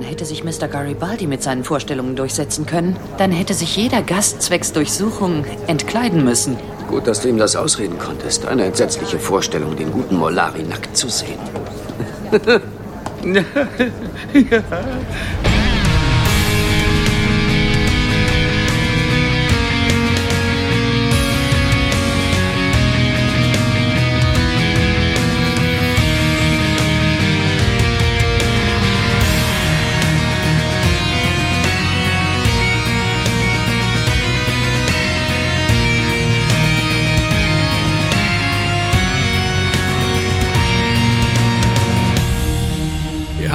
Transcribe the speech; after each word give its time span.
Hätte 0.00 0.24
sich 0.24 0.44
Mr. 0.44 0.68
Garibaldi 0.68 1.26
mit 1.26 1.42
seinen 1.42 1.64
Vorstellungen 1.64 2.16
durchsetzen 2.16 2.66
können, 2.66 2.96
dann 3.16 3.30
hätte 3.30 3.54
sich 3.54 3.76
jeder 3.76 4.02
Gast 4.02 4.42
zwecks 4.42 4.72
Durchsuchung 4.72 5.44
entkleiden 5.66 6.24
müssen. 6.24 6.56
Gut, 6.88 7.06
dass 7.06 7.20
du 7.20 7.28
ihm 7.28 7.38
das 7.38 7.56
ausreden 7.56 7.98
konntest. 7.98 8.46
Eine 8.46 8.64
entsetzliche 8.64 9.18
Vorstellung, 9.18 9.76
den 9.76 9.92
guten 9.92 10.16
Molari 10.16 10.62
nackt 10.62 10.96
zu 10.96 11.08
sehen. 11.08 11.38
ja. 13.24 14.62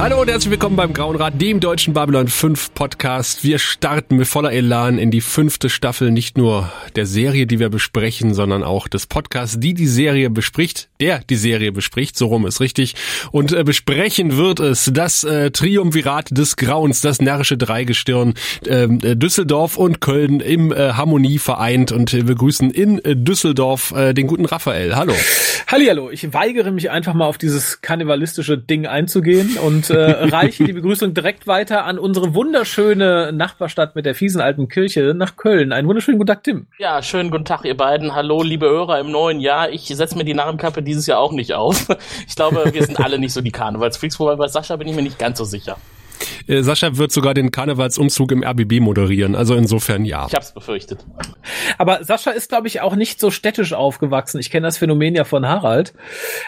Hallo 0.00 0.18
und 0.19 0.19
herzlich 0.30 0.52
willkommen 0.52 0.76
beim 0.76 0.92
Grauen 0.92 1.16
Rat, 1.16 1.40
dem 1.40 1.58
deutschen 1.58 1.92
Babylon 1.92 2.28
5 2.28 2.72
Podcast. 2.72 3.42
Wir 3.42 3.58
starten 3.58 4.16
mit 4.16 4.28
voller 4.28 4.52
Elan 4.52 4.96
in 4.96 5.10
die 5.10 5.22
fünfte 5.22 5.68
Staffel 5.68 6.12
nicht 6.12 6.38
nur 6.38 6.70
der 6.94 7.04
Serie, 7.04 7.48
die 7.48 7.58
wir 7.58 7.68
besprechen, 7.68 8.32
sondern 8.32 8.62
auch 8.62 8.86
des 8.86 9.08
Podcasts, 9.08 9.58
die 9.58 9.74
die 9.74 9.88
Serie 9.88 10.30
bespricht, 10.30 10.88
der 11.00 11.18
die 11.28 11.34
Serie 11.34 11.72
bespricht, 11.72 12.16
so 12.16 12.26
rum 12.26 12.46
ist 12.46 12.60
richtig. 12.60 12.94
Und 13.32 13.52
äh, 13.52 13.64
besprechen 13.64 14.36
wird 14.36 14.60
es 14.60 14.88
das 14.94 15.24
äh, 15.24 15.50
Triumvirat 15.50 16.28
des 16.30 16.54
Grauens, 16.54 17.00
das 17.00 17.20
närrische 17.20 17.56
Dreigestirn, 17.56 18.34
ähm, 18.68 19.00
äh, 19.02 19.16
Düsseldorf 19.16 19.76
und 19.78 20.00
Köln 20.00 20.38
im 20.38 20.70
äh, 20.70 20.92
Harmonie 20.92 21.38
vereint. 21.38 21.90
Und 21.90 22.12
wir 22.12 22.36
grüßen 22.36 22.70
in 22.70 23.00
äh, 23.00 23.16
Düsseldorf 23.16 23.92
äh, 23.96 24.14
den 24.14 24.28
guten 24.28 24.44
Raphael. 24.44 24.94
Hallo. 24.94 25.14
Hallihallo, 25.66 26.10
ich 26.10 26.32
weigere 26.32 26.70
mich 26.70 26.90
einfach 26.90 27.14
mal 27.14 27.26
auf 27.26 27.38
dieses 27.38 27.80
kannibalistische 27.80 28.56
Ding 28.58 28.86
einzugehen 28.86 29.56
und 29.56 29.90
äh, 29.90 30.19
reiche 30.20 30.64
die 30.64 30.72
Begrüßung 30.72 31.14
direkt 31.14 31.46
weiter 31.46 31.84
an 31.84 31.98
unsere 31.98 32.34
wunderschöne 32.34 33.32
Nachbarstadt 33.32 33.96
mit 33.96 34.06
der 34.06 34.14
fiesen 34.14 34.40
alten 34.40 34.68
Kirche 34.68 35.14
nach 35.16 35.36
Köln. 35.36 35.72
Einen 35.72 35.88
wunderschönen 35.88 36.18
guten 36.18 36.28
Tag, 36.28 36.44
Tim. 36.44 36.66
Ja, 36.78 37.02
schönen 37.02 37.30
guten 37.30 37.44
Tag, 37.44 37.64
ihr 37.64 37.76
beiden. 37.76 38.14
Hallo, 38.14 38.42
liebe 38.42 38.66
Hörer 38.66 39.00
im 39.00 39.10
neuen 39.10 39.40
Jahr. 39.40 39.70
Ich 39.70 39.86
setze 39.86 40.16
mir 40.16 40.24
die 40.24 40.34
Narrenkappe 40.34 40.82
dieses 40.82 41.06
Jahr 41.06 41.18
auch 41.18 41.32
nicht 41.32 41.54
auf. 41.54 41.88
Ich 42.26 42.36
glaube, 42.36 42.70
wir 42.72 42.84
sind 42.84 43.00
alle 43.00 43.18
nicht 43.18 43.32
so 43.32 43.40
die 43.40 43.50
Karnevalsfreaks, 43.50 44.18
wobei 44.20 44.36
bei 44.36 44.48
Sascha 44.48 44.76
bin 44.76 44.88
ich 44.88 44.94
mir 44.94 45.02
nicht 45.02 45.18
ganz 45.18 45.38
so 45.38 45.44
sicher. 45.44 45.76
Äh, 46.46 46.62
Sascha 46.62 46.96
wird 46.96 47.12
sogar 47.12 47.34
den 47.34 47.50
Karnevalsumzug 47.50 48.32
im 48.32 48.44
RBB 48.44 48.80
moderieren, 48.80 49.34
also 49.34 49.54
insofern 49.54 50.04
ja. 50.04 50.26
Ich 50.28 50.34
hab's 50.34 50.52
befürchtet. 50.52 51.06
Aber 51.78 52.04
Sascha 52.04 52.30
ist, 52.30 52.48
glaube 52.48 52.68
ich, 52.68 52.80
auch 52.80 52.96
nicht 52.96 53.20
so 53.20 53.30
städtisch 53.30 53.72
aufgewachsen. 53.72 54.38
Ich 54.38 54.50
kenne 54.50 54.66
das 54.66 54.78
Phänomen 54.78 55.14
ja 55.14 55.24
von 55.24 55.46
Harald. 55.46 55.94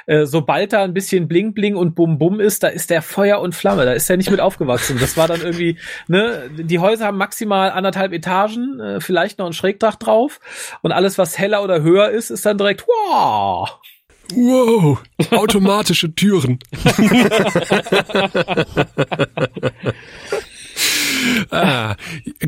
Äh, 0.06 0.26
sobald 0.26 0.72
da 0.72 0.82
ein 0.82 0.94
bisschen 0.94 1.28
Bling 1.28 1.54
Bling 1.54 1.76
und 1.76 1.94
Bum 1.94 2.18
Bum 2.18 2.40
ist, 2.40 2.62
da 2.62 2.68
ist 2.68 2.90
der 2.90 3.02
Feuer 3.02 3.40
und 3.40 3.54
Flamme. 3.54 3.84
Da 3.84 3.92
ist 3.92 4.08
er 4.10 4.16
nicht 4.16 4.30
mit 4.30 4.40
aufgewachsen. 4.40 4.98
Das 5.00 5.16
war 5.16 5.28
dann 5.28 5.40
irgendwie, 5.40 5.78
ne, 6.08 6.50
die 6.56 6.78
Häuser 6.78 7.06
haben 7.06 7.18
maximal 7.18 7.70
anderthalb 7.70 8.12
Etagen, 8.12 8.80
äh, 8.80 9.00
vielleicht 9.00 9.38
noch 9.38 9.46
ein 9.46 9.52
Schrägdach 9.52 9.96
drauf. 9.96 10.40
Und 10.82 10.92
alles, 10.92 11.18
was 11.18 11.38
heller 11.38 11.62
oder 11.62 11.82
höher 11.82 12.10
ist, 12.10 12.30
ist 12.30 12.46
dann 12.46 12.58
direkt, 12.58 12.86
wow. 12.86 13.78
Wow, 14.30 14.98
automatische 15.30 16.14
Türen. 16.14 16.58
ah, 21.50 21.94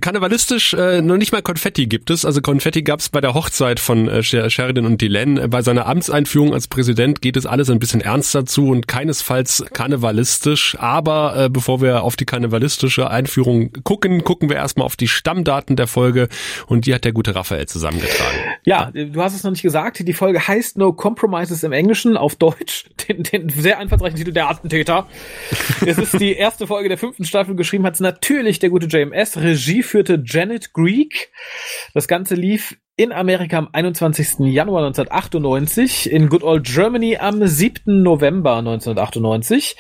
karnevalistisch 0.01 0.75
äh, 0.75 1.03
noch 1.03 1.17
nicht 1.17 1.33
mal 1.33 1.43
Konfetti 1.43 1.87
gibt 1.87 2.11
es. 2.11 2.25
Also 2.25 2.41
Konfetti 2.41 2.83
gab 2.83 3.01
es 3.01 3.09
bei 3.09 3.21
der 3.21 3.35
Hochzeit 3.35 3.81
von 3.81 4.09
äh, 4.09 4.23
Sheridan 4.23 4.87
und 4.87 5.01
Dylan. 5.01 5.51
Bei 5.51 5.63
seiner 5.63 5.87
Amtseinführung 5.87 6.53
als 6.53 6.69
Präsident 6.69 7.23
geht 7.23 7.37
es 7.37 7.47
alles 7.47 7.71
ein 7.71 7.79
bisschen 7.79 8.01
ernster 8.01 8.47
zu 8.47 8.69
und 8.69 8.89
keinesfalls 8.89 9.65
karnevalistisch. 9.73 10.77
Aber 10.79 11.37
äh, 11.37 11.49
bevor 11.49 11.81
wir 11.81 12.03
auf 12.03 12.17
die 12.17 12.25
karnevalistische 12.25 13.11
Einführung 13.11 13.73
gucken, 13.85 14.25
gucken 14.25 14.49
wir 14.49 14.57
erstmal 14.57 14.87
auf 14.87 14.97
die 14.97 15.09
Stammdaten 15.09 15.77
der 15.77 15.87
Folge 15.87 16.29
und 16.67 16.87
die 16.87 16.95
hat 16.95 17.05
der 17.05 17.13
gute 17.13 17.35
Raphael 17.35 17.67
zusammengetragen. 17.67 18.39
Ja, 18.65 18.91
du 18.93 19.21
hast 19.23 19.35
es 19.35 19.43
noch 19.43 19.51
nicht 19.51 19.63
gesagt. 19.63 20.07
Die 20.07 20.13
Folge 20.13 20.47
heißt 20.47 20.79
No 20.79 20.93
Compromises 20.93 21.63
im 21.63 21.73
Englischen 21.73 22.17
auf 22.17 22.37
Deutsch. 22.37 22.87
Den, 23.05 23.23
den 23.23 23.51
sehr 23.51 23.79
einfallsreichen 23.79 24.17
Titel 24.17 24.33
der 24.33 24.49
Attentäter. 24.49 25.07
es 25.85 25.99
ist 25.99 26.19
die 26.19 26.33
erste 26.33 26.67
Folge 26.67 26.89
der 26.89 26.97
fünften 26.97 27.27
Staffel. 27.27 27.55
Geschrieben 27.55 27.85
hat 27.85 27.95
es 27.95 28.01
natürlich 28.01 28.61
der 28.65 28.71
gute 28.71 28.87
JMS. 28.87 29.37
Regie 29.37 29.83
führte 29.83 30.23
Janet 30.25 30.73
Greek. 30.73 31.31
Das 31.93 32.09
Ganze 32.09 32.35
lief 32.35 32.77
in 32.97 33.11
Amerika 33.11 33.59
am 33.59 33.69
21. 33.73 34.39
Januar 34.53 34.85
1998, 34.85 36.13
in 36.13 36.29
Good 36.29 36.45
Old 36.45 36.65
Germany 36.65 37.17
am 37.17 37.45
7. 37.45 38.03
November 38.05 38.59
1998. 38.59 39.77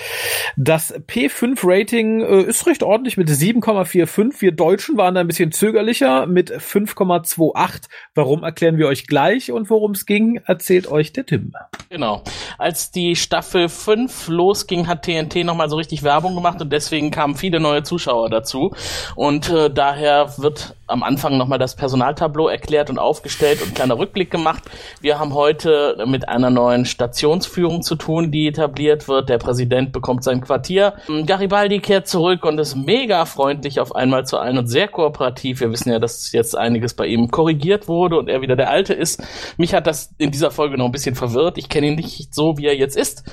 Das 0.57 0.93
P5-Rating 0.93 2.23
äh, 2.23 2.43
ist 2.43 2.67
recht 2.67 2.83
ordentlich 2.83 3.17
mit 3.17 3.29
7,45. 3.29 4.41
Wir 4.41 4.51
Deutschen 4.51 4.97
waren 4.97 5.15
da 5.15 5.21
ein 5.21 5.29
bisschen 5.29 5.53
zögerlicher 5.53 6.27
mit 6.27 6.51
5,28. 6.51 7.85
Warum 8.17 8.43
erklären 8.43 8.79
wir 8.79 8.89
euch 8.89 9.07
gleich 9.07 9.53
und 9.53 9.71
worum 9.71 9.93
es 9.93 10.07
ging, 10.07 10.41
erzählt 10.47 10.89
euch 10.89 11.13
der 11.13 11.25
Tim. 11.25 11.53
Genau. 11.91 12.25
Als 12.59 12.91
die 12.91 13.15
Staffel 13.15 13.69
5 13.69 14.27
losging, 14.27 14.89
hat 14.89 15.03
TNT 15.03 15.45
nochmal 15.45 15.69
so 15.69 15.77
richtig 15.77 16.03
Werbung 16.03 16.35
gemacht 16.35 16.61
und 16.61 16.73
deswegen 16.73 17.13
kamen 17.13 17.37
viele 17.37 17.61
neue 17.61 17.85
Zuschauer 17.85 18.29
dazu. 18.29 18.73
Und 19.15 19.51
äh, 19.51 19.71
daher 19.71 20.35
wird 20.39 20.75
am 20.87 21.03
Anfang 21.03 21.39
nochmal 21.39 21.59
das 21.59 21.77
Personaltableau 21.77 22.49
erklärt 22.49 22.91
und 22.91 22.99
aufgestellt 22.99 23.63
und 23.63 23.75
kleiner 23.75 23.99
Rückblick 23.99 24.31
gemacht. 24.31 24.63
Wir 25.01 25.19
haben 25.19 25.35
heute 25.35 25.97
mit 26.07 26.29
einer 26.29 26.51
neuen 26.51 26.85
Stationsführung 26.85 27.83
zu 27.83 27.95
tun, 27.95 28.31
die 28.31 28.49
etabliert 28.49 29.09
wird. 29.09 29.29
Der 29.29 29.39
Präsident 29.39 29.93
bekommt 29.93 30.25
sein 30.25 30.41
Quartier. 30.41 30.95
Garibaldi 31.27 31.81
kehrt 31.81 32.07
zurück 32.07 32.45
und 32.45 32.59
ist 32.59 32.75
mega 32.75 33.25
freundlich 33.25 33.81
auf 33.81 33.95
einmal 33.95 34.27
zu 34.27 34.39
allen 34.39 34.59
und 34.59 34.67
sehr 34.67 34.89
kooperativ. 34.89 35.61
Wir 35.61 35.71
wissen 35.71 35.91
ja, 35.91 35.99
dass 35.99 36.33
jetzt 36.33 36.57
einiges 36.57 36.95
bei 36.95 37.07
ihm 37.07 37.31
korrigiert 37.31 37.89
wurde 37.89 38.19
und 38.19 38.29
er 38.29 38.43
wieder 38.43 38.57
der 38.57 38.71
Alte 38.71 38.95
ist. 38.95 39.23
Mich 39.57 39.75
hat 39.75 39.87
das 39.87 40.15
in 40.19 40.31
dieser 40.31 40.51
Folge 40.51 40.77
noch 40.77 40.87
ein 40.87 40.93
bisschen 40.93 41.15
verwirrt. 41.15 41.59
Ich 41.59 41.69
kenne 41.69 41.89
ihn 41.89 41.97
nicht 41.97 42.35
so, 42.35 42.59
wie 42.59 42.67
er 42.67 42.77
jetzt 42.77 42.97
ist. 42.97 43.25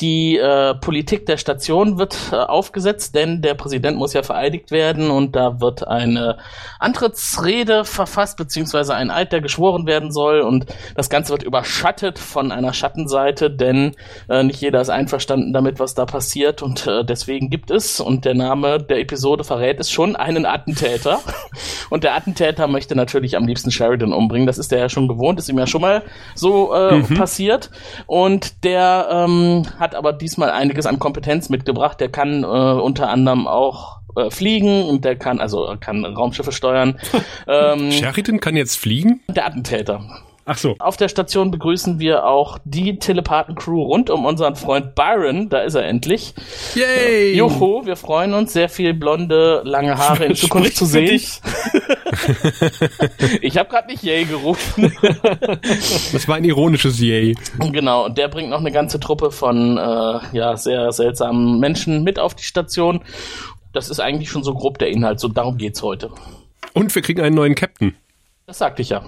Die 0.00 0.36
äh, 0.36 0.74
Politik 0.74 1.24
der 1.24 1.38
Station 1.38 1.96
wird 1.98 2.18
äh, 2.30 2.36
aufgesetzt, 2.36 3.14
denn 3.14 3.40
der 3.40 3.54
Präsident 3.54 3.96
muss 3.96 4.12
ja 4.12 4.22
vereidigt 4.22 4.70
werden 4.70 5.10
und 5.10 5.34
da 5.34 5.58
wird 5.60 5.88
eine 5.88 6.36
Antrittsrede 6.86 7.84
verfasst, 7.84 8.36
beziehungsweise 8.36 8.94
ein 8.94 9.10
Eid, 9.10 9.32
der 9.32 9.40
geschworen 9.40 9.86
werden 9.86 10.12
soll. 10.12 10.40
Und 10.40 10.66
das 10.94 11.08
Ganze 11.08 11.32
wird 11.32 11.42
überschattet 11.42 12.18
von 12.18 12.52
einer 12.52 12.72
Schattenseite, 12.72 13.50
denn 13.50 13.94
äh, 14.28 14.42
nicht 14.42 14.60
jeder 14.60 14.80
ist 14.80 14.90
einverstanden 14.90 15.52
damit, 15.52 15.80
was 15.80 15.94
da 15.94 16.04
passiert. 16.04 16.62
Und 16.62 16.86
äh, 16.86 17.04
deswegen 17.04 17.48
gibt 17.48 17.70
es, 17.70 18.00
und 18.00 18.24
der 18.24 18.34
Name 18.34 18.78
der 18.78 19.00
Episode 19.00 19.44
verrät 19.44 19.80
es 19.80 19.90
schon, 19.90 20.14
einen 20.14 20.44
Attentäter. 20.44 21.20
Und 21.88 22.02
der 22.02 22.16
Attentäter 22.16 22.66
möchte 22.66 22.96
natürlich 22.96 23.36
am 23.36 23.46
liebsten 23.46 23.70
Sheridan 23.70 24.12
umbringen, 24.12 24.46
das 24.46 24.58
ist 24.58 24.72
er 24.72 24.80
ja 24.80 24.88
schon 24.88 25.06
gewohnt, 25.06 25.38
ist 25.38 25.48
ihm 25.48 25.58
ja 25.58 25.68
schon 25.68 25.80
mal 25.80 26.02
so 26.34 26.74
äh, 26.74 26.96
mhm. 26.96 27.14
passiert. 27.14 27.70
Und 28.06 28.64
der 28.64 29.08
ähm, 29.10 29.62
hat 29.78 29.86
hat 29.86 29.94
aber 29.94 30.12
diesmal 30.12 30.50
einiges 30.50 30.84
an 30.84 30.98
Kompetenz 30.98 31.48
mitgebracht. 31.48 32.00
Der 32.00 32.08
kann 32.08 32.42
äh, 32.42 32.46
unter 32.46 33.08
anderem 33.08 33.46
auch 33.46 33.95
äh, 34.14 34.30
fliegen 34.30 34.84
und 34.84 35.04
der 35.04 35.16
kann, 35.16 35.40
also 35.40 35.74
kann 35.80 36.04
Raumschiffe 36.04 36.52
steuern. 36.52 36.98
ähm, 37.48 37.90
Sheridan 37.92 38.40
kann 38.40 38.56
jetzt 38.56 38.76
fliegen? 38.76 39.20
Der 39.28 39.46
Attentäter. 39.46 40.22
Ach 40.48 40.56
so. 40.56 40.76
Auf 40.78 40.96
der 40.96 41.08
Station 41.08 41.50
begrüßen 41.50 41.98
wir 41.98 42.24
auch 42.24 42.58
die 42.64 43.00
Telepathen-Crew 43.00 43.82
rund 43.82 44.10
um 44.10 44.24
unseren 44.24 44.54
Freund 44.54 44.94
Byron. 44.94 45.48
Da 45.48 45.58
ist 45.58 45.74
er 45.74 45.86
endlich. 45.86 46.34
Yay! 46.76 47.32
Äh, 47.32 47.36
Joho, 47.36 47.84
wir 47.84 47.96
freuen 47.96 48.32
uns, 48.32 48.52
sehr 48.52 48.68
viel 48.68 48.94
blonde, 48.94 49.62
lange 49.64 49.98
Haare 49.98 50.26
in 50.26 50.36
Zukunft 50.36 50.76
zu 50.76 50.84
sehen. 50.86 51.20
ich 53.40 53.58
habe 53.58 53.68
gerade 53.68 53.88
nicht 53.88 54.04
Yay 54.04 54.24
gerufen. 54.24 54.96
das 56.12 56.28
war 56.28 56.36
ein 56.36 56.44
ironisches 56.44 57.00
Yay. 57.00 57.34
Genau, 57.72 58.04
und 58.04 58.16
der 58.16 58.28
bringt 58.28 58.50
noch 58.50 58.60
eine 58.60 58.70
ganze 58.70 59.00
Truppe 59.00 59.32
von 59.32 59.76
äh, 59.76 60.20
ja, 60.30 60.56
sehr 60.56 60.92
seltsamen 60.92 61.58
Menschen 61.58 62.04
mit 62.04 62.20
auf 62.20 62.36
die 62.36 62.44
Station. 62.44 63.00
Das 63.76 63.90
ist 63.90 64.00
eigentlich 64.00 64.30
schon 64.30 64.42
so 64.42 64.54
grob 64.54 64.78
der 64.78 64.88
Inhalt. 64.88 65.20
So 65.20 65.28
darum 65.28 65.58
geht's 65.58 65.82
heute. 65.82 66.10
Und 66.72 66.94
wir 66.94 67.02
kriegen 67.02 67.20
einen 67.20 67.36
neuen 67.36 67.54
Captain. 67.54 67.94
Das 68.46 68.58
sagte 68.58 68.82
ich 68.82 68.88
ja. 68.88 69.04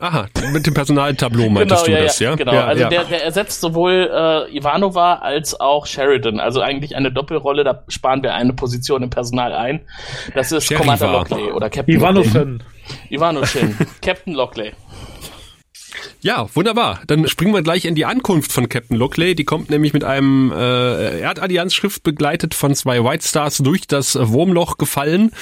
Aha, 0.00 0.28
mit 0.52 0.64
dem 0.66 0.74
Personaltableau 0.74 1.48
meintest 1.50 1.86
genau, 1.86 1.96
du 1.96 2.02
ja, 2.02 2.06
das, 2.06 2.18
ja? 2.20 2.34
Genau, 2.36 2.52
ja, 2.52 2.66
also 2.66 2.82
ja. 2.82 2.88
Der, 2.88 3.04
der 3.04 3.24
ersetzt 3.24 3.60
sowohl 3.60 4.10
äh, 4.12 4.56
Ivanova 4.56 5.14
als 5.14 5.58
auch 5.58 5.86
Sheridan. 5.86 6.38
Also 6.38 6.60
eigentlich 6.60 6.94
eine 6.94 7.10
Doppelrolle, 7.10 7.64
da 7.64 7.82
sparen 7.88 8.22
wir 8.22 8.34
eine 8.34 8.52
Position 8.52 9.02
im 9.02 9.10
Personal 9.10 9.52
ein. 9.52 9.80
Das 10.34 10.52
ist 10.52 10.66
Sheriva. 10.66 10.82
Commander 10.82 11.12
Lockley 11.12 11.50
oder 11.50 11.70
Captain 11.70 11.96
Ivanovshin. 11.96 12.62
Ivanovshin. 13.10 13.76
Captain 14.02 14.34
Lockley. 14.34 14.72
Ja, 16.20 16.48
wunderbar. 16.54 17.00
Dann 17.06 17.28
springen 17.28 17.54
wir 17.54 17.62
gleich 17.62 17.84
in 17.84 17.94
die 17.94 18.04
Ankunft 18.04 18.52
von 18.52 18.68
Captain 18.68 18.96
Lockley. 18.96 19.34
Die 19.34 19.44
kommt 19.44 19.70
nämlich 19.70 19.92
mit 19.92 20.04
einem 20.04 20.52
äh, 20.52 21.20
Erdallianz-Schrift 21.20 22.02
begleitet 22.02 22.54
von 22.54 22.74
zwei 22.74 23.02
White 23.04 23.26
Stars 23.26 23.58
durch 23.58 23.86
das 23.86 24.18
Wurmloch 24.20 24.78
gefallen 24.78 25.32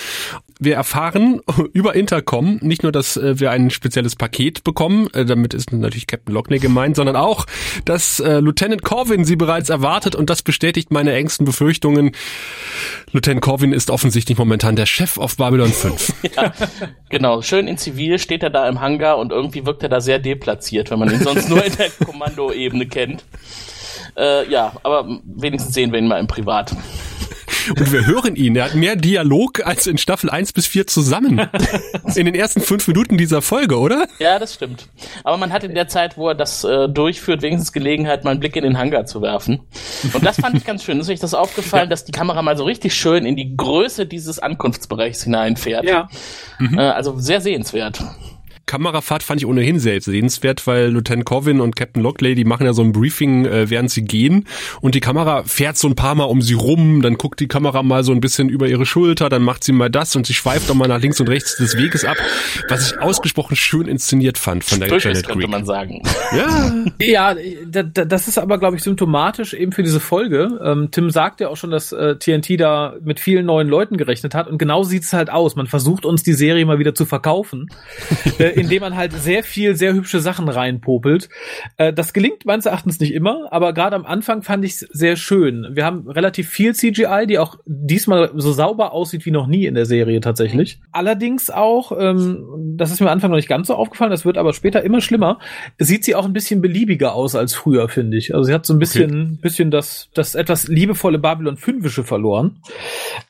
wir 0.58 0.74
erfahren 0.74 1.40
über 1.72 1.94
Intercom 1.94 2.58
nicht 2.62 2.82
nur, 2.82 2.92
dass 2.92 3.16
äh, 3.16 3.38
wir 3.40 3.50
ein 3.50 3.70
spezielles 3.70 4.16
Paket 4.16 4.64
bekommen, 4.64 5.08
äh, 5.12 5.24
damit 5.24 5.54
ist 5.54 5.72
natürlich 5.72 6.06
Captain 6.06 6.34
Lockney 6.34 6.58
gemeint, 6.58 6.96
sondern 6.96 7.16
auch, 7.16 7.46
dass 7.84 8.20
äh, 8.20 8.40
Lieutenant 8.40 8.82
Corwin 8.82 9.24
sie 9.24 9.36
bereits 9.36 9.68
erwartet 9.68 10.14
und 10.14 10.30
das 10.30 10.42
bestätigt 10.42 10.90
meine 10.90 11.12
engsten 11.12 11.44
Befürchtungen. 11.44 12.12
Lieutenant 13.12 13.42
Corwin 13.42 13.72
ist 13.72 13.90
offensichtlich 13.90 14.38
momentan 14.38 14.76
der 14.76 14.86
Chef 14.86 15.18
auf 15.18 15.36
Babylon 15.36 15.72
5. 15.72 16.12
ja, 16.36 16.52
genau, 17.08 17.42
schön 17.42 17.68
in 17.68 17.78
Zivil 17.78 18.18
steht 18.18 18.42
er 18.42 18.50
da 18.50 18.68
im 18.68 18.80
Hangar 18.80 19.18
und 19.18 19.32
irgendwie 19.32 19.66
wirkt 19.66 19.82
er 19.82 19.88
da 19.88 20.00
sehr 20.00 20.18
deplatziert, 20.18 20.90
wenn 20.90 20.98
man 20.98 21.10
ihn 21.10 21.22
sonst 21.22 21.48
nur 21.48 21.64
in 21.64 21.76
der 21.76 21.90
Kommandoebene 22.04 22.86
kennt. 22.86 23.24
Äh, 24.16 24.48
ja, 24.50 24.72
aber 24.82 25.20
wenigstens 25.24 25.74
sehen 25.74 25.92
wir 25.92 25.98
ihn 25.98 26.08
mal 26.08 26.18
im 26.18 26.26
Privat. 26.26 26.74
Und 27.70 27.92
wir 27.92 28.06
hören 28.06 28.36
ihn. 28.36 28.56
Er 28.56 28.66
hat 28.66 28.74
mehr 28.74 28.96
Dialog 28.96 29.66
als 29.66 29.86
in 29.86 29.98
Staffel 29.98 30.30
1 30.30 30.52
bis 30.52 30.66
4 30.66 30.86
zusammen. 30.86 31.48
In 32.14 32.26
den 32.26 32.34
ersten 32.34 32.60
fünf 32.60 32.86
Minuten 32.88 33.18
dieser 33.18 33.42
Folge, 33.42 33.78
oder? 33.78 34.06
Ja, 34.18 34.38
das 34.38 34.54
stimmt. 34.54 34.88
Aber 35.24 35.36
man 35.36 35.52
hat 35.52 35.64
in 35.64 35.74
der 35.74 35.88
Zeit, 35.88 36.16
wo 36.16 36.28
er 36.28 36.34
das 36.34 36.64
äh, 36.64 36.88
durchführt, 36.88 37.42
wenigstens 37.42 37.72
Gelegenheit, 37.72 38.24
mal 38.24 38.30
einen 38.30 38.40
Blick 38.40 38.56
in 38.56 38.62
den 38.62 38.78
Hangar 38.78 39.06
zu 39.06 39.22
werfen. 39.22 39.60
Und 40.12 40.24
das 40.24 40.36
fand 40.40 40.56
ich 40.56 40.64
ganz 40.64 40.84
schön. 40.84 41.00
Ist 41.00 41.10
euch 41.10 41.20
das 41.20 41.34
aufgefallen, 41.34 41.84
ja. 41.84 41.90
dass 41.90 42.04
die 42.04 42.12
Kamera 42.12 42.42
mal 42.42 42.56
so 42.56 42.64
richtig 42.64 42.94
schön 42.94 43.26
in 43.26 43.36
die 43.36 43.56
Größe 43.56 44.06
dieses 44.06 44.38
Ankunftsbereichs 44.38 45.24
hineinfährt? 45.24 45.84
Ja. 45.84 46.08
Mhm. 46.58 46.78
Äh, 46.78 46.82
also 46.82 47.18
sehr 47.18 47.40
sehenswert. 47.40 48.02
Kamerafahrt 48.66 49.22
fand 49.22 49.40
ich 49.40 49.46
ohnehin 49.46 49.78
sehr 49.78 50.00
sehenswert, 50.00 50.66
weil 50.66 50.88
Lieutenant 50.88 51.24
Corwin 51.24 51.60
und 51.60 51.76
Captain 51.76 52.02
Lockley, 52.02 52.34
die 52.34 52.44
machen 52.44 52.66
ja 52.66 52.72
so 52.72 52.82
ein 52.82 52.92
Briefing, 52.92 53.46
äh, 53.46 53.70
während 53.70 53.92
sie 53.92 54.02
gehen. 54.02 54.46
Und 54.80 54.96
die 54.96 55.00
Kamera 55.00 55.44
fährt 55.44 55.76
so 55.76 55.86
ein 55.86 55.94
paar 55.94 56.16
Mal 56.16 56.24
um 56.24 56.42
sie 56.42 56.54
rum, 56.54 57.00
dann 57.00 57.14
guckt 57.14 57.38
die 57.38 57.46
Kamera 57.46 57.84
mal 57.84 58.02
so 58.02 58.10
ein 58.10 58.20
bisschen 58.20 58.48
über 58.48 58.68
ihre 58.68 58.84
Schulter, 58.84 59.28
dann 59.28 59.42
macht 59.42 59.62
sie 59.62 59.70
mal 59.72 59.88
das 59.88 60.16
und 60.16 60.26
sie 60.26 60.34
schweift 60.34 60.68
auch 60.70 60.74
mal 60.74 60.88
nach 60.88 61.00
links 61.00 61.20
und 61.20 61.28
rechts 61.28 61.56
des 61.56 61.76
Weges 61.76 62.04
ab, 62.04 62.16
was 62.68 62.90
ich 62.90 62.98
ausgesprochen 62.98 63.54
schön 63.54 63.86
inszeniert 63.86 64.36
fand 64.36 64.64
von 64.64 64.80
der 64.80 64.86
Sprüches, 64.86 65.04
Janet 65.04 65.28
könnte 65.28 65.48
man 65.48 65.64
sagen. 65.64 66.02
Ja, 66.36 66.84
ja 66.98 67.34
das 67.92 68.26
ist 68.26 68.38
aber, 68.38 68.58
glaube 68.58 68.76
ich, 68.76 68.82
symptomatisch 68.82 69.54
eben 69.54 69.70
für 69.70 69.84
diese 69.84 70.00
Folge. 70.00 70.58
Ähm, 70.62 70.88
Tim 70.90 71.10
sagt 71.10 71.40
ja 71.40 71.48
auch 71.48 71.56
schon, 71.56 71.70
dass 71.70 71.92
äh, 71.92 72.16
TNT 72.16 72.60
da 72.60 72.94
mit 73.02 73.20
vielen 73.20 73.46
neuen 73.46 73.68
Leuten 73.68 73.96
gerechnet 73.96 74.34
hat 74.34 74.48
und 74.48 74.58
genau 74.58 74.82
sieht 74.82 75.04
es 75.04 75.12
halt 75.12 75.30
aus. 75.30 75.54
Man 75.54 75.68
versucht 75.68 76.04
uns 76.04 76.24
die 76.24 76.32
Serie 76.32 76.66
mal 76.66 76.80
wieder 76.80 76.94
zu 76.94 77.06
verkaufen. 77.06 77.68
Indem 78.56 78.80
man 78.80 78.96
halt 78.96 79.12
sehr 79.12 79.42
viel, 79.42 79.76
sehr 79.76 79.92
hübsche 79.92 80.20
Sachen 80.20 80.48
reinpopelt. 80.48 81.28
Äh, 81.76 81.92
das 81.92 82.12
gelingt 82.12 82.46
meines 82.46 82.66
Erachtens 82.66 83.00
nicht 83.00 83.12
immer, 83.12 83.48
aber 83.50 83.72
gerade 83.72 83.96
am 83.96 84.06
Anfang 84.06 84.42
fand 84.42 84.64
ich 84.64 84.72
es 84.72 84.80
sehr 84.80 85.16
schön. 85.16 85.68
Wir 85.72 85.84
haben 85.84 86.08
relativ 86.08 86.48
viel 86.48 86.74
CGI, 86.74 87.26
die 87.28 87.38
auch 87.38 87.58
diesmal 87.66 88.30
so 88.34 88.52
sauber 88.52 88.92
aussieht 88.92 89.26
wie 89.26 89.30
noch 89.30 89.46
nie 89.46 89.66
in 89.66 89.74
der 89.74 89.86
Serie 89.86 90.20
tatsächlich. 90.20 90.80
Allerdings 90.92 91.50
auch, 91.50 91.92
ähm, 91.98 92.74
das 92.76 92.90
ist 92.90 93.00
mir 93.00 93.06
am 93.06 93.12
Anfang 93.12 93.30
noch 93.30 93.36
nicht 93.36 93.48
ganz 93.48 93.68
so 93.68 93.74
aufgefallen, 93.74 94.10
das 94.10 94.24
wird 94.24 94.38
aber 94.38 94.52
später 94.52 94.82
immer 94.82 95.00
schlimmer, 95.00 95.38
sieht 95.78 96.04
sie 96.04 96.14
auch 96.14 96.24
ein 96.24 96.32
bisschen 96.32 96.60
beliebiger 96.60 97.14
aus 97.14 97.34
als 97.34 97.54
früher, 97.54 97.88
finde 97.88 98.16
ich. 98.16 98.34
Also 98.34 98.44
sie 98.44 98.54
hat 98.54 98.66
so 98.66 98.74
ein 98.74 98.78
bisschen, 98.78 99.10
okay. 99.10 99.38
bisschen 99.42 99.70
das, 99.70 100.08
das 100.14 100.34
etwas 100.34 100.68
liebevolle 100.68 101.18
Babylon 101.18 101.56
5 101.56 102.04
verloren. 102.04 102.58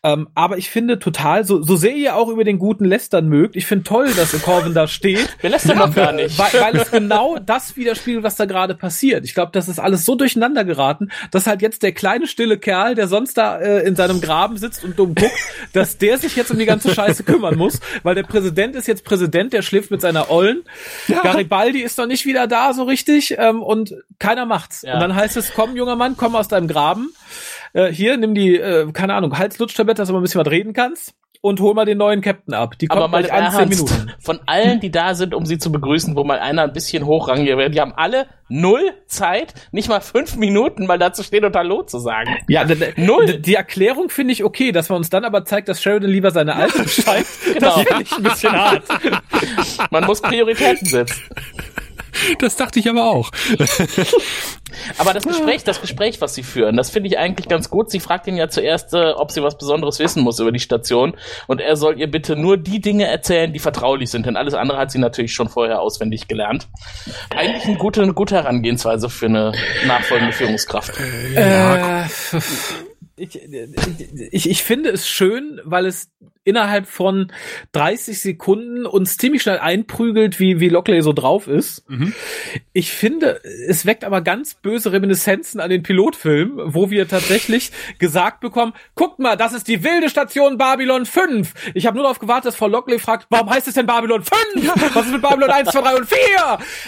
Ähm, 0.02 0.28
aber 0.34 0.58
ich 0.58 0.70
finde 0.70 0.98
total, 0.98 1.44
so, 1.44 1.62
so 1.62 1.76
sehr 1.76 1.94
ihr 1.94 2.16
auch 2.16 2.28
über 2.28 2.44
den 2.44 2.58
guten 2.58 2.84
Lästern 2.84 3.28
mögt, 3.28 3.56
ich 3.56 3.66
finde 3.66 3.84
toll, 3.84 4.08
dass 4.16 4.36
Corvin 4.42 4.74
da 4.74 4.86
steht 4.86 5.15
geht. 5.16 5.36
Wir 5.40 5.50
lässt 5.50 5.66
ja, 5.66 5.74
noch 5.74 5.94
gar 5.94 6.12
nicht. 6.12 6.38
Weil, 6.38 6.60
weil 6.60 6.76
es 6.76 6.90
genau 6.90 7.38
das 7.38 7.76
widerspiegelt, 7.76 8.22
was 8.22 8.36
da 8.36 8.44
gerade 8.44 8.74
passiert. 8.74 9.24
Ich 9.24 9.34
glaube, 9.34 9.52
das 9.52 9.68
ist 9.68 9.78
alles 9.78 10.04
so 10.04 10.14
durcheinander 10.14 10.64
geraten, 10.64 11.10
dass 11.30 11.46
halt 11.46 11.62
jetzt 11.62 11.82
der 11.82 11.92
kleine 11.92 12.26
stille 12.26 12.58
Kerl, 12.58 12.94
der 12.94 13.08
sonst 13.08 13.38
da 13.38 13.58
äh, 13.58 13.86
in 13.86 13.96
seinem 13.96 14.20
Graben 14.20 14.56
sitzt 14.56 14.84
und 14.84 14.98
dumm 14.98 15.14
guckt, 15.14 15.32
dass 15.72 15.98
der 15.98 16.18
sich 16.18 16.36
jetzt 16.36 16.50
um 16.50 16.58
die 16.58 16.66
ganze 16.66 16.94
Scheiße 16.94 17.24
kümmern 17.24 17.56
muss, 17.56 17.80
weil 18.02 18.14
der 18.14 18.22
Präsident 18.22 18.76
ist 18.76 18.86
jetzt 18.86 19.04
Präsident, 19.04 19.52
der 19.52 19.62
schläft 19.62 19.90
mit 19.90 20.00
seiner 20.00 20.30
Ollen. 20.30 20.62
Ja. 21.08 21.22
Garibaldi 21.22 21.80
ist 21.80 21.98
noch 21.98 22.06
nicht 22.06 22.26
wieder 22.26 22.46
da 22.46 22.72
so 22.72 22.84
richtig 22.84 23.36
ähm, 23.38 23.62
und 23.62 23.94
keiner 24.18 24.46
macht's. 24.46 24.82
Ja. 24.82 24.94
Und 24.94 25.00
dann 25.00 25.14
heißt 25.14 25.36
es, 25.36 25.52
komm 25.54 25.76
junger 25.76 25.96
Mann, 25.96 26.16
komm 26.16 26.34
aus 26.36 26.48
deinem 26.48 26.68
Graben. 26.68 27.12
Äh, 27.72 27.88
hier, 27.88 28.16
nimm 28.16 28.34
die, 28.34 28.56
äh, 28.56 28.90
keine 28.92 29.14
Ahnung, 29.14 29.36
Halslutschtablette, 29.36 30.02
dass 30.02 30.08
du 30.08 30.14
mal 30.14 30.20
ein 30.20 30.22
bisschen 30.22 30.40
was 30.40 30.50
reden 30.50 30.72
kannst 30.72 31.14
und 31.46 31.60
hol 31.60 31.74
mal 31.74 31.84
den 31.84 31.98
neuen 31.98 32.20
Captain 32.20 32.54
ab. 32.54 32.78
Die 32.78 32.86
kommt 32.86 33.10
mal 33.10 33.30
an 33.30 33.52
zehn 33.52 33.68
Minuten. 33.68 34.10
Von 34.18 34.40
allen, 34.46 34.80
die 34.80 34.90
da 34.90 35.14
sind, 35.14 35.34
um 35.34 35.46
sie 35.46 35.58
zu 35.58 35.70
begrüßen, 35.70 36.16
wo 36.16 36.24
mal 36.24 36.38
einer 36.38 36.62
ein 36.62 36.72
bisschen 36.72 37.06
hochrangiger 37.06 37.56
wird, 37.56 37.74
die 37.74 37.80
haben 37.80 37.92
alle 37.94 38.26
null 38.48 38.92
Zeit, 39.06 39.54
nicht 39.72 39.88
mal 39.88 40.00
fünf 40.00 40.36
Minuten 40.36 40.86
mal 40.86 40.98
da 40.98 41.12
zu 41.12 41.22
stehen 41.22 41.44
und 41.44 41.54
Hallo 41.56 41.82
zu 41.82 41.98
sagen. 41.98 42.36
Ja, 42.48 42.64
null. 42.96 43.38
Die 43.38 43.54
Erklärung 43.54 44.08
finde 44.08 44.32
ich 44.32 44.44
okay, 44.44 44.72
dass 44.72 44.88
man 44.88 44.98
uns 44.98 45.10
dann 45.10 45.24
aber 45.24 45.44
zeigt, 45.44 45.68
dass 45.68 45.82
Sheridan 45.82 46.10
lieber 46.10 46.30
seine 46.30 46.54
Alten 46.54 46.88
steigt. 46.88 47.26
genau. 47.54 47.76
Das 47.76 47.84
finde 47.86 48.02
ich 48.02 48.12
ein 48.12 48.22
bisschen 48.22 48.52
hart. 48.52 48.82
Man 49.90 50.04
muss 50.04 50.20
Prioritäten 50.20 50.86
setzen. 50.86 51.22
Das 52.38 52.56
dachte 52.56 52.78
ich 52.78 52.88
aber 52.88 53.04
auch. 53.10 53.30
Aber 54.98 55.14
das 55.14 55.24
Gespräch, 55.24 55.64
das 55.64 55.80
Gespräch, 55.80 56.20
was 56.20 56.34
sie 56.34 56.42
führen, 56.42 56.76
das 56.76 56.90
finde 56.90 57.08
ich 57.08 57.18
eigentlich 57.18 57.48
ganz 57.48 57.70
gut. 57.70 57.90
Sie 57.90 58.00
fragt 58.00 58.26
ihn 58.26 58.36
ja 58.36 58.48
zuerst, 58.48 58.94
äh, 58.94 59.12
ob 59.12 59.30
sie 59.30 59.42
was 59.42 59.56
Besonderes 59.56 59.98
wissen 59.98 60.22
muss 60.22 60.38
über 60.38 60.52
die 60.52 60.60
Station. 60.60 61.16
Und 61.46 61.60
er 61.60 61.76
soll 61.76 61.98
ihr 61.98 62.10
bitte 62.10 62.36
nur 62.36 62.56
die 62.56 62.80
Dinge 62.80 63.06
erzählen, 63.06 63.52
die 63.52 63.58
vertraulich 63.58 64.10
sind. 64.10 64.26
Denn 64.26 64.36
alles 64.36 64.54
andere 64.54 64.78
hat 64.78 64.90
sie 64.90 64.98
natürlich 64.98 65.32
schon 65.32 65.48
vorher 65.48 65.80
auswendig 65.80 66.28
gelernt. 66.28 66.68
Eigentlich 67.30 67.64
eine 67.64 67.76
gute, 67.76 68.02
eine 68.02 68.14
gute 68.14 68.34
Herangehensweise 68.34 69.08
für 69.08 69.26
eine 69.26 69.52
nachfolgende 69.86 70.32
Führungskraft. 70.32 70.92
Äh, 71.34 72.04
ich, 73.16 73.40
ich, 74.30 74.50
ich 74.50 74.62
finde 74.62 74.90
es 74.90 75.08
schön, 75.08 75.60
weil 75.64 75.86
es 75.86 76.10
innerhalb 76.46 76.86
von 76.86 77.32
30 77.72 78.20
Sekunden 78.20 78.86
uns 78.86 79.18
ziemlich 79.18 79.42
schnell 79.42 79.58
einprügelt, 79.58 80.38
wie, 80.38 80.60
wie 80.60 80.68
Lockley 80.68 81.02
so 81.02 81.12
drauf 81.12 81.48
ist. 81.48 81.88
Mhm. 81.90 82.14
Ich 82.72 82.92
finde, 82.92 83.40
es 83.68 83.84
weckt 83.84 84.04
aber 84.04 84.20
ganz 84.22 84.54
böse 84.54 84.92
Reminiszenzen 84.92 85.60
an 85.60 85.70
den 85.70 85.82
Pilotfilm, 85.82 86.60
wo 86.66 86.90
wir 86.90 87.08
tatsächlich 87.08 87.72
gesagt 87.98 88.40
bekommen, 88.40 88.74
guckt 88.94 89.18
mal, 89.18 89.36
das 89.36 89.52
ist 89.52 89.66
die 89.66 89.82
wilde 89.82 90.08
Station 90.08 90.56
Babylon 90.56 91.04
5. 91.04 91.72
Ich 91.74 91.86
habe 91.86 91.96
nur 91.96 92.04
darauf 92.04 92.20
gewartet, 92.20 92.46
dass 92.46 92.56
Frau 92.56 92.68
Lockley 92.68 93.00
fragt, 93.00 93.26
warum 93.28 93.50
heißt 93.50 93.66
es 93.66 93.74
denn 93.74 93.86
Babylon 93.86 94.22
5? 94.22 94.94
Was 94.94 95.06
ist 95.06 95.12
mit 95.12 95.22
Babylon 95.22 95.50
1, 95.50 95.70
2, 95.70 95.80
3 95.80 95.96
und 95.96 96.06
4? 96.06 96.18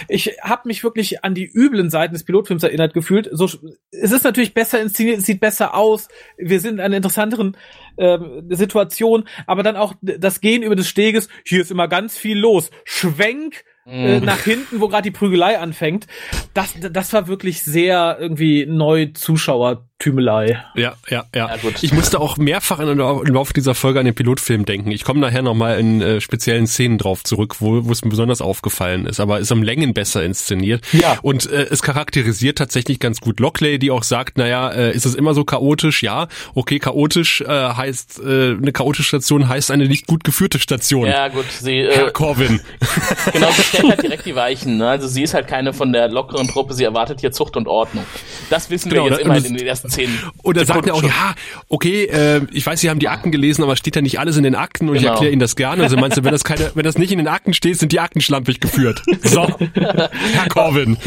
Ich 0.07 0.37
habe 0.41 0.61
mich 0.69 0.83
wirklich 0.85 1.25
an 1.25 1.33
die 1.35 1.51
üblen 1.51 1.89
Seiten 1.89 2.13
des 2.13 2.23
Pilotfilms 2.23 2.63
erinnert 2.63 2.93
gefühlt. 2.93 3.27
So, 3.33 3.45
es 3.91 4.11
ist 4.11 4.23
natürlich 4.23 4.53
besser 4.53 4.79
inszeniert, 4.79 5.19
es 5.19 5.25
sieht 5.25 5.41
besser 5.41 5.75
aus. 5.75 6.07
Wir 6.37 6.61
sind 6.61 6.75
in 6.75 6.79
einer 6.79 6.95
interessanteren 6.97 7.57
ähm, 7.97 8.47
Situation, 8.49 9.25
aber 9.49 9.63
dann 9.63 9.75
auch 9.75 9.95
das 10.01 10.41
Gehen 10.41 10.61
über 10.61 10.75
des 10.75 10.87
Steges, 10.87 11.27
hier 11.43 11.61
ist 11.61 11.71
immer 11.71 11.87
ganz 11.87 12.15
viel 12.15 12.37
los. 12.37 12.69
Schwenk 12.85 13.65
äh, 13.87 14.19
mhm. 14.19 14.25
nach 14.25 14.43
hinten, 14.43 14.79
wo 14.79 14.87
gerade 14.87 15.09
die 15.09 15.11
Prügelei 15.11 15.57
anfängt. 15.57 16.05
Das, 16.53 16.75
das 16.79 17.11
war 17.13 17.27
wirklich 17.27 17.63
sehr 17.63 18.17
irgendwie 18.19 18.67
neu 18.67 19.07
Zuschauer 19.07 19.88
Tümelei. 19.99 20.63
Ja, 20.75 20.93
ja, 21.09 21.25
ja. 21.35 21.49
ja 21.49 21.57
ich 21.81 21.91
musste 21.91 22.21
auch 22.21 22.37
mehrfach 22.37 22.79
im 22.79 22.97
Laufe 22.97 23.53
dieser 23.53 23.75
Folge 23.75 23.99
an 23.99 24.05
den 24.05 24.15
Pilotfilm 24.15 24.63
denken. 24.63 24.91
Ich 24.91 25.03
komme 25.03 25.19
nachher 25.19 25.41
nochmal 25.41 25.77
in 25.77 26.01
äh, 26.01 26.21
speziellen 26.21 26.67
Szenen 26.67 26.97
drauf 26.97 27.25
zurück, 27.25 27.57
wo, 27.59 27.83
wo 27.85 27.91
es 27.91 28.01
mir 28.05 28.09
besonders 28.09 28.41
aufgefallen 28.41 29.05
ist, 29.05 29.19
aber 29.19 29.39
ist 29.39 29.51
um 29.51 29.61
Längen 29.61 29.93
besser 29.93 30.23
inszeniert. 30.23 30.85
Ja. 30.93 31.19
Und 31.21 31.51
äh, 31.51 31.67
es 31.69 31.81
charakterisiert 31.81 32.57
tatsächlich 32.57 33.01
ganz 33.01 33.19
gut 33.19 33.41
Lockley, 33.41 33.77
die 33.77 33.91
auch 33.91 34.03
sagt, 34.03 34.37
naja, 34.37 34.71
äh, 34.71 34.95
ist 34.95 35.05
es 35.05 35.15
immer 35.15 35.33
so 35.33 35.43
chaotisch? 35.43 36.01
Ja, 36.01 36.29
okay, 36.55 36.79
chaotisch 36.79 37.41
äh, 37.41 37.47
heißt, 37.47 38.21
äh, 38.23 38.51
eine 38.51 38.71
chaotische 38.71 39.03
Station 39.09 39.49
heißt 39.49 39.69
eine 39.69 39.89
nicht 39.89 40.07
gut 40.07 40.23
geführte 40.23 40.59
Station. 40.59 41.07
Ja, 41.07 41.27
gut, 41.27 41.51
sie... 41.51 41.79
Äh, 41.79 41.93
Herr 41.93 42.11
Corwin. 42.11 42.61
genau, 43.33 43.51
sie 43.51 43.63
stellt 43.63 43.89
halt 43.89 44.03
direkt 44.03 44.25
die 44.25 44.35
Weichen. 44.35 44.77
Ne? 44.77 44.87
Also 44.87 45.09
sie 45.09 45.23
ist 45.23 45.33
halt 45.33 45.47
keine 45.47 45.73
von 45.73 45.91
der 45.91 46.07
lockeren 46.07 46.47
Truppe, 46.47 46.73
sie 46.73 46.85
erwartet 46.85 47.19
hier 47.19 47.33
Zucht 47.33 47.57
und 47.57 47.67
Ordnung. 47.67 48.05
Das 48.49 48.69
wissen 48.69 48.91
wir 48.91 49.03
genau, 49.03 49.09
jetzt 49.09 49.25
immerhin 49.25 49.43
in 49.43 49.57
den 49.57 49.67
ersten 49.67 49.88
zehn. 49.89 50.09
Und 50.43 50.57
er 50.57 50.65
sagt 50.65 50.85
mir 50.85 50.93
auch, 50.93 51.03
ja, 51.03 51.35
okay, 51.67 52.05
äh, 52.05 52.41
ich 52.51 52.65
weiß, 52.65 52.79
Sie 52.79 52.89
haben 52.89 52.99
die 52.99 53.09
Akten 53.09 53.31
gelesen, 53.31 53.63
aber 53.63 53.75
steht 53.75 53.95
ja 53.95 54.01
nicht 54.01 54.19
alles 54.19 54.37
in 54.37 54.43
den 54.43 54.55
Akten 54.55 54.89
und 54.89 54.95
genau. 54.95 55.05
ich 55.05 55.11
erkläre 55.11 55.31
Ihnen 55.31 55.39
das 55.39 55.55
gerne. 55.55 55.83
Also 55.83 55.97
meinst 55.97 56.17
du, 56.17 56.23
wenn 56.23 56.31
das 56.31 56.43
keine, 56.43 56.71
wenn 56.75 56.83
das 56.83 56.97
nicht 56.97 57.11
in 57.11 57.17
den 57.17 57.27
Akten 57.27 57.53
steht, 57.53 57.77
sind 57.79 57.91
die 57.91 57.99
Akten 57.99 58.21
schlampig 58.21 58.59
geführt. 58.59 59.03
So, 59.23 59.47
Herr 59.73 60.49
Corwin. 60.49 60.97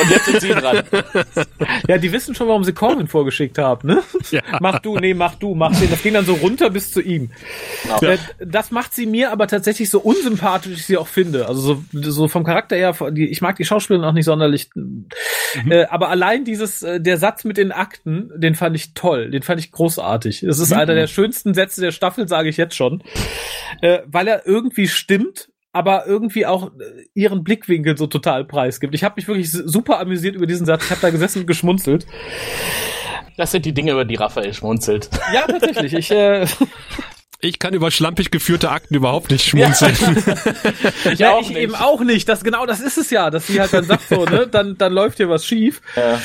Und 0.00 0.10
jetzt 0.10 0.24
sind 0.26 0.40
Sie 0.40 0.48
dran. 0.48 0.82
Ja, 1.88 1.98
die 1.98 2.12
wissen 2.12 2.34
schon, 2.34 2.48
warum 2.48 2.64
sie 2.64 2.72
Corwin 2.72 3.08
vorgeschickt 3.08 3.58
haben, 3.58 3.88
ne? 3.88 4.02
Ja. 4.30 4.40
Mach 4.60 4.78
du, 4.78 4.96
nee, 4.96 5.14
mach 5.14 5.34
du, 5.34 5.54
mach 5.54 5.78
den. 5.78 5.90
Das 5.90 6.02
ging 6.02 6.14
dann 6.14 6.24
so 6.24 6.34
runter 6.34 6.70
bis 6.70 6.90
zu 6.90 7.00
ihm. 7.00 7.30
Genau. 7.82 8.12
Äh, 8.12 8.18
das 8.44 8.70
macht 8.70 8.94
sie 8.94 9.06
mir 9.06 9.32
aber 9.32 9.46
tatsächlich 9.46 9.90
so 9.90 10.00
unsympathisch, 10.00 10.70
wie 10.70 10.76
ich 10.76 10.86
sie 10.86 10.96
auch 10.96 11.06
finde. 11.06 11.46
Also 11.46 11.82
so, 11.92 12.10
so 12.10 12.28
vom 12.28 12.44
Charakter 12.44 12.76
her, 12.76 12.94
ich 13.14 13.40
mag 13.42 13.56
die 13.56 13.64
Schauspielerin 13.64 14.06
auch 14.06 14.12
nicht 14.12 14.24
sonderlich. 14.24 14.70
Mhm. 14.74 15.06
Äh, 15.70 15.84
aber 15.84 16.08
allein 16.08 16.44
dieses, 16.44 16.82
äh, 16.82 17.00
der 17.00 17.18
Satz 17.18 17.44
mit 17.44 17.56
den 17.56 17.72
Akten, 17.72 18.30
den 18.36 18.54
fand 18.54 18.76
ich 18.76 18.94
toll, 18.94 19.30
den 19.30 19.42
fand 19.42 19.60
ich 19.60 19.70
großartig. 19.70 20.44
Das 20.46 20.58
ist 20.58 20.70
mhm. 20.70 20.78
einer 20.78 20.94
der 20.94 21.06
schönsten 21.06 21.54
Sätze 21.54 21.80
der 21.80 21.92
Staffel, 21.92 22.28
sage 22.28 22.48
ich 22.48 22.56
jetzt 22.56 22.74
schon. 22.74 23.02
Weil 24.06 24.28
er 24.28 24.46
irgendwie 24.46 24.88
stimmt 24.88 25.48
aber 25.74 26.06
irgendwie 26.06 26.46
auch 26.46 26.68
äh, 26.68 27.04
ihren 27.14 27.42
Blickwinkel 27.42 27.98
so 27.98 28.06
total 28.06 28.44
preisgibt. 28.44 28.94
Ich 28.94 29.02
habe 29.02 29.16
mich 29.16 29.26
wirklich 29.26 29.50
super 29.50 29.98
amüsiert 29.98 30.36
über 30.36 30.46
diesen 30.46 30.64
Satz. 30.64 30.84
Ich 30.84 30.90
habe 30.90 31.00
da 31.00 31.10
gesessen 31.10 31.40
und 31.40 31.46
geschmunzelt. 31.46 32.06
Das 33.36 33.50
sind 33.50 33.66
die 33.66 33.74
Dinge, 33.74 33.90
über 33.90 34.04
die 34.04 34.14
Raphael 34.14 34.54
schmunzelt. 34.54 35.10
Ja, 35.34 35.42
tatsächlich. 35.48 35.92
Ich, 35.94 36.10
äh, 36.12 36.46
ich 37.40 37.58
kann 37.58 37.74
über 37.74 37.90
schlampig 37.90 38.30
geführte 38.30 38.70
Akten 38.70 38.94
überhaupt 38.94 39.32
nicht 39.32 39.44
schmunzeln. 39.44 39.96
Ja. 40.24 41.12
ich, 41.12 41.18
ja, 41.18 41.38
ich 41.40 41.48
nicht. 41.48 41.58
eben 41.58 41.74
auch 41.74 42.00
nicht. 42.02 42.28
Das 42.28 42.44
genau, 42.44 42.66
das 42.66 42.80
ist 42.80 42.96
es 42.96 43.10
ja, 43.10 43.30
dass 43.30 43.48
sie 43.48 43.60
halt 43.60 43.72
dann 43.72 43.84
sagt 43.84 44.08
so, 44.08 44.24
ne, 44.26 44.46
dann 44.46 44.78
dann 44.78 44.92
läuft 44.92 45.16
hier 45.16 45.28
was 45.28 45.44
schief. 45.44 45.82
Ja. 45.96 46.20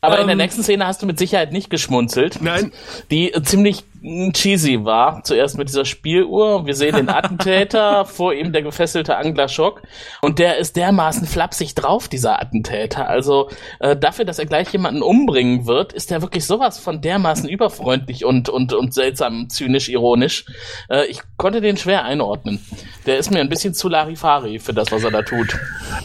Aber 0.00 0.14
ähm, 0.14 0.22
in 0.22 0.26
der 0.28 0.32
ähm. 0.32 0.38
nächsten 0.38 0.62
Szene 0.62 0.86
hast 0.86 1.02
du 1.02 1.06
mit 1.06 1.18
Sicherheit 1.18 1.52
nicht 1.52 1.68
geschmunzelt. 1.68 2.38
Nein. 2.40 2.72
Die 3.10 3.32
ziemlich 3.42 3.84
cheesy 4.02 4.84
war. 4.84 5.22
Zuerst 5.24 5.58
mit 5.58 5.68
dieser 5.68 5.84
Spieluhr. 5.84 6.66
Wir 6.66 6.74
sehen 6.74 6.96
den 6.96 7.08
Attentäter, 7.08 8.04
vor 8.06 8.32
ihm 8.32 8.52
der 8.52 8.62
gefesselte 8.62 9.16
Angler 9.16 9.48
Schock. 9.48 9.82
Und 10.22 10.38
der 10.38 10.58
ist 10.58 10.76
dermaßen 10.76 11.26
flapsig 11.26 11.74
drauf, 11.74 12.08
dieser 12.08 12.40
Attentäter. 12.40 13.08
Also 13.08 13.50
äh, 13.80 13.96
dafür, 13.96 14.24
dass 14.24 14.38
er 14.38 14.46
gleich 14.46 14.72
jemanden 14.72 15.02
umbringen 15.02 15.66
wird, 15.66 15.92
ist 15.92 16.10
er 16.10 16.22
wirklich 16.22 16.46
sowas 16.46 16.78
von 16.78 17.00
dermaßen 17.00 17.48
überfreundlich 17.48 18.24
und, 18.24 18.48
und, 18.48 18.72
und 18.72 18.94
seltsam 18.94 19.48
zynisch 19.50 19.88
ironisch. 19.88 20.46
Äh, 20.88 21.06
ich 21.06 21.20
konnte 21.36 21.60
den 21.60 21.76
schwer 21.76 22.04
einordnen. 22.04 22.64
Der 23.06 23.18
ist 23.18 23.30
mir 23.30 23.40
ein 23.40 23.48
bisschen 23.48 23.74
zu 23.74 23.88
Larifari 23.88 24.58
für 24.58 24.72
das, 24.72 24.90
was 24.92 25.04
er 25.04 25.10
da 25.10 25.22
tut. 25.22 25.58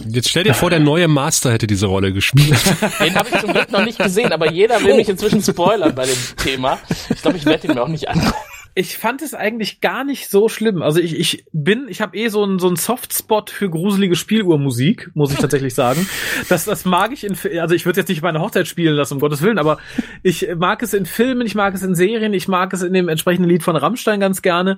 Jetzt 0.07 0.29
stell 0.29 0.43
dir 0.43 0.53
vor, 0.53 0.69
der 0.69 0.79
neue 0.79 1.07
Master 1.07 1.51
hätte 1.51 1.67
diese 1.67 1.85
Rolle 1.85 2.11
gespielt. 2.11 2.61
Den 2.99 3.15
habe 3.15 3.29
ich 3.33 3.39
zum 3.39 3.53
Glück 3.53 3.71
noch 3.71 3.85
nicht 3.85 3.99
gesehen, 3.99 4.33
aber 4.33 4.51
jeder 4.51 4.81
will 4.83 4.95
mich 4.95 5.07
inzwischen 5.07 5.41
spoilern 5.41 5.95
bei 5.95 6.05
dem 6.05 6.17
Thema. 6.43 6.77
Ich 7.09 7.21
glaube, 7.21 7.37
ich 7.37 7.45
werde 7.45 7.67
ihn 7.67 7.73
mir 7.75 7.84
auch 7.85 7.89
nicht 7.89 8.09
angucken 8.09 8.54
ich 8.77 8.97
fand 8.97 9.21
es 9.21 9.33
eigentlich 9.33 9.79
gar 9.79 10.03
nicht 10.03 10.29
so 10.29 10.49
schlimm. 10.49 10.81
Also 10.81 10.99
ich, 10.99 11.17
ich 11.17 11.45
bin, 11.53 11.85
ich 11.87 12.01
habe 12.01 12.17
eh 12.17 12.27
so 12.27 12.43
einen 12.43 12.59
so 12.59 12.67
einen 12.67 12.75
Softspot 12.75 13.49
für 13.49 13.69
gruselige 13.69 14.17
Spieluhrmusik, 14.17 15.11
muss 15.13 15.31
ich 15.31 15.39
tatsächlich 15.39 15.73
sagen. 15.75 16.09
Das, 16.49 16.65
das 16.65 16.83
mag 16.83 17.13
ich 17.13 17.23
in, 17.23 17.37
also 17.61 17.73
ich 17.73 17.85
würde 17.85 18.01
jetzt 18.01 18.09
nicht 18.09 18.21
meine 18.21 18.41
Hochzeit 18.41 18.67
spielen 18.67 18.93
lassen, 18.93 19.13
um 19.13 19.19
Gottes 19.21 19.41
Willen, 19.41 19.59
aber 19.59 19.77
ich 20.23 20.49
mag 20.57 20.83
es 20.83 20.93
in 20.93 21.05
Filmen, 21.05 21.47
ich 21.47 21.55
mag 21.55 21.73
es 21.73 21.83
in 21.83 21.95
Serien, 21.95 22.33
ich 22.33 22.49
mag 22.49 22.73
es 22.73 22.81
in 22.81 22.91
dem 22.91 23.07
entsprechenden 23.07 23.49
Lied 23.49 23.63
von 23.63 23.77
Rammstein 23.77 24.19
ganz 24.19 24.41
gerne. 24.41 24.77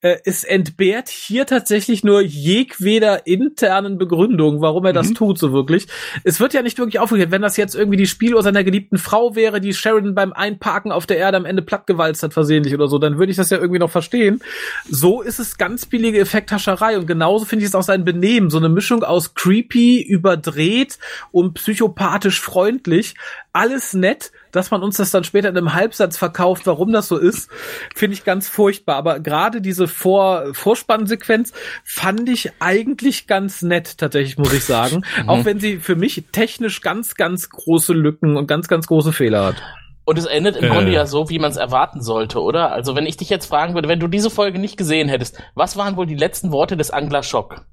Äh, 0.00 0.16
es 0.24 0.42
entbehrt 0.42 1.08
hier 1.08 1.46
tatsächlich 1.46 2.02
nur 2.02 2.20
jegweder 2.20 3.28
internen 3.28 3.98
Begründung, 3.98 4.60
warum 4.62 4.84
er 4.84 4.92
das 4.92 5.10
mhm. 5.10 5.14
tut, 5.14 5.38
so 5.38 5.52
wirklich. 5.52 5.86
Es 6.24 6.40
wird 6.40 6.54
ja 6.54 6.62
nicht 6.62 6.78
wirklich 6.78 6.98
aufgeklärt, 6.98 7.30
wenn 7.30 7.42
das 7.42 7.56
jetzt 7.56 7.76
irgendwie 7.76 7.98
die 7.98 8.06
Spieluhr 8.06 8.42
seiner 8.42 8.64
geliebten 8.64 8.98
Frau 8.98 9.36
wäre, 9.36 9.60
die 9.60 9.74
Sheridan 9.74 10.16
beim 10.16 10.32
Einparken 10.32 10.90
auf 10.90 11.06
der 11.06 11.18
Erde 11.18 11.36
am 11.36 11.44
Ende 11.44 11.62
plattgewalzt 11.62 12.24
hat 12.24 12.34
versehentlich 12.34 12.74
oder 12.74 12.88
so, 12.88 12.98
dann 12.98 13.16
würde 13.16 13.27
würde 13.28 13.32
ich 13.32 13.36
das 13.36 13.50
ja 13.50 13.58
irgendwie 13.58 13.78
noch 13.78 13.90
verstehen. 13.90 14.40
So 14.88 15.20
ist 15.20 15.38
es 15.38 15.58
ganz 15.58 15.84
billige 15.84 16.18
Effekthascherei 16.18 16.96
und 16.96 17.06
genauso 17.06 17.44
finde 17.44 17.64
ich 17.64 17.68
es 17.68 17.74
auch 17.74 17.82
sein 17.82 18.04
Benehmen. 18.04 18.48
So 18.48 18.56
eine 18.56 18.70
Mischung 18.70 19.04
aus 19.04 19.34
creepy, 19.34 20.00
überdreht 20.00 20.98
und 21.30 21.52
psychopathisch 21.54 22.40
freundlich. 22.40 23.14
Alles 23.52 23.92
nett, 23.92 24.32
dass 24.50 24.70
man 24.70 24.82
uns 24.82 24.96
das 24.96 25.10
dann 25.10 25.24
später 25.24 25.50
in 25.50 25.58
einem 25.58 25.74
Halbsatz 25.74 26.16
verkauft, 26.16 26.66
warum 26.66 26.92
das 26.92 27.08
so 27.08 27.18
ist, 27.18 27.50
finde 27.94 28.14
ich 28.14 28.24
ganz 28.24 28.48
furchtbar. 28.48 28.96
Aber 28.96 29.20
gerade 29.20 29.60
diese 29.60 29.88
Vor 29.88 30.54
Vorspannsequenz 30.54 31.52
fand 31.84 32.28
ich 32.30 32.52
eigentlich 32.60 33.26
ganz 33.26 33.60
nett, 33.60 33.98
tatsächlich, 33.98 34.38
muss 34.38 34.52
ich 34.52 34.64
sagen. 34.64 35.02
Mhm. 35.18 35.28
Auch 35.30 35.44
wenn 35.44 35.58
sie 35.58 35.78
für 35.78 35.96
mich 35.96 36.24
technisch 36.32 36.80
ganz, 36.80 37.14
ganz 37.14 37.48
große 37.48 37.92
Lücken 37.92 38.36
und 38.36 38.46
ganz, 38.46 38.68
ganz 38.68 38.86
große 38.86 39.12
Fehler 39.12 39.46
hat. 39.46 39.62
Und 40.08 40.16
es 40.16 40.24
endet 40.24 40.56
im 40.56 40.64
äh. 40.64 40.68
Grunde 40.68 40.90
ja 40.90 41.04
so, 41.04 41.28
wie 41.28 41.38
man 41.38 41.50
es 41.50 41.58
erwarten 41.58 42.00
sollte, 42.00 42.40
oder? 42.40 42.72
Also 42.72 42.96
wenn 42.96 43.04
ich 43.04 43.18
dich 43.18 43.28
jetzt 43.28 43.44
fragen 43.44 43.74
würde, 43.74 43.88
wenn 43.88 44.00
du 44.00 44.08
diese 44.08 44.30
Folge 44.30 44.58
nicht 44.58 44.78
gesehen 44.78 45.06
hättest, 45.06 45.38
was 45.54 45.76
waren 45.76 45.98
wohl 45.98 46.06
die 46.06 46.14
letzten 46.14 46.50
Worte 46.50 46.78
des 46.78 46.90
Angler 46.90 47.22
Schock? 47.22 47.66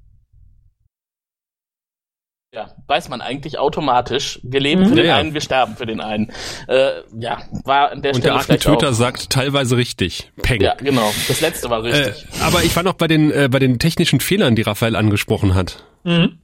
Ja, 2.52 2.74
weiß 2.88 3.08
man 3.08 3.22
eigentlich 3.22 3.58
automatisch. 3.58 4.38
Wir 4.42 4.60
leben 4.60 4.82
mhm. 4.82 4.88
für 4.88 4.94
den 4.96 5.06
ja. 5.06 5.16
einen, 5.16 5.32
wir 5.32 5.40
sterben 5.40 5.76
für 5.76 5.86
den 5.86 6.02
einen. 6.02 6.30
Äh, 6.68 7.00
ja, 7.18 7.38
war 7.64 7.92
an 7.92 8.02
der 8.02 8.12
Und 8.12 8.20
Stelle. 8.20 8.34
Und 8.34 8.48
der 8.48 8.56
Attentöter 8.56 8.92
sagt 8.92 9.30
teilweise 9.30 9.78
richtig. 9.78 10.30
Peng. 10.42 10.60
Ja, 10.60 10.74
genau. 10.74 11.10
Das 11.28 11.40
letzte 11.40 11.70
war 11.70 11.84
richtig. 11.84 12.26
Äh, 12.38 12.42
aber 12.42 12.64
ich 12.64 12.76
war 12.76 12.82
noch 12.82 12.94
bei 12.94 13.06
den, 13.06 13.30
äh, 13.30 13.48
bei 13.50 13.60
den 13.60 13.78
technischen 13.78 14.20
Fehlern, 14.20 14.56
die 14.56 14.62
Raphael 14.62 14.94
angesprochen 14.94 15.54
hat. 15.54 15.84
Mhm. 16.04 16.38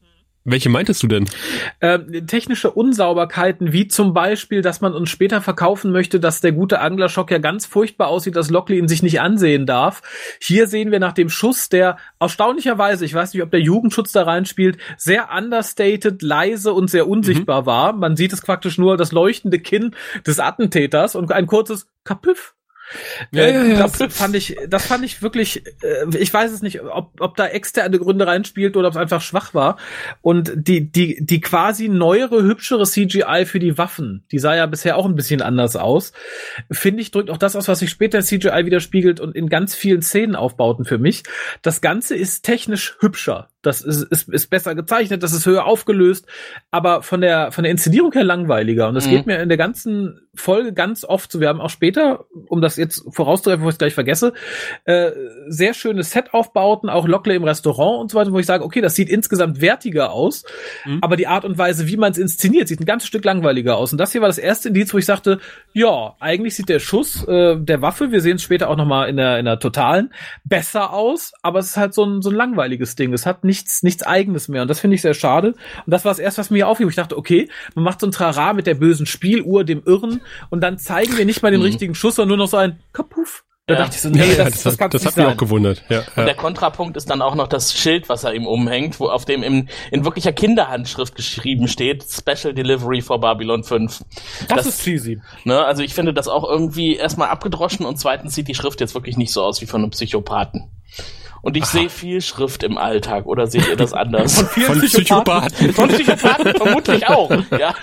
Welche 0.45 0.71
meintest 0.71 1.03
du 1.05 1.07
denn? 1.07 1.29
Äh, 1.79 2.01
technische 2.23 2.73
Unsauberkeiten, 2.73 3.73
wie 3.73 3.87
zum 3.87 4.13
Beispiel, 4.13 4.61
dass 4.61 4.81
man 4.81 4.93
uns 4.93 5.09
später 5.09 5.41
verkaufen 5.41 5.93
möchte, 5.93 6.19
dass 6.19 6.41
der 6.41 6.51
gute 6.51 6.81
Anglerschock 6.81 7.31
ja 7.31 7.39
ganz 7.39 7.65
furchtbar 7.65 8.09
aussieht, 8.09 8.35
dass 8.35 8.51
Lockley 8.51 8.79
ihn 8.79 8.89
sich 8.89 9.05
nicht 9.05 9.21
ansehen 9.21 9.67
darf. 9.67 10.03
Hier 10.41 10.67
sehen 10.67 10.91
wir 10.91 10.99
nach 10.99 11.13
dem 11.13 11.29
Schuss, 11.29 11.69
der 11.69 11.97
erstaunlicherweise, 12.19 13.05
ich 13.05 13.15
weiß 13.15 13.33
nicht, 13.35 13.43
ob 13.43 13.53
der 13.53 13.61
Jugendschutz 13.61 14.11
da 14.11 14.25
reinspielt, 14.25 14.79
sehr 14.97 15.29
understated, 15.33 16.23
leise 16.23 16.73
und 16.73 16.91
sehr 16.91 17.07
unsichtbar 17.07 17.63
mhm. 17.63 17.67
war. 17.67 17.93
Man 17.93 18.17
sieht 18.17 18.33
es 18.33 18.41
praktisch 18.41 18.79
nur 18.79 18.97
das 18.97 19.13
leuchtende 19.13 19.61
Kinn 19.61 19.95
des 20.27 20.41
Attentäters 20.41 21.15
und 21.15 21.31
ein 21.31 21.47
kurzes 21.47 21.87
Kapüff 22.03 22.55
ja, 23.31 23.49
ja, 23.49 23.63
ja. 23.65 23.89
Das 23.89 24.15
fand 24.15 24.37
ich, 24.37 24.57
das 24.69 24.87
fand 24.87 25.05
ich 25.05 25.23
wirklich, 25.23 25.65
äh, 25.83 26.17
ich 26.17 26.33
weiß 26.33 26.53
es 26.53 26.63
nicht, 26.63 26.83
ob, 26.83 27.21
ob 27.21 27.37
da 27.37 27.47
externe 27.47 27.99
Gründe 27.99 28.27
reinspielt 28.27 28.77
oder 28.77 28.89
ob 28.89 28.95
es 28.95 29.01
einfach 29.01 29.21
schwach 29.21 29.55
war. 29.55 29.79
Und 30.21 30.53
die, 30.55 30.91
die, 30.91 31.25
die 31.25 31.41
quasi 31.41 31.89
neuere, 31.89 32.43
hübschere 32.43 32.85
CGI 32.85 33.45
für 33.47 33.59
die 33.59 33.79
Waffen, 33.79 34.25
die 34.33 34.39
sah 34.39 34.55
ja 34.55 34.67
bisher 34.67 34.97
auch 34.97 35.07
ein 35.07 35.15
bisschen 35.15 35.43
anders 35.43 35.77
aus, 35.77 36.13
finde 36.71 37.03
ich, 37.03 37.11
drückt 37.11 37.31
auch 37.31 37.39
das 37.39 37.57
aus, 37.57 37.69
was 37.69 37.79
sich 37.79 37.91
später 37.91 38.21
CGI 38.21 38.67
widerspiegelt 38.67 39.21
und 39.21 39.35
in 39.35 39.49
ganz 39.49 39.75
vielen 39.75 40.03
Szenen 40.03 40.37
aufbauten 40.37 40.85
für 40.85 40.99
mich. 40.99 41.23
Das 41.63 41.81
Ganze 41.81 42.17
ist 42.17 42.43
technisch 42.43 42.97
hübscher. 43.01 43.49
Das 43.63 43.81
ist, 43.81 44.03
ist, 44.03 44.29
ist 44.29 44.51
besser 44.51 44.75
gezeichnet, 44.75 45.23
das 45.23 45.33
ist 45.33 45.47
höher 45.47 45.65
aufgelöst, 45.65 46.27
aber 46.71 47.03
von 47.03 47.21
der, 47.21 47.53
von 47.53 47.65
der 47.65 47.71
Inszenierung 47.71 48.13
her 48.13 48.25
langweiliger. 48.25 48.89
Und 48.89 48.95
das 48.95 49.07
mhm. 49.07 49.11
geht 49.11 49.27
mir 49.27 49.41
in 49.41 49.49
der 49.49 49.59
ganzen 49.59 50.21
Folge 50.35 50.73
ganz 50.73 51.05
oft 51.05 51.31
so. 51.31 51.41
Wir 51.41 51.49
haben 51.49 51.61
auch 51.61 51.71
später, 51.71 52.25
um 52.49 52.61
das 52.61 52.77
jetzt 52.77 53.05
vorauszugreifen, 53.11 53.61
bevor 53.61 53.71
ich 53.71 53.75
es 53.75 53.79
gleich 53.79 53.95
vergesse, 53.95 54.33
äh, 54.85 55.11
sehr 55.49 55.75
schöne 55.75 56.03
Set-Aufbauten, 56.03 56.89
auch 56.89 57.07
Lockley 57.07 57.37
im 57.37 57.45
Restaurant 57.45 58.01
und 58.01 58.11
so 58.11 58.19
weiter, 58.19 58.33
wo 58.33 58.39
ich 58.39 58.47
sage, 58.47 58.65
okay, 58.65 58.81
das 58.81 58.95
sieht 58.95 59.09
insgesamt 59.09 59.61
wertiger 59.61 60.13
aus, 60.13 60.45
mhm. 60.85 60.99
aber 61.03 61.17
die 61.17 61.27
Art 61.27 61.45
und 61.45 61.59
Weise, 61.59 61.87
wie 61.87 61.97
man 61.97 62.13
es 62.13 62.19
inszeniert, 62.19 62.69
sieht 62.69 62.81
ein 62.81 62.87
ganzes 62.87 63.09
Stück 63.09 63.25
langweiliger 63.25 63.77
aus. 63.77 63.93
Und 63.93 63.99
das 63.99 64.13
hier 64.13 64.23
war 64.23 64.29
das 64.29 64.39
erste 64.39 64.69
Indiz, 64.69 64.93
wo 64.95 64.99
ich 64.99 65.07
sagte, 65.07 65.39
ja, 65.73 66.17
eigentlich 66.19 66.57
sieht 66.57 66.69
der 66.69 66.79
Schuss 66.79 67.27
äh, 67.29 67.57
der 67.59 67.83
Waffe, 67.83 68.11
wir 68.11 68.21
sehen 68.21 68.37
es 68.37 68.43
später 68.43 68.71
auch 68.71 68.77
nochmal 68.77 69.09
in 69.09 69.17
der, 69.17 69.39
in 69.39 69.45
der 69.45 69.59
Totalen, 69.59 70.13
besser 70.45 70.93
aus, 70.93 71.33
aber 71.43 71.59
es 71.59 71.67
ist 71.67 71.77
halt 71.77 71.95
so 71.95 72.05
ein, 72.05 72.23
so 72.23 72.31
ein 72.31 72.37
langweiliges 72.37 72.97
Ding. 72.97 73.13
Es 73.13 73.27
hat 73.27 73.45
nichts, 73.53 73.83
nichts 73.83 74.03
Eigenes 74.03 74.49
mehr. 74.49 74.63
Und 74.63 74.69
das 74.69 74.81
finde 74.81 74.95
ich 74.95 75.03
sehr 75.03 75.13
schade. 75.13 75.49
Und 75.49 75.91
das 75.91 76.07
war 76.07 76.11
das 76.11 76.19
erste, 76.19 76.41
was 76.41 76.51
mir 76.51 76.67
auffiel. 76.67 76.89
Ich 76.89 76.95
dachte, 76.95 77.19
okay, 77.19 77.51
man 77.75 77.85
macht 77.85 78.01
so 78.01 78.07
ein 78.07 78.13
Trara 78.13 78.55
mit 78.55 78.67
der 78.67 78.75
bösen 78.75 79.05
Spieluhr, 79.05 79.65
dem 79.65 79.83
Irren, 79.85 80.23
und 80.49 80.63
dann 80.63 80.79
zeigen 80.79 81.19
wir 81.19 81.27
nicht 81.27 81.43
mal 81.43 81.51
den 81.51 81.61
mhm. 81.61 81.67
richtigen 81.67 81.95
Schuss, 81.95 82.17
sondern 82.17 82.39
nur 82.39 82.45
noch 82.47 82.51
so 82.51 82.57
ein 82.57 82.81
Kapuff. 82.95 83.45
Da 83.67 83.75
ja. 83.75 83.81
dachte 83.81 83.95
ich 83.95 84.01
so, 84.01 84.09
nee, 84.09 84.19
ja, 84.19 84.45
das, 84.45 84.63
das, 84.65 84.77
das, 84.77 84.91
das 84.91 85.07
hat 85.07 85.17
mich 85.17 85.27
auch 85.27 85.37
gewundert. 85.37 85.85
Ja, 85.89 86.03
und 86.17 86.27
der 86.27 86.35
Kontrapunkt 86.35 86.97
ist 86.97 87.09
dann 87.09 87.23
auch 87.23 87.37
noch 87.37 87.47
das 87.47 87.73
Schild, 87.73 88.09
was 88.09 88.25
er 88.25 88.35
ihm 88.35 88.45
umhängt, 88.45 88.99
wo 88.99 89.09
auf 89.09 89.25
dem 89.25 89.45
in, 89.45 89.69
in 89.93 90.05
wirklicher 90.05 90.33
Kinderhandschrift 90.33 91.15
geschrieben 91.15 91.69
steht, 91.69 92.03
Special 92.03 92.55
Delivery 92.55 93.03
for 93.03 93.21
Babylon 93.21 93.63
5. 93.63 94.03
Das, 94.49 94.67
ist 94.67 94.83
cheesy. 94.83 95.21
Ne, 95.45 95.65
also 95.65 95.83
ich 95.83 95.95
finde 95.95 96.13
das 96.13 96.27
auch 96.27 96.49
irgendwie 96.49 96.97
erstmal 96.97 97.29
abgedroschen 97.29 97.87
und 97.87 98.01
zweitens 98.01 98.35
sieht 98.35 98.49
die 98.49 98.57
Schrift 98.57 98.81
jetzt 98.81 98.95
wirklich 98.95 99.17
nicht 99.17 99.33
so 99.33 99.45
aus 99.45 99.61
wie 99.61 99.67
von 99.67 99.83
einem 99.83 99.91
Psychopathen. 99.91 100.69
Und 101.43 101.57
ich 101.57 101.65
sehe 101.67 101.91
viel 101.91 102.21
Schrift 102.21 102.63
im 102.63 102.79
Alltag, 102.79 103.27
oder 103.27 103.49
seht 103.49 103.67
ihr 103.69 103.77
das 103.77 103.93
anders? 103.93 104.41
Von, 104.41 104.49
vielen 104.49 104.67
von 104.67 104.81
Psychopathen. 104.81 105.73
Von 105.73 105.89
Psychopathen 105.89 106.55
vermutlich 106.55 107.09
auch. 107.09 107.31
Ja. 107.59 107.75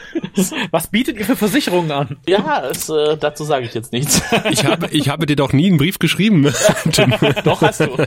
Was 0.71 0.87
bietet 0.87 1.17
ihr 1.17 1.25
für 1.25 1.35
Versicherungen 1.35 1.91
an? 1.91 2.17
Ja, 2.25 2.63
es, 2.71 2.87
äh, 2.87 3.17
dazu 3.17 3.43
sage 3.43 3.65
ich 3.65 3.73
jetzt 3.73 3.91
nichts. 3.91 4.21
Ich 4.49 4.63
habe, 4.63 4.87
ich 4.91 5.09
habe 5.09 5.25
dir 5.25 5.35
doch 5.35 5.51
nie 5.51 5.67
einen 5.67 5.77
Brief 5.77 5.99
geschrieben. 5.99 6.51
Tim. 6.91 7.13
doch, 7.43 7.61
hast 7.61 7.81
du. 7.81 7.97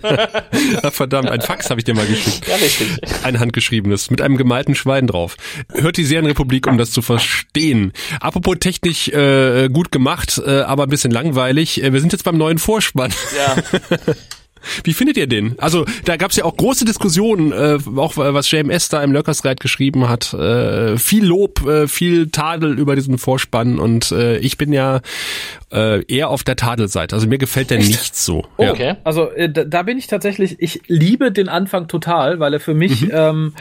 Verdammt, 0.90 1.28
ein 1.28 1.42
Fax 1.42 1.68
habe 1.68 1.80
ich 1.80 1.84
dir 1.84 1.94
mal 1.94 2.06
geschickt. 2.06 2.48
Ja, 2.48 2.56
richtig. 2.56 2.98
Ein 3.22 3.38
handgeschriebenes, 3.38 4.10
mit 4.10 4.22
einem 4.22 4.38
gemalten 4.38 4.74
Schwein 4.74 5.06
drauf. 5.06 5.36
Hört 5.72 5.98
die 5.98 6.04
Serienrepublik, 6.04 6.66
um 6.66 6.78
das 6.78 6.90
zu 6.92 7.02
verstehen. 7.02 7.92
Apropos 8.20 8.56
technisch 8.58 9.08
äh, 9.08 9.68
gut 9.68 9.92
gemacht, 9.92 10.40
äh, 10.44 10.60
aber 10.62 10.84
ein 10.84 10.88
bisschen 10.88 11.10
langweilig. 11.10 11.82
Äh, 11.82 11.92
wir 11.92 12.00
sind 12.00 12.12
jetzt 12.12 12.24
beim 12.24 12.38
neuen 12.38 12.58
Vorspann. 12.58 13.12
Ja. 13.36 13.56
Wie 14.84 14.92
findet 14.92 15.16
ihr 15.16 15.26
den? 15.26 15.58
Also 15.58 15.84
da 16.04 16.16
gab 16.16 16.30
es 16.30 16.36
ja 16.36 16.44
auch 16.44 16.56
große 16.56 16.84
Diskussionen, 16.84 17.52
äh, 17.52 17.78
auch 17.96 18.16
was 18.16 18.50
JMS 18.50 18.88
da 18.88 19.02
im 19.02 19.12
Lurkers 19.12 19.42
Guide 19.42 19.56
geschrieben 19.56 20.08
hat. 20.08 20.32
Äh, 20.34 20.96
viel 20.98 21.24
Lob, 21.24 21.66
äh, 21.66 21.88
viel 21.88 22.28
Tadel 22.30 22.78
über 22.78 22.96
diesen 22.96 23.18
Vorspann 23.18 23.78
und 23.78 24.12
äh, 24.12 24.38
ich 24.38 24.58
bin 24.58 24.72
ja 24.72 25.00
äh, 25.72 26.04
eher 26.04 26.28
auf 26.28 26.44
der 26.44 26.56
Tadelseite. 26.56 27.14
Also 27.14 27.26
mir 27.26 27.38
gefällt 27.38 27.70
der 27.70 27.78
Echt? 27.78 27.88
nicht 27.88 28.16
so. 28.16 28.44
Oh, 28.56 28.64
ja. 28.64 28.72
Okay. 28.72 28.94
Also 29.04 29.30
äh, 29.30 29.50
da, 29.50 29.64
da 29.64 29.82
bin 29.82 29.98
ich 29.98 30.06
tatsächlich, 30.06 30.56
ich 30.58 30.82
liebe 30.86 31.32
den 31.32 31.48
Anfang 31.48 31.88
total, 31.88 32.40
weil 32.40 32.54
er 32.54 32.60
für 32.60 32.74
mich 32.74 33.02
mhm. 33.02 33.10
ähm, 33.12 33.54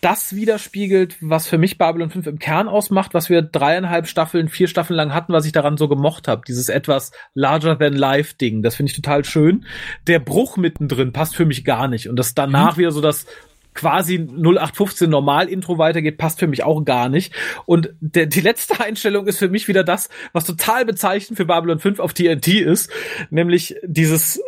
das 0.00 0.34
widerspiegelt, 0.34 1.16
was 1.20 1.48
für 1.48 1.58
mich 1.58 1.76
Babylon 1.76 2.10
5 2.10 2.26
im 2.26 2.38
Kern 2.38 2.68
ausmacht, 2.68 3.14
was 3.14 3.28
wir 3.28 3.42
dreieinhalb 3.42 4.06
Staffeln, 4.06 4.48
vier 4.48 4.68
Staffeln 4.68 4.96
lang 4.96 5.12
hatten, 5.12 5.32
was 5.32 5.44
ich 5.44 5.52
daran 5.52 5.76
so 5.76 5.88
gemocht 5.88 6.28
habe. 6.28 6.42
Dieses 6.46 6.68
etwas 6.68 7.10
larger 7.34 7.78
than 7.78 7.94
life 7.94 8.36
Ding. 8.36 8.62
Das 8.62 8.76
finde 8.76 8.90
ich 8.90 8.96
total 8.96 9.24
schön. 9.24 9.64
Der 10.06 10.20
Bruch 10.20 10.56
mittendrin 10.56 11.12
passt 11.12 11.34
für 11.34 11.46
mich 11.46 11.64
gar 11.64 11.88
nicht. 11.88 12.08
Und 12.08 12.16
das 12.16 12.34
danach 12.34 12.76
mhm. 12.76 12.80
wieder 12.80 12.92
so 12.92 13.00
das 13.00 13.26
quasi 13.74 14.18
0815 14.18 15.08
Normal-Intro 15.08 15.78
weitergeht, 15.78 16.18
passt 16.18 16.40
für 16.40 16.48
mich 16.48 16.64
auch 16.64 16.84
gar 16.84 17.08
nicht. 17.08 17.32
Und 17.64 17.90
der, 18.00 18.26
die 18.26 18.40
letzte 18.40 18.80
Einstellung 18.84 19.26
ist 19.26 19.38
für 19.38 19.48
mich 19.48 19.68
wieder 19.68 19.84
das, 19.84 20.08
was 20.32 20.44
total 20.44 20.84
bezeichnend 20.84 21.36
für 21.36 21.44
Babylon 21.44 21.78
5 21.78 22.00
auf 22.00 22.12
TNT 22.12 22.48
ist, 22.48 22.90
nämlich 23.30 23.76
dieses 23.84 24.40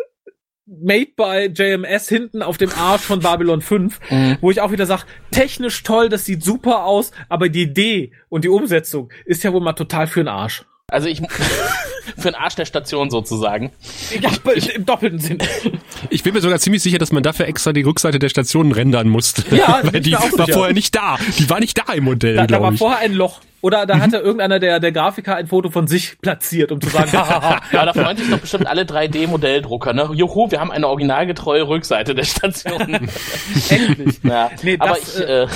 Made 0.70 1.10
by 1.16 1.50
JMS 1.52 2.08
hinten 2.08 2.42
auf 2.42 2.56
dem 2.56 2.70
Arsch 2.70 3.02
von 3.02 3.20
Babylon 3.20 3.60
5, 3.60 4.00
mhm. 4.10 4.38
wo 4.40 4.50
ich 4.52 4.60
auch 4.60 4.70
wieder 4.70 4.86
sage, 4.86 5.02
technisch 5.32 5.82
toll, 5.82 6.08
das 6.08 6.24
sieht 6.24 6.44
super 6.44 6.84
aus, 6.84 7.10
aber 7.28 7.48
die 7.48 7.62
Idee 7.62 8.12
und 8.28 8.44
die 8.44 8.48
Umsetzung 8.48 9.10
ist 9.24 9.42
ja 9.42 9.52
wohl 9.52 9.60
mal 9.60 9.72
total 9.72 10.06
für 10.06 10.20
den 10.20 10.28
Arsch. 10.28 10.64
Also 10.86 11.08
ich 11.08 11.20
für 12.16 12.30
den 12.30 12.34
Arsch 12.34 12.54
der 12.54 12.66
Station 12.66 13.10
sozusagen. 13.10 13.72
Ja, 14.20 14.30
im 14.74 14.86
doppelten 14.86 15.18
Sinne. 15.18 15.44
Ich 16.08 16.22
bin 16.22 16.32
mir 16.32 16.40
sogar 16.40 16.58
ziemlich 16.58 16.82
sicher, 16.82 16.96
dass 16.98 17.12
man 17.12 17.22
dafür 17.22 17.46
extra 17.46 17.72
die 17.72 17.82
Rückseite 17.82 18.18
der 18.18 18.30
Station 18.30 18.72
rendern 18.72 19.08
musste. 19.08 19.44
Ja, 19.54 19.80
weil 19.82 20.00
die 20.00 20.12
war 20.12 20.22
sicher. 20.22 20.52
vorher 20.54 20.72
nicht 20.72 20.96
da. 20.96 21.18
Die 21.38 21.48
war 21.50 21.60
nicht 21.60 21.76
da 21.76 21.92
im 21.92 22.04
Modell. 22.04 22.36
Da, 22.36 22.46
da 22.46 22.62
war 22.62 22.72
ich. 22.72 22.78
vorher 22.78 23.00
ein 23.00 23.12
Loch. 23.12 23.40
Oder 23.62 23.86
da 23.86 23.96
mhm. 23.96 24.00
hatte 24.02 24.16
irgendeiner 24.18 24.58
der, 24.58 24.80
der 24.80 24.92
Grafiker 24.92 25.36
ein 25.36 25.46
Foto 25.46 25.70
von 25.70 25.86
sich 25.86 26.18
platziert, 26.20 26.72
um 26.72 26.80
zu 26.80 26.88
sagen, 26.88 27.12
hahaha. 27.12 27.60
ja, 27.72 27.84
da 27.84 27.92
freuen 27.92 28.16
sich 28.16 28.30
doch 28.30 28.38
bestimmt 28.38 28.66
alle 28.66 28.82
3D-Modelldrucker, 28.82 29.92
ne? 29.92 30.10
Juhu, 30.14 30.50
wir 30.50 30.60
haben 30.60 30.70
eine 30.70 30.88
originalgetreue 30.88 31.68
Rückseite 31.68 32.14
der 32.14 32.24
Station. 32.24 32.80
Endlich. 33.68 34.20
Ja, 34.22 34.50
nee, 34.62 34.76
aber 34.78 34.94
das, 34.94 35.20
ich, 35.20 35.28
äh, 35.28 35.42
äh 35.42 35.48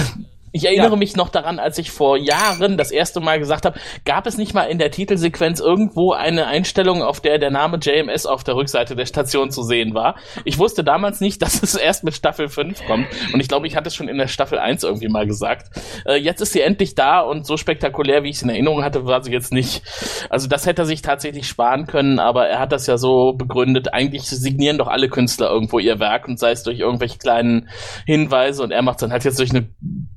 ich 0.55 0.67
erinnere 0.67 0.91
ja. 0.91 0.97
mich 0.97 1.17
noch 1.17 1.31
daran, 1.31 1.59
als 1.59 1.79
ich 1.79 1.91
vor 1.91 2.17
Jahren 2.17 2.77
das 2.77 2.93
erste 2.93 3.19
Mal 3.19 3.41
gesagt 3.41 3.67
habe, 3.67 3.77
gab 4.05 4.25
es 4.25 4.39
nicht 4.39 4.55
mal 4.55 4.67
in 4.67 4.79
der 4.79 4.93
Titelsequenz 4.93 5.59
irgendwo 5.59 6.13
eine 6.13 6.47
Einstellung, 6.47 7.03
auf 7.03 7.21
der 7.21 7.39
der 7.39 7.51
Name 7.51 7.81
JMS 7.83 8.25
auf 8.25 8.45
der 8.45 8.55
Rückseite 8.55 8.95
der 8.95 9.07
Station 9.07 9.51
zu 9.51 9.65
sehen 9.65 9.95
war. 9.95 10.15
Ich 10.45 10.61
wusste 10.61 10.85
damals 10.85 11.21
nicht, 11.21 11.43
dass 11.43 11.61
es 11.61 11.75
erst 11.75 12.05
mit 12.05 12.15
Staffel 12.15 12.47
5 12.47 12.87
kommt. 12.87 13.09
Und 13.33 13.41
ich 13.41 13.49
glaube, 13.49 13.67
ich 13.67 13.75
hatte 13.75 13.89
es 13.89 13.97
schon 13.97 14.07
in 14.07 14.17
der 14.17 14.29
Staffel 14.29 14.61
1 14.61 14.85
irgendwie 14.85 15.09
mal 15.09 15.27
gesagt. 15.27 15.71
Äh, 16.07 16.19
jetzt 16.19 16.41
ist 16.41 16.53
sie 16.53 16.61
endlich 16.61 16.95
da 16.95 17.19
und 17.19 17.45
so 17.45 17.57
spektakulär, 17.57 18.23
wie 18.23 18.29
ich 18.29 18.37
es 18.37 18.43
in 18.43 18.49
Erinnerung 18.49 18.85
hatte, 18.85 19.07
war 19.07 19.25
sie 19.25 19.33
jetzt 19.33 19.53
nicht. 19.53 19.83
Also 20.31 20.47
das 20.47 20.67
hätte 20.67 20.83
er 20.83 20.87
sich 20.87 21.03
tatsächlich 21.03 21.49
sparen 21.49 21.89
können, 21.89 22.21
aber 22.21 22.47
er 22.47 22.61
hat 22.61 22.71
das 22.71 22.87
ja 22.87 22.97
so 22.97 23.33
begründet. 23.33 23.93
Eigentlich 23.93 24.23
signieren 24.23 24.79
doch 24.79 24.87
alle 24.87 25.09
Künstler 25.09 25.51
irgendwo 25.51 25.81
ihr 25.81 25.99
Werk 25.99 26.29
und 26.29 26.39
sei 26.39 26.53
es 26.53 26.63
durch 26.63 26.79
irgendwelche 26.79 27.19
kleinen 27.19 27.69
Hinweise 28.07 28.63
und 28.63 28.71
er 28.71 28.83
macht 28.83 28.99
es 28.99 29.01
dann 29.01 29.11
halt 29.11 29.25
jetzt 29.25 29.41
durch 29.41 29.51
eine 29.51 29.67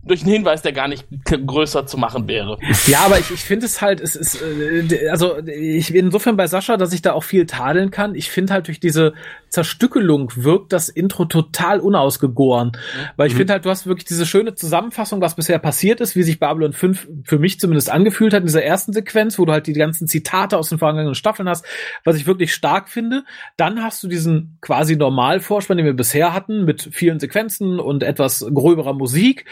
durch 0.04 0.27
einen 0.28 0.36
Hinweis, 0.36 0.62
der 0.62 0.74
gar 0.74 0.88
nicht 0.88 1.06
größer 1.26 1.88
zu 1.88 1.98
machen 1.98 2.28
wäre. 2.28 2.58
Ja, 2.88 3.00
aber 3.06 3.20
ich, 3.20 3.32
ich 3.32 3.44
finde 3.44 3.66
es 3.66 3.82
halt, 3.82 4.00
es 4.00 4.16
ist, 4.16 4.42
äh, 4.42 5.10
also 5.10 5.38
ich 5.46 5.92
bin 5.92 6.08
insofern 6.08 6.38
bei 6.38 6.48
Sascha, 6.48 6.78
dass 6.78 6.94
ich 6.94 7.02
da 7.02 7.14
auch 7.14 7.24
viel 7.24 7.46
tadeln 7.46 7.92
kann. 7.92 8.16
Ich 8.16 8.30
finde 8.30 8.54
halt 8.54 8.68
durch 8.68 8.80
diese 8.80 9.14
Zerstückelung 9.50 10.32
wirkt 10.36 10.74
das 10.74 10.90
Intro 10.90 11.26
total 11.26 11.80
unausgegoren. 11.80 12.72
Weil 13.16 13.28
ich 13.28 13.34
mhm. 13.34 13.38
finde 13.38 13.54
halt, 13.54 13.66
du 13.66 13.70
hast 13.70 13.88
wirklich 13.88 14.06
diese 14.06 14.26
schöne 14.26 14.56
Zusammenfassung, 14.56 15.22
was 15.22 15.36
bisher 15.36 15.60
passiert 15.60 16.02
ist, 16.02 16.16
wie 16.16 16.24
sich 16.24 16.40
Babylon 16.40 16.74
5 16.74 17.08
für 17.24 17.40
mich 17.40 17.60
zumindest 17.60 17.90
angefühlt 17.90 18.34
hat 18.34 18.42
in 18.42 18.48
dieser 18.48 18.64
ersten 18.64 18.94
Sequenz, 18.94 19.40
wo 19.40 19.46
du 19.46 19.54
halt 19.54 19.68
die 19.68 19.74
ganzen 19.74 20.08
Zitate 20.08 20.58
aus 20.58 20.70
den 20.70 20.78
vergangenen 20.78 21.16
Staffeln 21.16 21.48
hast, 21.48 21.66
was 22.04 22.18
ich 22.18 22.28
wirklich 22.28 22.54
stark 22.54 22.90
finde. 22.90 23.24
Dann 23.56 23.82
hast 23.84 24.04
du 24.04 24.08
diesen 24.08 24.58
quasi 24.62 24.96
Normalvorspann, 24.96 25.78
den 25.78 25.86
wir 25.86 25.94
bisher 25.94 26.34
hatten, 26.34 26.66
mit 26.66 26.90
vielen 26.92 27.20
Sequenzen 27.20 27.80
und 27.80 28.04
etwas 28.04 28.46
gröberer 28.54 28.94
Musik. 28.94 29.46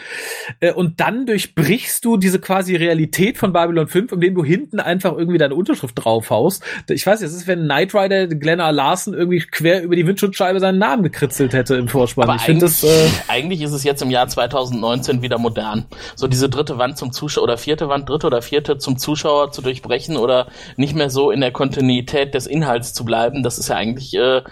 Äh, 0.60 0.72
und 0.72 1.00
dann 1.00 1.26
durchbrichst 1.26 2.04
du 2.04 2.16
diese 2.16 2.38
quasi 2.38 2.76
Realität 2.76 3.38
von 3.38 3.52
Babylon 3.52 3.88
5, 3.88 4.12
indem 4.12 4.34
du 4.34 4.44
hinten 4.44 4.80
einfach 4.80 5.16
irgendwie 5.16 5.38
deine 5.38 5.54
Unterschrift 5.54 5.94
draufhaust. 5.96 6.62
Ich 6.88 7.06
weiß, 7.06 7.22
es 7.22 7.34
ist, 7.34 7.46
wenn 7.46 7.64
Knight 7.64 7.94
Rider 7.94 8.26
Glennar 8.26 8.72
Larson 8.72 9.14
irgendwie 9.14 9.40
quer 9.40 9.85
über 9.86 9.96
die 9.96 10.06
Windschutzscheibe 10.06 10.60
seinen 10.60 10.78
Namen 10.78 11.02
gekritzelt 11.02 11.54
hätte 11.54 11.76
im 11.76 11.88
Vorspann. 11.88 12.28
Aber 12.28 12.36
ich 12.36 12.42
finde 12.42 12.66
das. 12.66 12.84
Äh 12.84 13.08
eigentlich 13.28 13.62
ist 13.62 13.72
es 13.72 13.84
jetzt 13.84 14.02
im 14.02 14.10
Jahr 14.10 14.28
2019 14.28 15.22
wieder 15.22 15.38
modern. 15.38 15.86
So 16.14 16.26
diese 16.26 16.48
dritte 16.48 16.78
Wand 16.78 16.98
zum 16.98 17.12
Zuschauer 17.12 17.44
oder 17.44 17.56
vierte 17.56 17.88
Wand, 17.88 18.08
dritte 18.08 18.26
oder 18.26 18.42
vierte 18.42 18.78
zum 18.78 18.98
Zuschauer 18.98 19.50
zu 19.52 19.62
durchbrechen 19.62 20.16
oder 20.16 20.48
nicht 20.76 20.94
mehr 20.94 21.10
so 21.10 21.30
in 21.30 21.40
der 21.40 21.52
Kontinuität 21.52 22.34
des 22.34 22.46
Inhalts 22.46 22.92
zu 22.92 23.04
bleiben, 23.04 23.42
das 23.42 23.58
ist 23.58 23.68
ja 23.68 23.76
eigentlich 23.76 24.14
äh, 24.14 24.42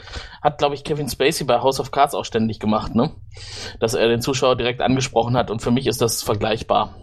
hat, 0.45 0.59
glaube 0.59 0.75
ich, 0.75 0.85
Kevin 0.85 1.09
Spacey 1.09 1.47
bei 1.47 1.61
House 1.61 1.81
of 1.81 1.91
Cards 1.91 2.15
auch 2.15 2.25
ständig 2.25 2.61
gemacht, 2.61 2.95
ne? 2.95 3.11
Dass 3.81 3.95
er 3.95 4.09
den 4.09 4.21
Zuschauer 4.21 4.57
direkt 4.57 4.83
angesprochen 4.83 5.37
hat 5.37 5.51
und 5.51 5.63
für 5.63 5.71
mich 5.71 5.87
ist 5.87 6.03
das 6.03 6.23
vergleichbar. 6.23 6.95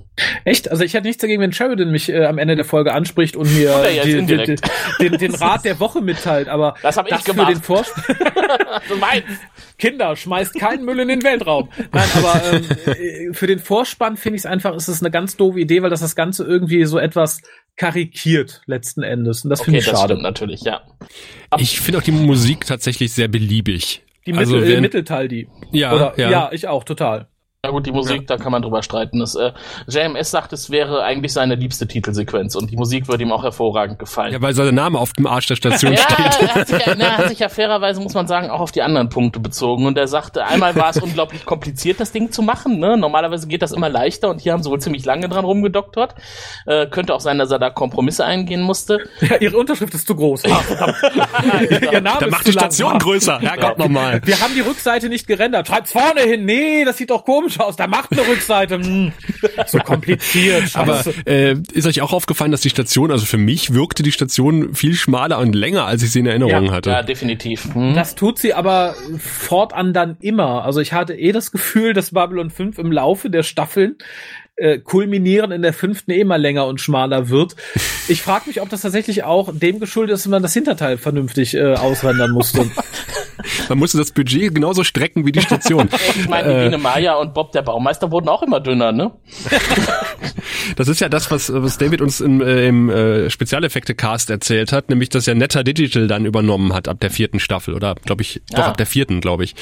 Echt? 0.45 0.69
Also 0.71 0.83
ich 0.83 0.93
hätte 0.93 1.07
nichts 1.07 1.21
dagegen, 1.21 1.41
wenn 1.41 1.53
Sheridan 1.53 1.91
mich 1.91 2.09
äh, 2.09 2.25
am 2.25 2.37
Ende 2.37 2.55
der 2.55 2.65
Folge 2.65 2.93
anspricht 2.93 3.35
und 3.35 3.53
mir 3.53 3.83
die, 4.03 4.25
die, 4.25 4.37
die, 4.37 4.55
den, 4.99 5.17
den, 5.17 5.35
Rat 5.35 5.65
der 5.65 5.79
Woche 5.79 6.01
mitteilt, 6.01 6.47
aber 6.49 6.75
das 6.81 6.97
habe 6.97 7.09
ich 7.09 7.23
gemacht. 7.23 7.47
Für 7.47 7.53
den 7.53 7.63
Vors 7.63 7.93
Kinder, 9.77 10.15
schmeißt 10.15 10.55
keinen 10.55 10.85
Müll 10.85 10.99
in 10.99 11.07
den 11.07 11.23
Weltraum. 11.23 11.69
Nein, 11.91 12.09
aber 12.15 12.41
ähm, 12.51 12.65
äh, 12.85 13.33
für 13.33 13.47
den 13.47 13.59
Vorspann 13.59 14.17
finde 14.17 14.35
ich 14.35 14.41
es 14.41 14.45
einfach, 14.45 14.75
ist 14.75 14.87
es 14.87 15.01
eine 15.01 15.11
ganz 15.11 15.37
doofe 15.37 15.59
Idee, 15.59 15.81
weil 15.81 15.89
das 15.89 16.01
das 16.01 16.15
Ganze 16.15 16.43
irgendwie 16.43 16.85
so 16.85 16.99
etwas 16.99 17.41
karikiert 17.77 18.61
letzten 18.65 19.03
Endes. 19.03 19.43
Und 19.43 19.49
das 19.49 19.61
finde 19.61 19.79
ich 19.79 19.85
das 19.85 19.99
schade. 19.99 20.13
Stimmt 20.13 20.23
natürlich, 20.23 20.61
ja. 20.61 20.81
ich 21.57 21.79
finde 21.79 21.99
auch 21.99 22.03
die 22.03 22.11
Musik 22.11 22.65
tatsächlich 22.65 23.11
sehr 23.13 23.27
beliebig. 23.27 24.03
Die 24.25 24.33
Mittel, 24.33 24.55
also, 24.55 24.67
wenn, 24.67 24.81
Mittelteil, 24.81 25.27
die. 25.27 25.47
Ja, 25.71 25.93
Oder, 25.93 26.13
ja. 26.17 26.29
ja, 26.29 26.49
ich 26.51 26.67
auch, 26.67 26.83
total. 26.83 27.27
Na 27.63 27.69
gut, 27.69 27.85
die 27.85 27.91
Musik, 27.91 28.21
ja. 28.21 28.25
da 28.25 28.37
kann 28.37 28.51
man 28.51 28.63
drüber 28.63 28.81
streiten. 28.81 29.19
Das, 29.19 29.35
äh, 29.35 29.51
JMS 29.87 30.31
sagt, 30.31 30.51
es 30.51 30.71
wäre 30.71 31.03
eigentlich 31.03 31.31
seine 31.31 31.53
liebste 31.53 31.85
Titelsequenz 31.85 32.55
und 32.55 32.71
die 32.71 32.75
Musik 32.75 33.07
würde 33.07 33.21
ihm 33.23 33.31
auch 33.31 33.43
hervorragend 33.43 33.99
gefallen. 33.99 34.33
Ja, 34.33 34.41
weil 34.41 34.55
sein 34.55 34.73
Name 34.73 34.97
auf 34.97 35.13
dem 35.13 35.27
Arsch 35.27 35.45
der 35.45 35.57
Station 35.57 35.93
ja, 35.93 35.99
steht. 35.99 36.41
Er 36.41 36.55
hat, 36.55 36.67
sich 36.67 36.85
ja, 36.87 36.95
na, 36.97 37.17
hat 37.19 37.29
sich 37.29 37.37
ja 37.37 37.49
fairerweise, 37.49 38.01
muss 38.01 38.15
man 38.15 38.25
sagen, 38.25 38.49
auch 38.49 38.61
auf 38.61 38.71
die 38.71 38.81
anderen 38.81 39.09
Punkte 39.09 39.39
bezogen. 39.39 39.85
Und 39.85 39.95
er 39.95 40.07
sagte, 40.07 40.43
einmal 40.43 40.75
war 40.75 40.89
es 40.89 40.97
unglaublich 41.03 41.45
kompliziert, 41.45 41.99
das 41.99 42.11
Ding 42.11 42.31
zu 42.31 42.41
machen. 42.41 42.79
Ne? 42.79 42.97
Normalerweise 42.97 43.45
geht 43.45 43.61
das 43.61 43.73
immer 43.73 43.89
leichter 43.89 44.31
und 44.31 44.41
hier 44.41 44.53
haben 44.53 44.63
sie 44.63 44.71
wohl 44.71 44.81
ziemlich 44.81 45.05
lange 45.05 45.29
dran 45.29 45.45
rumgedoktert. 45.45 46.15
Äh, 46.65 46.87
könnte 46.87 47.13
auch 47.13 47.21
sein, 47.21 47.37
dass 47.37 47.51
er 47.51 47.59
da 47.59 47.69
Kompromisse 47.69 48.25
eingehen 48.25 48.63
musste. 48.63 49.07
Ja, 49.19 49.35
ihre 49.35 49.57
Unterschrift 49.57 49.93
ist 49.93 50.07
zu 50.07 50.15
groß. 50.15 50.45
Ah, 50.45 50.55
verdammt. 50.55 50.95
Ihr 51.91 52.01
Name 52.01 52.21
Dann 52.21 52.29
macht 52.31 52.47
die 52.47 52.53
Station 52.53 52.93
lang. 52.93 52.99
größer. 52.99 53.39
Herrgott 53.39 53.77
ja. 53.77 53.83
nochmal. 53.83 54.19
Wir 54.25 54.39
haben 54.41 54.55
die 54.55 54.61
Rückseite 54.61 55.09
nicht 55.09 55.27
gerendert. 55.27 55.67
Schreibt's 55.67 55.91
vorne 55.91 56.21
hin. 56.21 56.43
Nee, 56.45 56.85
das 56.85 56.97
sieht 56.97 57.11
doch 57.11 57.23
komisch 57.23 57.50
komisch 57.51 57.59
aus. 57.59 57.75
Da 57.75 57.87
macht 57.87 58.11
eine 58.11 58.27
Rückseite. 58.27 58.79
Hm. 58.79 59.11
So 59.67 59.79
kompliziert. 59.79 60.75
Aber 60.75 61.03
äh, 61.25 61.55
ist 61.73 61.87
euch 61.87 62.01
auch 62.01 62.13
aufgefallen, 62.13 62.51
dass 62.51 62.61
die 62.61 62.69
Station, 62.69 63.11
also 63.11 63.25
für 63.25 63.37
mich 63.37 63.73
wirkte 63.73 64.03
die 64.03 64.11
Station 64.11 64.73
viel 64.73 64.95
schmaler 64.95 65.39
und 65.39 65.53
länger, 65.53 65.85
als 65.85 66.03
ich 66.03 66.11
sie 66.11 66.19
in 66.19 66.27
Erinnerung 66.27 66.65
ja, 66.65 66.71
hatte. 66.71 66.89
Ja, 66.89 67.03
definitiv. 67.03 67.73
Hm. 67.73 67.93
Das 67.93 68.15
tut 68.15 68.39
sie 68.39 68.53
aber 68.53 68.95
fortan 69.19 69.93
dann 69.93 70.17
immer. 70.21 70.63
Also 70.63 70.79
ich 70.79 70.93
hatte 70.93 71.13
eh 71.13 71.31
das 71.31 71.51
Gefühl, 71.51 71.93
dass 71.93 72.11
Babylon 72.11 72.49
5 72.49 72.77
im 72.77 72.91
Laufe 72.91 73.29
der 73.29 73.43
Staffeln 73.43 73.95
äh, 74.55 74.79
kulminieren 74.79 75.51
in 75.51 75.61
der 75.61 75.73
fünften 75.73 76.11
eh 76.11 76.19
immer 76.21 76.37
länger 76.37 76.67
und 76.67 76.79
schmaler 76.79 77.29
wird. 77.29 77.55
Ich 78.07 78.21
frage 78.21 78.47
mich, 78.47 78.61
ob 78.61 78.69
das 78.69 78.81
tatsächlich 78.81 79.23
auch 79.23 79.49
dem 79.53 79.79
geschuldet 79.79 80.13
ist, 80.13 80.25
dass 80.25 80.29
man 80.29 80.43
das 80.43 80.53
Hinterteil 80.53 80.97
vernünftig 80.97 81.55
äh, 81.55 81.73
ausrendern 81.73 82.31
musste. 82.31 82.69
man 83.69 83.77
musste 83.77 83.97
das 83.97 84.11
Budget 84.11 84.53
genauso 84.53 84.83
strecken 84.83 85.25
wie 85.25 85.31
die 85.31 85.41
Station. 85.41 85.89
ich 86.19 86.27
meine, 86.27 86.61
äh, 86.61 86.63
Biene 86.63 86.77
Maya 86.77 87.15
und 87.15 87.33
Bob 87.33 87.51
der 87.51 87.61
Baumeister 87.61 88.11
wurden 88.11 88.29
auch 88.29 88.43
immer 88.43 88.59
dünner, 88.59 88.91
ne? 88.91 89.11
das 90.75 90.87
ist 90.87 91.01
ja 91.01 91.09
das, 91.09 91.31
was, 91.31 91.51
was 91.53 91.77
David 91.77 92.01
uns 92.01 92.21
im, 92.21 92.41
äh, 92.41 92.67
im 92.67 92.89
äh, 92.89 93.29
Spezialeffekte-Cast 93.29 94.29
erzählt 94.29 94.71
hat, 94.71 94.89
nämlich, 94.89 95.09
dass 95.09 95.25
ja 95.25 95.33
Netter 95.33 95.63
Digital 95.63 96.07
dann 96.07 96.25
übernommen 96.25 96.73
hat 96.73 96.87
ab 96.87 96.99
der 96.99 97.11
vierten 97.11 97.39
Staffel 97.39 97.73
oder 97.73 97.95
glaube 98.05 98.21
ich, 98.21 98.41
doch 98.51 98.63
ah. 98.63 98.67
ab 98.69 98.77
der 98.77 98.85
vierten, 98.85 99.21
glaube 99.21 99.43
ich. 99.43 99.55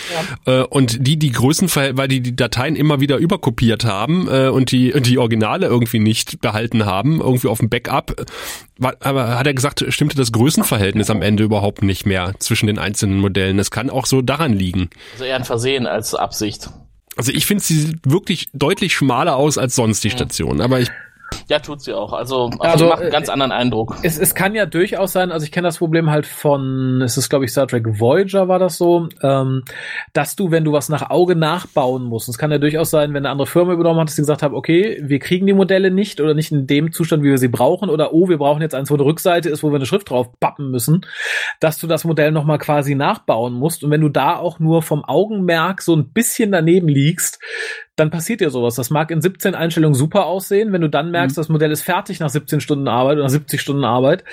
Ja. 0.45 0.61
Äh, 0.61 0.63
und 0.65 1.05
die 1.07 1.17
die 1.17 1.31
Größenverhältnisse, 1.31 1.97
weil 1.97 2.07
die 2.07 2.21
die 2.21 2.35
Dateien 2.35 2.75
immer 2.75 2.99
wieder 2.99 3.17
überkopiert 3.17 3.85
haben 3.85 4.27
äh, 4.29 4.47
und 4.47 4.71
die 4.71 4.93
die, 5.01 5.17
Originale 5.17 5.67
irgendwie 5.67 5.99
nicht 5.99 6.41
behalten 6.41 6.85
haben, 6.85 7.19
irgendwie 7.19 7.47
auf 7.47 7.59
dem 7.59 7.69
Backup. 7.69 8.25
Aber 8.81 9.37
hat 9.37 9.45
er 9.45 9.53
gesagt, 9.53 9.85
stimmte 9.89 10.15
das 10.15 10.31
Größenverhältnis 10.31 11.09
am 11.09 11.21
Ende 11.21 11.43
überhaupt 11.43 11.81
nicht 11.81 12.05
mehr 12.05 12.33
zwischen 12.39 12.67
den 12.67 12.79
einzelnen 12.79 13.19
Modellen. 13.19 13.59
Es 13.59 13.71
kann 13.71 13.89
auch 13.89 14.05
so 14.05 14.21
daran 14.21 14.53
liegen. 14.53 14.89
Also 15.13 15.25
eher 15.25 15.35
ein 15.35 15.43
Versehen 15.43 15.85
als 15.85 16.15
Absicht. 16.15 16.69
Also 17.19 17.33
ich 17.33 17.45
finde, 17.45 17.61
sie 17.61 17.81
sieht 17.81 17.99
wirklich 18.05 18.47
deutlich 18.53 18.93
schmaler 18.93 19.35
aus 19.35 19.57
als 19.57 19.75
sonst 19.75 20.01
die 20.05 20.09
Station. 20.09 20.61
Aber 20.61 20.79
ich 20.79 20.89
ja, 21.49 21.59
tut 21.59 21.81
sie 21.81 21.93
auch. 21.93 22.13
Also, 22.13 22.51
also, 22.59 22.61
also 22.61 22.87
macht 22.87 23.01
einen 23.01 23.11
ganz 23.11 23.27
äh, 23.27 23.31
anderen 23.31 23.51
Eindruck. 23.51 23.95
Es, 24.03 24.19
es 24.19 24.35
kann 24.35 24.53
ja 24.53 24.65
durchaus 24.65 25.13
sein, 25.13 25.31
also 25.31 25.43
ich 25.43 25.51
kenne 25.51 25.67
das 25.67 25.79
Problem 25.79 26.09
halt 26.09 26.25
von, 26.25 27.01
es 27.01 27.17
ist 27.17 27.29
glaube 27.29 27.45
ich 27.45 27.51
Star 27.51 27.67
Trek 27.67 27.99
Voyager 27.99 28.47
war 28.47 28.59
das 28.59 28.77
so, 28.77 29.09
ähm, 29.23 29.63
dass 30.13 30.35
du, 30.35 30.51
wenn 30.51 30.63
du 30.63 30.73
was 30.73 30.89
nach 30.89 31.09
Auge 31.09 31.35
nachbauen 31.35 32.03
musst, 32.03 32.29
es 32.29 32.37
kann 32.37 32.51
ja 32.51 32.59
durchaus 32.59 32.91
sein, 32.91 33.13
wenn 33.13 33.25
eine 33.25 33.29
andere 33.29 33.47
Firma 33.47 33.73
übernommen 33.73 33.99
hat, 33.99 34.09
dass 34.09 34.15
sie 34.15 34.21
gesagt 34.21 34.43
haben, 34.43 34.53
okay, 34.53 35.01
wir 35.03 35.19
kriegen 35.19 35.47
die 35.47 35.53
Modelle 35.53 35.91
nicht 35.91 36.21
oder 36.21 36.33
nicht 36.33 36.51
in 36.51 36.67
dem 36.67 36.91
Zustand, 36.91 37.23
wie 37.23 37.29
wir 37.29 37.37
sie 37.37 37.47
brauchen 37.47 37.89
oder 37.89 38.13
oh, 38.13 38.29
wir 38.29 38.37
brauchen 38.37 38.61
jetzt 38.61 38.75
eins, 38.75 38.91
wo 38.91 38.95
eine 38.95 39.05
Rückseite 39.05 39.49
ist, 39.49 39.63
wo 39.63 39.69
wir 39.69 39.75
eine 39.75 39.85
Schrift 39.85 40.09
drauf 40.09 40.27
pappen 40.39 40.69
müssen, 40.69 41.05
dass 41.59 41.79
du 41.79 41.87
das 41.87 42.03
Modell 42.03 42.31
nochmal 42.31 42.59
quasi 42.59 42.95
nachbauen 42.95 43.53
musst 43.53 43.83
und 43.83 43.91
wenn 43.91 44.01
du 44.01 44.09
da 44.09 44.35
auch 44.35 44.59
nur 44.59 44.83
vom 44.83 45.03
Augenmerk 45.03 45.81
so 45.81 45.95
ein 45.95 46.11
bisschen 46.11 46.51
daneben 46.51 46.87
liegst, 46.87 47.39
dann 47.99 48.09
passiert 48.11 48.41
dir 48.41 48.49
sowas. 48.49 48.75
Das 48.75 48.89
mag 48.89 49.11
in 49.11 49.21
17 49.21 49.55
Einstellungen 49.55 49.95
super 49.95 50.25
aussehen. 50.25 50.71
Wenn 50.71 50.81
du 50.81 50.89
dann 50.89 51.11
merkst, 51.11 51.35
mhm. 51.35 51.41
das 51.41 51.49
Modell 51.49 51.71
ist 51.71 51.81
fertig 51.81 52.19
nach 52.19 52.29
17 52.29 52.61
Stunden 52.61 52.87
Arbeit 52.87 53.17
oder 53.17 53.29
70 53.29 53.59
Stunden 53.59 53.83
Arbeit, 53.83 54.23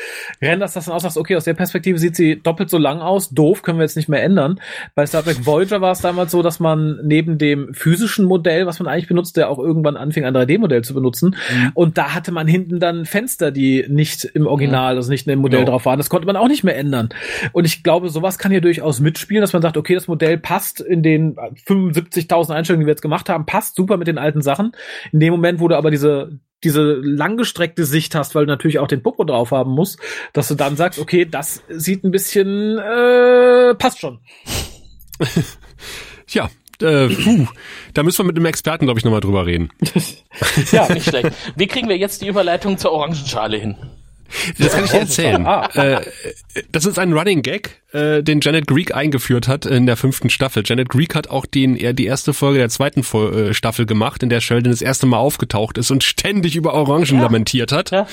renderst 0.41 0.77
das 0.77 0.87
dann 0.87 0.95
aus, 0.95 1.03
sagst, 1.03 1.19
okay, 1.19 1.37
aus 1.37 1.45
der 1.45 1.55
Perspektive 1.55 1.99
sieht 1.99 2.17
sie 2.17 2.41
doppelt 2.41 2.71
so 2.71 2.79
lang 2.79 3.01
aus. 3.01 3.31
Doof, 3.31 3.63
können 3.63 3.79
wir 3.79 3.85
jetzt 3.85 3.97
nicht 3.97 4.09
mehr 4.09 4.23
ändern. 4.23 4.61
Bei 4.95 5.07
Star 5.07 5.25
Trek 5.25 5.45
Voyager 5.45 5.81
war 5.81 5.93
es 5.93 6.01
damals 6.01 6.33
so, 6.33 6.43
dass 6.43 6.61
man 6.61 7.01
neben 7.03 7.39
dem 7.39 7.75
physischen 7.75 8.25
Modell, 8.25 8.67
was 8.67 8.79
man 8.79 8.89
eigentlich 8.89 9.09
benutzt, 9.09 9.37
der 9.37 9.51
auch 9.51 9.59
irgendwann 9.59 9.97
anfing, 9.97 10.25
ein 10.25 10.35
3D-Modell 10.35 10.83
zu 10.83 10.95
benutzen. 10.95 11.37
Mhm. 11.53 11.71
Und 11.75 11.99
da 11.99 12.15
hatte 12.15 12.33
man 12.33 12.47
hinten 12.47 12.81
dann 12.81 13.05
Fenster, 13.05 13.51
die 13.51 13.85
nicht 13.89 14.25
im 14.25 14.47
Original, 14.47 14.95
mhm. 14.95 14.99
also 14.99 15.11
nicht 15.11 15.27
in 15.27 15.31
dem 15.31 15.41
Modell 15.41 15.61
ja. 15.61 15.67
drauf 15.67 15.85
waren. 15.87 15.99
Das 15.99 16.11
konnte 16.11 16.27
man 16.27 16.37
auch 16.37 16.49
nicht 16.49 16.65
mehr 16.65 16.77
ändern. 16.77 17.09
Und 17.53 17.65
ich 17.65 17.83
glaube, 17.83 18.09
sowas 18.09 18.39
kann 18.39 18.53
hier 18.53 18.61
durchaus 18.61 19.01
mitspielen, 19.01 19.41
dass 19.41 19.53
man 19.53 19.63
sagt, 19.63 19.77
okay, 19.77 19.95
das 19.95 20.09
Modell 20.09 20.39
passt 20.39 20.81
in 20.81 21.03
den 21.03 21.37
75.000 21.37 22.55
Einstellungen, 22.55 22.85
die 22.85 22.87
wir 22.87 22.93
jetzt 22.93 23.03
gemacht 23.03 23.29
haben, 23.29 23.47
passt 23.57 23.75
super 23.75 23.97
mit 23.97 24.07
den 24.07 24.19
alten 24.19 24.43
Sachen. 24.43 24.73
In 25.13 25.21
dem 25.21 25.33
Moment, 25.33 25.61
wo 25.61 25.69
du 25.69 25.79
aber 25.79 25.91
diese 25.91 26.41
diese 26.63 26.83
langgestreckte 26.83 27.87
Sicht 27.87 28.15
hast, 28.15 28.35
weil 28.35 28.45
du 28.45 28.53
natürlich 28.53 28.79
auch 28.79 28.87
den 28.87 29.03
Popo 29.03 29.25
drauf 29.25 29.51
haben 29.51 29.71
musst, 29.71 29.99
dass 30.35 30.49
du 30.49 30.55
dann 30.55 30.77
sagst, 30.77 30.99
okay, 30.99 31.25
das 31.25 31.63
sieht 31.69 32.05
ein 32.05 32.11
bisschen 32.11 32.77
äh, 32.77 33.75
passt 33.75 34.01
schon. 34.01 34.19
ja, 36.29 36.51
äh, 36.83 37.09
puh, 37.09 37.47
da 37.95 38.03
müssen 38.03 38.19
wir 38.19 38.25
mit 38.25 38.37
einem 38.37 38.45
Experten, 38.45 38.85
glaube 38.85 38.99
ich, 38.99 39.05
nochmal 39.05 39.21
drüber 39.21 39.47
reden. 39.47 39.71
ja, 40.73 40.93
nicht 40.93 41.09
schlecht. 41.09 41.31
Wie 41.57 41.67
kriegen 41.67 41.89
wir 41.89 41.97
jetzt 41.97 42.21
die 42.21 42.29
Überleitung 42.29 42.77
zur 42.77 42.93
Orangenschale 42.93 43.57
hin? 43.57 43.77
Das 44.59 44.73
kann 44.73 44.85
ich 44.85 44.91
dir 44.91 45.01
erzählen. 45.01 45.47
Ah. 45.47 45.69
Äh, 45.75 46.01
das 46.73 46.87
ist 46.87 46.99
ein 46.99 47.13
Running 47.13 47.43
Gag, 47.43 47.83
äh, 47.93 48.23
den 48.23 48.41
Janet 48.41 48.67
Greek 48.67 48.95
eingeführt 48.95 49.49
hat 49.49 49.67
in 49.67 49.87
der 49.87 49.97
fünften 49.97 50.31
Staffel. 50.31 50.63
Janet 50.65 50.89
Greek 50.89 51.15
hat 51.15 51.29
auch 51.29 51.47
den, 51.47 51.77
die 51.97 52.07
erste 52.07 52.35
Folge 52.35 52.59
der 52.59 52.69
zweiten 52.69 53.01
äh, 53.01 53.55
Staffel 53.55 53.87
gemacht, 53.87 54.23
in 54.23 54.29
der 54.29 54.41
Sheldon 54.41 54.71
das 54.71 54.83
erste 54.83 55.07
Mal 55.07 55.19
aufgetaucht 55.19 55.79
ist 55.79 55.91
und 55.91 56.03
ständig 56.05 56.57
über 56.57 56.75
Orangen 56.75 57.17
ja. 57.17 57.23
lamentiert 57.23 57.73
hat. 57.73 57.91
Ja. 57.91 58.07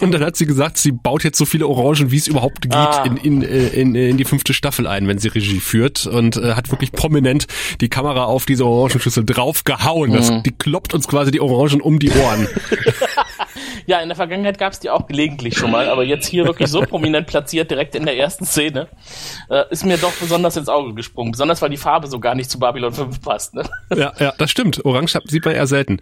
Und 0.00 0.12
dann 0.12 0.22
hat 0.22 0.36
sie 0.36 0.46
gesagt, 0.46 0.78
sie 0.78 0.92
baut 0.92 1.24
jetzt 1.24 1.38
so 1.38 1.44
viele 1.44 1.66
Orangen, 1.66 2.10
wie 2.10 2.16
es 2.16 2.26
überhaupt 2.26 2.62
geht, 2.62 2.74
ah. 2.74 3.04
in, 3.04 3.16
in, 3.16 3.42
in, 3.42 3.94
in 3.94 4.16
die 4.16 4.24
fünfte 4.24 4.54
Staffel 4.54 4.86
ein, 4.86 5.08
wenn 5.08 5.18
sie 5.18 5.28
Regie 5.28 5.60
führt 5.60 6.06
und 6.06 6.36
äh, 6.36 6.54
hat 6.54 6.70
wirklich 6.70 6.92
prominent 6.92 7.46
die 7.80 7.88
Kamera 7.88 8.24
auf 8.24 8.46
diese 8.46 8.64
Orangenschüssel 8.64 9.24
draufgehauen. 9.24 10.12
Das, 10.12 10.30
mhm. 10.30 10.42
die 10.42 10.52
kloppt 10.52 10.94
uns 10.94 11.08
quasi 11.08 11.30
die 11.30 11.40
Orangen 11.40 11.80
um 11.80 11.98
die 11.98 12.10
Ohren. 12.10 12.48
Ja, 13.86 14.00
in 14.00 14.08
der 14.08 14.16
Vergangenheit 14.16 14.58
gab 14.58 14.72
es 14.72 14.80
die 14.80 14.90
auch 14.90 15.06
gelegentlich 15.06 15.56
schon 15.56 15.70
mal, 15.70 15.88
aber 15.88 16.04
jetzt 16.04 16.26
hier 16.26 16.44
wirklich 16.44 16.68
so 16.68 16.80
prominent 16.88 17.26
platziert, 17.26 17.70
direkt 17.70 17.94
in 17.94 18.04
der 18.04 18.16
ersten 18.16 18.44
Szene, 18.44 18.88
äh, 19.48 19.64
ist 19.70 19.84
mir 19.84 19.98
doch 19.98 20.12
besonders 20.12 20.56
ins 20.56 20.68
Auge 20.68 20.94
gesprungen. 20.94 21.32
Besonders, 21.32 21.62
weil 21.62 21.70
die 21.70 21.76
Farbe 21.76 22.06
so 22.06 22.20
gar 22.20 22.34
nicht 22.34 22.50
zu 22.50 22.58
Babylon 22.58 22.92
5 22.92 23.20
passt. 23.20 23.54
Ne? 23.54 23.64
Ja, 23.94 24.12
ja, 24.18 24.32
das 24.38 24.50
stimmt. 24.50 24.84
Orange 24.84 25.18
sieht 25.26 25.44
man 25.44 25.54
eher 25.54 25.66
selten. 25.66 26.00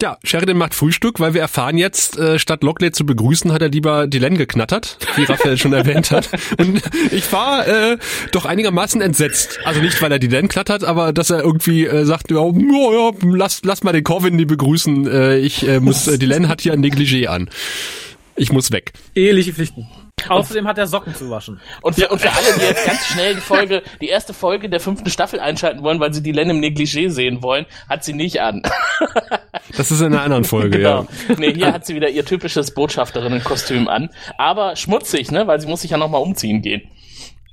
Ja, 0.00 0.18
Sheridan 0.24 0.56
macht 0.56 0.74
Frühstück, 0.74 1.20
weil 1.20 1.34
wir 1.34 1.40
erfahren 1.40 1.78
jetzt, 1.78 2.18
äh, 2.18 2.38
statt 2.38 2.62
Lockley 2.62 2.92
zu 2.92 3.04
begrüßen, 3.04 3.52
hat 3.52 3.62
er 3.62 3.68
lieber 3.68 4.06
die 4.06 4.18
Len 4.18 4.36
geknattert, 4.36 4.98
wie 5.16 5.24
Raphael 5.24 5.58
schon 5.58 5.72
erwähnt 5.72 6.10
hat. 6.10 6.28
Und 6.58 6.82
ich 7.10 7.30
war 7.32 7.66
äh, 7.66 7.98
doch 8.32 8.46
einigermaßen 8.46 9.00
entsetzt. 9.00 9.58
Also 9.64 9.80
nicht, 9.80 10.00
weil 10.02 10.12
er 10.12 10.18
die 10.18 10.28
Len 10.28 10.48
knattert, 10.48 10.84
aber 10.84 11.12
dass 11.12 11.30
er 11.30 11.42
irgendwie 11.42 11.86
äh, 11.86 12.04
sagt, 12.04 12.30
ja, 12.30 12.44
ja, 12.44 13.10
lass, 13.22 13.62
lass 13.64 13.82
mal 13.82 13.92
den 13.92 14.04
Corvin 14.04 14.38
die 14.38 14.46
begrüßen. 14.46 15.06
Äh, 15.06 15.38
ich 15.38 15.66
äh, 15.66 15.80
muss, 15.80 16.06
äh, 16.06 16.18
die 16.18 16.26
Len 16.26 16.48
hat 16.48 16.60
hier 16.60 16.72
ein 16.72 16.84
Negligé 16.84 17.09
Negligé 17.10 17.26
an. 17.28 17.50
Ich 18.36 18.52
muss 18.52 18.70
weg. 18.70 18.92
Eheliche 19.14 19.52
Pflichten. 19.52 19.86
Außerdem 20.28 20.66
hat 20.66 20.76
er 20.78 20.86
Socken 20.86 21.14
zu 21.14 21.30
waschen. 21.30 21.60
Und 21.82 21.94
für, 21.94 22.08
und 22.08 22.20
für 22.20 22.30
alle, 22.30 22.46
die 22.58 22.64
jetzt 22.64 22.86
ganz 22.86 23.06
schnell 23.06 23.34
die 23.34 23.40
Folge, 23.40 23.82
die 24.00 24.08
erste 24.08 24.34
Folge 24.34 24.68
der 24.68 24.80
fünften 24.80 25.10
Staffel 25.10 25.40
einschalten 25.40 25.82
wollen, 25.82 25.98
weil 25.98 26.12
sie 26.12 26.22
die 26.22 26.32
Len 26.32 26.50
im 26.50 26.60
Negligé 26.60 27.10
sehen 27.10 27.42
wollen, 27.42 27.66
hat 27.88 28.04
sie 28.04 28.12
nicht 28.12 28.40
an. 28.40 28.62
Das 29.76 29.92
ist 29.92 30.00
in 30.00 30.06
einer 30.06 30.22
anderen 30.22 30.42
Folge, 30.42 30.78
genau. 30.78 31.06
ja. 31.28 31.36
Nee, 31.38 31.54
hier 31.54 31.72
hat 31.72 31.86
sie 31.86 31.94
wieder 31.94 32.08
ihr 32.08 32.24
typisches 32.24 32.74
Botschafterinnen-Kostüm 32.74 33.86
an. 33.86 34.10
Aber 34.36 34.74
schmutzig, 34.74 35.30
ne? 35.30 35.46
Weil 35.46 35.60
sie 35.60 35.68
muss 35.68 35.82
sich 35.82 35.92
ja 35.92 35.96
nochmal 35.96 36.20
umziehen 36.20 36.60
gehen. 36.60 36.82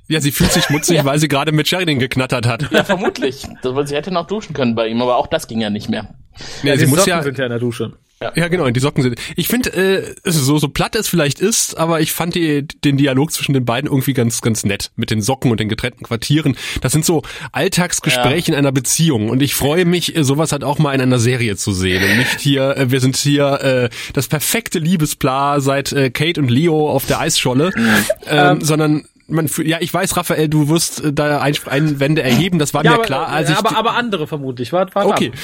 Ja, 0.08 0.20
sie 0.20 0.32
fühlt 0.32 0.52
sich 0.52 0.64
schmutzig, 0.64 0.96
ja. 0.96 1.04
weil 1.04 1.20
sie 1.20 1.28
gerade 1.28 1.52
mit 1.52 1.68
Sheridan 1.68 2.00
geknattert 2.00 2.44
hat. 2.46 2.70
Ja, 2.72 2.82
vermutlich. 2.82 3.46
Das, 3.62 3.88
sie 3.88 3.94
hätte 3.94 4.10
noch 4.10 4.26
duschen 4.26 4.52
können 4.52 4.74
bei 4.74 4.88
ihm, 4.88 5.00
aber 5.00 5.16
auch 5.16 5.28
das 5.28 5.46
ging 5.46 5.60
ja 5.60 5.70
nicht 5.70 5.88
mehr. 5.88 6.16
Ja, 6.64 6.72
ja 6.72 6.76
sie 6.76 6.86
muss 6.86 6.98
Socken 6.98 7.10
ja, 7.10 7.22
sind 7.22 7.38
ja 7.38 7.44
in 7.44 7.50
der 7.50 7.60
Dusche. 7.60 7.92
Ja. 8.20 8.32
ja, 8.34 8.48
genau, 8.48 8.68
die 8.68 8.80
Socken 8.80 9.02
sind. 9.02 9.16
Ich 9.36 9.46
finde, 9.46 9.72
äh, 9.72 10.14
so, 10.24 10.58
so 10.58 10.68
platt 10.68 10.96
es 10.96 11.08
vielleicht 11.08 11.38
ist, 11.38 11.78
aber 11.78 12.00
ich 12.00 12.12
fand 12.12 12.34
die, 12.34 12.66
den 12.66 12.96
Dialog 12.96 13.30
zwischen 13.30 13.52
den 13.52 13.64
beiden 13.64 13.88
irgendwie 13.88 14.12
ganz, 14.12 14.40
ganz 14.40 14.64
nett. 14.64 14.90
Mit 14.96 15.10
den 15.10 15.22
Socken 15.22 15.52
und 15.52 15.60
den 15.60 15.68
getrennten 15.68 16.04
Quartieren. 16.04 16.56
Das 16.80 16.92
sind 16.92 17.04
so 17.04 17.22
Alltagsgespräche 17.52 18.52
ja. 18.52 18.58
in 18.58 18.58
einer 18.58 18.72
Beziehung. 18.72 19.28
Und 19.28 19.40
ich 19.40 19.54
freue 19.54 19.84
mich, 19.84 20.16
äh, 20.16 20.24
sowas 20.24 20.50
halt 20.50 20.64
auch 20.64 20.78
mal 20.78 20.94
in 20.94 21.00
einer 21.00 21.20
Serie 21.20 21.56
zu 21.56 21.72
sehen. 21.72 22.02
Und 22.02 22.18
nicht 22.18 22.40
hier, 22.40 22.76
äh, 22.76 22.90
wir 22.90 23.00
sind 23.00 23.16
hier 23.16 23.60
äh, 23.62 23.88
das 24.14 24.26
perfekte 24.26 24.80
Liebespaar 24.80 25.60
seit 25.60 25.92
äh, 25.92 26.10
Kate 26.10 26.40
und 26.40 26.50
Leo 26.50 26.90
auf 26.90 27.06
der 27.06 27.20
Eisscholle, 27.20 27.70
ähm, 27.76 28.58
ähm, 28.58 28.60
sondern 28.60 29.04
man, 29.28 29.48
ja, 29.62 29.78
ich 29.80 29.92
weiß, 29.92 30.16
Raphael, 30.16 30.48
du 30.48 30.68
wirst 30.68 31.04
äh, 31.04 31.12
da 31.12 31.40
Einwände 31.40 32.22
erheben, 32.22 32.58
das 32.58 32.74
war 32.74 32.84
ja, 32.84 32.90
mir 32.90 32.94
aber, 32.96 33.04
klar. 33.04 33.28
Als 33.28 33.50
aber, 33.50 33.70
ich 33.70 33.76
aber 33.76 33.94
andere 33.94 34.26
vermutlich. 34.26 34.72
Wart, 34.72 34.94
wart 34.94 35.06
okay. 35.06 35.28
Ab. 35.28 35.38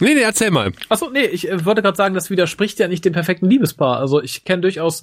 Nee, 0.00 0.14
nee, 0.14 0.20
erzähl 0.20 0.50
mal. 0.50 0.72
Achso, 0.88 1.10
nee, 1.10 1.24
ich 1.24 1.48
äh, 1.48 1.64
wollte 1.64 1.82
gerade 1.82 1.96
sagen, 1.96 2.14
das 2.14 2.30
widerspricht 2.30 2.78
ja 2.78 2.88
nicht 2.88 3.04
dem 3.04 3.12
perfekten 3.12 3.48
Liebespaar. 3.48 3.98
Also 3.98 4.22
ich 4.22 4.44
kenne 4.44 4.62
durchaus 4.62 5.02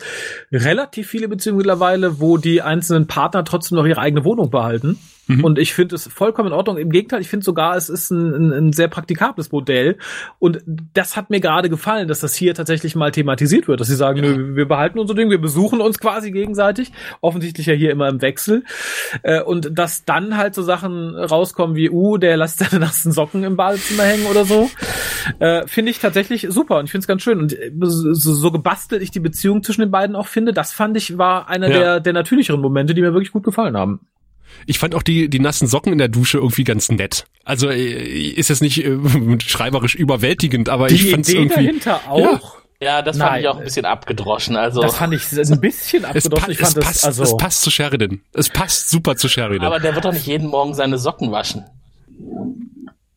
relativ 0.51 1.09
viele 1.09 1.27
Beziehungen 1.27 1.57
mittlerweile, 1.57 2.19
wo 2.19 2.37
die 2.37 2.61
einzelnen 2.61 3.07
Partner 3.07 3.43
trotzdem 3.43 3.77
noch 3.77 3.85
ihre 3.85 3.99
eigene 3.99 4.23
Wohnung 4.23 4.49
behalten. 4.49 4.99
Mhm. 5.27 5.43
Und 5.43 5.59
ich 5.59 5.73
finde 5.73 5.95
es 5.95 6.07
vollkommen 6.07 6.49
in 6.49 6.53
Ordnung. 6.53 6.77
Im 6.77 6.89
Gegenteil, 6.89 7.21
ich 7.21 7.29
finde 7.29 7.43
sogar, 7.43 7.75
es 7.75 7.89
ist 7.89 8.11
ein, 8.11 8.33
ein, 8.33 8.53
ein, 8.53 8.73
sehr 8.73 8.87
praktikables 8.87 9.51
Modell. 9.51 9.97
Und 10.39 10.63
das 10.93 11.17
hat 11.17 11.29
mir 11.29 11.39
gerade 11.39 11.69
gefallen, 11.69 12.07
dass 12.07 12.19
das 12.19 12.35
hier 12.35 12.53
tatsächlich 12.53 12.95
mal 12.95 13.11
thematisiert 13.11 13.67
wird, 13.67 13.79
dass 13.79 13.87
sie 13.87 13.95
sagen, 13.95 14.23
ja. 14.23 14.31
nö, 14.31 14.55
wir 14.55 14.67
behalten 14.67 14.99
unser 14.99 15.15
Ding, 15.15 15.29
wir 15.29 15.41
besuchen 15.41 15.81
uns 15.81 15.99
quasi 15.99 16.31
gegenseitig. 16.31 16.91
Offensichtlich 17.21 17.65
ja 17.67 17.73
hier 17.73 17.91
immer 17.91 18.07
im 18.07 18.21
Wechsel. 18.21 18.63
Äh, 19.23 19.41
und 19.41 19.77
dass 19.77 20.05
dann 20.05 20.37
halt 20.37 20.53
so 20.55 20.61
Sachen 20.61 21.15
rauskommen 21.15 21.75
wie, 21.75 21.89
uh, 21.89 22.17
der 22.17 22.37
lässt 22.37 22.59
seine 22.59 22.79
nassen 22.79 23.11
Socken 23.11 23.43
im 23.43 23.55
Badezimmer 23.55 24.03
hängen 24.03 24.27
oder 24.27 24.45
so, 24.45 24.69
äh, 25.39 25.65
finde 25.67 25.91
ich 25.91 25.99
tatsächlich 25.99 26.47
super. 26.49 26.79
Und 26.79 26.85
ich 26.85 26.91
finde 26.91 27.03
es 27.03 27.07
ganz 27.07 27.23
schön. 27.23 27.39
Und 27.39 27.53
äh, 27.53 27.71
so, 27.81 28.13
so 28.13 28.51
gebastelt 28.51 29.01
ich 29.01 29.11
die 29.11 29.19
Beziehung 29.19 29.63
zwischen 29.63 29.81
den 29.81 29.91
beiden 29.91 30.15
auch 30.15 30.27
finde, 30.27 30.53
das 30.53 30.73
fand 30.73 30.97
ich 30.97 31.17
war 31.17 31.49
einer 31.49 31.69
ja. 31.69 31.77
der, 31.77 31.99
der 31.99 32.13
natürlicheren 32.13 32.61
Momente, 32.61 32.93
die 32.93 33.01
mir 33.01 33.13
wirklich 33.13 33.31
gut 33.31 33.43
gefallen 33.43 33.77
haben. 33.77 34.01
Ich 34.65 34.79
fand 34.79 34.95
auch 34.95 35.03
die, 35.03 35.29
die 35.29 35.39
nassen 35.39 35.67
Socken 35.67 35.91
in 35.91 35.97
der 35.97 36.07
Dusche 36.07 36.37
irgendwie 36.37 36.63
ganz 36.63 36.89
nett. 36.89 37.25
Also 37.43 37.69
äh, 37.69 37.93
ist 37.93 38.49
es 38.49 38.61
nicht 38.61 38.83
äh, 38.83 38.97
schreiberisch 39.45 39.95
überwältigend, 39.95 40.69
aber 40.69 40.87
die 40.87 40.95
ich 40.95 41.11
fand 41.11 41.27
es 41.27 41.33
irgendwie. 41.33 41.55
dahinter 41.55 42.01
auch. 42.09 42.19
Ja. 42.19 42.41
Ja, 42.81 43.01
das 43.01 43.15
Nein. 43.15 43.27
fand 43.27 43.41
ich 43.41 43.47
auch 43.47 43.57
ein 43.57 43.63
bisschen 43.63 43.85
abgedroschen. 43.85 44.57
Also 44.57 44.81
das 44.81 44.97
fand 44.97 45.13
ich 45.13 45.23
ein 45.31 45.61
bisschen 45.61 46.03
abgedroschen. 46.03 46.51
Es, 46.51 46.59
pa 46.59 46.67
es 46.67 46.73
passt, 46.85 47.05
also 47.05 47.23
es 47.23 47.37
passt 47.37 47.61
zu 47.61 47.71
Sheridan. 47.71 48.21
Es 48.33 48.49
passt 48.49 48.89
super 48.89 49.15
zu 49.15 49.29
Sheridan. 49.29 49.65
Aber 49.65 49.79
der 49.79 49.95
wird 49.95 50.03
doch 50.03 50.11
nicht 50.11 50.27
jeden 50.27 50.49
Morgen 50.49 50.73
seine 50.73 50.97
Socken 50.97 51.31
waschen. 51.31 51.63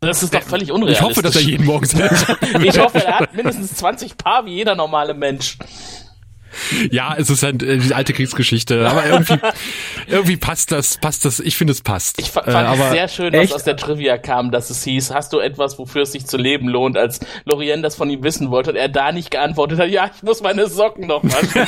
Das 0.00 0.22
ist 0.22 0.32
doch 0.32 0.42
völlig 0.42 0.70
unrealistisch. 0.70 1.02
Ich 1.02 1.10
hoffe, 1.10 1.22
dass 1.22 1.34
er 1.34 1.42
jeden 1.42 1.66
Morgen 1.66 1.86
seine 1.86 2.08
Socken 2.16 2.64
Ich 2.64 2.78
hoffe, 2.78 3.04
er 3.04 3.18
hat 3.18 3.34
mindestens 3.34 3.74
20 3.74 4.16
Paar 4.16 4.46
wie 4.46 4.54
jeder 4.54 4.76
normale 4.76 5.12
Mensch. 5.12 5.58
Ja, 6.90 7.14
es 7.16 7.30
ist 7.30 7.42
halt 7.42 7.62
äh, 7.62 7.78
die 7.78 7.94
alte 7.94 8.12
Kriegsgeschichte, 8.12 8.88
aber 8.88 9.06
irgendwie, 9.06 9.38
irgendwie 10.06 10.36
passt 10.36 10.72
das, 10.72 10.98
passt 10.98 11.24
das, 11.24 11.40
ich 11.40 11.56
finde 11.56 11.72
es 11.72 11.82
passt. 11.82 12.18
Ich 12.20 12.30
fand 12.30 12.48
äh, 12.48 12.52
aber 12.52 12.90
sehr 12.90 13.08
schön, 13.08 13.32
was 13.32 13.52
aus 13.52 13.64
der 13.64 13.76
Trivia 13.76 14.18
kam, 14.18 14.50
dass 14.50 14.70
es 14.70 14.84
hieß, 14.84 15.12
hast 15.12 15.32
du 15.32 15.38
etwas, 15.38 15.78
wofür 15.78 16.02
es 16.02 16.12
sich 16.12 16.26
zu 16.26 16.36
leben 16.36 16.68
lohnt, 16.68 16.96
als 16.96 17.20
Lorien 17.44 17.82
das 17.82 17.96
von 17.96 18.10
ihm 18.10 18.22
wissen 18.22 18.50
wollte 18.50 18.70
und 18.70 18.76
er 18.76 18.88
da 18.88 19.12
nicht 19.12 19.30
geantwortet 19.30 19.78
hat, 19.78 19.90
ja, 19.90 20.10
ich 20.14 20.22
muss 20.22 20.42
meine 20.42 20.66
Socken 20.66 21.06
noch 21.06 21.24
waschen. 21.24 21.66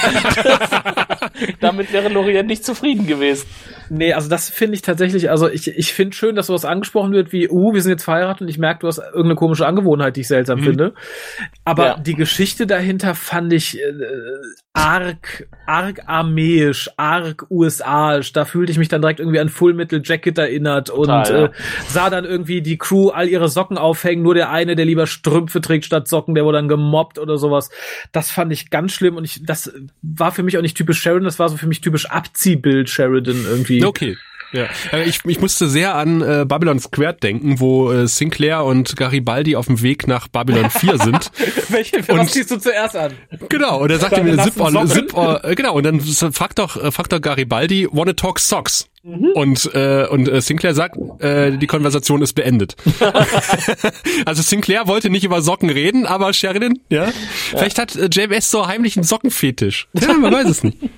Damit 1.61 1.93
wäre 1.93 2.09
Lorien 2.09 2.47
nicht 2.47 2.65
zufrieden 2.65 3.07
gewesen. 3.07 3.47
Nee, 3.93 4.13
also 4.13 4.29
das 4.29 4.49
finde 4.49 4.77
ich 4.77 4.83
tatsächlich, 4.83 5.31
also 5.31 5.49
ich, 5.49 5.67
ich 5.67 5.93
finde 5.93 6.15
schön, 6.15 6.37
dass 6.37 6.47
sowas 6.47 6.65
angesprochen 6.65 7.13
wird 7.13 7.33
wie, 7.33 7.49
uh, 7.49 7.75
wir 7.75 7.83
sind 7.83 7.91
jetzt 7.91 8.05
verheiratet 8.05 8.43
und 8.43 8.49
ich 8.49 8.59
merke, 8.59 8.81
du 8.81 8.87
hast 8.87 8.99
irgendeine 8.99 9.35
komische 9.35 9.67
Angewohnheit, 9.67 10.17
die 10.17 10.21
ich 10.21 10.29
seltsam 10.29 10.61
mhm. 10.61 10.65
finde. 10.65 10.95
Aber 11.65 11.87
ja. 11.87 11.97
die 11.99 12.15
Geschichte 12.15 12.67
dahinter 12.69 13.17
fand 13.17 13.53
ich 13.53 13.79
äh, 13.81 13.83
arg, 14.81 15.49
arg 15.67 16.01
armeisch, 16.07 16.91
arg 16.97 17.47
USA-isch. 17.51 18.33
Da 18.33 18.45
fühlte 18.45 18.73
ich 18.73 18.79
mich 18.79 18.89
dann 18.89 19.03
direkt 19.03 19.21
irgendwie 19.21 19.39
an 19.39 19.49
Full 19.49 19.75
Metal 19.75 20.01
Jacket 20.03 20.39
erinnert 20.39 20.89
Total, 20.89 21.21
und 21.21 21.29
ja. 21.29 21.45
äh, 21.47 21.51
sah 21.89 22.11
dann 22.11 22.25
irgendwie 22.25 22.63
die 22.63 22.79
Crew 22.79 23.09
all 23.09 23.29
ihre 23.29 23.49
Socken 23.49 23.79
aufhängen, 23.79 24.23
nur 24.23 24.35
der 24.35 24.51
eine, 24.51 24.77
der 24.77 24.85
lieber 24.85 25.07
Strümpfe 25.07 25.61
trägt 25.61 25.85
statt 25.85 26.09
Socken, 26.09 26.35
der 26.35 26.45
wurde 26.45 26.59
dann 26.59 26.69
gemobbt 26.69 27.19
oder 27.19 27.39
sowas. 27.39 27.71
Das 28.13 28.31
fand 28.31 28.53
ich 28.53 28.71
ganz 28.71 28.93
schlimm 28.93 29.17
und 29.17 29.25
ich, 29.25 29.45
das 29.45 29.73
war 30.03 30.33
für 30.33 30.43
mich 30.43 30.57
auch 30.57 30.63
nicht 30.63 30.77
typisch 30.77 31.01
Sheridan, 31.01 31.25
das 31.25 31.39
war 31.39 31.49
so 31.49 31.57
für 31.57 31.67
mich 31.67 31.81
typisch 31.81 32.07
Abziehbild 32.07 32.89
Sheridan 32.89 33.45
irgendwie. 33.49 33.85
Okay. 33.85 34.17
Ja. 34.53 34.67
Äh, 34.93 35.05
ich, 35.09 35.21
ich 35.25 35.41
musste 35.41 35.69
sehr 35.69 35.95
an 35.95 36.21
äh, 36.23 36.45
Babylon 36.47 36.81
Squared 36.81 37.23
denken, 37.23 37.61
wo 37.61 37.93
äh, 37.93 38.07
Sinclair 38.09 38.65
und 38.65 38.97
Garibaldi 38.97 39.55
auf 39.57 39.67
dem 39.67 39.81
Weg 39.83 40.09
nach 40.09 40.29
Babylon 40.29 40.71
4 40.71 40.99
sind. 40.99 41.31
Welche 41.69 41.99
Und- 41.99 42.09
was 42.19 42.33
ziehst 42.33 42.51
du 42.51 42.59
zuerst 42.59 42.97
an? 42.97 43.13
Genau, 43.49 43.81
und 43.81 43.91
er 43.91 43.99
sagt 43.99 44.13
nassen 44.17 44.53
zip, 44.53 44.55
Socken? 44.55 44.89
zip 44.89 45.17
äh, 45.17 45.55
genau, 45.55 45.75
und 45.75 45.85
dann 45.85 46.01
fragt 46.01 46.59
doch, 46.59 46.77
äh, 46.83 46.91
fragt 46.91 47.13
doch 47.13 47.21
Garibaldi, 47.21 47.89
wanna 47.93 48.13
talk 48.15 48.41
socks? 48.41 48.90
Und, 49.03 49.71
äh, 49.75 50.07
und 50.11 50.29
äh, 50.29 50.43
Sinclair 50.43 50.75
sagt, 50.75 50.97
äh, 51.23 51.57
die 51.57 51.67
Konversation 51.67 52.21
ist 52.21 52.35
beendet. 52.35 52.77
also 54.27 54.43
Sinclair 54.43 54.87
wollte 54.89 55.09
nicht 55.09 55.25
über 55.25 55.41
Socken 55.41 55.71
reden, 55.71 56.05
aber 56.05 56.35
Sheridan, 56.35 56.79
ja, 56.91 57.09
vielleicht 57.51 57.79
hat 57.79 57.97
äh, 57.97 58.09
JMS 58.13 58.51
so 58.51 58.67
heimlich 58.67 58.97
einen 58.99 59.05
Sockenfetisch. 59.05 59.89
Ja, 59.95 60.13
man 60.13 60.33
weiß 60.33 60.49
es 60.49 60.65
nicht. 60.65 60.79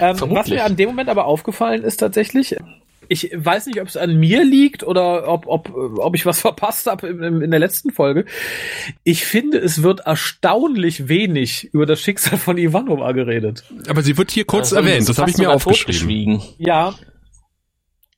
Ähm, 0.00 0.16
was 0.20 0.48
mir 0.48 0.64
an 0.64 0.76
dem 0.76 0.90
Moment 0.90 1.08
aber 1.08 1.24
aufgefallen 1.24 1.82
ist 1.82 1.96
tatsächlich, 1.96 2.54
ich 3.08 3.30
weiß 3.34 3.66
nicht, 3.66 3.80
ob 3.80 3.88
es 3.88 3.96
an 3.96 4.16
mir 4.16 4.44
liegt 4.44 4.84
oder 4.84 5.26
ob, 5.26 5.46
ob, 5.46 5.74
ob 5.74 6.14
ich 6.14 6.26
was 6.26 6.40
verpasst 6.40 6.86
habe 6.86 7.08
in, 7.08 7.22
in, 7.22 7.42
in 7.42 7.50
der 7.50 7.58
letzten 7.58 7.90
Folge. 7.90 8.24
Ich 9.02 9.24
finde, 9.24 9.58
es 9.58 9.82
wird 9.82 10.00
erstaunlich 10.00 11.08
wenig 11.08 11.70
über 11.72 11.86
das 11.86 12.00
Schicksal 12.00 12.38
von 12.38 12.58
Ivanova 12.58 13.12
geredet. 13.12 13.64
Aber 13.88 14.02
sie 14.02 14.16
wird 14.16 14.30
hier 14.30 14.44
kurz 14.44 14.72
Also, 14.72 14.86
erwähnt, 14.88 15.08
das 15.08 15.18
habe 15.18 15.30
ich 15.30 15.38
mir 15.38 15.50
aufgeschrieben. 15.50 16.42
Ja. 16.58 16.94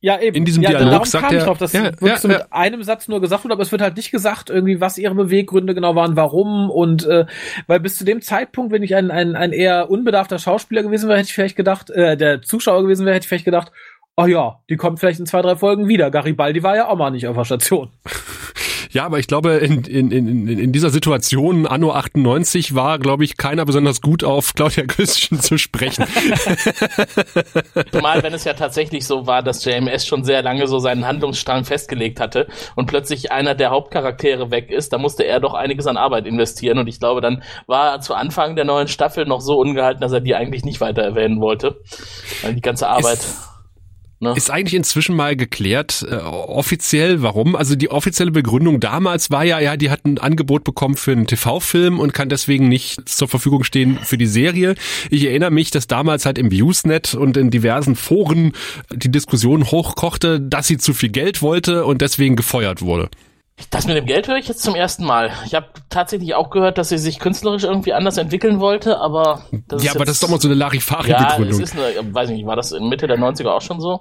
Ja, 0.02 0.18
eben. 0.18 0.34
In 0.34 0.44
diesem 0.46 0.62
ja, 0.62 0.70
Dialog 0.70 0.90
darum 0.90 1.04
sagt 1.04 1.24
kam 1.24 1.34
ich 1.34 1.40
er- 1.40 1.46
drauf, 1.46 1.58
dass 1.58 1.72
ja, 1.74 1.84
wirklich 1.84 2.10
ja, 2.10 2.16
so 2.16 2.28
ja. 2.28 2.38
mit 2.38 2.46
einem 2.50 2.82
Satz 2.82 3.06
nur 3.06 3.20
gesagt 3.20 3.44
wurde, 3.44 3.52
aber 3.52 3.62
es 3.62 3.70
wird 3.70 3.82
halt 3.82 3.96
nicht 3.96 4.10
gesagt, 4.10 4.48
irgendwie, 4.48 4.80
was 4.80 4.96
ihre 4.96 5.14
Beweggründe 5.14 5.74
genau 5.74 5.94
waren, 5.94 6.16
warum 6.16 6.70
und 6.70 7.06
äh, 7.06 7.26
weil 7.66 7.80
bis 7.80 7.98
zu 7.98 8.04
dem 8.04 8.22
Zeitpunkt, 8.22 8.72
wenn 8.72 8.82
ich 8.82 8.94
ein, 8.96 9.10
ein, 9.10 9.36
ein 9.36 9.52
eher 9.52 9.90
unbedarfter 9.90 10.38
Schauspieler 10.38 10.82
gewesen 10.82 11.08
wäre, 11.08 11.18
hätte 11.18 11.28
ich 11.28 11.34
vielleicht 11.34 11.56
gedacht, 11.56 11.90
äh, 11.90 12.16
der 12.16 12.40
Zuschauer 12.40 12.82
gewesen 12.82 13.04
wäre, 13.04 13.14
hätte 13.16 13.24
ich 13.24 13.28
vielleicht 13.28 13.44
gedacht, 13.44 13.72
oh 14.16 14.26
ja, 14.26 14.60
die 14.70 14.76
kommt 14.76 15.00
vielleicht 15.00 15.20
in 15.20 15.26
zwei, 15.26 15.42
drei 15.42 15.56
Folgen 15.56 15.86
wieder. 15.86 16.10
Garibaldi 16.10 16.62
war 16.62 16.76
ja 16.76 16.88
auch 16.88 16.96
mal 16.96 17.10
nicht 17.10 17.26
auf 17.26 17.36
der 17.36 17.44
Station. 17.44 17.90
Ja, 18.92 19.06
aber 19.06 19.18
ich 19.20 19.28
glaube, 19.28 19.52
in, 19.58 19.84
in, 19.84 20.10
in, 20.10 20.48
in 20.48 20.72
dieser 20.72 20.90
Situation, 20.90 21.66
Anno 21.66 21.92
98, 21.92 22.74
war, 22.74 22.98
glaube 22.98 23.22
ich, 23.24 23.36
keiner 23.36 23.64
besonders 23.64 24.00
gut 24.00 24.24
auf 24.24 24.54
Claudia 24.54 24.84
Christian 24.84 25.40
zu 25.40 25.58
sprechen. 25.58 26.06
Zumal, 27.92 28.22
wenn 28.24 28.34
es 28.34 28.44
ja 28.44 28.54
tatsächlich 28.54 29.06
so 29.06 29.28
war, 29.28 29.42
dass 29.42 29.64
JMS 29.64 30.06
schon 30.06 30.24
sehr 30.24 30.42
lange 30.42 30.66
so 30.66 30.80
seinen 30.80 31.06
Handlungsstrang 31.06 31.64
festgelegt 31.64 32.18
hatte 32.18 32.48
und 32.74 32.86
plötzlich 32.86 33.30
einer 33.30 33.54
der 33.54 33.70
Hauptcharaktere 33.70 34.50
weg 34.50 34.70
ist, 34.70 34.92
da 34.92 34.98
musste 34.98 35.22
er 35.22 35.38
doch 35.38 35.54
einiges 35.54 35.86
an 35.86 35.96
Arbeit 35.96 36.26
investieren 36.26 36.78
und 36.78 36.88
ich 36.88 36.98
glaube, 36.98 37.20
dann 37.20 37.44
war 37.68 37.92
er 37.92 38.00
zu 38.00 38.14
Anfang 38.14 38.56
der 38.56 38.64
neuen 38.64 38.88
Staffel 38.88 39.24
noch 39.24 39.40
so 39.40 39.54
ungehalten, 39.54 40.00
dass 40.00 40.12
er 40.12 40.20
die 40.20 40.34
eigentlich 40.34 40.64
nicht 40.64 40.80
weiter 40.80 41.02
erwähnen 41.02 41.40
wollte. 41.40 41.80
Weil 42.42 42.54
die 42.54 42.60
ganze 42.60 42.88
Arbeit. 42.88 43.20
Ne? 44.20 44.34
Ist 44.36 44.50
eigentlich 44.50 44.74
inzwischen 44.74 45.16
mal 45.16 45.36
geklärt, 45.36 46.06
äh, 46.08 46.14
offiziell, 46.14 47.22
warum? 47.22 47.56
Also 47.56 47.74
die 47.74 47.90
offizielle 47.90 48.30
Begründung 48.30 48.80
damals 48.80 49.30
war 49.30 49.44
ja, 49.44 49.58
ja, 49.58 49.76
die 49.76 49.90
hat 49.90 50.04
ein 50.04 50.18
Angebot 50.18 50.64
bekommen 50.64 50.96
für 50.96 51.12
einen 51.12 51.26
TV-Film 51.26 51.98
und 51.98 52.14
kann 52.14 52.28
deswegen 52.28 52.68
nicht 52.68 53.08
zur 53.08 53.28
Verfügung 53.28 53.64
stehen 53.64 53.98
für 54.02 54.18
die 54.18 54.26
Serie. 54.26 54.74
Ich 55.10 55.24
erinnere 55.24 55.50
mich, 55.50 55.70
dass 55.70 55.86
damals 55.86 56.26
halt 56.26 56.38
im 56.38 56.50
Viewsnet 56.50 57.14
und 57.14 57.36
in 57.36 57.50
diversen 57.50 57.96
Foren 57.96 58.52
die 58.92 59.10
Diskussion 59.10 59.70
hochkochte, 59.70 60.40
dass 60.40 60.66
sie 60.66 60.78
zu 60.78 60.94
viel 60.94 61.10
Geld 61.10 61.42
wollte 61.42 61.84
und 61.84 62.02
deswegen 62.02 62.36
gefeuert 62.36 62.82
wurde. 62.82 63.08
Das 63.68 63.86
mit 63.86 63.96
dem 63.96 64.06
Geld 64.06 64.26
höre 64.26 64.36
ich 64.38 64.48
jetzt 64.48 64.62
zum 64.62 64.74
ersten 64.74 65.04
Mal. 65.04 65.30
Ich 65.44 65.54
habe 65.54 65.66
tatsächlich 65.90 66.34
auch 66.34 66.48
gehört, 66.50 66.78
dass 66.78 66.88
sie 66.88 66.96
sich 66.98 67.18
künstlerisch 67.18 67.64
irgendwie 67.64 67.92
anders 67.92 68.16
entwickeln 68.16 68.58
wollte, 68.58 68.98
aber 68.98 69.44
das 69.68 69.84
ja, 69.84 69.94
aber 69.94 70.04
das 70.06 70.14
ist 70.14 70.22
doch 70.22 70.28
mal 70.30 70.40
so 70.40 70.48
eine 70.48 70.54
ja, 70.58 70.66
es 70.66 70.72
Larifari-Begründung. 70.72 71.60
ist 71.60 71.76
eine, 71.76 72.14
weiß 72.14 72.30
ich 72.30 72.36
nicht, 72.36 72.46
war 72.46 72.56
das 72.56 72.72
in 72.72 72.88
Mitte 72.88 73.06
der 73.06 73.18
90er 73.18 73.48
auch 73.50 73.60
schon 73.60 73.80
so? 73.80 74.00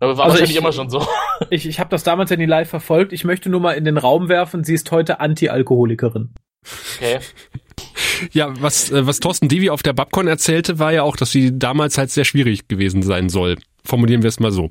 Aber 0.00 0.16
war 0.16 0.24
Also 0.26 0.34
wahrscheinlich 0.34 0.50
ich- 0.50 0.56
immer 0.56 0.72
schon 0.72 0.90
so. 0.90 1.06
Ich, 1.50 1.66
ich 1.66 1.80
habe 1.80 1.88
das 1.90 2.02
damals 2.04 2.30
ja 2.30 2.36
nie 2.36 2.44
live 2.46 2.68
verfolgt. 2.68 3.12
Ich 3.14 3.24
möchte 3.24 3.48
nur 3.48 3.60
mal 3.60 3.72
in 3.72 3.84
den 3.84 3.96
Raum 3.96 4.28
werfen, 4.28 4.62
sie 4.64 4.74
ist 4.74 4.90
heute 4.90 5.20
Anti-Alkoholikerin. 5.20 6.34
Okay. 6.96 7.18
Ja, 8.32 8.48
was, 8.60 8.90
äh, 8.90 9.06
was 9.06 9.20
Thorsten 9.20 9.48
Devi 9.48 9.70
auf 9.70 9.82
der 9.82 9.92
Babcon 9.94 10.26
erzählte, 10.26 10.78
war 10.78 10.92
ja 10.92 11.02
auch, 11.02 11.16
dass 11.16 11.30
sie 11.30 11.58
damals 11.58 11.96
halt 11.96 12.10
sehr 12.10 12.24
schwierig 12.24 12.68
gewesen 12.68 13.02
sein 13.02 13.28
soll. 13.30 13.56
Formulieren 13.84 14.22
wir 14.22 14.28
es 14.28 14.40
mal 14.40 14.52
so. 14.52 14.68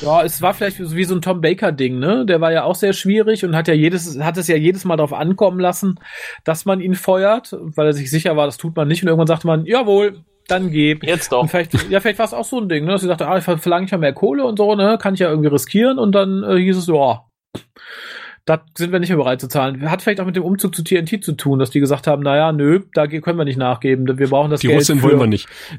Ja, 0.00 0.22
es 0.22 0.42
war 0.42 0.54
vielleicht 0.54 0.78
wie 0.94 1.04
so 1.04 1.14
ein 1.14 1.22
Tom 1.22 1.40
Baker 1.40 1.72
Ding, 1.72 1.98
ne? 1.98 2.24
Der 2.26 2.40
war 2.40 2.52
ja 2.52 2.64
auch 2.64 2.74
sehr 2.74 2.92
schwierig 2.92 3.44
und 3.44 3.56
hat 3.56 3.68
ja 3.68 3.74
jedes, 3.74 4.18
hat 4.20 4.36
es 4.36 4.48
ja 4.48 4.56
jedes 4.56 4.84
Mal 4.84 4.96
darauf 4.96 5.12
ankommen 5.12 5.58
lassen, 5.58 5.98
dass 6.44 6.64
man 6.64 6.80
ihn 6.80 6.94
feuert, 6.94 7.56
weil 7.60 7.86
er 7.86 7.92
sich 7.92 8.10
sicher 8.10 8.36
war, 8.36 8.46
das 8.46 8.56
tut 8.56 8.76
man 8.76 8.88
nicht 8.88 9.02
und 9.02 9.08
irgendwann 9.08 9.26
sagte 9.26 9.46
man, 9.46 9.64
jawohl, 9.66 10.22
dann 10.48 10.70
geh. 10.70 10.96
Jetzt 11.02 11.32
doch. 11.32 11.42
Und 11.42 11.48
vielleicht, 11.48 11.72
ja, 11.90 12.00
vielleicht 12.00 12.18
war 12.18 12.26
es 12.26 12.34
auch 12.34 12.44
so 12.44 12.60
ein 12.60 12.68
Ding, 12.68 12.84
ne? 12.84 12.92
Dass 12.92 13.00
sie 13.00 13.08
sagte, 13.08 13.26
ah, 13.26 13.38
ich 13.38 13.44
verlange 13.44 13.86
ich 13.86 13.90
ja 13.90 13.98
mehr 13.98 14.12
Kohle 14.12 14.44
und 14.44 14.58
so, 14.58 14.74
ne? 14.74 14.98
Kann 15.00 15.14
ich 15.14 15.20
ja 15.20 15.28
irgendwie 15.28 15.48
riskieren 15.48 15.98
und 15.98 16.12
dann 16.14 16.44
äh, 16.44 16.56
hieß 16.56 16.76
es, 16.76 16.86
ja, 16.86 17.24
das 18.46 18.60
sind 18.78 18.92
wir 18.92 19.00
nicht 19.00 19.08
mehr 19.08 19.18
bereit 19.18 19.40
zu 19.40 19.48
zahlen. 19.48 19.90
Hat 19.90 20.02
vielleicht 20.02 20.20
auch 20.20 20.26
mit 20.26 20.36
dem 20.36 20.44
Umzug 20.44 20.74
zu 20.74 20.84
TNT 20.84 21.22
zu 21.22 21.32
tun, 21.32 21.58
dass 21.58 21.70
die 21.70 21.80
gesagt 21.80 22.06
haben, 22.06 22.22
naja, 22.22 22.52
nö, 22.52 22.80
da 22.94 23.08
können 23.08 23.38
wir 23.38 23.44
nicht 23.44 23.58
nachgeben, 23.58 24.06
wir 24.18 24.30
brauchen 24.30 24.52
das 24.52 24.60
Die 24.60 24.68
Geld. 24.68 24.78
Russin 24.78 25.00
für, 25.00 25.08
wollen 25.08 25.18
wir 25.18 25.26
nicht. 25.26 25.48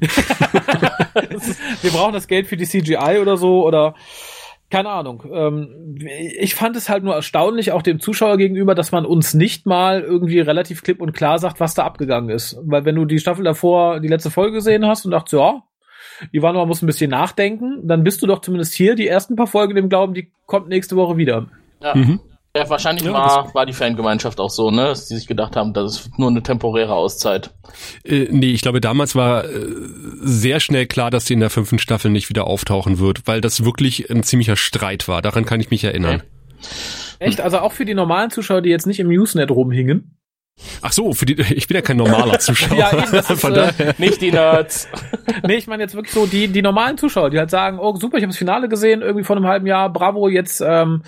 wir 1.82 1.90
brauchen 1.90 2.12
das 2.12 2.28
Geld 2.28 2.46
für 2.46 2.58
die 2.58 2.66
CGI 2.66 3.18
oder 3.20 3.38
so 3.38 3.66
oder 3.66 3.94
keine 4.70 4.90
Ahnung. 4.90 5.24
Ähm, 5.32 5.96
ich 6.38 6.54
fand 6.54 6.76
es 6.76 6.90
halt 6.90 7.04
nur 7.04 7.14
erstaunlich, 7.14 7.72
auch 7.72 7.80
dem 7.80 8.00
Zuschauer 8.00 8.36
gegenüber, 8.36 8.74
dass 8.74 8.92
man 8.92 9.06
uns 9.06 9.32
nicht 9.32 9.64
mal 9.64 10.02
irgendwie 10.02 10.40
relativ 10.40 10.82
klipp 10.82 11.00
und 11.00 11.14
klar 11.14 11.38
sagt, 11.38 11.60
was 11.60 11.72
da 11.72 11.84
abgegangen 11.84 12.28
ist. 12.28 12.58
Weil 12.64 12.84
wenn 12.84 12.96
du 12.96 13.06
die 13.06 13.18
Staffel 13.18 13.44
davor, 13.44 14.00
die 14.00 14.08
letzte 14.08 14.30
Folge 14.30 14.56
gesehen 14.56 14.86
hast 14.86 15.06
und 15.06 15.12
dachtest, 15.12 15.32
ja, 15.32 15.62
Ivanova 16.32 16.66
muss 16.66 16.82
ein 16.82 16.86
bisschen 16.86 17.10
nachdenken, 17.10 17.80
dann 17.88 18.04
bist 18.04 18.20
du 18.20 18.26
doch 18.26 18.42
zumindest 18.42 18.74
hier 18.74 18.94
die 18.94 19.08
ersten 19.08 19.36
paar 19.36 19.46
Folgen 19.46 19.74
im 19.78 19.88
Glauben, 19.88 20.12
die 20.12 20.30
kommt 20.44 20.68
nächste 20.68 20.96
Woche 20.96 21.16
wieder. 21.16 21.46
Ja. 21.82 21.94
Mhm. 21.94 22.20
Ja, 22.56 22.68
wahrscheinlich 22.68 23.04
Ja, 23.04 23.12
war, 23.12 23.54
war 23.54 23.66
die 23.66 23.72
Fangemeinschaft 23.72 24.40
auch 24.40 24.50
so, 24.50 24.70
ne, 24.70 24.86
dass 24.86 25.06
die 25.06 25.16
sich 25.16 25.26
gedacht 25.26 25.54
haben, 25.54 25.74
das 25.74 26.00
ist 26.00 26.18
nur 26.18 26.30
eine 26.30 26.42
temporäre 26.42 26.94
Auszeit. 26.94 27.50
Äh, 28.04 28.28
nee, 28.30 28.50
ich 28.50 28.62
glaube, 28.62 28.80
damals 28.80 29.14
war 29.14 29.44
äh, 29.44 29.66
sehr 30.20 30.58
schnell 30.58 30.86
klar, 30.86 31.10
dass 31.10 31.26
sie 31.26 31.34
in 31.34 31.40
der 31.40 31.50
fünften 31.50 31.78
Staffel 31.78 32.10
nicht 32.10 32.30
wieder 32.30 32.46
auftauchen 32.46 32.98
wird, 32.98 33.26
weil 33.26 33.40
das 33.40 33.64
wirklich 33.64 34.10
ein 34.10 34.22
ziemlicher 34.22 34.56
Streit 34.56 35.08
war. 35.08 35.22
Daran 35.22 35.44
kann 35.44 35.60
ich 35.60 35.70
mich 35.70 35.84
erinnern. 35.84 36.22
Echt? 37.18 37.40
Also 37.40 37.58
auch 37.58 37.72
für 37.72 37.84
die 37.84 37.94
normalen 37.94 38.30
Zuschauer, 38.30 38.62
die 38.62 38.70
jetzt 38.70 38.86
nicht 38.86 39.00
im 39.00 39.08
Usenet 39.08 39.50
rumhingen. 39.50 40.17
Ach 40.82 40.92
so, 40.92 41.12
für 41.12 41.26
die, 41.26 41.40
ich 41.54 41.68
bin 41.68 41.76
ja 41.76 41.82
kein 41.82 41.96
normaler 41.96 42.38
Zuschauer. 42.38 42.76
Ja, 42.76 42.92
eben, 42.92 43.12
das 43.12 43.30
ist, 43.30 43.40
Von 43.40 43.52
äh, 43.52 43.56
daher. 43.56 43.94
Nicht 43.98 44.20
die 44.20 44.32
Nerds. 44.32 44.88
Nee, 45.46 45.56
ich 45.56 45.66
meine 45.66 45.82
jetzt 45.82 45.94
wirklich 45.94 46.12
so 46.12 46.24
die, 46.26 46.48
die 46.48 46.62
normalen 46.62 46.96
Zuschauer, 46.96 47.28
die 47.28 47.38
halt 47.38 47.50
sagen, 47.50 47.78
oh 47.78 47.94
super, 47.96 48.16
ich 48.16 48.22
habe 48.22 48.30
das 48.30 48.38
Finale 48.38 48.68
gesehen, 48.68 49.02
irgendwie 49.02 49.24
vor 49.24 49.36
einem 49.36 49.46
halben 49.46 49.66
Jahr, 49.66 49.92
bravo, 49.92 50.28
jetzt 50.28 50.62
ähm, 50.62 51.02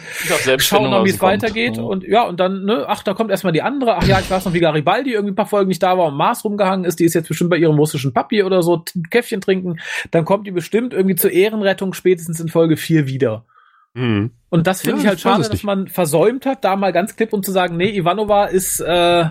schauen 0.59 0.91
noch, 0.91 1.05
wie 1.05 1.11
es 1.11 1.21
weitergeht. 1.23 1.79
Ja. 1.79 1.83
Und 1.83 2.05
ja, 2.05 2.23
und 2.25 2.39
dann, 2.39 2.65
ne, 2.65 2.85
ach, 2.87 3.03
da 3.03 3.15
kommt 3.15 3.31
erstmal 3.31 3.55
die 3.55 3.63
andere. 3.63 3.97
Ach 3.97 4.07
ja, 4.07 4.21
ich 4.21 4.31
weiß 4.31 4.45
noch, 4.45 4.53
wie 4.53 4.61
Garibaldi 4.61 5.13
irgendwie 5.13 5.33
ein 5.33 5.37
paar 5.37 5.47
Folgen 5.47 5.69
nicht 5.69 5.83
da 5.83 5.97
war 5.97 6.07
und 6.07 6.17
Mars 6.17 6.45
rumgehangen 6.45 6.85
ist. 6.85 7.01
Die 7.01 7.05
ist 7.05 7.15
jetzt 7.15 7.29
bestimmt 7.29 7.51
bei 7.51 7.57
ihrem 7.57 7.77
russischen 7.77 8.13
Papi 8.13 8.43
oder 8.43 8.63
so, 8.63 8.85
Käffchen 9.11 9.41
trinken. 9.41 9.81
Dann 10.11 10.27
kommt 10.27 10.47
die 10.47 10.53
bestimmt 10.53 10.93
irgendwie 10.93 11.17
zur 11.17 11.31
Ehrenrettung 11.31 11.95
spätestens 11.95 12.41
in 12.41 12.49
Folge 12.49 12.77
4 12.77 13.07
wieder. 13.07 13.45
Mhm. 13.94 14.31
Und 14.48 14.66
das 14.66 14.83
finde 14.83 14.98
Ja, 14.98 15.03
ich 15.03 15.09
halt 15.09 15.20
schade, 15.20 15.48
dass 15.48 15.62
man 15.62 15.88
versäumt 15.88 16.46
hat, 16.46 16.64
da 16.64 16.76
mal 16.76 16.92
ganz 16.92 17.16
klipp 17.16 17.33
und 17.33 17.44
zu 17.44 17.53
sagen, 17.53 17.76
nee, 17.76 17.90
Ivanova 17.96 18.46
ist, 18.46 18.81
äh, 18.81 19.26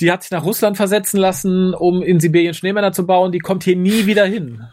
die 0.00 0.10
hat 0.10 0.22
sich 0.22 0.30
nach 0.32 0.44
Russland 0.44 0.76
versetzen 0.76 1.18
lassen, 1.18 1.74
um 1.74 2.02
in 2.02 2.20
Sibirien 2.20 2.54
Schneemänner 2.54 2.92
zu 2.92 3.06
bauen. 3.06 3.32
Die 3.32 3.38
kommt 3.38 3.64
hier 3.64 3.76
nie 3.76 4.06
wieder 4.06 4.24
hin. 4.24 4.64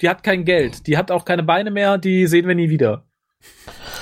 Die 0.00 0.08
hat 0.08 0.22
kein 0.22 0.44
Geld. 0.44 0.86
Die 0.86 0.96
hat 0.96 1.10
auch 1.10 1.24
keine 1.24 1.42
Beine 1.42 1.70
mehr. 1.70 1.98
Die 1.98 2.26
sehen 2.26 2.48
wir 2.48 2.54
nie 2.54 2.70
wieder. 2.70 3.04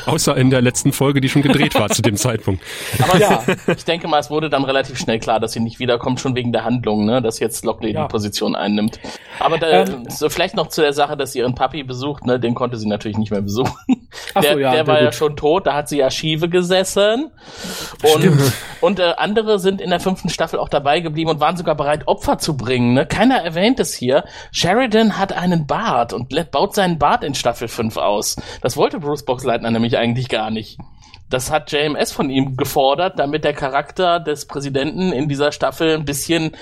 Außer 0.06 0.36
in 0.36 0.50
der 0.50 0.60
letzten 0.62 0.92
Folge, 0.92 1.20
die 1.20 1.28
schon 1.28 1.42
gedreht 1.42 1.74
war 1.74 1.88
zu 1.90 2.02
dem 2.02 2.16
Zeitpunkt. 2.16 2.62
Aber 3.02 3.18
Ja. 3.18 3.42
ich 3.76 3.84
denke 3.84 4.08
mal, 4.08 4.18
es 4.18 4.30
wurde 4.30 4.50
dann 4.50 4.64
relativ 4.64 4.98
schnell 4.98 5.18
klar, 5.18 5.40
dass 5.40 5.52
sie 5.52 5.60
nicht 5.60 5.78
wiederkommt, 5.78 6.20
schon 6.20 6.34
wegen 6.34 6.52
der 6.52 6.64
Handlung, 6.64 7.04
ne, 7.04 7.20
dass 7.22 7.38
jetzt 7.38 7.64
Lockley 7.64 7.92
Ja. 7.92 8.02
die 8.02 8.08
Position 8.08 8.54
einnimmt. 8.56 8.98
Aber 9.38 9.58
da, 9.58 9.84
Ähm. 9.84 10.04
so 10.08 10.28
vielleicht 10.28 10.54
noch 10.56 10.68
zu 10.68 10.80
der 10.80 10.92
Sache, 10.92 11.16
dass 11.16 11.32
sie 11.32 11.38
ihren 11.40 11.54
Papi 11.54 11.82
besucht, 11.82 12.24
ne, 12.26 12.38
den 12.40 12.54
konnte 12.54 12.76
sie 12.76 12.88
natürlich 12.88 13.18
nicht 13.18 13.30
mehr 13.30 13.42
besuchen. 13.42 13.72
Ach 14.34 14.40
der 14.40 14.52
so, 14.54 14.58
ja, 14.58 14.70
der 14.72 14.84
der 14.84 14.86
war 14.86 14.98
ja 15.00 15.04
gut. 15.06 15.14
schon 15.14 15.36
tot, 15.36 15.66
da 15.66 15.74
hat 15.74 15.88
sie 15.88 15.98
ja 15.98 16.10
Schiebe 16.10 16.48
gesessen. 16.48 17.30
Und, 18.14 18.52
und 18.80 18.98
äh, 19.00 19.12
andere 19.16 19.58
sind 19.58 19.80
in 19.80 19.90
der 19.90 20.00
fünften 20.00 20.28
Staffel 20.30 20.58
auch 20.58 20.68
dabei 20.68 21.00
geblieben 21.00 21.30
und 21.30 21.40
waren 21.40 21.56
sogar 21.56 21.74
bereit, 21.74 22.06
Opfer 22.06 22.38
zu 22.38 22.56
bringen. 22.56 22.94
Ne? 22.94 23.06
Keiner 23.06 23.36
erwähnt 23.42 23.78
es 23.80 23.94
hier. 23.94 24.24
Sheridan 24.52 25.18
hat 25.18 25.32
einen 25.32 25.66
Bart 25.66 26.12
und 26.12 26.28
baut 26.50 26.74
seinen 26.74 26.98
Bart 26.98 27.24
in 27.24 27.34
Staffel 27.34 27.68
5 27.68 27.96
aus. 27.96 28.36
Das 28.62 28.76
wollte 28.76 28.98
Bruce 29.00 29.24
Boxleitner 29.24 29.70
nämlich 29.70 29.89
eigentlich 29.96 30.28
gar 30.28 30.50
nicht. 30.50 30.78
Das 31.28 31.50
hat 31.50 31.70
JMS 31.70 32.10
von 32.12 32.28
ihm 32.30 32.56
gefordert, 32.56 33.18
damit 33.18 33.44
der 33.44 33.52
Charakter 33.52 34.18
des 34.20 34.46
Präsidenten 34.46 35.12
in 35.12 35.28
dieser 35.28 35.52
Staffel 35.52 35.94
ein 35.94 36.04
bisschen 36.04 36.56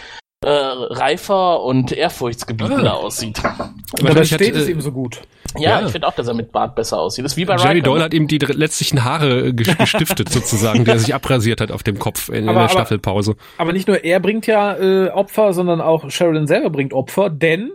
äh, 0.45 0.49
reifer 0.51 1.63
und 1.63 1.91
ehrfurchtsgebietender 1.91 2.93
Ah. 2.93 2.97
aussieht. 2.97 3.39
Aber 3.45 3.59
da 3.59 4.05
Wahrscheinlich 4.17 4.33
hat, 4.33 4.41
steht 4.41 4.55
es 4.55 4.69
äh, 4.69 4.71
ihm 4.71 4.81
so 4.81 4.93
gut. 4.93 5.23
Ja, 5.57 5.81
Ja. 5.81 5.87
ich 5.87 5.91
finde 5.93 6.07
auch, 6.07 6.13
dass 6.15 6.29
er 6.29 6.35
mit 6.35 6.53
Bart 6.53 6.75
besser 6.77 7.01
aussieht. 7.01 7.25
Das 7.25 7.33
ist 7.33 7.37
wie 7.39 7.45
bei 7.47 7.57
Jerry 7.57 7.69
Riker. 7.79 7.85
Doyle 7.85 8.05
hat 8.05 8.15
ihm 8.15 8.29
die 8.29 8.39
letztlichen 8.39 9.03
Haare 9.05 9.49
ges- 9.49 9.77
gestiftet 9.79 10.29
sozusagen, 10.29 10.85
der 10.85 10.99
sich 10.99 11.15
abrasiert 11.15 11.61
hat 11.63 11.73
auf 11.73 11.83
dem 11.83 11.99
Kopf 11.99 12.29
in, 12.29 12.35
in 12.37 12.43
Aber- 12.51 12.53
der 12.61 12.63
aber- 12.65 12.69
Staffelpause. 12.73 13.35
Aber 13.57 13.73
nicht 13.73 13.89
nur 13.89 14.05
er 14.05 14.21
bringt 14.21 14.47
ja 14.47 14.77
äh, 14.77 15.09
Opfer, 15.09 15.55
sondern 15.55 15.81
auch 15.81 16.09
Sheridan 16.11 16.47
selber 16.47 16.69
bringt 16.71 16.93
Opfer, 16.93 17.31
denn 17.31 17.73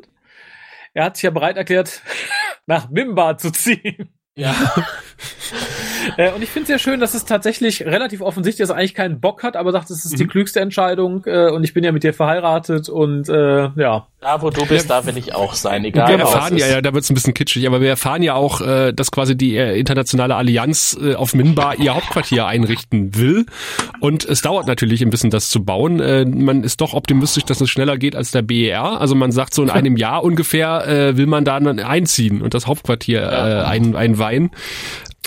er 0.94 1.06
hat 1.06 1.18
sich 1.18 1.24
ja 1.24 1.32
bereit 1.32 1.58
erklärt, 1.58 2.02
nach 2.68 2.89
Mimba 2.92 3.38
zu 3.38 3.52
ziehen. 3.52 4.13
Ja. 4.36 4.56
Äh, 6.17 6.32
und 6.34 6.41
ich 6.43 6.49
finde 6.49 6.63
es 6.63 6.67
sehr 6.67 6.80
schön, 6.80 6.99
dass 6.99 7.13
es 7.13 7.26
tatsächlich 7.26 7.86
relativ 7.86 8.21
offensichtlich, 8.21 8.67
dass 8.67 8.76
er 8.76 8.78
eigentlich 8.78 8.93
keinen 8.93 9.19
Bock 9.19 9.43
hat, 9.43 9.56
aber 9.56 9.71
sagt, 9.71 9.89
es 9.89 10.06
ist 10.06 10.19
die 10.19 10.28
klügste 10.28 10.60
Entscheidung 10.60 11.23
äh, 11.26 11.49
und 11.49 11.63
ich 11.63 11.73
bin 11.73 11.84
ja 11.84 11.91
mit 11.91 12.04
dir 12.04 12.13
verheiratet 12.13 12.89
und 12.89 13.30
äh, 13.30 13.69
ja. 13.76 14.08
Da, 14.19 14.41
wo 14.41 14.49
du 14.49 14.65
bist, 14.65 14.89
da 14.89 15.06
will 15.06 15.17
ich 15.17 15.36
auch 15.36 15.54
sein, 15.54 15.84
Wir 15.84 15.89
egal 15.89 16.13
was 16.13 16.34
erfahren 16.34 16.56
es 16.56 16.62
ja, 16.62 16.67
ist. 16.67 16.73
ja, 16.73 16.82
da 16.82 16.93
wird's 16.93 17.10
ein 17.10 17.13
bisschen 17.13 17.34
kitschig, 17.34 17.67
aber 17.67 17.82
wir 17.82 17.89
erfahren 17.89 18.23
ja 18.23 18.36
auch, 18.36 18.62
äh, 18.62 18.93
dass 18.93 19.12
quasi 19.12 19.36
die 19.36 19.58
äh, 19.58 19.78
internationale 19.78 20.36
Allianz 20.36 20.97
äh, 21.02 21.15
auf 21.15 21.34
Minbar 21.34 21.78
ihr 21.78 21.93
Hauptquartier 21.93 22.45
einrichten 22.45 23.15
will. 23.15 23.45
Und 23.99 24.23
es 24.23 24.41
dauert 24.41 24.65
natürlich 24.65 25.02
ein 25.02 25.10
bisschen, 25.10 25.30
das 25.30 25.49
zu 25.49 25.65
bauen. 25.65 25.99
Äh, 25.99 26.26
man 26.26 26.63
ist 26.63 26.80
doch 26.80 26.93
optimistisch, 26.93 27.43
dass 27.43 27.60
es 27.60 27.69
schneller 27.69 27.97
geht 27.97 28.15
als 28.15 28.32
der 28.32 28.43
BER. 28.43 29.02
Also 29.02 29.13
man 29.13 29.32
sagt, 29.34 29.54
so 29.54 29.62
in 29.62 29.69
einem 29.69 29.97
Jahr 29.97 30.23
ungefähr 30.23 30.88
äh, 30.88 31.17
will 31.17 31.28
man 31.28 31.43
da 31.43 31.60
dann 31.60 31.80
einziehen 31.80 32.41
und 32.41 32.54
das 32.54 32.65
Hauptquartier 32.67 33.21
äh, 33.21 33.63
ein, 33.63 33.95
einweihen. 33.95 34.52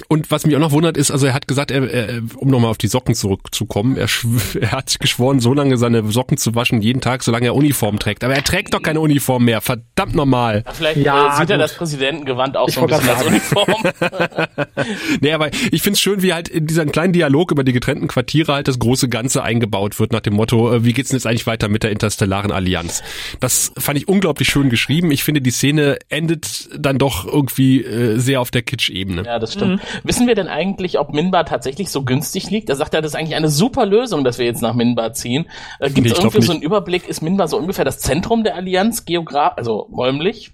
Und 0.09 0.31
was 0.31 0.47
mich 0.47 0.55
auch 0.57 0.61
noch 0.61 0.73
wundert 0.73 0.97
ist, 0.97 1.11
also 1.11 1.27
er 1.27 1.35
hat 1.35 1.49
gesagt, 1.49 1.71
er, 1.71 1.91
er, 1.91 2.23
um 2.37 2.49
nochmal 2.49 2.71
auf 2.71 2.79
die 2.79 2.87
Socken 2.89 3.15
zurückzukommen, 3.15 3.97
er, 3.97 4.09
schw- 4.09 4.59
er 4.61 4.73
hat 4.73 4.91
sich 4.91 4.99
geschworen, 4.99 5.41
so 5.41 5.55
lange 5.55 5.77
seine 5.79 6.11
Socken 6.13 6.37
zu 6.37 6.55
waschen, 6.55 6.83
jeden 6.83 7.01
Tag, 7.01 7.23
solange 7.23 7.47
er 7.47 7.55
Uniform 7.55 7.99
trägt. 7.99 8.23
Aber 8.25 8.35
er 8.35 8.45
trägt 8.45 8.75
doch 8.75 8.83
keine 8.83 9.01
Uniform 9.01 9.45
mehr, 9.45 9.61
verdammt 9.61 10.15
normal. 10.15 10.65
Vielleicht 10.73 10.99
Ja, 10.99 11.35
äh, 11.35 11.41
sieht 11.41 11.51
er 11.51 11.57
gut. 11.57 11.65
das 11.65 11.75
Präsidentengewand 11.75 12.57
auch 12.57 12.69
Ich 12.69 12.75
so 12.75 12.83
ein 12.83 12.87
bisschen 12.89 13.09
als 13.09 13.25
Uniform. 13.25 13.75
Nee, 15.21 15.33
aber 15.33 15.51
ich 15.71 15.83
find's 15.83 16.01
schön, 16.01 16.23
wie 16.23 16.33
halt 16.33 16.49
in 16.49 16.67
diesem 16.67 16.93
kleinen 16.93 17.13
Dialog 17.13 17.51
über 17.51 17.65
die 17.65 17.73
getrennten 17.73 18.09
Quartiere 18.09 18.53
halt 18.55 18.69
das 18.69 18.79
große 18.79 19.09
Ganze 19.09 19.43
eingebaut 19.43 19.99
wird 19.99 20.13
nach 20.13 20.21
dem 20.21 20.35
Motto, 20.35 20.73
äh, 20.73 20.85
wie 20.85 20.93
geht's 20.93 21.11
denn 21.11 21.17
jetzt 21.19 21.27
eigentlich 21.27 21.47
weiter 21.47 21.69
mit 21.69 21.83
der 21.83 21.91
interstellaren 21.91 22.53
Allianz? 22.53 23.03
Das 23.41 23.73
fand 23.79 23.99
ich 23.99 24.09
unglaublich 24.09 24.49
schön 24.49 24.69
geschrieben. 24.71 25.11
Ich 25.11 25.25
finde, 25.25 25.41
die 25.41 25.51
Szene 25.51 25.99
endet 26.09 26.69
dann 26.79 26.99
doch 26.99 27.27
irgendwie 27.27 27.83
äh, 27.83 28.19
sehr 28.19 28.41
auf 28.41 28.51
der 28.51 28.63
Kitsch-Ebene. 28.63 29.25
Ja, 29.25 29.39
das 29.39 29.55
stimmt. 29.55 29.81
Wissen 30.03 30.27
wir 30.27 30.35
denn 30.35 30.49
eigentlich, 30.49 30.99
ob 30.99 31.13
Minbar 31.13 31.45
tatsächlich 31.45 31.91
so 31.91 32.05
günstig 32.05 32.51
liegt? 32.51 32.69
Er 32.69 32.77
sagt 32.77 32.95
ja, 32.95 33.01
das 33.01 33.13
ist 33.13 33.17
eigentlich 33.17 33.37
eine 33.37 33.49
super 33.49 33.87
Lösung, 33.87 34.25
dass 34.25 34.39
wir 34.39 34.47
jetzt 34.47 34.63
nach 34.63 34.75
Minbar 34.75 35.13
ziehen. 35.13 35.47
Äh, 35.81 35.91
Gibt 35.91 36.07
Nee, 36.07 36.13
es 36.13 36.19
glaub 36.19 36.33
irgendwie 36.33 36.47
so 36.47 36.53
einen 36.53 36.63
Überblick? 36.63 37.09
Ist 37.09 37.23
Minbar 37.23 37.49
so 37.49 37.57
ungefähr 37.59 37.85
das 37.85 37.99
Zentrum 37.99 38.45
der 38.45 38.55
Allianz, 38.57 39.05
geograf, 39.05 39.55
also 39.57 39.81
räumlich? 39.81 40.53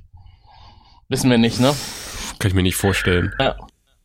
Wissen 1.09 1.31
wir 1.31 1.39
nicht, 1.39 1.61
ne? 1.61 1.75
Kann 2.39 2.51
ich 2.51 2.55
mir 2.55 2.63
nicht 2.63 2.77
vorstellen. 2.77 3.35
Ja. 3.39 3.57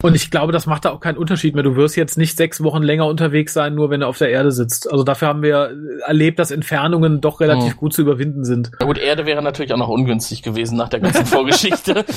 Und 0.03 0.15
ich 0.15 0.29
glaube, 0.29 0.51
das 0.51 0.67
macht 0.67 0.85
da 0.85 0.91
auch 0.91 0.99
keinen 0.99 1.17
Unterschied 1.17 1.55
mehr. 1.55 1.63
Du 1.63 1.75
wirst 1.75 1.95
jetzt 1.95 2.17
nicht 2.17 2.37
sechs 2.37 2.61
Wochen 2.63 2.83
länger 2.83 3.07
unterwegs 3.07 3.53
sein, 3.53 3.73
nur 3.73 3.89
wenn 3.89 4.01
du 4.01 4.07
auf 4.07 4.17
der 4.19 4.29
Erde 4.29 4.51
sitzt. 4.51 4.91
Also 4.91 5.03
dafür 5.03 5.27
haben 5.27 5.41
wir 5.41 5.71
erlebt, 6.05 6.37
dass 6.37 6.51
Entfernungen 6.51 7.19
doch 7.19 7.39
relativ 7.39 7.73
Mhm. 7.73 7.77
gut 7.77 7.93
zu 7.93 8.01
überwinden 8.01 8.43
sind. 8.45 8.69
Na 8.79 8.85
gut, 8.85 8.97
Erde 8.99 9.25
wäre 9.25 9.41
natürlich 9.41 9.73
auch 9.73 9.77
noch 9.77 9.87
ungünstig 9.89 10.43
gewesen 10.43 10.77
nach 10.77 10.89
der 10.89 10.99
ganzen 10.99 11.25
Vorgeschichte. 11.25 12.05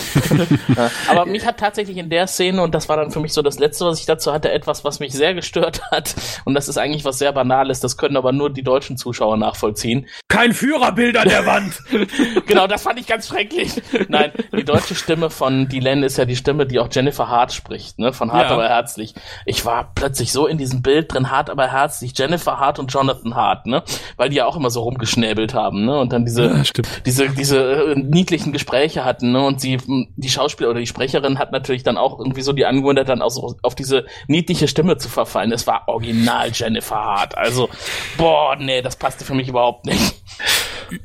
Ja, 0.76 0.90
Aber 1.08 1.26
mich 1.26 1.46
hat 1.46 1.58
tatsächlich 1.58 1.96
in 1.96 2.10
der 2.10 2.26
Szene, 2.26 2.62
und 2.62 2.74
das 2.74 2.88
war 2.88 2.96
dann 2.96 3.10
für 3.10 3.20
mich 3.20 3.32
so 3.32 3.42
das 3.42 3.58
Letzte, 3.58 3.84
was 3.86 3.98
ich 4.00 4.06
dazu 4.06 4.32
hatte, 4.32 4.50
etwas, 4.52 4.84
was 4.84 5.00
mich 5.00 5.12
sehr 5.12 5.34
gestört 5.34 5.82
hat. 5.90 6.14
Und 6.44 6.54
das 6.54 6.68
ist 6.68 6.78
eigentlich 6.78 7.04
was 7.04 7.18
sehr 7.18 7.32
Banales, 7.32 7.80
das 7.80 7.96
können 7.96 8.16
aber 8.16 8.32
nur 8.32 8.50
die 8.50 8.62
deutschen 8.62 8.96
Zuschauer 8.96 9.36
nachvollziehen. 9.36 10.06
Kein 10.28 10.52
Führerbild 10.52 11.16
an 11.16 11.28
der 11.28 11.46
Wand! 11.46 11.80
Genau, 12.46 12.66
das 12.66 12.82
fand 12.82 12.98
ich 12.98 13.06
ganz 13.06 13.28
schrecklich. 13.28 13.70
Nein, 14.08 14.32
die 14.56 14.64
deutsche 14.64 14.94
Stimme 14.94 15.30
von 15.30 15.68
Dylan 15.68 16.02
ist 16.02 16.16
ja 16.18 16.24
die 16.24 16.34
Stimme, 16.36 16.66
die 16.66 16.78
auch 16.80 16.88
Jennifer 16.90 17.28
Hart 17.28 17.52
spricht, 17.52 17.69
ne? 17.98 18.12
Von 18.12 18.32
Hart 18.32 18.48
Ja. 18.48 18.54
aber 18.54 18.68
herzlich. 18.68 19.14
Ich 19.46 19.64
war 19.64 19.90
plötzlich 19.94 20.32
so 20.32 20.46
in 20.46 20.58
diesem 20.58 20.82
Bild 20.82 21.12
drin, 21.14 21.30
Hart 21.30 21.50
aber 21.50 21.68
herzlich, 21.68 22.12
Jennifer 22.16 22.58
Hart 22.58 22.78
und 22.78 22.92
Jonathan 22.92 23.34
Hart, 23.34 23.66
ne? 23.66 23.82
Weil 24.16 24.28
die 24.30 24.36
ja 24.36 24.46
auch 24.46 24.56
immer 24.56 24.70
so 24.70 24.82
rumgeschnäbelt 24.82 25.54
haben, 25.54 25.84
ne? 25.84 25.98
Und 26.00 26.12
dann 26.12 26.24
diese, 26.24 26.42
Ja, 26.48 26.62
diese, 27.06 27.28
diese 27.30 27.92
äh, 27.92 27.94
niedlichen 27.96 28.52
Gespräche 28.52 29.04
hatten, 29.04 29.32
ne? 29.32 29.42
Und 29.44 29.60
sie, 29.60 29.78
die 30.16 30.28
Schauspieler 30.28 30.70
oder 30.70 30.80
die 30.80 30.86
Sprecherin 30.86 31.38
hat 31.38 31.52
natürlich 31.52 31.82
dann 31.82 31.96
auch 31.96 32.18
irgendwie 32.18 32.42
so 32.42 32.52
die 32.52 32.66
Angewohnheit, 32.66 33.08
dann 33.08 33.22
auch 33.22 33.30
so 33.30 33.56
auf 33.62 33.74
diese 33.74 34.06
niedliche 34.26 34.68
Stimme 34.68 34.96
zu 34.96 35.08
verfallen. 35.08 35.52
Es 35.52 35.66
war 35.66 35.84
original 35.88 36.50
Jennifer 36.52 36.96
Hart. 36.96 37.38
Also, 37.38 37.68
boah, 38.16 38.56
nee, 38.56 38.82
das 38.82 38.96
passte 38.96 39.24
für 39.24 39.34
mich 39.34 39.48
überhaupt 39.48 39.86
nicht. 39.86 40.14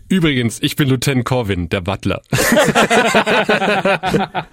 Übrigens, 0.09 0.61
ich 0.61 0.75
bin 0.75 0.89
Lieutenant 0.89 1.25
Corwin, 1.25 1.69
der 1.69 1.81
Butler. 1.81 2.21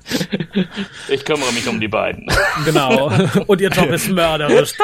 Ich 1.09 1.25
kümmere 1.25 1.53
mich 1.53 1.69
um 1.69 1.81
die 1.81 1.89
beiden. 1.89 2.27
Genau. 2.65 3.11
Und 3.47 3.61
ihr 3.61 3.71
Job 3.71 3.91
ist 3.91 4.11
mörderisch. 4.11 4.75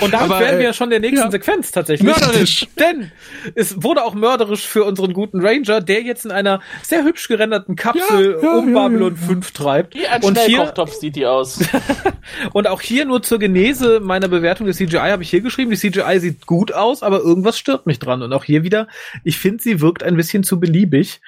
Und 0.00 0.12
damit 0.12 0.30
Aber, 0.30 0.40
wären 0.40 0.58
wir 0.58 0.60
äh, 0.60 0.64
ja 0.64 0.72
schon 0.72 0.90
der 0.90 1.00
nächsten 1.00 1.26
ja. 1.26 1.30
Sequenz 1.30 1.70
tatsächlich. 1.70 2.06
Mörderisch. 2.06 2.66
Denn 2.78 3.10
es 3.54 3.82
wurde 3.82 4.04
auch 4.04 4.14
mörderisch 4.14 4.66
für 4.66 4.84
unseren 4.84 5.12
guten 5.12 5.40
Ranger, 5.40 5.80
der 5.80 6.02
jetzt 6.02 6.24
in 6.24 6.30
einer 6.30 6.60
sehr 6.82 7.04
hübsch 7.04 7.28
gerenderten 7.28 7.76
Kapsel 7.76 8.38
Ja, 8.40 8.42
ja, 8.42 8.58
um 8.58 8.74
ja, 8.74 8.82
Babylon 8.82 9.16
5 9.16 9.50
treibt. 9.52 9.94
Wie 9.94 10.06
ein 10.06 10.22
Und 10.22 10.38
hier, 10.38 10.72
sieht 11.00 11.16
die 11.16 11.26
aus. 11.26 11.60
und 12.52 12.66
auch 12.66 12.80
hier 12.80 13.04
nur 13.04 13.22
zur 13.22 13.38
Genese 13.38 14.00
meiner 14.00 14.28
Bewertung 14.28 14.66
des 14.66 14.76
CGI 14.76 14.98
habe 14.98 15.22
ich 15.22 15.30
hier 15.30 15.40
geschrieben. 15.40 15.70
Die 15.70 15.76
CGI 15.76 16.20
sieht 16.20 16.46
gut 16.46 16.72
aus, 16.72 17.02
aber 17.02 17.20
irgendwas 17.20 17.58
stört 17.58 17.86
mich 17.86 17.98
dran. 17.98 18.22
Und 18.22 18.32
auch 18.32 18.44
hier 18.44 18.62
wieder, 18.62 18.85
ich 19.24 19.38
finde, 19.38 19.62
sie 19.62 19.80
wirkt 19.80 20.02
ein 20.02 20.16
bisschen 20.16 20.42
zu 20.42 20.58
beliebig. 20.60 21.20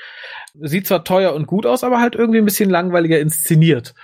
Sieht 0.61 0.87
zwar 0.87 1.05
teuer 1.05 1.35
und 1.35 1.47
gut 1.47 1.67
aus, 1.67 1.85
aber 1.85 2.01
halt 2.01 2.15
irgendwie 2.17 2.39
ein 2.39 2.45
bisschen 2.45 2.69
langweiliger 2.71 3.19
inszeniert. 3.21 3.95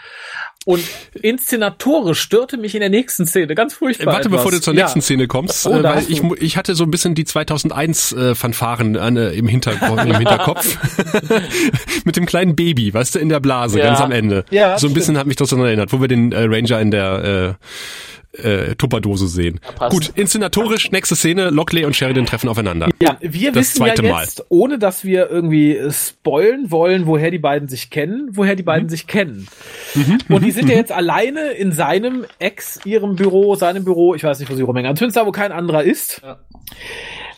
Und 0.67 0.83
inszenatorisch 1.21 2.21
störte 2.21 2.57
mich 2.57 2.75
in 2.75 2.81
der 2.81 2.89
nächsten 2.89 3.27
Szene 3.27 3.55
ganz 3.55 3.75
furchtbar. 3.75 4.07
Warte, 4.15 4.29
etwas. 4.29 4.39
bevor 4.39 4.51
du 4.53 4.61
zur 4.61 4.73
Ja. 4.75 4.85
nächsten 4.85 5.03
Szene 5.03 5.27
kommst, 5.27 5.67
Oh, 5.67 5.73
äh, 5.73 5.83
weil 5.83 6.05
ich, 6.09 6.23
ich 6.41 6.57
hatte 6.57 6.75
so 6.75 6.85
ein 6.85 6.91
bisschen 6.91 7.15
die 7.15 7.25
2001 7.27 8.13
äh, 8.13 8.35
Fanfaren 8.35 8.97
an, 8.97 9.17
äh, 9.19 9.31
im, 9.33 9.47
Hintergrund, 9.49 10.01
im 10.07 10.15
Hinterkopf. 10.17 10.79
Mit 12.05 12.17
dem 12.17 12.25
kleinen 12.27 12.57
Baby, 12.57 12.95
weißt 12.95 13.15
du, 13.17 13.19
in 13.19 13.29
der 13.29 13.41
Blase, 13.41 13.79
Ja. 13.79 13.87
ganz 13.87 14.01
am 14.01 14.13
Ende. 14.13 14.45
Ja, 14.51 14.79
so 14.79 14.87
ein 14.87 14.95
bisschen 14.95 15.19
hat 15.19 15.27
mich 15.27 15.37
das 15.37 15.51
daran 15.51 15.67
erinnert, 15.67 15.93
wo 15.93 16.01
wir 16.01 16.09
den 16.09 16.33
äh, 16.33 16.45
Ranger 16.45 16.81
in 16.81 16.91
der 16.91 17.57
äh, 17.61 18.14
äh, 18.43 18.75
Tupperdose 18.75 19.29
sehen. 19.29 19.61
passt. 19.77 19.93
Gut, 19.93 20.13
inszenatorisch, 20.17 20.91
nächste 20.91 21.17
Szene, 21.17 21.51
Lockley 21.51 21.85
und 21.85 21.95
Sheridan 21.97 22.27
treffen 22.27 22.49
aufeinander. 22.49 22.89
Ja, 23.03 23.17
wir 23.21 23.53
Das 23.53 23.61
wissen 23.75 23.87
ja 23.87 23.95
zweite 23.95 24.03
Mal. 24.03 24.23
jetzt, 24.25 24.45
ohne 24.49 24.79
dass 24.79 25.05
wir 25.05 25.31
irgendwie 25.31 25.77
äh, 25.77 25.91
spoilen 25.93 26.71
wollen, 26.71 27.07
woher 27.07 27.31
die 27.31 27.39
beiden 27.39 27.69
sich 27.69 27.91
kennen, 27.91 28.29
woher 28.33 28.57
die 28.57 28.63
Mhm. 28.63 28.67
beiden 28.67 28.89
sich 28.89 29.07
kennen. 29.07 29.47
Und 30.29 30.45
die 30.45 30.51
sind 30.51 30.69
ja 30.69 30.77
jetzt 30.77 30.93
alleine 30.93 31.53
in 31.53 31.71
seinem 31.73 32.25
Ex, 32.39 32.81
ihrem 32.85 33.17
Büro, 33.17 33.55
seinem 33.55 33.85
Büro, 33.85 34.15
ich 34.15 34.25
weiß 34.25 34.39
nicht, 34.41 34.51
wo 34.51 34.55
sie 34.57 34.63
rumhängen, 34.63 34.89
also 34.89 34.99
zumindest 34.99 35.17
da, 35.17 35.27
wo 35.27 35.33
kein 35.33 35.53
anderer 35.53 35.83
ist. 35.85 36.21
Ja. 36.25 36.41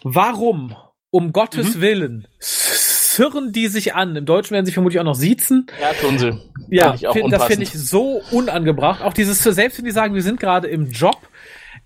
Warum, 0.03 0.75
um 1.11 1.27
Mhm. 1.27 1.33
Gottes 1.33 1.81
Willen, 1.81 2.27
zirren 3.17 3.53
die 3.53 3.69
sich 3.69 3.95
an? 3.95 4.15
Im 4.15 4.27
Deutschen 4.27 4.53
werden 4.53 4.67
sie 4.67 4.73
vermutlich 4.73 5.01
auch 5.01 5.05
noch 5.05 5.15
siezen. 5.15 5.67
Ja, 5.81 5.93
tun 5.95 6.19
sie. 6.19 6.39
Ja, 6.69 6.97
find, 6.97 7.33
das 7.33 7.45
finde 7.45 7.63
ich 7.63 7.73
so 7.73 8.23
unangebracht. 8.31 9.03
Auch 9.03 9.15
dieses, 9.15 9.43
selbst 9.43 9.79
wenn 9.79 9.87
die 9.87 9.91
sagen, 9.91 10.15
wir 10.15 10.23
sind 10.23 10.39
gerade 10.39 10.69
im 10.69 10.91
Job, 10.91 11.17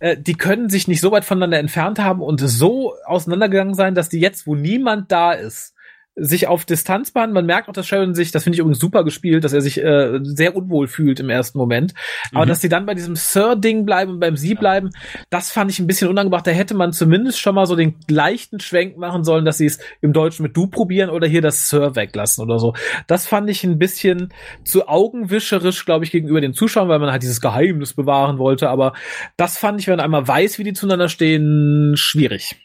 äh, 0.00 0.16
die 0.16 0.34
können 0.34 0.68
sich 0.68 0.88
nicht 0.88 1.00
so 1.00 1.12
weit 1.12 1.24
voneinander 1.24 1.58
entfernt 1.58 2.00
haben 2.00 2.20
und 2.20 2.40
so 2.40 2.94
auseinandergegangen 3.04 3.74
sein, 3.74 3.94
dass 3.94 4.08
die 4.08 4.18
jetzt, 4.18 4.46
wo 4.46 4.56
niemand 4.56 5.12
da 5.12 5.32
ist, 5.32 5.74
sich 6.20 6.46
auf 6.46 6.64
Distanz 6.64 7.10
behandeln. 7.10 7.34
Man 7.34 7.46
merkt 7.46 7.68
auch, 7.68 7.72
dass 7.72 7.86
Sharon 7.86 8.14
sich, 8.14 8.30
das 8.30 8.44
finde 8.44 8.56
ich 8.56 8.60
übrigens 8.60 8.78
super 8.78 9.04
gespielt, 9.04 9.44
dass 9.44 9.52
er 9.52 9.62
sich 9.62 9.82
äh, 9.82 10.20
sehr 10.22 10.54
unwohl 10.54 10.86
fühlt 10.86 11.18
im 11.20 11.30
ersten 11.30 11.58
Moment. 11.58 11.94
Aber 12.34 12.46
dass 12.46 12.60
die 12.60 12.68
dann 12.68 12.86
bei 12.86 12.94
diesem 12.94 13.16
Sir-Ding 13.16 13.86
bleiben 13.86 14.12
und 14.12 14.20
beim 14.20 14.36
Sie 14.36 14.54
bleiben, 14.54 14.90
das 15.30 15.50
fand 15.50 15.70
ich 15.70 15.78
ein 15.78 15.86
bisschen 15.86 16.08
unangebracht. 16.08 16.46
Da 16.46 16.50
hätte 16.50 16.74
man 16.74 16.92
zumindest 16.92 17.40
schon 17.40 17.54
mal 17.54 17.66
so 17.66 17.74
den 17.74 17.96
leichten 18.08 18.60
Schwenk 18.60 18.98
machen 18.98 19.24
sollen, 19.24 19.44
dass 19.44 19.58
sie 19.58 19.66
es 19.66 19.78
im 20.00 20.12
Deutschen 20.12 20.42
mit 20.42 20.56
Du 20.56 20.66
probieren 20.66 21.10
oder 21.10 21.26
hier 21.26 21.42
das 21.42 21.68
Sir 21.68 21.96
weglassen 21.96 22.44
oder 22.44 22.58
so. 22.58 22.74
Das 23.06 23.26
fand 23.26 23.48
ich 23.48 23.64
ein 23.64 23.78
bisschen 23.78 24.32
zu 24.64 24.88
augenwischerisch, 24.88 25.84
glaube 25.84 26.04
ich, 26.04 26.10
gegenüber 26.10 26.40
den 26.40 26.52
Zuschauern, 26.52 26.88
weil 26.88 26.98
man 26.98 27.10
halt 27.10 27.22
dieses 27.22 27.40
Geheimnis 27.40 27.94
bewahren 27.94 28.38
wollte. 28.38 28.68
Aber 28.68 28.92
das 29.36 29.58
fand 29.58 29.80
ich, 29.80 29.86
wenn 29.86 29.96
man 29.96 30.04
einmal 30.04 30.28
weiß, 30.28 30.58
wie 30.58 30.64
die 30.64 30.72
zueinander 30.72 31.08
stehen, 31.08 31.94
schwierig. 31.96 32.56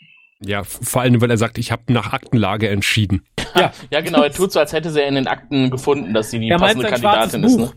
Ja, 0.44 0.64
vor 0.64 1.02
allem, 1.02 1.22
weil 1.22 1.32
er 1.32 1.38
sagt, 1.38 1.58
ich 1.58 1.72
habe 1.72 1.84
nach 1.94 2.12
Aktenlage 2.14 2.70
entschieden. 2.70 3.22
Ja, 3.58 3.72
Ja, 3.90 4.02
genau, 4.02 4.22
er 4.22 4.34
tut 4.34 4.52
so, 4.52 4.60
als 4.60 4.74
hätte 4.74 4.92
sie 4.92 5.00
in 5.00 5.16
den 5.16 5.28
Akten 5.28 5.70
gefunden, 5.70 6.14
dass 6.14 6.30
sie 6.30 6.40
die 6.40 6.50
Er 6.50 6.60
meint 6.60 6.74
passende 6.82 6.90
Kandidatin 6.90 7.44
ist. 7.46 7.58
Ne? 7.58 7.72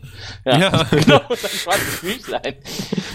Ja, 0.45 0.59
Ja. 0.59 0.83
genau, 0.91 1.21
sein 1.29 1.51
schwarzes 1.53 2.01
Büchlein. 2.01 2.55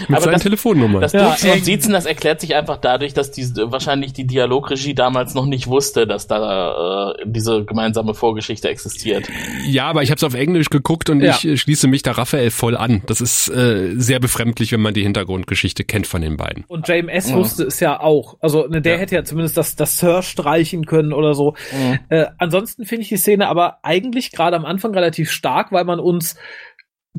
Mit 0.08 0.10
Aber 0.12 0.22
seinen 0.22 0.34
das, 0.36 0.44
Telefonnummern. 0.44 1.02
das 1.02 1.12
Ja, 1.12 1.32
Duzen 1.32 1.52
und. 1.52 1.66
Siezen, 1.66 1.92
das 1.92 2.06
erklärt 2.06 2.40
sich 2.40 2.56
einfach 2.56 2.78
dadurch, 2.78 3.14
dass 3.14 3.32
die, 3.32 3.44
wahrscheinlich 3.58 4.14
die 4.14 4.26
Dialogregie 4.26 4.94
damals 4.94 5.34
noch 5.34 5.46
nicht 5.46 5.68
wusste, 5.68 6.08
dass 6.08 6.28
da 6.28 7.12
äh, 7.12 7.24
diese 7.26 7.66
gemeinsame 7.66 8.14
Vorgeschichte 8.14 8.70
existiert. 8.70 9.28
Ja, 9.68 9.88
aber 9.88 10.02
ich 10.04 10.10
habe 10.10 10.18
es 10.20 10.24
auf 10.24 10.34
Englisch 10.34 10.70
geguckt 10.70 11.10
und 11.10 11.20
Ja. 11.20 11.32
ich 11.36 11.46
äh, 11.46 11.58
schließe 11.58 11.88
mich 11.90 12.02
da 12.02 12.14
Raphael 12.14 12.50
voll 12.50 12.78
an. 12.78 13.02
Das 13.08 13.20
ist 13.20 13.50
äh, 13.50 13.92
sehr 13.98 14.22
befremdlich, 14.22 14.72
wenn 14.72 14.80
man 14.82 14.94
die 14.94 15.04
Hintergrundgeschichte 15.04 15.84
kennt 15.84 16.08
von 16.08 16.22
den 16.22 16.38
beiden. 16.38 16.64
Und 16.70 16.88
JMS 16.88 17.32
Ja. 17.32 17.36
wusste 17.36 17.64
es 17.64 17.82
ja 17.82 18.00
auch. 18.00 18.38
Also 18.40 18.68
ne, 18.68 18.82
der 18.82 18.94
Ja. 18.94 19.00
hätte 19.00 19.16
ja 19.16 19.26
zumindest 19.34 19.58
das, 19.58 19.76
das 19.76 19.98
Sir 19.98 20.22
streichen 20.22 20.86
können 20.86 21.12
oder 21.12 21.34
so. 21.34 21.56
Mhm. 21.72 22.00
Äh, 22.10 22.26
ansonsten 22.38 22.86
finde 22.86 23.02
ich 23.02 23.10
die 23.10 23.18
Szene 23.18 23.48
aber 23.48 23.80
eigentlich 23.84 24.32
gerade 24.32 24.56
am 24.56 24.66
Anfang 24.66 24.94
relativ 24.94 25.32
stark, 25.32 25.72
weil 25.72 25.86
man 25.86 26.00
uns 26.00 26.36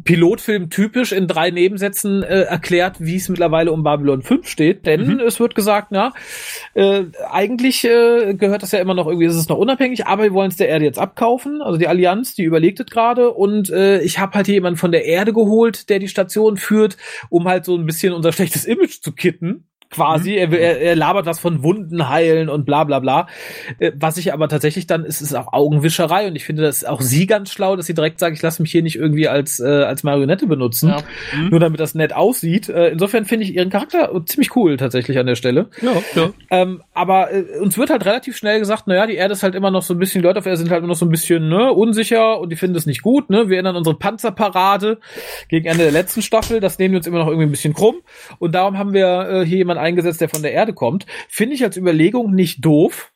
Pilotfilm 0.02 0.70
typisch 0.70 1.12
in 1.12 1.28
drei 1.28 1.50
Nebensätzen 1.50 2.24
äh, 2.24 2.42
erklärt, 2.42 2.96
wie 2.98 3.14
es 3.14 3.28
mittlerweile 3.28 3.70
um 3.70 3.84
Babylon 3.84 4.22
5 4.22 4.48
steht. 4.48 4.86
Denn 4.86 5.06
mhm. 5.06 5.20
es 5.20 5.38
wird 5.38 5.54
gesagt, 5.54 5.88
na, 5.90 6.12
äh, 6.74 7.04
eigentlich 7.30 7.84
äh, 7.84 8.34
gehört 8.34 8.64
das 8.64 8.72
ja 8.72 8.80
immer 8.80 8.94
noch 8.94 9.06
irgendwie, 9.06 9.26
ist 9.26 9.36
es 9.36 9.48
noch 9.48 9.58
unabhängig, 9.58 10.06
aber 10.06 10.24
wir 10.24 10.32
wollen 10.32 10.50
es 10.50 10.56
der 10.56 10.68
Erde 10.68 10.84
jetzt 10.84 10.98
abkaufen. 10.98 11.62
Also 11.62 11.78
die 11.78 11.86
Allianz, 11.86 12.34
die 12.34 12.42
überlegt 12.42 12.80
es 12.80 12.86
gerade. 12.86 13.30
Und 13.30 13.70
äh, 13.70 14.00
ich 14.00 14.18
habe 14.18 14.34
halt 14.34 14.48
jemanden 14.48 14.78
von 14.78 14.90
der 14.90 15.04
Erde 15.04 15.32
geholt, 15.32 15.88
der 15.88 16.00
die 16.00 16.08
Station 16.08 16.56
führt, 16.56 16.96
um 17.30 17.46
halt 17.46 17.64
so 17.64 17.76
ein 17.76 17.86
bisschen 17.86 18.12
unser 18.12 18.32
schlechtes 18.32 18.64
Image 18.64 19.00
zu 19.00 19.12
kitten 19.12 19.68
quasi. 19.90 20.32
Mhm. 20.32 20.52
Er, 20.52 20.60
er, 20.60 20.80
er 20.80 20.96
labert 20.96 21.26
was 21.26 21.38
von 21.38 21.62
Wunden 21.62 22.08
heilen 22.08 22.48
und 22.48 22.64
bla 22.64 22.84
bla 22.84 22.98
bla. 22.98 23.26
Äh, 23.78 23.92
was 23.94 24.16
ich 24.16 24.32
aber 24.32 24.48
tatsächlich 24.48 24.86
dann 24.86 25.04
ist, 25.04 25.20
ist 25.20 25.34
auch 25.34 25.52
Augenwischerei 25.52 26.26
und 26.26 26.36
ich 26.36 26.44
finde 26.44 26.62
das 26.62 26.84
auch 26.84 27.00
sie 27.00 27.26
ganz 27.26 27.50
schlau, 27.50 27.76
dass 27.76 27.86
sie 27.86 27.94
direkt 27.94 28.18
sagt, 28.18 28.36
ich 28.36 28.42
lasse 28.42 28.62
mich 28.62 28.72
hier 28.72 28.82
nicht 28.82 28.96
irgendwie 28.96 29.28
als, 29.28 29.60
äh, 29.60 29.66
als 29.66 30.02
Marionette 30.02 30.46
benutzen, 30.46 30.90
ja. 30.90 31.02
mhm. 31.36 31.50
nur 31.50 31.60
damit 31.60 31.80
das 31.80 31.94
nett 31.94 32.14
aussieht. 32.14 32.68
Äh, 32.68 32.88
insofern 32.88 33.24
finde 33.24 33.44
ich 33.44 33.54
ihren 33.54 33.70
Charakter 33.70 34.10
ziemlich 34.26 34.54
cool 34.56 34.76
tatsächlich 34.76 35.18
an 35.18 35.26
der 35.26 35.36
Stelle. 35.36 35.68
Ja, 35.80 35.92
ja. 36.14 36.30
Ähm, 36.50 36.82
aber 36.92 37.32
äh, 37.32 37.44
uns 37.60 37.78
wird 37.78 37.90
halt 37.90 38.04
relativ 38.04 38.36
schnell 38.36 38.58
gesagt, 38.58 38.86
naja, 38.86 39.06
die 39.06 39.14
Erde 39.14 39.32
ist 39.32 39.42
halt 39.42 39.54
immer 39.54 39.70
noch 39.70 39.82
so 39.82 39.94
ein 39.94 39.98
bisschen, 39.98 40.22
die 40.22 40.26
Leute 40.26 40.40
auf 40.40 40.46
Erde 40.46 40.58
sind 40.58 40.70
halt 40.70 40.78
immer 40.78 40.88
noch 40.88 40.96
so 40.96 41.06
ein 41.06 41.10
bisschen 41.10 41.48
ne, 41.48 41.72
unsicher 41.72 42.40
und 42.40 42.50
die 42.50 42.56
finden 42.56 42.76
es 42.76 42.86
nicht 42.86 43.02
gut. 43.02 43.30
Ne? 43.30 43.48
Wir 43.48 43.56
erinnern 43.56 43.76
unsere 43.76 43.96
Panzerparade 43.96 44.98
gegen 45.48 45.66
Ende 45.66 45.84
der 45.84 45.92
letzten 45.92 46.22
Staffel, 46.22 46.60
das 46.60 46.78
nehmen 46.78 46.92
wir 46.92 46.98
uns 46.98 47.06
immer 47.06 47.18
noch 47.18 47.28
irgendwie 47.28 47.46
ein 47.46 47.50
bisschen 47.50 47.74
krumm 47.74 47.96
und 48.38 48.54
darum 48.54 48.78
haben 48.78 48.92
wir 48.92 49.28
äh, 49.28 49.46
hier 49.46 49.58
jemanden 49.58 49.73
eingesetzt, 49.78 50.20
der 50.20 50.28
von 50.28 50.42
der 50.42 50.52
Erde 50.52 50.72
kommt, 50.72 51.06
finde 51.28 51.54
ich 51.54 51.64
als 51.64 51.76
Überlegung 51.76 52.34
nicht 52.34 52.64
doof. 52.64 53.12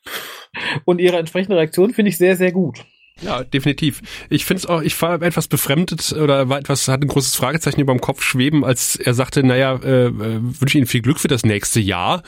Und 0.85 0.99
ihre 0.99 1.17
entsprechende 1.17 1.57
Reaktion 1.57 1.93
finde 1.93 2.09
ich 2.09 2.17
sehr, 2.17 2.35
sehr 2.35 2.51
gut. 2.51 2.85
Ja, 3.21 3.43
definitiv. 3.43 4.01
Ich 4.29 4.45
finde 4.45 4.59
es 4.59 4.65
auch, 4.65 4.81
ich 4.81 4.99
war 5.01 5.21
etwas 5.21 5.47
befremdet 5.47 6.13
oder 6.13 6.49
war 6.49 6.57
etwas, 6.57 6.87
hatte 6.87 7.05
ein 7.05 7.09
großes 7.09 7.35
Fragezeichen 7.35 7.81
über 7.81 7.93
dem 7.93 8.01
Kopf 8.01 8.23
schweben, 8.23 8.63
als 8.63 8.95
er 8.95 9.13
sagte, 9.13 9.43
naja, 9.43 9.75
äh, 9.83 10.07
äh 10.07 10.11
wünsche 10.11 10.77
Ihnen 10.77 10.87
viel 10.87 11.01
Glück 11.01 11.19
für 11.19 11.27
das 11.27 11.43
nächste 11.43 11.79
Jahr. 11.79 12.23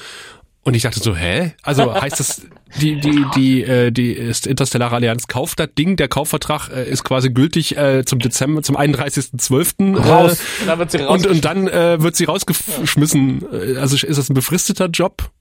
Und 0.63 0.75
ich 0.75 0.83
dachte 0.83 0.99
so, 0.99 1.15
hä? 1.15 1.53
Also 1.63 1.93
heißt 1.93 2.19
das, 2.19 2.45
die, 2.79 2.99
die, 2.99 3.25
die, 3.35 3.63
äh, 3.63 3.91
die 3.91 4.15
Interstellare 4.15 4.95
Allianz 4.95 5.27
kauft 5.27 5.59
das 5.59 5.69
Ding, 5.77 5.95
der 5.95 6.07
Kaufvertrag 6.07 6.69
äh, 6.69 6.89
ist 6.89 7.03
quasi 7.03 7.29
gültig 7.29 7.77
äh, 7.77 8.05
zum 8.05 8.19
Dezember, 8.19 8.61
zum 8.63 8.77
31.12. 8.77 9.97
Äh, 9.97 10.07
raus. 10.07 10.41
Dann 10.65 10.79
wird 10.79 10.91
sie 10.91 10.99
und, 10.99 11.27
und 11.27 11.45
dann 11.45 11.67
äh, 11.67 12.01
wird 12.01 12.15
sie 12.15 12.25
rausgeschmissen. 12.25 13.41
Ja. 13.51 13.81
Also 13.81 13.95
ist 13.95 14.17
das 14.17 14.29
ein 14.29 14.33
befristeter 14.33 14.87
Job? 14.87 15.31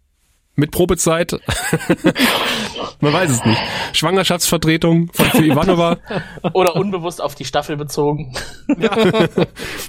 Mit 0.56 0.72
Probezeit? 0.72 1.32
Man 3.00 3.12
weiß 3.14 3.30
es 3.30 3.44
nicht. 3.46 3.60
Schwangerschaftsvertretung 3.94 5.10
von 5.12 5.26
für 5.26 5.44
Ivanova. 5.44 5.96
Oder 6.52 6.76
unbewusst 6.76 7.22
auf 7.22 7.34
die 7.34 7.44
Staffel 7.44 7.76
bezogen. 7.76 8.32
Ja. 8.78 8.90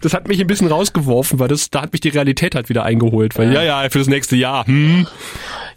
Das 0.01 0.13
hat 0.13 0.27
mich 0.27 0.41
ein 0.41 0.47
bisschen 0.47 0.67
rausgeworfen, 0.67 1.39
weil 1.39 1.47
das, 1.47 1.69
da 1.69 1.83
hat 1.83 1.91
mich 1.93 2.01
die 2.01 2.09
Realität 2.09 2.55
halt 2.55 2.67
wieder 2.67 2.83
eingeholt. 2.83 3.37
Weil 3.37 3.53
ja, 3.53 3.61
ja, 3.61 3.89
für 3.89 3.99
das 3.99 4.07
nächste 4.07 4.35
Jahr. 4.35 4.65
Hm. 4.65 5.07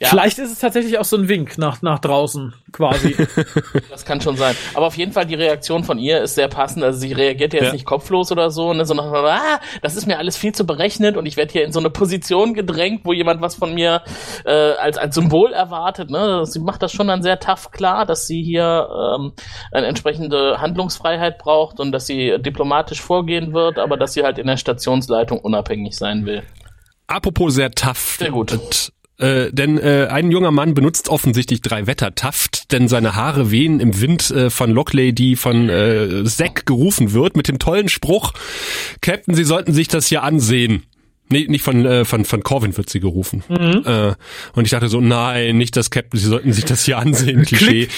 Ja. 0.05 0.11
Vielleicht 0.11 0.38
ist 0.38 0.52
es 0.52 0.59
tatsächlich 0.59 0.98
auch 0.98 1.05
so 1.07 1.16
ein 1.16 1.28
Wink 1.30 1.57
nach, 1.57 1.80
nach 1.80 1.98
draußen, 1.98 2.52
quasi. 2.72 3.16
das 3.90 4.05
kann 4.05 4.20
schon 4.20 4.36
sein. 4.36 4.55
Aber 4.74 4.86
auf 4.86 4.98
jeden 4.98 5.12
Fall, 5.12 5.24
die 5.24 5.34
Reaktion 5.34 5.82
von 5.82 5.98
ihr 5.98 6.20
ist 6.20 6.34
sehr 6.34 6.48
passend. 6.48 6.84
Also 6.84 6.98
sie 6.98 7.14
reagiert 7.14 7.55
jetzt 7.55 7.64
ja. 7.64 7.72
nicht 7.72 7.86
kopflos 7.86 8.30
oder 8.30 8.50
so, 8.50 8.74
ne, 8.74 8.84
sondern, 8.84 9.14
ah, 9.14 9.61
das 9.80 9.96
ist 9.96 10.07
mir 10.07 10.18
alles 10.18 10.36
viel 10.36 10.52
zu 10.52 10.66
berechnet 10.66 11.16
und 11.16 11.24
ich 11.24 11.38
werde 11.38 11.52
hier 11.52 11.64
in 11.64 11.72
so 11.72 11.80
eine 11.80 11.88
Position 11.88 12.52
gedrängt, 12.52 13.00
wo 13.05 13.14
jemand 13.14 13.40
was 13.40 13.55
von 13.55 13.72
mir 13.72 14.02
äh, 14.44 14.50
als, 14.50 14.98
als 14.98 15.14
Symbol 15.14 15.55
erwartet. 15.55 16.11
Ne? 16.11 16.44
Sie 16.44 16.59
macht 16.59 16.82
das 16.82 16.92
schon 16.92 17.07
dann 17.07 17.22
sehr 17.22 17.40
tough 17.40 17.70
klar, 17.70 18.05
dass 18.05 18.26
sie 18.26 18.42
hier 18.42 18.86
ähm, 19.16 19.32
eine 19.72 19.86
entsprechende 19.86 20.61
Handlungsfreiheit 20.61 21.38
braucht 21.38 21.80
und 21.80 21.92
dass 21.92 22.07
sie 22.07 22.36
diplomatisch 22.40 23.00
vorgehen 23.00 23.55
wird, 23.55 23.78
aber 23.78 23.96
dass 23.96 24.12
sie 24.12 24.22
halt 24.22 24.36
in 24.36 24.48
der 24.48 24.59
Stationsleitung 24.59 25.38
unabhängig 25.38 25.96
sein 25.96 26.26
will. 26.26 26.42
Apropos 27.07 27.55
sehr 27.55 27.70
tough. 27.70 28.16
Sehr 28.18 28.30
gut. 28.30 28.52
Und 28.52 28.92
äh, 29.18 29.52
denn 29.52 29.78
äh, 29.78 30.08
ein 30.10 30.30
junger 30.30 30.50
Mann 30.50 30.74
benutzt 30.74 31.08
offensichtlich 31.08 31.60
drei 31.60 31.86
Wettertaft, 31.86 32.72
denn 32.72 32.88
seine 32.88 33.14
Haare 33.14 33.50
wehen 33.50 33.80
im 33.80 34.00
Wind 34.00 34.30
äh, 34.30 34.50
von 34.50 34.70
Locklady 34.70 35.36
von 35.36 35.68
äh, 35.68 36.24
Zack 36.24 36.66
gerufen 36.66 37.12
wird 37.12 37.36
mit 37.36 37.48
dem 37.48 37.58
tollen 37.58 37.88
Spruch, 37.88 38.32
Captain, 39.00 39.34
Sie 39.34 39.44
sollten 39.44 39.72
sich 39.72 39.88
das 39.88 40.06
hier 40.06 40.22
ansehen. 40.22 40.84
Nee, 41.30 41.46
nicht 41.48 41.62
von, 41.62 41.86
äh, 41.86 42.04
von, 42.04 42.26
von 42.26 42.42
Corvin 42.42 42.76
wird 42.76 42.90
sie 42.90 43.00
gerufen. 43.00 43.42
Mhm. 43.48 43.82
Äh, 43.86 44.14
und 44.54 44.64
ich 44.64 44.70
dachte 44.70 44.88
so, 44.88 45.00
nein, 45.00 45.56
nicht 45.56 45.74
das 45.74 45.90
Captain, 45.90 46.20
sie 46.20 46.26
sollten 46.26 46.52
sich 46.52 46.66
das 46.66 46.84
hier 46.84 46.98
ansehen, 46.98 47.42
Klischee. 47.46 47.88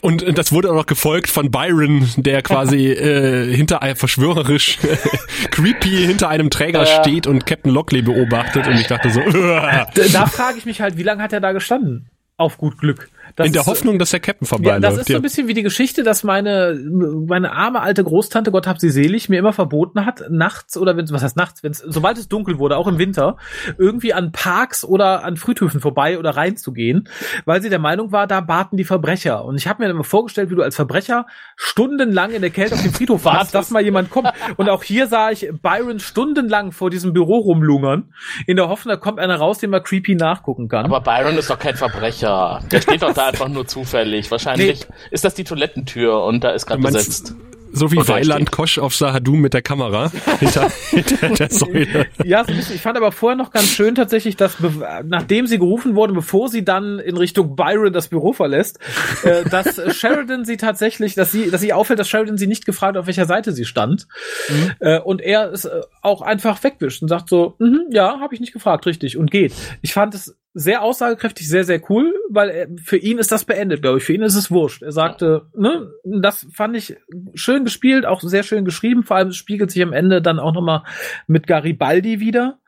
Und 0.00 0.22
äh, 0.22 0.32
das 0.32 0.52
wurde 0.52 0.70
auch 0.70 0.76
noch 0.76 0.86
gefolgt 0.86 1.28
von 1.28 1.50
Byron, 1.50 2.08
der 2.16 2.42
quasi 2.42 2.86
äh, 2.92 3.52
hinter 3.54 3.82
einem 3.82 3.96
verschwörerisch 3.96 4.78
creepy 5.50 6.06
hinter 6.06 6.28
einem 6.28 6.50
Träger 6.50 6.86
steht 6.86 7.26
und 7.26 7.44
Captain 7.44 7.72
Lockley 7.72 8.02
beobachtet. 8.02 8.68
Und 8.68 8.74
ich 8.74 8.86
dachte 8.86 9.10
so, 9.10 9.20
da, 9.20 9.90
da 10.12 10.26
frage 10.26 10.58
ich 10.58 10.64
mich 10.64 10.80
halt, 10.80 10.96
wie 10.96 11.02
lange 11.02 11.22
hat 11.22 11.32
er 11.32 11.40
da 11.40 11.50
gestanden? 11.52 12.08
Auf 12.36 12.56
gut 12.56 12.78
Glück. 12.78 13.10
Das 13.36 13.46
in 13.46 13.52
der 13.52 13.66
Hoffnung, 13.66 13.98
dass 13.98 14.10
der 14.10 14.20
Captain 14.20 14.46
vorbeiläuft. 14.46 14.82
Ja, 14.82 14.90
das 14.90 14.98
ist 14.98 15.08
so 15.08 15.14
ein 15.14 15.22
bisschen 15.22 15.48
wie 15.48 15.54
die 15.54 15.62
Geschichte, 15.62 16.02
dass 16.02 16.24
meine, 16.24 16.78
meine 17.26 17.52
arme 17.52 17.80
alte 17.80 18.04
Großtante, 18.04 18.50
Gott 18.50 18.66
hab 18.66 18.80
sie 18.80 18.90
selig, 18.90 19.28
mir 19.28 19.38
immer 19.38 19.52
verboten 19.52 20.04
hat, 20.04 20.24
nachts 20.30 20.76
oder 20.76 20.96
wenn 20.96 21.10
was 21.10 21.22
heißt 21.22 21.36
nachts, 21.36 21.62
wenn 21.62 21.72
sobald 21.72 22.18
es 22.18 22.28
dunkel 22.28 22.58
wurde, 22.58 22.76
auch 22.76 22.86
im 22.86 22.98
Winter, 22.98 23.36
irgendwie 23.78 24.12
an 24.12 24.32
Parks 24.32 24.84
oder 24.84 25.24
an 25.24 25.36
Friedhöfen 25.36 25.80
vorbei 25.80 26.18
oder 26.18 26.36
reinzugehen, 26.36 27.08
weil 27.44 27.62
sie 27.62 27.70
der 27.70 27.78
Meinung 27.78 28.12
war, 28.12 28.26
da 28.26 28.40
baten 28.40 28.76
die 28.76 28.84
Verbrecher. 28.84 29.44
Und 29.44 29.56
ich 29.56 29.66
habe 29.66 29.82
mir 29.82 29.88
dann 29.88 29.96
immer 29.96 30.04
vorgestellt, 30.04 30.50
wie 30.50 30.54
du 30.54 30.62
als 30.62 30.76
Verbrecher 30.76 31.26
stundenlang 31.56 32.30
in 32.32 32.42
der 32.42 32.50
Kälte 32.50 32.74
auf 32.74 32.82
dem 32.82 32.92
Friedhof 32.92 33.24
warst, 33.24 33.54
dass 33.54 33.70
mal 33.70 33.82
jemand 33.82 34.10
kommt. 34.10 34.32
Und 34.56 34.68
auch 34.68 34.82
hier 34.82 35.06
sah 35.06 35.30
ich 35.30 35.50
Byron 35.62 36.00
stundenlang 36.00 36.72
vor 36.72 36.90
diesem 36.90 37.12
Büro 37.12 37.38
rumlungern, 37.38 38.12
in 38.46 38.56
der 38.56 38.68
Hoffnung, 38.68 38.94
da 38.94 38.96
kommt 38.96 39.18
einer 39.18 39.36
raus, 39.36 39.58
den 39.58 39.70
man 39.70 39.82
creepy 39.82 40.14
nachgucken 40.14 40.68
kann. 40.68 40.84
Aber 40.84 41.00
Byron 41.00 41.36
ist 41.36 41.50
doch 41.50 41.58
kein 41.58 41.76
Verbrecher. 41.76 42.60
Der 42.70 42.80
steht 42.80 43.02
doch 43.02 43.12
da 43.20 43.26
einfach 43.26 43.48
nur 43.48 43.66
zufällig. 43.66 44.30
Wahrscheinlich 44.30 44.88
nee. 44.88 44.94
ist 45.10 45.24
das 45.24 45.34
die 45.34 45.44
Toilettentür 45.44 46.24
und 46.24 46.42
da 46.42 46.50
ist 46.50 46.66
gerade 46.66 46.82
besetzt. 46.82 47.34
So 47.72 47.92
wie 47.92 47.96
Weiland 48.08 48.50
Kosch 48.50 48.78
auf 48.78 48.96
Sahadum 48.96 49.40
mit 49.40 49.54
der 49.54 49.62
Kamera 49.62 50.10
hinter, 50.40 50.68
hinter 50.90 51.28
der 51.28 51.50
Säule. 51.50 52.06
Ja, 52.24 52.44
so 52.44 52.50
ein 52.50 52.56
bisschen. 52.56 52.74
Ich 52.74 52.82
fand 52.82 52.96
aber 52.96 53.12
vorher 53.12 53.36
noch 53.36 53.52
ganz 53.52 53.68
schön 53.68 53.94
tatsächlich, 53.94 54.36
dass 54.36 54.56
nachdem 55.04 55.46
sie 55.46 55.58
gerufen 55.58 55.94
wurde, 55.94 56.12
bevor 56.12 56.48
sie 56.48 56.64
dann 56.64 56.98
in 56.98 57.16
Richtung 57.16 57.54
Byron 57.54 57.92
das 57.92 58.08
Büro 58.08 58.32
verlässt, 58.32 58.80
äh, 59.22 59.44
dass 59.48 59.80
Sheridan 59.96 60.44
sie 60.44 60.56
tatsächlich, 60.56 61.14
dass 61.14 61.30
sie, 61.30 61.50
dass 61.50 61.60
sie 61.60 61.72
auffällt, 61.72 62.00
dass 62.00 62.08
Sheridan 62.08 62.38
sie 62.38 62.48
nicht 62.48 62.66
gefragt, 62.66 62.96
auf 62.96 63.06
welcher 63.06 63.26
Seite 63.26 63.52
sie 63.52 63.64
stand. 63.64 64.08
Mhm. 64.48 64.72
Äh, 64.80 64.98
und 64.98 65.20
er 65.20 65.52
es 65.52 65.64
äh, 65.64 65.80
auch 66.02 66.22
einfach 66.22 66.60
wegwischt 66.64 67.02
und 67.02 67.08
sagt 67.08 67.28
so, 67.28 67.54
mm 67.58 67.92
ja, 67.92 68.20
habe 68.20 68.34
ich 68.34 68.40
nicht 68.40 68.52
gefragt, 68.52 68.86
richtig, 68.86 69.16
und 69.16 69.30
geht. 69.30 69.52
Ich 69.80 69.92
fand 69.92 70.14
es 70.14 70.36
sehr 70.52 70.82
aussagekräftig, 70.82 71.48
sehr, 71.48 71.64
sehr 71.64 71.80
cool, 71.90 72.12
weil 72.28 72.50
er, 72.50 72.68
für 72.82 72.96
ihn 72.96 73.18
ist 73.18 73.30
das 73.30 73.44
beendet, 73.44 73.82
glaube 73.82 73.98
ich. 73.98 74.04
Für 74.04 74.14
ihn 74.14 74.22
ist 74.22 74.34
es 74.34 74.50
wurscht. 74.50 74.82
Er 74.82 74.92
sagte, 74.92 75.46
ne, 75.54 75.92
das 76.04 76.46
fand 76.52 76.76
ich 76.76 76.96
schön 77.34 77.64
gespielt, 77.64 78.04
auch 78.04 78.20
sehr 78.20 78.42
schön 78.42 78.64
geschrieben. 78.64 79.04
Vor 79.04 79.16
allem 79.16 79.32
spiegelt 79.32 79.70
sich 79.70 79.82
am 79.82 79.92
Ende 79.92 80.20
dann 80.20 80.40
auch 80.40 80.52
nochmal 80.52 80.82
mit 81.26 81.46
Garibaldi 81.46 82.18
wieder. 82.20 82.58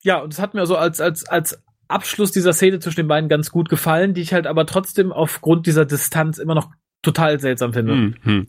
Ja, 0.00 0.18
und 0.18 0.32
das 0.32 0.40
hat 0.40 0.54
mir 0.54 0.64
so 0.66 0.76
als, 0.76 1.00
als, 1.00 1.28
als 1.28 1.62
Abschluss 1.88 2.32
dieser 2.32 2.54
Szene 2.54 2.78
zwischen 2.78 3.02
den 3.02 3.08
beiden 3.08 3.28
ganz 3.28 3.50
gut 3.50 3.68
gefallen, 3.68 4.14
die 4.14 4.22
ich 4.22 4.32
halt 4.32 4.46
aber 4.46 4.64
trotzdem 4.64 5.12
aufgrund 5.12 5.66
dieser 5.66 5.84
Distanz 5.84 6.38
immer 6.38 6.54
noch 6.54 6.70
total 7.02 7.40
seltsam 7.40 7.72
finde. 7.72 7.92
Hm, 7.92 8.14
hm. 8.22 8.46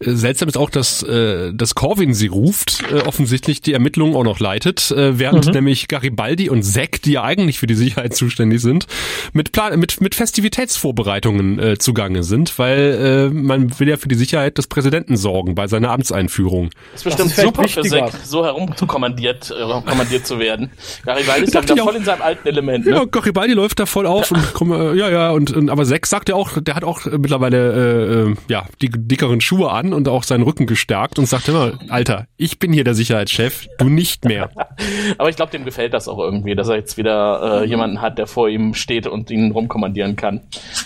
Seltsam 0.00 0.48
ist 0.48 0.58
auch, 0.58 0.68
dass, 0.68 1.02
äh, 1.02 1.54
dass 1.54 1.74
Corvin 1.74 2.12
sie 2.12 2.26
ruft, 2.26 2.84
äh, 2.92 3.00
offensichtlich 3.00 3.62
die 3.62 3.72
Ermittlungen 3.72 4.14
auch 4.14 4.24
noch 4.24 4.40
leitet, 4.40 4.90
äh, 4.90 5.18
während 5.18 5.46
mhm. 5.46 5.52
nämlich 5.52 5.88
Garibaldi 5.88 6.50
und 6.50 6.62
Zack, 6.62 7.00
die 7.02 7.12
ja 7.12 7.24
eigentlich 7.24 7.58
für 7.58 7.66
die 7.66 7.74
Sicherheit 7.74 8.14
zuständig 8.14 8.60
sind, 8.60 8.86
mit 9.32 9.52
Plan 9.52 9.78
mit, 9.80 10.02
mit 10.02 10.14
Festivitätsvorbereitungen 10.14 11.58
äh, 11.58 11.78
zugange 11.78 12.22
sind, 12.22 12.58
weil 12.58 13.30
äh, 13.32 13.34
man 13.34 13.78
will 13.80 13.88
ja 13.88 13.96
für 13.96 14.08
die 14.08 14.16
Sicherheit 14.16 14.58
des 14.58 14.66
Präsidenten 14.66 15.16
sorgen 15.16 15.54
bei 15.54 15.66
seiner 15.66 15.90
Amtseinführung. 15.90 16.70
Das 16.92 17.00
ist 17.00 17.04
bestimmt 17.04 17.30
das 17.30 17.38
ist 17.38 17.44
super 17.44 17.68
für 17.68 17.82
Zack, 17.82 18.12
so 18.22 18.44
herumkommandiert 18.44 19.50
äh, 19.50 19.80
kommandiert 19.88 20.26
zu 20.26 20.38
werden. 20.38 20.70
Garibaldi 21.06 21.44
ist 21.44 21.54
ja 21.54 21.62
wieder 21.62 21.76
voll 21.78 21.96
in 21.96 22.04
seinem 22.04 22.20
alten 22.20 22.46
Element. 22.46 22.84
Ne? 22.84 22.92
Ja, 22.92 23.04
Garibaldi 23.06 23.54
läuft 23.54 23.80
da 23.80 23.86
voll 23.86 24.06
auf 24.06 24.30
und 24.30 24.52
komm, 24.52 24.72
äh, 24.72 24.94
ja, 24.94 25.08
ja, 25.08 25.30
und, 25.30 25.56
und 25.56 25.70
aber 25.70 25.86
Zack 25.86 26.06
sagt 26.06 26.28
ja 26.28 26.34
auch, 26.34 26.60
der 26.60 26.74
hat 26.74 26.84
auch 26.84 27.06
mittlerweile 27.06 27.92
äh, 27.92 27.93
äh, 27.94 28.34
ja, 28.48 28.66
die 28.80 28.90
dickeren 28.90 29.40
Schuhe 29.40 29.70
an 29.70 29.92
und 29.92 30.08
auch 30.08 30.22
seinen 30.22 30.42
Rücken 30.42 30.66
gestärkt 30.66 31.18
und 31.18 31.26
sagt 31.26 31.48
immer, 31.48 31.78
Alter, 31.88 32.26
ich 32.36 32.58
bin 32.58 32.72
hier 32.72 32.84
der 32.84 32.94
Sicherheitschef, 32.94 33.66
du 33.78 33.88
nicht 33.88 34.24
mehr. 34.24 34.50
Aber 35.18 35.28
ich 35.28 35.36
glaube, 35.36 35.52
dem 35.52 35.64
gefällt 35.64 35.94
das 35.94 36.08
auch 36.08 36.18
irgendwie, 36.18 36.54
dass 36.54 36.68
er 36.68 36.76
jetzt 36.76 36.96
wieder 36.96 37.62
äh, 37.62 37.66
jemanden 37.66 38.00
hat, 38.00 38.18
der 38.18 38.26
vor 38.26 38.48
ihm 38.48 38.74
steht 38.74 39.06
und 39.06 39.30
ihn 39.30 39.52
rumkommandieren 39.52 40.16
kann. 40.16 40.40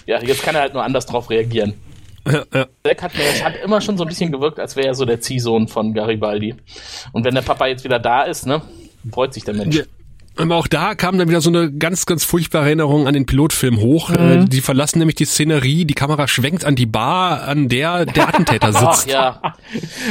Ja, 0.06 0.22
jetzt 0.22 0.42
kann 0.42 0.54
er 0.54 0.62
halt 0.62 0.74
nur 0.74 0.84
anders 0.84 1.06
drauf 1.06 1.30
reagieren. 1.30 1.74
Ja, 2.26 2.44
ja. 2.52 2.66
Zack 2.84 3.02
hat 3.02 3.12
mir 3.16 3.44
hat 3.44 3.54
immer 3.64 3.80
schon 3.80 3.96
so 3.96 4.04
ein 4.04 4.08
bisschen 4.08 4.32
gewirkt, 4.32 4.60
als 4.60 4.76
wäre 4.76 4.88
er 4.88 4.94
so 4.94 5.04
der 5.04 5.20
Ziehsohn 5.20 5.68
von 5.68 5.94
Garibaldi. 5.94 6.54
Und 7.12 7.24
wenn 7.24 7.34
der 7.34 7.42
Papa 7.42 7.66
jetzt 7.66 7.84
wieder 7.84 7.98
da 7.98 8.22
ist, 8.22 8.46
ne, 8.46 8.60
freut 9.10 9.32
sich 9.32 9.44
der 9.44 9.54
Mensch. 9.54 9.76
Ja. 9.76 9.84
Aber 10.38 10.56
auch 10.56 10.68
da 10.68 10.94
kam 10.94 11.18
dann 11.18 11.28
wieder 11.28 11.40
so 11.40 11.50
eine 11.50 11.72
ganz, 11.72 12.06
ganz 12.06 12.24
furchtbare 12.24 12.66
Erinnerung 12.66 13.06
an 13.06 13.14
den 13.14 13.26
Pilotfilm 13.26 13.80
hoch. 13.80 14.10
Mhm. 14.10 14.16
Äh, 14.16 14.44
die 14.44 14.60
verlassen 14.60 14.98
nämlich 15.00 15.16
die 15.16 15.24
Szenerie, 15.24 15.84
die 15.84 15.94
Kamera 15.94 16.28
schwenkt 16.28 16.64
an 16.64 16.76
die 16.76 16.86
Bar, 16.86 17.42
an 17.42 17.68
der 17.68 18.06
der 18.06 18.28
Attentäter 18.28 18.72
sitzt. 18.72 18.86
Ach, 18.86 19.06
ja. 19.06 19.54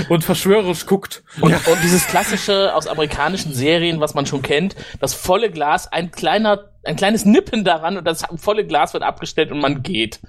und 0.09 0.23
verschwörerisch 0.23 0.85
guckt. 0.85 1.23
Und, 1.39 1.51
ja. 1.51 1.57
und 1.71 1.81
dieses 1.83 2.07
klassische 2.07 2.75
aus 2.75 2.87
amerikanischen 2.87 3.53
Serien, 3.53 3.99
was 3.99 4.13
man 4.13 4.25
schon 4.25 4.41
kennt, 4.41 4.75
das 4.99 5.13
volle 5.13 5.49
Glas, 5.49 5.91
ein 5.91 6.11
kleiner, 6.11 6.71
ein 6.87 6.95
kleines 6.95 7.25
Nippen 7.25 7.63
daran 7.63 7.97
und 7.97 8.05
das 8.05 8.23
volle 8.37 8.65
Glas 8.65 8.93
wird 8.93 9.03
abgestellt 9.03 9.51
und 9.51 9.59
man 9.59 9.83
geht. 9.83 10.19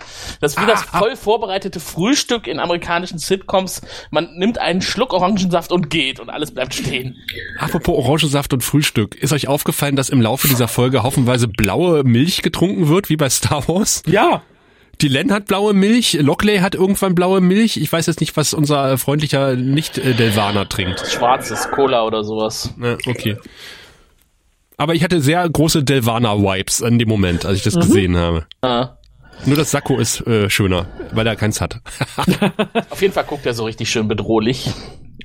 Das 0.40 0.52
ist 0.52 0.58
wie 0.58 0.64
ah, 0.64 0.66
das 0.66 0.82
voll 0.82 1.16
vorbereitete 1.16 1.80
Frühstück 1.80 2.46
in 2.46 2.58
amerikanischen 2.58 3.18
Sitcoms. 3.18 3.82
Man 4.10 4.34
nimmt 4.36 4.58
einen 4.58 4.82
Schluck 4.82 5.12
Orangensaft 5.12 5.72
und 5.72 5.90
geht 5.90 6.20
und 6.20 6.30
alles 6.30 6.52
bleibt 6.52 6.74
stehen. 6.74 7.16
Apropos 7.58 7.96
Orangensaft 7.96 8.52
und 8.52 8.62
Frühstück. 8.62 9.14
Ist 9.14 9.32
euch 9.32 9.48
aufgefallen, 9.48 9.96
dass 9.96 10.10
im 10.10 10.20
Laufe 10.20 10.48
dieser 10.48 10.68
Folge 10.68 11.02
haufenweise 11.02 11.48
blaue 11.48 12.04
Milch 12.04 12.42
getrunken 12.42 12.88
wird, 12.88 13.08
wie 13.08 13.16
bei 13.16 13.30
Star 13.30 13.66
Wars? 13.68 14.02
Ja. 14.06 14.42
Die 15.00 15.08
Len 15.08 15.30
hat 15.30 15.46
blaue 15.46 15.74
Milch, 15.74 16.14
Lockley 16.14 16.58
hat 16.58 16.74
irgendwann 16.74 17.14
blaue 17.14 17.40
Milch. 17.40 17.76
Ich 17.76 17.92
weiß 17.92 18.06
jetzt 18.06 18.20
nicht, 18.20 18.36
was 18.36 18.52
unser 18.52 18.98
freundlicher 18.98 19.54
Nicht-Delvaner 19.54 20.68
trinkt. 20.68 21.06
Schwarzes 21.06 21.70
Cola 21.70 22.04
oder 22.04 22.24
sowas. 22.24 22.74
Okay. 23.06 23.36
Aber 24.78 24.94
ich 24.94 25.02
hatte 25.02 25.20
sehr 25.20 25.46
große 25.48 25.82
Delvaner-Vibes 25.82 26.80
in 26.80 26.98
dem 27.00 27.08
Moment, 27.08 27.44
als 27.44 27.58
ich 27.58 27.64
das 27.64 27.74
mhm. 27.74 27.80
gesehen 27.80 28.16
habe. 28.16 28.46
Ah. 28.62 28.96
Nur 29.44 29.56
das 29.56 29.72
Sakko 29.72 29.98
ist 29.98 30.24
äh, 30.26 30.48
schöner, 30.48 30.86
weil 31.12 31.26
er 31.26 31.36
keins 31.36 31.60
hat. 31.60 31.80
Auf 32.90 33.02
jeden 33.02 33.12
Fall 33.12 33.24
guckt 33.24 33.44
er 33.44 33.54
so 33.54 33.64
richtig 33.64 33.90
schön 33.90 34.08
bedrohlich. 34.08 34.70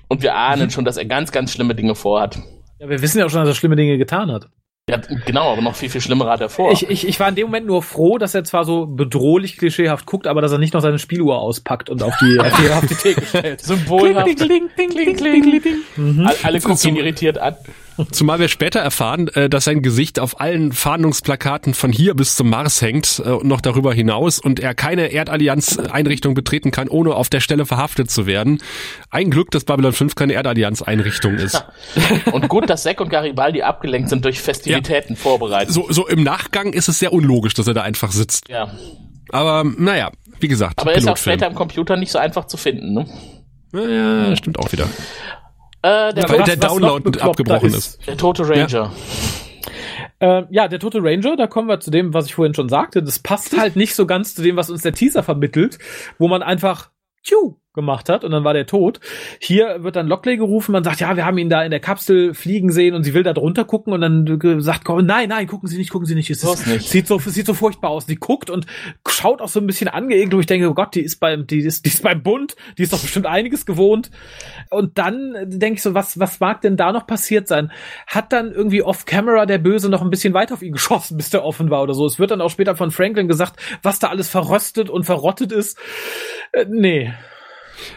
Und 0.07 0.23
wir 0.23 0.35
ahnen 0.35 0.69
schon, 0.69 0.85
dass 0.85 0.97
er 0.97 1.05
ganz, 1.05 1.31
ganz 1.31 1.53
schlimme 1.53 1.75
Dinge 1.75 1.95
vorhat. 1.95 2.39
Ja, 2.79 2.89
wir 2.89 3.01
wissen 3.01 3.19
ja 3.19 3.25
auch 3.25 3.29
schon, 3.29 3.41
dass 3.41 3.49
er 3.49 3.55
schlimme 3.55 3.75
Dinge 3.75 3.97
getan 3.97 4.31
hat. 4.31 4.49
Ja, 4.89 4.97
genau, 5.25 5.53
aber 5.53 5.61
noch 5.61 5.75
viel, 5.75 5.89
viel 5.89 6.01
schlimmer 6.01 6.25
hat 6.29 6.41
er 6.41 6.49
vor. 6.49 6.71
Ich, 6.73 6.89
ich, 6.89 7.07
ich 7.07 7.19
war 7.19 7.29
in 7.29 7.35
dem 7.35 7.45
Moment 7.45 7.67
nur 7.67 7.81
froh, 7.81 8.17
dass 8.17 8.35
er 8.35 8.43
zwar 8.43 8.65
so 8.65 8.85
bedrohlich 8.85 9.57
klischeehaft 9.57 10.05
guckt, 10.05 10.27
aber 10.27 10.41
dass 10.41 10.51
er 10.51 10.57
nicht 10.57 10.73
noch 10.73 10.81
seine 10.81 10.99
Spieluhr 10.99 11.39
auspackt 11.39 11.89
und 11.89 12.03
auf 12.03 12.13
die, 12.17 12.39
auf 12.39 12.59
die, 12.59 12.69
auf 12.69 12.85
die 12.85 12.95
Theke 12.95 13.25
stellt. 13.25 13.61
Symbolhaft. 13.61 14.35
Kling, 14.35 14.69
kling, 14.75 14.89
kling, 14.89 14.89
kling, 14.89 15.15
kling, 15.15 15.41
kling, 15.41 15.61
kling. 15.61 15.77
Mhm. 15.95 16.29
Alle 16.43 16.59
gucken 16.59 16.89
ihn 16.89 16.95
irritiert 16.97 17.37
an. 17.37 17.55
Zumal 18.11 18.39
wir 18.39 18.47
später 18.47 18.79
erfahren, 18.79 19.27
äh, 19.29 19.49
dass 19.49 19.65
sein 19.65 19.81
Gesicht 19.81 20.19
auf 20.19 20.39
allen 20.39 20.71
Fahndungsplakaten 20.71 21.73
von 21.73 21.91
hier 21.91 22.15
bis 22.15 22.35
zum 22.35 22.49
Mars 22.49 22.81
hängt 22.81 23.21
äh, 23.23 23.29
und 23.29 23.47
noch 23.47 23.61
darüber 23.61 23.93
hinaus 23.93 24.39
und 24.39 24.59
er 24.59 24.73
keine 24.73 25.11
Erdallianz-Einrichtung 25.11 26.33
betreten 26.33 26.71
kann, 26.71 26.87
ohne 26.87 27.15
auf 27.15 27.29
der 27.29 27.39
Stelle 27.39 27.65
verhaftet 27.65 28.09
zu 28.09 28.25
werden. 28.25 28.61
Ein 29.09 29.29
Glück, 29.29 29.51
dass 29.51 29.63
Babylon 29.65 29.93
5 29.93 30.15
keine 30.15 30.33
Erdallianz-Einrichtung 30.33 31.35
ist. 31.35 31.65
und 32.31 32.47
gut, 32.49 32.69
dass 32.69 32.83
Zack 32.83 33.01
und 33.01 33.09
Garibaldi 33.09 33.61
abgelenkt 33.61 34.09
sind 34.09 34.25
durch 34.25 34.41
Festivitäten 34.41 35.13
ja. 35.13 35.19
vorbereitet. 35.19 35.73
So, 35.73 35.87
so 35.89 36.07
im 36.07 36.23
Nachgang 36.23 36.73
ist 36.73 36.87
es 36.87 36.99
sehr 36.99 37.13
unlogisch, 37.13 37.53
dass 37.53 37.67
er 37.67 37.73
da 37.73 37.81
einfach 37.83 38.11
sitzt. 38.11 38.49
Ja. 38.49 38.71
Aber 39.29 39.63
naja, 39.63 40.11
wie 40.39 40.47
gesagt. 40.47 40.79
Aber 40.79 40.91
er 40.91 40.97
ist 40.97 41.07
auch 41.07 41.17
später 41.17 41.47
im 41.47 41.55
Computer 41.55 41.95
nicht 41.95 42.11
so 42.11 42.19
einfach 42.19 42.45
zu 42.45 42.57
finden, 42.57 42.93
ne? 42.93 43.05
Ja, 43.73 44.35
stimmt 44.35 44.59
auch 44.59 44.71
wieder. 44.71 44.87
Äh, 45.83 46.13
der, 46.13 46.23
ja, 46.23 46.29
weil 46.29 46.43
der 46.43 46.55
Download 46.55 47.19
abgebrochen 47.19 47.67
ist. 47.69 47.75
ist. 47.75 48.07
Der 48.07 48.15
tote 48.15 48.47
Ranger. 48.47 48.91
Ja. 50.19 50.39
Äh, 50.39 50.45
ja, 50.49 50.67
der 50.69 50.79
tote 50.79 50.99
Ranger, 51.03 51.35
da 51.35 51.47
kommen 51.47 51.67
wir 51.67 51.81
zu 51.81 51.91
dem, 51.91 52.13
was 52.13 52.27
ich 52.27 52.35
vorhin 52.35 52.53
schon 52.53 52.69
sagte. 52.69 53.03
Das 53.03 53.19
passt 53.19 53.57
halt 53.59 53.75
nicht 53.75 53.93
so 53.93 54.05
ganz 54.05 54.33
zu 54.33 54.41
dem, 54.41 54.55
was 54.55 54.69
uns 54.69 54.81
der 54.81 54.93
Teaser 54.93 55.23
vermittelt, 55.23 55.79
wo 56.17 56.29
man 56.29 56.41
einfach 56.41 56.91
tschu, 57.21 57.57
gemacht 57.73 58.09
hat 58.09 58.23
und 58.23 58.31
dann 58.31 58.43
war 58.43 58.53
der 58.53 58.65
tot. 58.65 58.99
Hier 59.39 59.83
wird 59.83 59.95
dann 59.95 60.07
Lockley 60.07 60.37
gerufen, 60.37 60.71
man 60.71 60.83
sagt, 60.83 60.99
ja, 60.99 61.15
wir 61.15 61.25
haben 61.25 61.37
ihn 61.37 61.49
da 61.49 61.63
in 61.63 61.71
der 61.71 61.79
Kapsel 61.79 62.33
fliegen 62.33 62.71
sehen 62.71 62.93
und 62.93 63.03
sie 63.03 63.13
will 63.13 63.23
da 63.23 63.33
drunter 63.33 63.65
gucken 63.65 63.93
und 63.93 64.01
dann 64.01 64.61
sagt 64.61 64.85
Corbin, 64.85 65.05
nein, 65.05 65.29
nein, 65.29 65.47
gucken 65.47 65.67
Sie 65.67 65.77
nicht, 65.77 65.89
gucken 65.89 66.05
Sie 66.05 66.15
nicht. 66.15 66.29
Es 66.29 66.43
ist, 66.43 66.67
nicht. 66.67 66.89
Sieht 66.89 67.07
so, 67.07 67.17
sieht 67.19 67.45
so 67.45 67.53
furchtbar 67.53 67.91
aus. 67.91 68.05
Sie 68.05 68.15
guckt 68.15 68.49
und 68.49 68.65
schaut 69.07 69.41
auch 69.41 69.47
so 69.47 69.59
ein 69.59 69.67
bisschen 69.67 69.87
angeekelt, 69.87 70.33
wo 70.33 70.39
ich 70.39 70.45
denke, 70.45 70.69
oh 70.69 70.73
Gott, 70.73 70.95
die 70.95 71.01
ist 71.01 71.19
beim, 71.19 71.47
die 71.47 71.59
ist, 71.59 71.85
die 71.85 71.89
ist 71.89 72.03
beim 72.03 72.21
Bund, 72.21 72.55
die 72.77 72.83
ist 72.83 72.93
doch 72.93 73.01
bestimmt 73.01 73.25
einiges 73.25 73.65
gewohnt. 73.65 74.11
Und 74.69 74.97
dann 74.97 75.35
denke 75.45 75.75
ich 75.75 75.81
so, 75.81 75.93
was, 75.93 76.19
was 76.19 76.39
mag 76.39 76.61
denn 76.61 76.77
da 76.77 76.91
noch 76.91 77.07
passiert 77.07 77.47
sein? 77.47 77.71
Hat 78.07 78.31
dann 78.33 78.51
irgendwie 78.51 78.83
off-camera 78.83 79.45
der 79.45 79.57
Böse 79.57 79.89
noch 79.89 80.01
ein 80.01 80.09
bisschen 80.09 80.33
weiter 80.33 80.53
auf 80.53 80.61
ihn 80.61 80.73
geschossen, 80.73 81.17
bis 81.17 81.29
der 81.29 81.43
offen 81.43 81.69
war 81.69 81.81
oder 81.81 81.93
so. 81.93 82.05
Es 82.05 82.19
wird 82.19 82.31
dann 82.31 82.41
auch 82.41 82.49
später 82.49 82.75
von 82.75 82.91
Franklin 82.91 83.27
gesagt, 83.27 83.59
was 83.81 83.99
da 83.99 84.09
alles 84.09 84.29
verrostet 84.29 84.89
und 84.89 85.05
verrottet 85.05 85.51
ist. 85.51 85.77
Äh, 86.51 86.65
nee. 86.69 87.13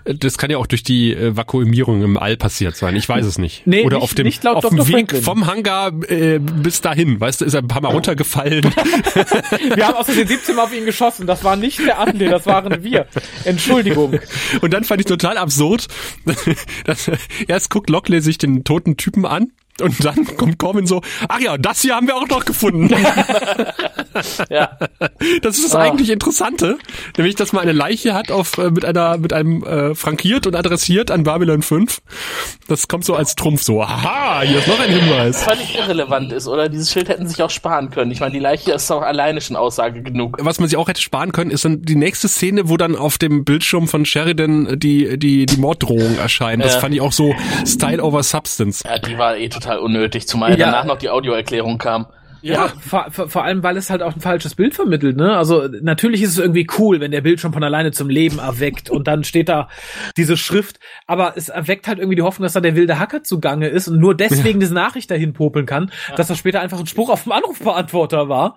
Das 0.05 0.39
kann 0.39 0.51
ja 0.51 0.59
auch 0.59 0.67
durch 0.67 0.83
die 0.83 1.13
äh, 1.13 1.37
Vakuumierung 1.37 2.03
im 2.03 2.17
All 2.17 2.37
passiert 2.37 2.77
sein. 2.77 2.97
Ich 2.97 3.09
weiß 3.09 3.25
es 3.27 3.39
nicht. 3.39 3.67
Nee, 3.67 3.85
Oder 3.85 3.97
nicht, 3.97 4.05
auf 4.05 4.15
dem, 4.15 4.27
nicht 4.27 4.43
laut 4.45 4.65
auf 4.65 4.69
dem 4.69 4.79
Weg 4.79 4.95
Franklin. 4.95 5.23
vom 5.23 5.47
Hangar 5.47 5.93
äh, 6.09 6.39
bis 6.39 6.81
dahin. 6.81 7.21
Weißt 7.21 7.41
du, 7.41 7.45
ist 7.45 7.55
er 7.55 7.63
ein 7.63 7.69
paar 7.69 7.83
Mal 7.83 7.93
runtergefallen. 7.93 8.65
wir 9.75 9.87
haben 9.87 9.95
aus 9.95 10.07
den 10.07 10.27
17 10.27 10.57
Mal 10.57 10.65
auf 10.65 10.75
ihn 10.75 10.85
geschossen. 10.85 11.27
Das 11.27 11.45
war 11.45 11.57
nicht 11.57 11.79
der 11.81 12.01
Attentäter, 12.01 12.33
das 12.33 12.47
waren 12.47 12.83
wir. 12.83 13.07
Entschuldigung. 13.45 14.19
Und 14.61 14.73
dann 14.73 14.85
fand 14.85 15.01
ich 15.01 15.07
total 15.07 15.39
absurd. 15.39 15.89
dass, 16.85 17.11
erst 17.47 17.71
guckt 17.71 17.91
Lockley 17.91 18.21
sich 18.21 18.39
den 18.39 18.65
toten 18.65 18.97
Typen 18.97 19.25
an 19.25 19.53
und 19.81 20.05
dann 20.05 20.37
kommt 20.37 20.59
Corbin 20.59 20.87
so, 20.87 21.03
ach 21.29 21.41
ja, 21.41 21.59
das 21.59 21.83
hier 21.83 21.97
haben 21.97 22.07
wir 22.07 22.17
auch 22.17 22.29
noch 22.29 22.45
gefunden. 22.45 22.89
ja. 24.49 24.71
Das 25.43 25.57
ist 25.57 25.65
das 25.65 25.75
ah. 25.75 25.81
eigentlich 25.81 26.11
Interessante, 26.11 26.79
nämlich, 27.17 27.35
dass 27.35 27.53
man 27.53 27.63
eine 27.63 27.73
Leiche 27.73 28.15
hat 28.15 28.31
auf, 28.31 28.57
äh, 28.57 28.71
mit 28.71 28.85
einer, 28.85 29.19
mit 29.19 29.33
einem 29.33 29.63
äh, 29.65 29.95
frankiert 29.95 30.47
und 30.47 30.55
adressiert 30.55 31.11
an 31.11 31.25
Babylon 31.25 31.63
5. 31.63 32.01
Das 32.69 32.89
kommt 32.89 33.05
so 33.05 33.15
als 33.15 33.35
Trumpf 33.35 33.63
so, 33.63 33.83
aha, 33.83 34.43
hier 34.43 34.59
ist 34.59 34.69
noch 34.69 34.81
ein 34.81 34.91
Hinweis. 34.91 35.45
Völlig 35.45 35.77
irrelevant 35.77 36.33
ist, 36.33 36.49
oder? 36.49 36.69
Dieses 36.69 36.91
Schild 36.91 37.09
hätten 37.09 37.29
sich 37.29 37.43
auch 37.43 37.51
sparen 37.51 37.91
können. 37.91 38.11
Ich 38.11 38.21
meine, 38.21 38.33
die 38.33 38.39
Leiche 38.39 38.73
ist 38.73 38.91
auch 38.91 39.03
alleine 39.03 39.41
schon 39.43 39.57
Aussage 39.57 40.03
genug. 40.03 40.39
Was 40.41 40.59
man 40.59 40.69
sich 40.69 40.79
auch 40.79 40.89
hätte 40.89 41.03
sparen 41.03 41.33
können, 41.33 41.51
ist 41.51 41.65
dann 41.65 41.83
die 41.83 41.97
nächste 41.97 42.29
Szene, 42.29 42.69
wo 42.71 42.79
dann 42.79 42.97
auf 42.97 43.19
dem 43.19 43.45
Bildschirm 43.45 43.89
von 43.89 44.07
Sheridan 44.07 44.79
die, 44.79 45.19
die, 45.19 45.45
die 45.45 45.57
Morddrohung 45.59 46.17
erscheint. 46.19 46.65
Das 46.65 46.75
ja. 46.75 46.81
fand 46.81 46.95
ich 46.95 47.01
auch 47.03 47.13
so 47.13 47.35
Style 47.67 48.03
over 48.03 48.23
Substance. 48.23 48.83
Ja, 48.87 48.99
die 48.99 49.19
war 49.19 49.37
eh 49.37 49.49
total 49.49 49.66
total 49.67 49.79
unnötig, 49.79 50.29
zumal 50.29 50.51
ja. 50.51 50.67
danach 50.67 50.85
noch 50.85 50.99
die 50.99 51.11
Audioerklärung 51.11 51.79
kam. 51.79 52.07
Ja, 52.43 52.69
vor, 52.69 53.07
vor, 53.11 53.29
vor 53.29 53.45
allem, 53.45 53.63
weil 53.63 53.77
es 53.77 53.91
halt 53.91 54.03
auch 54.03 54.15
ein 54.15 54.21
falsches 54.21 54.55
Bild 54.55 54.75
vermittelt, 54.75 55.17
ne? 55.17 55.37
Also 55.37 55.69
natürlich 55.83 56.23
ist 56.23 56.31
es 56.31 56.39
irgendwie 56.39 56.67
cool, 56.79 57.01
wenn 57.01 57.11
der 57.11 57.21
Bildschirm 57.21 57.53
von 57.53 57.65
alleine 57.65 57.93
zum 57.93 58.09
Leben 58.09 58.39
erweckt 58.39 58.91
und 58.91 59.09
dann 59.09 59.25
steht 59.25 59.49
da 59.49 59.69
diese 60.17 60.37
Schrift, 60.37 60.79
aber 61.07 61.35
es 61.37 61.49
erweckt 61.49 61.89
halt 61.89 61.99
irgendwie 61.99 62.17
die 62.17 62.23
Hoffnung, 62.23 62.45
dass 62.45 62.53
da 62.53 62.61
der 62.61 62.77
wilde 62.77 62.99
Hacker 62.99 63.23
zugange 63.23 63.69
ist 63.69 63.89
und 63.89 63.99
nur 63.99 64.15
deswegen 64.17 64.61
ja. 64.61 64.67
diese 64.67 64.75
Nachricht 64.75 65.11
dahin 65.11 65.33
popeln 65.33 65.67
kann, 65.67 65.91
ja. 66.09 66.17
dass 66.17 66.29
das 66.29 66.39
später 66.39 66.61
einfach 66.61 66.79
ein 66.79 66.87
Spruch 66.87 67.11
auf 67.11 67.25
dem 67.25 67.33
Anrufbeantworter 67.33 68.29
war. 68.29 68.57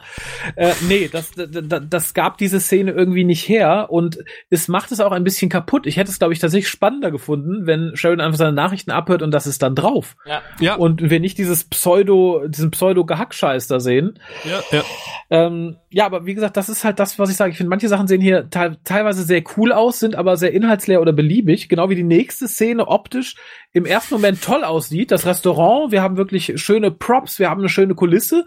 Äh, 0.55 0.73
nee, 0.87 1.09
das, 1.11 1.31
das, 1.35 1.81
das 1.89 2.13
gab 2.13 2.37
diese 2.37 2.59
Szene 2.59 2.91
irgendwie 2.91 3.23
nicht 3.23 3.47
her 3.47 3.87
und 3.89 4.19
es 4.49 4.67
macht 4.67 4.91
es 4.91 4.99
auch 4.99 5.11
ein 5.11 5.23
bisschen 5.23 5.49
kaputt. 5.49 5.87
Ich 5.87 5.97
hätte 5.97 6.11
es, 6.11 6.19
glaube 6.19 6.33
ich, 6.33 6.39
tatsächlich 6.39 6.69
spannender 6.69 7.11
gefunden, 7.11 7.65
wenn 7.65 7.95
Sharon 7.95 8.19
einfach 8.19 8.37
seine 8.37 8.53
Nachrichten 8.53 8.91
abhört 8.91 9.21
und 9.21 9.31
das 9.31 9.47
ist 9.47 9.61
dann 9.61 9.75
drauf. 9.75 10.15
Ja. 10.25 10.41
ja. 10.59 10.75
Und 10.75 11.09
wir 11.09 11.19
nicht 11.19 11.37
dieses 11.37 11.63
Pseudo, 11.63 12.43
diesen 12.47 12.71
Pseudo-Gehackscheiß 12.71 13.67
da 13.69 13.79
sehen. 13.79 14.19
Ja, 14.43 14.61
ja. 14.71 14.83
Ähm, 15.31 15.77
ja, 15.89 16.05
aber 16.05 16.25
wie 16.25 16.33
gesagt, 16.33 16.57
das 16.57 16.69
ist 16.69 16.83
halt 16.83 16.99
das, 16.99 17.19
was 17.19 17.29
ich 17.29 17.37
sage. 17.37 17.51
Ich 17.51 17.57
finde, 17.57 17.69
manche 17.69 17.87
Sachen 17.87 18.07
sehen 18.07 18.21
hier 18.21 18.49
te 18.49 18.77
teilweise 18.83 19.23
sehr 19.23 19.43
cool 19.55 19.71
aus, 19.71 19.99
sind 19.99 20.15
aber 20.15 20.37
sehr 20.37 20.53
inhaltsleer 20.53 21.01
oder 21.01 21.13
beliebig. 21.13 21.69
Genau 21.69 21.89
wie 21.89 21.95
die 21.95 22.03
nächste 22.03 22.47
Szene 22.47 22.87
optisch 22.87 23.35
im 23.71 23.85
ersten 23.85 24.15
Moment 24.15 24.41
toll 24.41 24.63
aussieht. 24.63 25.11
Das 25.11 25.25
Restaurant, 25.25 25.91
wir 25.91 26.01
haben 26.01 26.17
wirklich 26.17 26.53
schöne 26.55 26.91
Props, 26.91 27.39
wir 27.39 27.49
haben 27.49 27.61
eine 27.61 27.69
schöne 27.69 27.95
Kulisse. 27.95 28.45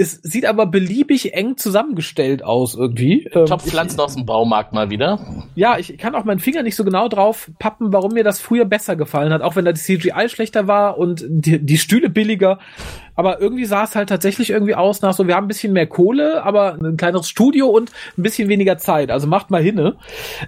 Es 0.00 0.12
sieht 0.22 0.46
aber 0.46 0.64
beliebig 0.64 1.34
eng 1.34 1.58
zusammengestellt 1.58 2.42
aus 2.42 2.74
irgendwie. 2.74 3.26
Ähm, 3.34 3.44
Top-Pflanzen 3.44 4.00
aus 4.00 4.14
dem 4.14 4.24
Baumarkt 4.24 4.72
mal 4.72 4.88
wieder. 4.88 5.44
Ja, 5.54 5.76
ich 5.76 5.98
kann 5.98 6.14
auch 6.14 6.24
meinen 6.24 6.40
Finger 6.40 6.62
nicht 6.62 6.74
so 6.74 6.84
genau 6.84 7.08
drauf 7.08 7.50
pappen, 7.58 7.92
warum 7.92 8.12
mir 8.12 8.24
das 8.24 8.40
früher 8.40 8.64
besser 8.64 8.96
gefallen 8.96 9.30
hat, 9.30 9.42
auch 9.42 9.56
wenn 9.56 9.66
da 9.66 9.72
die 9.72 9.80
CGI 9.80 10.30
schlechter 10.30 10.66
war 10.66 10.96
und 10.96 11.24
die, 11.28 11.58
die 11.58 11.76
Stühle 11.76 12.08
billiger. 12.08 12.58
Aber 13.14 13.42
irgendwie 13.42 13.66
sah 13.66 13.84
es 13.84 13.94
halt 13.94 14.08
tatsächlich 14.08 14.48
irgendwie 14.48 14.74
aus 14.74 15.02
nach 15.02 15.12
so, 15.12 15.26
wir 15.26 15.36
haben 15.36 15.44
ein 15.44 15.48
bisschen 15.48 15.74
mehr 15.74 15.86
Kohle, 15.86 16.42
aber 16.44 16.78
ein 16.82 16.96
kleineres 16.96 17.28
Studio 17.28 17.66
und 17.68 17.90
ein 18.16 18.22
bisschen 18.22 18.48
weniger 18.48 18.78
Zeit. 18.78 19.10
Also 19.10 19.26
macht 19.26 19.50
mal 19.50 19.62
hinne. 19.62 19.96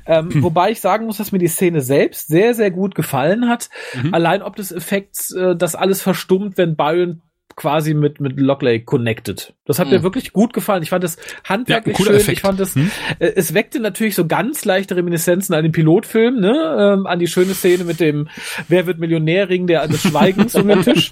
Ähm, 0.06 0.30
hm. 0.32 0.42
Wobei 0.42 0.70
ich 0.70 0.80
sagen 0.80 1.04
muss, 1.04 1.18
dass 1.18 1.32
mir 1.32 1.38
die 1.38 1.48
Szene 1.48 1.82
selbst 1.82 2.28
sehr, 2.28 2.54
sehr 2.54 2.70
gut 2.70 2.94
gefallen 2.94 3.50
hat. 3.50 3.68
Mhm. 3.92 4.14
Allein 4.14 4.40
ob 4.40 4.56
des 4.56 4.72
Effekts, 4.72 5.32
äh, 5.32 5.54
dass 5.54 5.74
alles 5.74 6.00
verstummt, 6.00 6.56
wenn 6.56 6.74
Byron 6.74 7.20
quasi 7.56 7.94
mit, 7.94 8.20
mit 8.20 8.38
Lockley 8.38 8.80
connected. 8.80 9.54
Das 9.64 9.78
hat 9.78 9.86
hm. 9.86 9.94
mir 9.94 10.02
wirklich 10.02 10.32
gut 10.32 10.52
gefallen. 10.52 10.82
Ich 10.82 10.90
fand 10.90 11.04
das 11.04 11.16
handwerklich 11.44 11.98
ja, 11.98 12.04
schön. 12.04 12.14
Effekt. 12.14 12.38
Ich 12.38 12.40
fand 12.40 12.60
es, 12.60 12.74
hm? 12.74 12.90
äh, 13.18 13.32
es 13.36 13.54
weckte 13.54 13.80
natürlich 13.80 14.14
so 14.14 14.26
ganz 14.26 14.64
leichte 14.64 14.96
Reminiszenzen 14.96 15.54
an 15.54 15.62
den 15.62 15.72
Pilotfilm, 15.72 16.40
ne, 16.40 16.96
ähm, 16.98 17.06
an 17.06 17.18
die 17.18 17.26
schöne 17.26 17.54
Szene 17.54 17.84
mit 17.84 18.00
dem 18.00 18.28
Wer 18.68 18.86
wird 18.86 18.98
Millionärring, 18.98 19.66
der 19.66 19.86
des 19.88 20.02
Schweigens 20.02 20.54
um 20.54 20.68
den 20.68 20.82
Tisch. 20.82 21.10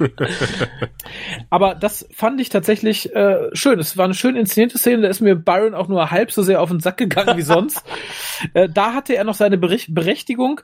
Aber 1.51 1.74
das 1.74 2.09
fand 2.12 2.41
ich 2.41 2.49
tatsächlich 2.49 3.14
äh, 3.14 3.51
schön. 3.53 3.78
Es 3.78 3.97
war 3.97 4.05
eine 4.05 4.14
schön 4.14 4.36
inszenierte 4.36 4.78
Szene. 4.78 5.03
Da 5.03 5.09
ist 5.09 5.20
mir 5.20 5.36
Byron 5.36 5.74
auch 5.74 5.88
nur 5.88 6.11
halb 6.11 6.32
so 6.32 6.43
sehr 6.43 6.61
auf 6.61 6.70
den 6.70 6.80
Sack 6.80 6.97
gegangen 6.97 7.36
wie 7.36 7.43
sonst. 7.43 7.84
äh, 8.55 8.68
da 8.68 8.95
hatte 8.95 9.14
er 9.14 9.24
noch 9.24 9.34
seine 9.34 9.59
Berechtigung 9.59 10.61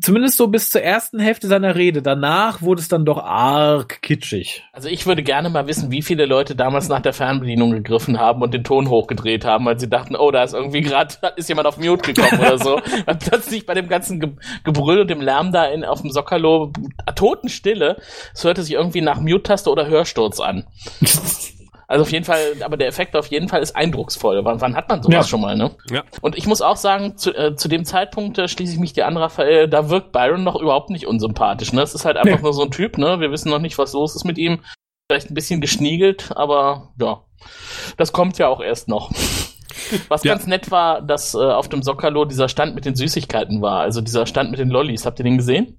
zumindest 0.00 0.36
so 0.36 0.48
bis 0.48 0.70
zur 0.70 0.82
ersten 0.82 1.18
Hälfte 1.20 1.46
seiner 1.46 1.76
Rede. 1.76 2.02
Danach 2.02 2.62
wurde 2.62 2.80
es 2.80 2.88
dann 2.88 3.04
doch 3.04 3.18
arg 3.18 4.02
kitschig. 4.02 4.64
Also 4.72 4.88
ich 4.88 5.06
würde 5.06 5.22
gerne 5.22 5.48
mal 5.48 5.66
wissen, 5.66 5.90
wie 5.90 6.02
viele 6.02 6.26
Leute 6.26 6.56
damals 6.56 6.88
nach 6.88 7.00
der 7.00 7.12
Fernbedienung 7.12 7.70
gegriffen 7.70 8.18
haben 8.18 8.42
und 8.42 8.52
den 8.52 8.64
Ton 8.64 8.88
hochgedreht 8.88 9.44
haben, 9.44 9.64
weil 9.64 9.78
sie 9.78 9.88
dachten, 9.88 10.16
oh, 10.16 10.30
da 10.30 10.42
ist 10.42 10.54
irgendwie 10.54 10.80
gerade, 10.80 11.14
ist 11.36 11.48
jemand 11.48 11.68
auf 11.68 11.78
Mute 11.78 12.12
gekommen 12.12 12.40
oder 12.40 12.58
so. 12.58 12.80
Weil 13.06 13.16
plötzlich 13.16 13.66
bei 13.66 13.74
dem 13.74 13.88
ganzen 13.88 14.20
Ge 14.20 14.30
Gebrüll 14.64 15.00
und 15.00 15.10
dem 15.10 15.20
Lärm 15.20 15.52
da 15.52 15.64
in, 15.66 15.84
auf 15.84 16.02
dem 16.02 16.10
Sockerlo, 16.10 16.72
Totenstille, 17.14 17.96
es 18.34 18.44
hörte 18.44 18.62
sich 18.62 18.74
irgendwie 18.74 19.00
nach 19.00 19.20
Mute-Taste 19.20 19.70
oder 19.70 19.86
Hörsturz 19.86 20.40
an. 20.40 20.64
Also 21.88 22.02
auf 22.02 22.10
jeden 22.10 22.24
Fall, 22.24 22.40
aber 22.64 22.76
der 22.76 22.88
Effekt 22.88 23.14
auf 23.14 23.28
jeden 23.28 23.48
Fall 23.48 23.62
ist 23.62 23.76
eindrucksvoll. 23.76 24.44
Wann, 24.44 24.60
wann 24.60 24.74
hat 24.74 24.88
man 24.88 25.02
sowas 25.02 25.14
Ja. 25.14 25.22
schon 25.24 25.40
mal, 25.40 25.56
ne? 25.56 25.70
Ja. 25.90 26.02
Und 26.20 26.36
ich 26.36 26.46
muss 26.46 26.60
auch 26.60 26.76
sagen, 26.76 27.16
zu, 27.16 27.32
äh, 27.32 27.54
zu 27.54 27.68
dem 27.68 27.84
Zeitpunkt 27.84 28.38
äh, 28.38 28.48
schließe 28.48 28.72
ich 28.72 28.78
mich 28.80 28.92
dir 28.92 29.06
an, 29.06 29.16
Raphael, 29.16 29.68
da 29.68 29.88
wirkt 29.88 30.10
Byron 30.10 30.42
noch 30.42 30.56
überhaupt 30.60 30.90
nicht 30.90 31.06
unsympathisch. 31.06 31.72
Ne? 31.72 31.82
Es 31.82 31.94
ist 31.94 32.04
halt 32.04 32.16
einfach 32.16 32.38
Nee. 32.38 32.42
nur 32.42 32.52
so 32.52 32.62
ein 32.62 32.70
Typ, 32.72 32.98
ne? 32.98 33.20
Wir 33.20 33.30
wissen 33.30 33.50
noch 33.50 33.60
nicht, 33.60 33.78
was 33.78 33.92
los 33.92 34.16
ist 34.16 34.24
mit 34.24 34.36
ihm. 34.38 34.60
Vielleicht 35.08 35.30
ein 35.30 35.34
bisschen 35.34 35.60
geschniegelt, 35.60 36.32
aber 36.34 36.88
ja, 37.00 37.20
das 37.96 38.12
kommt 38.12 38.38
ja 38.38 38.48
auch 38.48 38.60
erst 38.60 38.88
noch. 38.88 39.10
Was 40.08 40.24
Ja. 40.24 40.32
ganz 40.32 40.48
nett 40.48 40.70
war, 40.72 41.00
dass 41.00 41.34
äh, 41.34 41.38
auf 41.38 41.68
dem 41.68 41.82
Sockerlo 41.82 42.24
dieser 42.24 42.48
Stand 42.48 42.74
mit 42.74 42.84
den 42.86 42.96
Süßigkeiten 42.96 43.62
war, 43.62 43.80
also 43.82 44.00
dieser 44.00 44.26
Stand 44.26 44.50
mit 44.50 44.58
den 44.58 44.68
Lollis. 44.70 45.06
Habt 45.06 45.20
ihr 45.20 45.24
den 45.24 45.36
gesehen? 45.36 45.78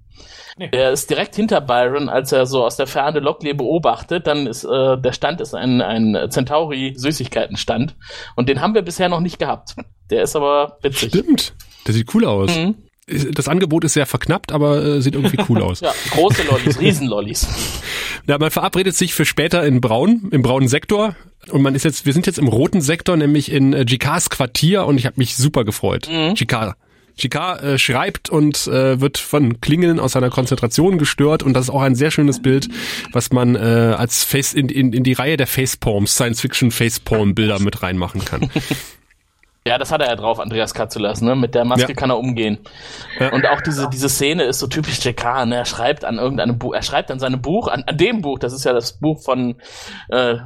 Nee. 0.58 0.68
Er 0.72 0.90
ist 0.90 1.08
direkt 1.08 1.36
hinter 1.36 1.60
Byron, 1.60 2.08
als 2.08 2.32
er 2.32 2.46
so 2.46 2.64
aus 2.64 2.76
der 2.76 2.86
Ferne 2.86 3.20
Lockley 3.20 3.54
beobachtet. 3.54 4.26
Dann 4.26 4.46
ist 4.46 4.64
äh, 4.64 4.96
der 4.98 5.12
Stand 5.12 5.40
ist 5.40 5.54
ein, 5.54 5.80
ein 5.80 6.30
Centauri 6.30 6.94
Süßigkeitenstand 6.96 7.94
und 8.36 8.48
den 8.48 8.60
haben 8.60 8.74
wir 8.74 8.82
bisher 8.82 9.08
noch 9.08 9.20
nicht 9.20 9.38
gehabt. 9.38 9.76
Der 10.10 10.22
ist 10.22 10.34
aber 10.36 10.78
witzig. 10.82 11.10
Stimmt. 11.10 11.54
Der 11.86 11.94
sieht 11.94 12.12
cool 12.14 12.24
aus. 12.24 12.56
Mhm. 12.56 12.74
Das 13.32 13.48
Angebot 13.48 13.84
ist 13.84 13.94
sehr 13.94 14.04
verknappt, 14.04 14.52
aber 14.52 14.84
äh, 14.84 15.00
sieht 15.00 15.14
irgendwie 15.14 15.38
cool 15.48 15.62
aus. 15.62 15.80
Ja, 15.80 15.92
große 16.10 16.42
Lollis, 16.42 16.78
Riesenlollis. 16.78 17.46
Ja, 18.26 18.36
man 18.38 18.50
verabredet 18.50 18.94
sich 18.94 19.14
für 19.14 19.24
später 19.24 19.64
in 19.64 19.80
Braun, 19.80 20.28
im 20.30 20.42
braunen 20.42 20.68
Sektor. 20.68 21.16
Und 21.50 21.62
man 21.62 21.74
ist 21.74 21.84
jetzt, 21.84 22.04
wir 22.04 22.12
sind 22.12 22.26
jetzt 22.26 22.38
im 22.38 22.48
roten 22.48 22.82
Sektor, 22.82 23.16
nämlich 23.16 23.50
in 23.50 23.72
äh, 23.72 23.84
Jikars 23.88 24.28
Quartier 24.28 24.84
und 24.84 24.98
ich 24.98 25.06
habe 25.06 25.14
mich 25.16 25.36
super 25.36 25.64
gefreut. 25.64 26.08
Mhm. 26.10 26.34
Jikar. 26.34 26.76
Jikar 27.18 27.62
äh, 27.62 27.78
schreibt 27.78 28.30
und 28.30 28.66
äh, 28.66 29.00
wird 29.00 29.18
von 29.18 29.60
Klingeln 29.60 30.00
aus 30.00 30.12
seiner 30.12 30.30
Konzentration 30.30 30.98
gestört 30.98 31.42
und 31.42 31.54
das 31.54 31.64
ist 31.64 31.70
auch 31.70 31.82
ein 31.82 31.94
sehr 31.94 32.10
schönes 32.10 32.40
Bild, 32.40 32.68
was 33.12 33.32
man 33.32 33.54
äh, 33.56 33.58
als 33.96 34.24
Face 34.24 34.54
in, 34.54 34.68
in, 34.68 34.92
in 34.92 35.02
die 35.04 35.12
Reihe 35.12 35.36
der 35.36 35.46
Facepalms, 35.46 36.14
Science-Fiction 36.14 36.70
Facepalm-Bilder 36.70 37.58
mit 37.60 37.82
reinmachen 37.82 38.24
kann. 38.24 38.50
Ja, 39.66 39.76
das 39.76 39.92
hat 39.92 40.00
er 40.00 40.08
ja 40.08 40.16
drauf, 40.16 40.40
Andreas 40.40 40.72
Katzulas, 40.72 41.20
ne? 41.20 41.36
Mit 41.36 41.54
der 41.54 41.66
Maske 41.66 41.88
Ja. 41.92 41.94
kann 41.94 42.08
er 42.08 42.16
umgehen. 42.18 42.56
Ja. 43.20 43.32
Und 43.34 43.46
auch 43.46 43.60
diese, 43.60 43.90
diese 43.90 44.08
Szene 44.08 44.44
ist 44.44 44.60
so 44.60 44.66
typisch 44.66 45.04
JK, 45.04 45.44
ne? 45.44 45.56
Er 45.56 45.64
schreibt 45.66 46.06
an 46.06 46.16
irgendeinem 46.16 46.58
Buch, 46.58 46.72
er 46.72 46.82
schreibt 46.82 47.10
an 47.10 47.18
seinem 47.18 47.42
Buch, 47.42 47.68
an, 47.68 47.84
an 47.86 47.98
dem 47.98 48.22
Buch, 48.22 48.38
das 48.38 48.54
ist 48.54 48.64
ja 48.64 48.72
das 48.72 48.94
Buch 48.98 49.22
von, 49.22 49.56
äh, 50.08 50.36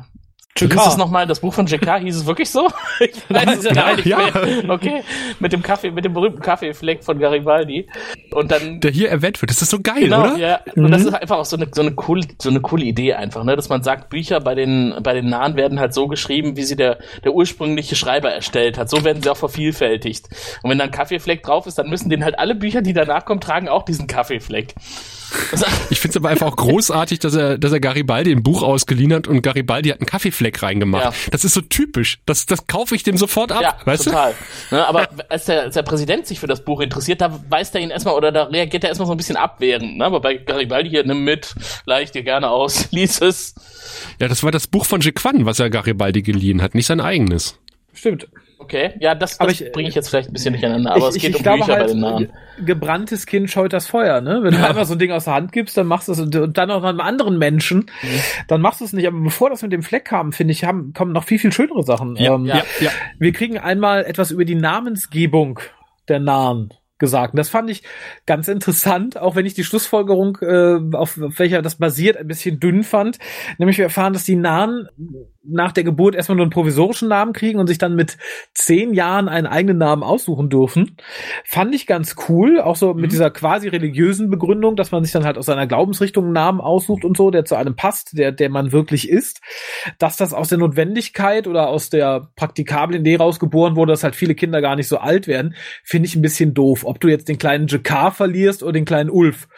hieß 0.58 0.86
es 0.86 0.96
nochmal? 0.96 1.26
Das 1.26 1.40
Buch 1.40 1.54
von 1.54 1.66
JK 1.66 2.00
hieß 2.00 2.16
es 2.16 2.26
wirklich 2.26 2.50
so? 2.50 2.68
Ich 3.00 3.22
weiß 3.28 3.64
es 3.64 3.74
gar 3.74 3.96
nicht 3.96 4.06
Ja. 4.06 4.18
mehr. 4.18 4.32
Okay. 4.68 5.02
Mit 5.40 5.52
dem 5.52 5.62
Kaffee, 5.62 5.90
mit 5.90 6.04
dem 6.04 6.12
berühmten 6.14 6.40
Kaffeefleck 6.40 7.02
von 7.02 7.18
Garibaldi. 7.18 7.88
Und 8.32 8.50
dann 8.50 8.80
Der 8.80 8.90
hier 8.90 9.10
erwähnt 9.10 9.40
wird. 9.42 9.50
Das 9.50 9.60
ist 9.62 9.70
so 9.70 9.80
geil, 9.80 10.04
Genau, 10.04 10.20
oder? 10.20 10.36
ja. 10.36 10.60
Und 10.76 10.90
das 10.92 11.02
ist 11.04 11.12
einfach 11.14 11.38
auch 11.38 11.44
so 11.44 11.56
eine, 11.56 11.66
so 11.72 11.80
eine 11.82 11.92
coole, 11.92 12.26
so 12.40 12.48
eine 12.50 12.60
coole 12.60 12.84
Idee 12.84 13.14
einfach, 13.14 13.44
ne, 13.44 13.56
dass 13.56 13.68
man 13.68 13.82
sagt, 13.82 14.08
Bücher 14.10 14.40
bei 14.40 14.54
den, 14.54 14.94
bei 15.02 15.14
den 15.14 15.28
Nahen 15.28 15.56
werden 15.56 15.80
halt 15.80 15.94
so 15.94 16.06
geschrieben, 16.06 16.56
wie 16.56 16.62
sie 16.64 16.76
der, 16.76 16.98
der 17.24 17.32
ursprüngliche 17.34 17.96
Schreiber 17.96 18.30
erstellt 18.30 18.78
hat. 18.78 18.88
So 18.90 19.04
werden 19.04 19.22
sie 19.22 19.30
auch 19.30 19.36
vervielfältigt. 19.36 20.28
Und 20.62 20.70
wenn 20.70 20.78
dann 20.78 20.90
Kaffeefleck 20.90 21.42
drauf 21.42 21.66
ist, 21.66 21.78
dann 21.78 21.88
müssen 21.88 22.08
denen 22.10 22.24
halt 22.24 22.38
alle 22.38 22.54
Bücher, 22.54 22.82
die 22.82 22.92
danach 22.92 23.24
kommen, 23.24 23.40
tragen 23.40 23.68
auch 23.68 23.84
diesen 23.84 24.06
Kaffeefleck. 24.06 24.74
Ich 25.90 26.00
finde 26.00 26.12
es 26.12 26.16
aber 26.16 26.30
einfach 26.30 26.46
auch 26.46 26.56
großartig, 26.56 27.18
dass 27.18 27.34
er, 27.34 27.58
dass 27.58 27.72
er 27.72 27.80
Garibaldi 27.80 28.32
ein 28.32 28.42
Buch 28.42 28.62
ausgeliehen 28.62 29.12
hat 29.12 29.28
und 29.28 29.42
Garibaldi 29.42 29.90
hat 29.90 30.00
einen 30.00 30.06
Kaffeefleck 30.06 30.62
reingemacht. 30.62 31.04
Ja. 31.04 31.12
Das 31.30 31.44
ist 31.44 31.54
so 31.54 31.60
typisch. 31.60 32.18
Das, 32.26 32.46
das 32.46 32.66
kaufe 32.66 32.94
ich 32.94 33.02
dem 33.02 33.16
sofort 33.16 33.52
ab, 33.52 33.62
ja, 33.62 33.76
weißt 33.84 34.04
total. 34.04 34.34
Ne, 34.70 34.86
aber 34.86 35.08
als 35.28 35.44
der, 35.46 35.62
als 35.62 35.74
der 35.74 35.82
Präsident 35.82 36.26
sich 36.26 36.40
für 36.40 36.46
das 36.46 36.64
Buch 36.64 36.80
interessiert, 36.80 37.20
da 37.20 37.40
weist 37.48 37.74
er 37.74 37.80
ihn 37.80 37.90
erstmal 37.90 38.14
oder 38.14 38.32
da 38.32 38.44
reagiert 38.44 38.84
er 38.84 38.88
erstmal 38.88 39.06
so 39.06 39.12
ein 39.12 39.16
bisschen 39.16 39.36
abwehrend. 39.36 39.98
Ne? 39.98 40.04
Aber 40.04 40.20
bei 40.20 40.34
Garibaldi 40.36 40.90
hier, 40.90 41.04
nimm 41.04 41.24
mit, 41.24 41.54
leicht 41.84 42.14
dir 42.14 42.22
gerne 42.22 42.48
aus, 42.48 42.88
lies 42.90 43.20
es. 43.20 43.54
du? 43.54 43.60
Ja, 44.20 44.28
das 44.28 44.42
war 44.42 44.50
das 44.50 44.66
Buch 44.66 44.86
von 44.86 45.00
Jequan, 45.00 45.46
was 45.46 45.58
er 45.60 45.70
Garibaldi 45.70 46.22
geliehen 46.22 46.62
hat, 46.62 46.74
nicht 46.74 46.86
sein 46.86 47.00
eigenes. 47.00 47.58
Stimmt. 47.94 48.28
Okay, 48.62 48.92
ja, 49.00 49.14
das, 49.14 49.38
das 49.38 49.60
ich- 49.60 49.72
bringe 49.72 49.88
ich 49.88 49.94
jetzt 49.94 50.08
vielleicht 50.08 50.30
ein 50.30 50.32
bisschen 50.32 50.52
durcheinander, 50.54 50.92
aber 50.94 51.08
es 51.08 51.14
geht 51.16 51.34
um 51.36 51.42
glaube 51.42 51.58
Bücher 51.60 51.72
bei 51.74 51.78
halt, 51.80 51.90
den 51.90 52.00
Nahen. 52.00 52.18
ge- 52.18 52.28
Gebranntes 52.64 53.26
Kind 53.26 53.50
scheut 53.50 53.72
das 53.72 53.86
Feuer, 53.86 54.20
ne? 54.20 54.40
Wenn 54.42 54.54
du 54.54 54.64
einfach 54.66 54.84
so 54.84 54.92
ein 54.94 54.98
Ding 54.98 55.10
aus 55.10 55.24
der 55.24 55.34
Hand 55.34 55.52
gibst, 55.52 55.76
dann 55.76 55.86
machst 55.86 56.08
du 56.08 56.12
es 56.12 56.20
und, 56.20 56.34
und 56.36 56.56
dann 56.58 56.70
auch 56.70 56.80
noch 56.82 56.88
einem 56.88 57.00
anderen 57.00 57.38
Menschen, 57.38 57.90
dann 58.46 58.60
machst 58.60 58.80
du 58.80 58.84
es 58.84 58.92
nicht. 58.92 59.06
Aber 59.06 59.18
bevor 59.18 59.50
das 59.50 59.62
mit 59.62 59.72
dem 59.72 59.82
Fleck 59.82 60.04
kam, 60.04 60.32
finde 60.32 60.52
ich, 60.52 60.64
haben, 60.64 60.92
kommen 60.92 61.12
noch 61.12 61.24
viel, 61.24 61.38
viel 61.38 61.52
schönere 61.52 61.82
Sachen. 61.82 62.16
Ähm, 62.18 62.44
ja. 62.46 62.62
ja. 62.80 62.90
Wir 63.18 63.32
kriegen 63.32 63.58
einmal 63.58 64.04
etwas 64.04 64.30
über 64.30 64.44
die 64.44 64.54
Namensgebung 64.54 65.60
der 66.08 66.20
Nahen 66.20 66.72
gesagt. 67.02 67.34
Und 67.34 67.38
das 67.38 67.50
fand 67.50 67.68
ich 67.68 67.82
ganz 68.24 68.48
interessant, 68.48 69.18
auch 69.18 69.34
wenn 69.36 69.44
ich 69.44 69.54
die 69.54 69.64
Schlussfolgerung, 69.64 70.38
äh, 70.40 70.78
auf, 70.96 71.20
auf 71.20 71.38
welcher 71.38 71.60
das 71.60 71.74
basiert, 71.74 72.16
ein 72.16 72.28
bisschen 72.28 72.60
dünn 72.60 72.84
fand. 72.84 73.18
Nämlich 73.58 73.76
wir 73.76 73.84
erfahren, 73.84 74.12
dass 74.12 74.24
die 74.24 74.36
Nahen 74.36 74.88
nach 75.44 75.72
der 75.72 75.84
Geburt 75.84 76.14
erstmal 76.14 76.36
nur 76.36 76.44
einen 76.44 76.52
provisorischen 76.52 77.08
Namen 77.08 77.32
kriegen 77.32 77.58
und 77.58 77.66
sich 77.66 77.78
dann 77.78 77.96
mit 77.96 78.16
zehn 78.54 78.94
Jahren 78.94 79.28
einen 79.28 79.46
eigenen 79.46 79.78
Namen 79.78 80.02
aussuchen 80.02 80.48
dürfen. 80.48 80.96
Fand 81.44 81.74
ich 81.74 81.86
ganz 81.86 82.14
cool, 82.28 82.60
auch 82.60 82.76
so 82.76 82.94
mit 82.94 83.10
dieser 83.10 83.30
quasi 83.30 83.68
religiösen 83.68 84.30
Begründung, 84.30 84.76
dass 84.76 84.92
man 84.92 85.02
sich 85.02 85.12
dann 85.12 85.24
halt 85.24 85.38
aus 85.38 85.46
seiner 85.46 85.66
Glaubensrichtung 85.66 86.26
einen 86.26 86.34
Namen 86.34 86.60
aussucht 86.60 87.04
und 87.04 87.16
so, 87.16 87.30
der 87.30 87.44
zu 87.44 87.56
einem 87.56 87.74
passt, 87.74 88.16
der, 88.16 88.30
der 88.30 88.50
man 88.50 88.70
wirklich 88.72 89.08
ist. 89.08 89.40
Dass 89.98 90.16
das 90.16 90.32
aus 90.32 90.48
der 90.48 90.58
Notwendigkeit 90.58 91.48
oder 91.48 91.68
aus 91.68 91.90
der 91.90 92.28
praktikablen 92.36 93.00
Idee 93.00 93.16
rausgeboren 93.16 93.74
wurde, 93.74 93.92
dass 93.92 94.04
halt 94.04 94.14
viele 94.14 94.36
Kinder 94.36 94.60
gar 94.60 94.76
nicht 94.76 94.88
so 94.88 94.98
alt 94.98 95.26
werden, 95.26 95.54
finde 95.82 96.06
ich 96.06 96.14
ein 96.14 96.22
bisschen 96.22 96.54
doof. 96.54 96.86
Ob 96.92 97.00
du 97.00 97.08
jetzt 97.08 97.28
den 97.28 97.38
kleinen 97.38 97.68
Jakar 97.68 98.12
verlierst 98.12 98.62
oder 98.62 98.72
den 98.72 98.84
kleinen 98.84 99.08
Ulf. 99.08 99.48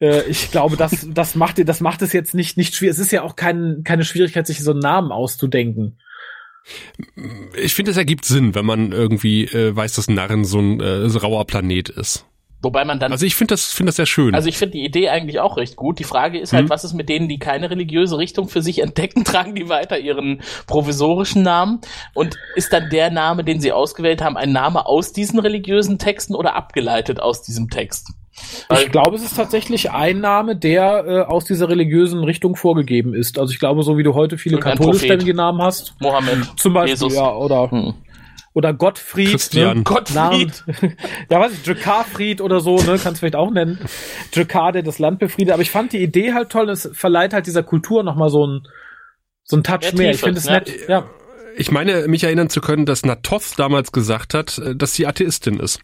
Äh, 0.00 0.22
ich 0.22 0.50
glaube, 0.50 0.78
das, 0.78 1.06
das 1.14 1.34
macht 1.34 1.58
dir, 1.58 1.66
das 1.66 1.80
macht 1.80 2.00
es 2.00 2.14
jetzt 2.14 2.34
nicht, 2.34 2.56
nicht 2.56 2.74
schwierig. 2.74 2.94
Es 2.94 2.98
ist 2.98 3.12
ja 3.12 3.22
auch 3.22 3.36
kein, 3.36 3.82
keine 3.84 4.04
Schwierigkeit, 4.04 4.46
sich 4.46 4.64
so 4.64 4.70
einen 4.70 4.80
Namen 4.80 5.12
auszudenken. 5.12 5.98
Ich 7.60 7.74
finde, 7.74 7.90
es 7.90 7.98
ergibt 7.98 8.24
Sinn, 8.24 8.54
wenn 8.54 8.64
man 8.64 8.92
irgendwie 8.92 9.44
äh, 9.44 9.76
weiß, 9.76 9.94
dass 9.96 10.08
Narren 10.08 10.46
so 10.46 10.60
ein 10.60 10.80
äh, 10.80 11.10
so 11.10 11.18
rauer 11.18 11.46
Planet 11.46 11.90
ist. 11.90 12.24
Wobei 12.62 12.84
man 12.84 13.00
dann 13.00 13.10
Also 13.12 13.26
ich 13.26 13.34
finde 13.34 13.54
das, 13.54 13.72
finde 13.72 13.88
das 13.88 13.96
sehr 13.96 14.06
schön. 14.06 14.34
Also 14.34 14.48
ich 14.48 14.56
finde 14.56 14.72
die 14.78 14.84
Idee 14.84 15.08
eigentlich 15.08 15.40
auch 15.40 15.56
recht 15.56 15.74
gut. 15.76 15.98
Die 15.98 16.04
Frage 16.04 16.38
ist 16.38 16.52
halt, 16.52 16.66
Mhm. 16.66 16.70
was 16.70 16.84
ist 16.84 16.92
mit 16.94 17.08
denen, 17.08 17.28
die 17.28 17.38
keine 17.38 17.70
religiöse 17.70 18.18
Richtung 18.18 18.48
für 18.48 18.62
sich 18.62 18.80
entdecken, 18.80 19.24
tragen 19.24 19.54
die 19.54 19.68
weiter 19.68 19.98
ihren 19.98 20.42
provisorischen 20.68 21.42
Namen? 21.42 21.80
Und 22.14 22.36
ist 22.54 22.72
dann 22.72 22.88
der 22.90 23.10
Name, 23.10 23.44
den 23.44 23.60
sie 23.60 23.72
ausgewählt 23.72 24.22
haben, 24.22 24.36
ein 24.36 24.52
Name 24.52 24.86
aus 24.86 25.12
diesen 25.12 25.38
religiösen 25.40 25.98
Texten 25.98 26.34
oder 26.34 26.54
abgeleitet 26.54 27.20
aus 27.20 27.42
diesem 27.42 27.68
Text? 27.68 28.12
Ich 28.80 28.90
glaube, 28.90 29.14
es 29.16 29.22
ist 29.22 29.36
tatsächlich 29.36 29.90
ein 29.90 30.20
Name, 30.20 30.56
der 30.56 31.04
äh, 31.06 31.20
aus 31.22 31.44
dieser 31.44 31.68
religiösen 31.68 32.24
Richtung 32.24 32.56
vorgegeben 32.56 33.12
ist. 33.14 33.38
Also 33.38 33.52
ich 33.52 33.58
glaube, 33.58 33.82
so 33.82 33.98
wie 33.98 34.02
du 34.02 34.14
heute 34.14 34.38
viele 34.38 34.58
katholischstämmige 34.58 35.34
Namen 35.34 35.60
hast, 35.60 35.94
Mohammed, 36.00 36.38
zum 36.56 36.72
Beispiel, 36.72 36.92
Jesus. 36.94 37.14
ja, 37.14 37.30
oder 37.34 37.70
Hm. 37.70 37.94
Oder 38.54 38.74
Gottfried, 38.74 39.30
Christian. 39.30 39.78
ne? 39.78 39.82
Gottfried. 39.84 40.64
Namen, 40.66 40.96
ja, 41.30 41.40
weiß 41.40 41.52
ich, 41.52 41.66
Jakarfried 41.66 42.40
oder 42.40 42.60
so, 42.60 42.76
ne, 42.76 42.98
kannst 42.98 43.06
du 43.06 43.14
vielleicht 43.16 43.36
auch 43.36 43.50
nennen. 43.50 43.78
Jakar, 44.32 44.72
der 44.72 44.82
das 44.82 44.98
Land 44.98 45.18
befriedet. 45.18 45.52
Aber 45.52 45.62
ich 45.62 45.70
fand 45.70 45.92
die 45.92 46.02
Idee 46.02 46.34
halt 46.34 46.50
toll, 46.50 46.68
es 46.68 46.90
verleiht 46.92 47.32
halt 47.32 47.46
dieser 47.46 47.62
Kultur 47.62 48.02
nochmal 48.02 48.30
so 48.30 48.46
ein 48.46 48.66
so 49.44 49.56
ein 49.56 49.64
Touch 49.64 49.80
Mehr 49.82 49.94
mehr. 49.94 50.10
Ich 50.12 50.20
finde 50.20 50.38
es 50.38 50.46
ne? 50.46 50.52
nett. 50.52 50.88
Ja. 50.88 51.08
ich 51.56 51.70
meine, 51.70 52.06
mich 52.08 52.24
erinnern 52.24 52.48
zu 52.48 52.60
können, 52.60 52.86
dass 52.86 53.04
Natoth 53.04 53.58
damals 53.58 53.92
gesagt 53.92 54.34
hat, 54.34 54.58
äh, 54.58 54.76
dass 54.76 54.94
sie 54.94 55.06
Atheistin 55.06 55.58
ist. 55.58 55.80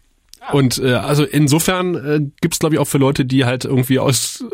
Und 0.51 0.79
äh, 0.79 0.93
also 0.93 1.25
insofern 1.25 1.95
äh, 1.95 2.21
gibt's 2.41 2.59
glaube 2.59 2.75
ich 2.75 2.79
auch 2.79 2.87
für 2.87 2.97
Leute, 2.97 3.25
die 3.25 3.45
halt 3.45 3.65
irgendwie 3.65 3.99
aus 3.99 4.45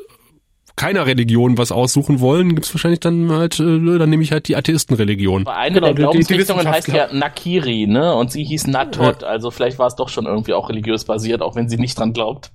keiner 0.76 1.06
Religion 1.06 1.58
was 1.58 1.72
aussuchen 1.72 2.20
wollen, 2.20 2.56
gibt's 2.56 2.74
wahrscheinlich 2.74 3.00
dann 3.00 3.32
halt, 3.32 3.60
äh, 3.60 3.98
dann 3.98 4.10
nehme 4.10 4.24
ich 4.24 4.32
halt 4.32 4.48
die 4.48 4.56
Atheistenreligion. 4.56 5.48
Eine 5.48 5.76
Genau, 5.76 5.88
der 5.88 5.96
Glaubensrichtungen 5.96 6.68
heißt 6.68 6.90
ja. 6.90 7.08
Nakiri, 7.14 7.88
ne? 7.88 8.14
Und 8.14 8.32
sie 8.32 8.44
hieß 8.44 8.68
Natot, 8.68 9.24
also 9.24 9.52
vielleicht 9.52 9.80
war 9.80 9.88
es 9.88 9.96
doch 9.96 10.10
schon 10.10 10.26
irgendwie 10.26 10.54
auch 10.54 10.70
religiös 10.70 11.06
basiert, 11.06 11.42
auch 11.42 11.56
wenn 11.56 11.70
sie 11.70 11.78
nicht 11.78 11.98
dran 11.98 12.14
glaubt. 12.14 12.52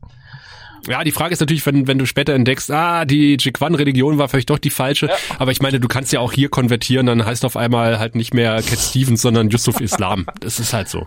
Ja, 0.89 1.05
die 1.05 1.13
Frage 1.13 1.33
ist 1.33 1.41
natürlich, 1.41 1.65
wenn, 1.67 1.87
wenn 1.87 1.99
du 1.99 2.07
später 2.07 2.33
entdeckst, 2.33 2.71
ah, 2.71 3.05
die 3.05 3.37
Jikwan-Religion 3.39 4.19
war 4.19 4.29
vielleicht 4.29 4.51
doch 4.51 4.59
die 4.59 4.71
falsche. 4.71 5.07
Ja. 5.07 5.15
Aber 5.39 5.53
ich 5.53 5.61
meine, 5.61 5.79
du 5.79 5.89
kannst 5.89 6.13
ja 6.13 6.21
auch 6.21 6.33
hier 6.33 6.49
konvertieren, 6.49 7.07
dann 7.07 7.25
heißt 7.25 7.45
auf 7.45 7.57
einmal 7.57 7.99
halt 7.99 8.15
nicht 8.15 8.33
mehr 8.33 8.55
Cat 8.63 8.79
Stevens, 8.79 9.21
sondern 9.23 9.51
Yusuf 9.51 9.81
Islam. 9.81 10.27
Das 10.41 10.59
ist 10.59 10.73
halt 10.73 10.89
so. 10.89 11.07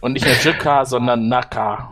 Und 0.00 0.12
nicht 0.12 0.24
mehr 0.24 0.36
Jikka, 0.42 0.84
sondern 0.84 1.28
Naka. 1.28 1.90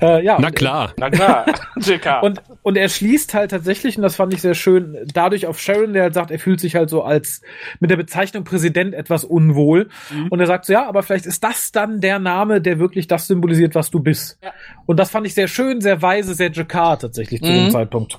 Äh, 0.00 0.24
ja, 0.24 0.36
Na 0.40 0.48
und- 0.48 0.56
klar. 0.56 0.92
Na 0.98 1.10
klar, 1.10 1.46
JK. 1.76 2.22
Und, 2.22 2.42
und 2.62 2.76
er 2.76 2.88
schließt 2.88 3.32
halt 3.34 3.50
tatsächlich, 3.50 3.96
und 3.96 4.02
das 4.02 4.16
fand 4.16 4.34
ich 4.34 4.42
sehr 4.42 4.54
schön, 4.54 4.96
dadurch 5.12 5.46
auf 5.46 5.58
Sharon, 5.58 5.92
der 5.92 6.04
halt 6.04 6.14
sagt, 6.14 6.30
er 6.30 6.38
fühlt 6.38 6.60
sich 6.60 6.74
halt 6.74 6.90
so 6.90 7.02
als 7.02 7.42
mit 7.80 7.90
der 7.90 7.96
Bezeichnung 7.96 8.44
Präsident 8.44 8.94
etwas 8.94 9.24
unwohl. 9.24 9.88
Und 10.30 10.40
er 10.40 10.46
sagt 10.46 10.66
so, 10.66 10.72
ja, 10.72 10.86
aber 10.86 11.02
vielleicht 11.02 11.26
ist 11.26 11.42
das 11.44 11.72
dann 11.72 12.00
der 12.00 12.18
Name, 12.18 12.60
der 12.60 12.78
wirklich 12.78 13.06
das 13.06 13.26
symbolisiert, 13.26 13.74
was 13.74 13.90
du 13.90 14.00
bist. 14.00 14.38
Ja. 14.42 14.52
Und 14.86 14.98
das 14.98 15.10
fand 15.10 15.26
ich 15.26 15.34
sehr 15.34 15.48
schön, 15.48 15.80
sehr 15.80 16.02
weise, 16.02 16.34
sehr 16.34 16.50
Jakar 16.52 16.98
tatsächlich 16.98 17.40
zu 17.42 17.46
dem 17.52 17.66
Mhm. 17.66 17.70
Zeitpunkt. 17.70 18.18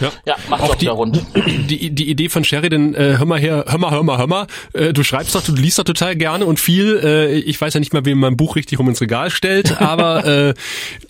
Ja, 0.00 0.36
macht 0.48 0.62
Auch 0.62 0.68
doch 0.68 0.74
die- 0.76 0.82
wieder 0.82 0.92
rund. 0.92 1.20
Die, 1.68 1.90
die 1.90 2.08
Idee 2.08 2.28
von 2.30 2.44
Sheridan, 2.44 2.94
äh, 2.94 3.16
hör 3.18 3.26
mal 3.26 3.38
her, 3.38 3.64
hör 3.68 3.78
mal, 3.78 3.90
hör 3.90 4.02
mal, 4.02 4.16
hör 4.16 4.26
mal, 4.26 4.46
äh, 4.72 4.92
du 4.92 5.02
schreibst 5.02 5.34
doch, 5.34 5.42
du 5.42 5.52
liest 5.52 5.78
doch 5.78 5.84
total 5.84 6.16
gerne 6.16 6.46
und 6.46 6.58
viel, 6.58 6.98
äh, 7.02 7.38
ich 7.38 7.60
weiß 7.60 7.74
ja 7.74 7.80
nicht 7.80 7.92
mal, 7.92 8.04
wem 8.06 8.18
mein 8.18 8.36
Buch 8.36 8.56
richtig 8.56 8.78
rum 8.78 8.88
ins 8.88 9.00
Regal 9.00 9.30
stellt, 9.30 9.80
aber 9.82 10.24
äh, 10.24 10.54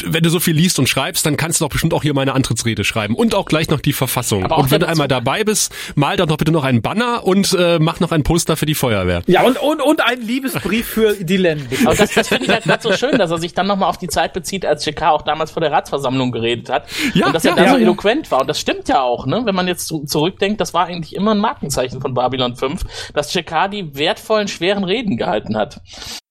wenn 0.04 0.22
du 0.24 0.30
so 0.30 0.40
viel 0.40 0.54
liest 0.54 0.78
und 0.78 0.88
schreibst, 0.88 1.26
dann 1.26 1.36
kannst 1.36 1.60
du 1.60 1.64
doch 1.64 1.70
bestimmt 1.70 1.94
auch 1.94 2.02
hier 2.02 2.14
meine 2.14 2.32
Antrittsrede 2.34 2.82
schreiben 2.82 3.14
und 3.14 3.34
auch 3.34 3.44
gleich 3.44 3.68
noch 3.68 3.80
die 3.80 3.92
Verfassung. 3.92 4.44
Und 4.46 4.70
wenn 4.70 4.80
du 4.80 4.88
einmal 4.88 5.06
dabei 5.08 5.44
bist, 5.44 5.72
mal 5.94 6.16
doch 6.16 6.26
noch 6.26 6.38
bitte 6.38 6.50
noch 6.50 6.64
einen 6.64 6.82
Banner 6.82 7.24
und 7.24 7.52
äh, 7.58 7.78
mach 7.78 8.00
noch 8.00 8.10
ein 8.10 8.22
Poster 8.24 8.56
für 8.56 8.66
die 8.66 8.74
Feuerwehr. 8.74 9.22
Ja, 9.26 9.42
und, 9.42 9.60
und, 9.60 9.80
und 9.80 10.00
ein 10.04 10.20
Liebesbrief 10.20 10.86
für 10.88 11.14
Dylan. 11.14 11.68
Aber 11.84 11.94
das, 11.94 12.12
das 12.14 12.28
finde 12.28 12.44
ich 12.44 12.50
halt 12.50 12.64
gerade 12.64 12.82
so 12.82 12.92
schön, 12.94 13.16
dass 13.18 13.30
er 13.30 13.38
sich 13.38 13.54
dann 13.54 13.66
nochmal 13.66 13.88
auf 13.88 13.98
die 13.98 14.08
Zeit 14.08 14.32
bezieht, 14.32 14.64
als 14.66 14.84
JK 14.84 15.02
auch 15.02 15.22
damals 15.22 15.50
vor 15.50 15.60
der 15.60 15.70
Ratsversammlung 15.70 16.32
geredet 16.32 16.68
hat. 16.68 16.86
Ja, 17.14 17.26
und 17.26 17.34
dass 17.34 17.44
er 17.44 17.50
ja, 17.50 17.56
da 17.56 17.62
ja, 17.64 17.70
so 17.70 17.76
ja. 17.76 17.82
eloquent 17.82 18.30
war. 18.30 18.40
Und 18.40 18.46
das 18.48 18.58
stimmt 18.68 18.88
ja 18.88 19.02
auch, 19.02 19.26
ne? 19.26 19.42
Wenn 19.44 19.54
man 19.54 19.66
jetzt 19.66 19.86
zu- 19.88 20.04
zurückdenkt, 20.04 20.60
das 20.60 20.74
war 20.74 20.86
eigentlich 20.86 21.14
immer 21.14 21.32
ein 21.34 21.38
Markenzeichen 21.38 22.00
von 22.00 22.14
Babylon 22.14 22.54
5, 22.56 23.12
dass 23.14 23.32
JK 23.32 23.70
die 23.70 23.96
wertvollen, 23.96 24.48
schweren 24.48 24.84
Reden 24.84 25.16
gehalten 25.16 25.56
hat. 25.56 25.80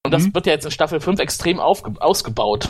Und 0.05 0.13
das 0.13 0.33
wird 0.33 0.45
ja 0.45 0.53
jetzt 0.53 0.65
in 0.65 0.71
Staffel 0.71 0.99
5 0.99 1.19
extrem 1.19 1.59
ausgebaut. 1.59 2.69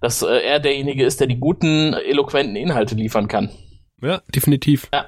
Dass 0.00 0.22
äh, 0.22 0.26
er 0.40 0.60
derjenige 0.60 1.04
ist, 1.04 1.20
der 1.20 1.26
die 1.26 1.38
guten, 1.38 1.92
eloquenten 1.94 2.56
Inhalte 2.56 2.94
liefern 2.94 3.28
kann. 3.28 3.50
Ja, 4.02 4.22
definitiv. 4.34 4.88
Ja. 4.92 5.06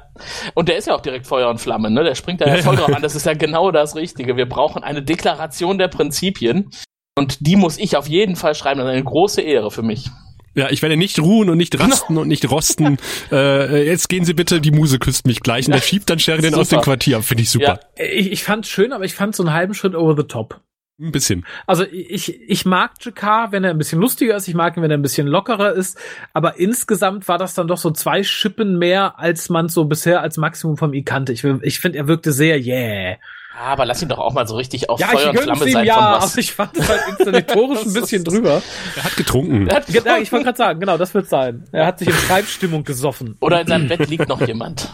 Und 0.55 0.68
der 0.68 0.76
ist 0.76 0.87
ja 0.87 0.95
auch 0.95 1.01
direkt 1.01 1.26
Feuer 1.26 1.49
und 1.49 1.59
Flamme, 1.59 1.91
ne? 1.91 2.05
Der 2.05 2.14
springt 2.14 2.41
da 2.43 2.47
ja 2.47 2.62
voll 2.62 2.76
drauf 2.76 2.95
an. 2.95 3.03
Das 3.03 3.14
ist 3.16 3.24
ja 3.26 3.33
genau 3.35 3.70
das 3.70 3.97
Richtige. 3.97 4.37
Wir 4.37 4.47
brauchen 4.47 4.85
eine 4.85 5.03
Deklaration 5.03 5.78
der 5.78 5.89
Prinzipien. 5.89 6.70
Und 7.16 7.47
die 7.47 7.57
muss 7.57 7.78
ich 7.78 7.97
auf 7.97 8.07
jeden 8.07 8.37
Fall 8.37 8.55
schreiben. 8.55 8.78
Das 8.80 8.87
ist 8.89 8.93
eine 8.93 9.05
große 9.05 9.41
Ehre 9.41 9.70
für 9.70 9.83
mich. 9.83 10.09
Ja, 10.55 10.71
ich 10.71 10.83
werde 10.83 10.97
nicht 10.97 11.19
ruhen 11.19 11.49
und 11.49 11.57
nicht 11.57 11.79
rasten 11.79 12.19
und 12.19 12.29
nicht 12.29 12.51
rosten. 12.51 12.99
Äh, 13.31 13.87
jetzt 13.87 14.09
gehen 14.09 14.25
Sie 14.25 14.35
bitte, 14.35 14.61
die 14.61 14.71
Muse 14.71 14.99
küsst 14.99 15.27
mich 15.27 15.41
gleich. 15.41 15.67
Und 15.67 15.73
der 15.73 15.81
schiebt 15.81 16.11
dann 16.11 16.19
Sheridan 16.19 16.55
aus 16.55 16.69
dem. 16.69 16.81
Quartier. 16.81 17.23
Finde 17.23 17.43
ich 17.43 17.51
super. 17.51 17.81
Ich, 17.97 18.31
ich 18.31 18.45
fand's 18.45 18.69
schön, 18.69 18.93
aber 18.93 19.05
ich 19.05 19.15
fand's 19.15 19.39
so 19.39 19.43
einen 19.43 19.53
halben 19.53 19.75
Schritt 19.75 19.95
over 19.95 20.15
the 20.17 20.27
top. 20.27 20.61
Ein 21.01 21.13
bisschen. 21.13 21.47
Also 21.67 21.85
ich, 21.91 22.41
ich 22.49 22.65
mag 22.65 22.93
Jakar, 23.01 23.51
wenn 23.51 23.65
er 23.65 23.71
ein 23.71 23.79
bisschen 23.79 24.01
lustiger 24.01 24.37
ist, 24.37 24.47
ich 24.47 24.55
mag 24.55 24.77
ihn, 24.77 24.83
wenn 24.83 24.91
er 24.91 24.99
ein 24.99 25.03
bisschen 25.03 25.27
lockerer 25.27 25.73
ist, 25.73 25.99
aber 26.33 26.59
insgesamt 26.59 27.27
war 27.29 27.39
das 27.39 27.55
dann 27.55 27.67
doch 27.67 27.79
so 27.79 27.91
zwei 27.91 28.23
Schippen 28.23 28.79
mehr, 28.79 29.19
als 29.19 29.49
man 29.49 29.69
so 29.69 29.87
bisher 29.87 30.21
als 30.21 30.37
Maximum 30.37 30.77
von 30.77 30.93
ihm 30.93 31.05
kannte. 31.05 31.33
Ich, 31.33 31.45
ich 31.45 31.81
finde, 31.81 31.99
er 31.99 32.09
wirkte 32.09 32.33
sehr 32.33 32.61
yeah. 32.61 33.17
Ja, 33.55 33.67
aber 33.67 33.85
lass 33.85 34.01
ihn 34.03 34.09
doch 34.09 34.19
auch 34.19 34.33
mal 34.33 34.47
so 34.47 34.57
richtig 34.57 34.89
auf 34.89 34.99
Ja, 34.99 35.09
Feuer 35.09 35.21
ich 35.33 35.39
und 35.39 35.39
Flamme 35.41 35.67
ihm 35.67 35.73
sein 35.73 35.85
ja, 35.85 35.97
aber 35.97 36.23
was. 36.25 36.37
ich 36.37 36.53
fand 36.53 36.77
es 36.77 36.89
halt 36.89 37.01
inszenatorisch 37.11 37.83
ein 37.87 37.93
bisschen 37.93 38.25
drüber. 38.25 38.63
Er 38.97 39.05
hat 39.05 39.17
getrunken. 39.17 39.69
Ja, 39.69 40.17
ich 40.19 40.33
wollte 40.33 40.45
gerade 40.47 40.57
sagen, 40.59 40.81
genau, 40.81 40.97
das 40.97 41.13
wird 41.15 41.29
sein. 41.29 41.65
Er 41.71 41.87
hat 41.87 41.99
sich 41.99 42.09
in 42.09 42.15
Schreibstimmung 42.15 42.83
gesoffen. 42.85 43.37
Oder 43.41 43.61
in 43.61 43.67
seinem 43.67 43.89
Bett 43.89 44.09
liegt 44.09 44.29
noch 44.29 44.41
jemand. 44.47 44.89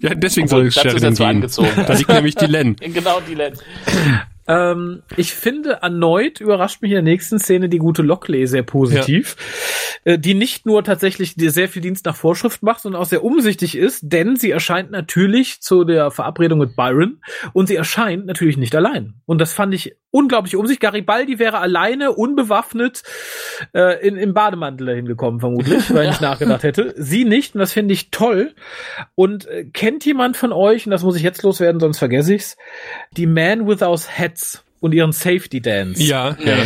Ja, 0.00 0.14
deswegen 0.14 0.46
Obwohl, 0.46 0.70
soll 0.70 0.84
dazu 0.84 0.88
ist 0.88 0.92
Sheridan 0.92 1.12
er 1.12 1.16
zu 1.16 1.22
gehen. 1.22 1.28
angezogen. 1.30 1.84
Da 1.86 1.92
liegt 1.94 2.08
nämlich 2.10 2.34
die 2.36 2.46
Len. 2.46 2.76
Genau 2.80 3.20
die 3.20 3.34
Len. 3.34 3.54
Ähm, 4.48 5.02
ich 5.16 5.34
finde 5.34 5.78
erneut 5.82 6.40
überrascht 6.40 6.80
mich 6.80 6.90
in 6.90 6.96
der 6.96 7.02
nächsten 7.02 7.38
Szene 7.38 7.68
die 7.68 7.78
gute 7.78 8.02
Lockley 8.02 8.46
sehr 8.46 8.62
positiv, 8.62 9.36
äh, 10.04 10.18
die 10.18 10.34
nicht 10.34 10.64
nur 10.64 10.82
tatsächlich 10.82 11.36
dir 11.36 11.50
sehr 11.50 11.68
viel 11.68 11.82
Dienst 11.82 12.06
nach 12.06 12.16
Vorschrift 12.16 12.62
macht, 12.62 12.80
sondern 12.80 13.02
auch 13.02 13.06
sehr 13.06 13.22
umsichtig 13.22 13.76
ist, 13.76 14.00
denn 14.02 14.36
sie 14.36 14.50
erscheint 14.50 14.90
natürlich 14.90 15.60
zu 15.60 15.84
der 15.84 16.10
Verabredung 16.10 16.58
mit 16.58 16.74
Byron 16.74 17.20
und 17.52 17.68
sie 17.68 17.76
erscheint 17.76 18.24
natürlich 18.24 18.56
nicht 18.56 18.74
allein. 18.74 19.14
Und 19.26 19.38
das 19.38 19.52
fand 19.52 19.74
ich 19.74 19.96
unglaublich 20.10 20.56
umsichtig. 20.56 20.80
Garibaldi 20.80 21.38
wäre 21.38 21.58
alleine, 21.58 22.12
unbewaffnet, 22.12 23.02
äh, 23.74 24.06
in, 24.06 24.16
im 24.16 24.34
Bademantel 24.34 24.86
dahin 24.86 25.06
gekommen, 25.06 25.40
vermutlich, 25.40 25.92
weil 25.92 26.10
ich 26.10 26.20
nachgedacht 26.20 26.62
hätte. 26.62 26.94
Sie 26.96 27.24
nicht, 27.24 27.54
und 27.54 27.60
das 27.60 27.72
finde 27.72 27.94
ich 27.94 28.10
toll. 28.10 28.54
Und 29.14 29.46
äh, 29.46 29.64
kennt 29.64 30.04
jemand 30.04 30.36
von 30.36 30.52
euch, 30.52 30.86
und 30.86 30.90
das 30.90 31.02
muss 31.02 31.16
ich 31.16 31.22
jetzt 31.22 31.42
loswerden, 31.42 31.80
sonst 31.80 31.98
vergesse 31.98 32.34
ich's, 32.34 32.56
die 33.16 33.26
Man 33.26 33.66
Without 33.66 34.08
Hats 34.16 34.64
und 34.80 34.94
ihren 34.94 35.12
Safety 35.12 35.60
Dance. 35.60 36.02
Ja, 36.02 36.36
ja. 36.40 36.56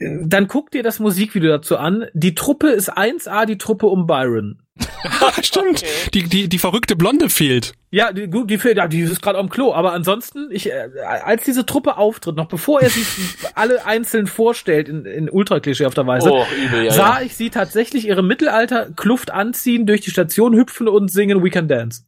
Dann 0.00 0.46
guckt 0.46 0.76
ihr 0.76 0.84
das 0.84 1.00
Musikvideo 1.00 1.50
dazu 1.50 1.76
an. 1.76 2.06
Die 2.14 2.34
Truppe 2.34 2.68
ist 2.68 2.96
1A, 2.96 3.46
die 3.46 3.58
Truppe 3.58 3.86
um 3.86 4.06
Byron. 4.06 4.60
Stimmt. 5.42 5.82
Die, 6.14 6.22
die, 6.24 6.48
die 6.48 6.58
verrückte 6.58 6.96
Blonde 6.96 7.28
fehlt. 7.28 7.72
Ja, 7.90 8.12
die, 8.12 8.26
gut, 8.28 8.50
die, 8.50 8.58
fehlt- 8.58 8.76
ja, 8.76 8.86
die 8.88 9.00
ist 9.00 9.22
gerade 9.22 9.38
am 9.38 9.48
Klo. 9.48 9.72
Aber 9.72 9.92
ansonsten, 9.92 10.48
ich, 10.50 10.70
äh, 10.70 10.88
als 11.24 11.44
diese 11.44 11.64
Truppe 11.66 11.96
auftritt, 11.96 12.36
noch 12.36 12.48
bevor 12.48 12.80
er 12.82 12.90
sich 12.90 13.06
alle 13.54 13.86
einzeln 13.86 14.26
vorstellt, 14.26 14.88
in, 14.88 15.04
in 15.04 15.30
ultra-klischeehafter 15.30 16.06
Weise, 16.06 16.30
Oh, 16.32 16.44
übel, 16.64 16.84
ja, 16.84 16.92
sah 16.92 17.18
ja. 17.20 17.26
ich 17.26 17.36
sie 17.36 17.50
tatsächlich 17.50 18.06
ihre 18.06 18.22
Mittelalter-Kluft 18.22 19.30
anziehen, 19.30 19.86
durch 19.86 20.00
die 20.02 20.10
Station 20.10 20.54
hüpfen 20.54 20.88
und 20.88 21.10
singen 21.10 21.42
We 21.42 21.50
Can 21.50 21.68
Dance. 21.68 22.02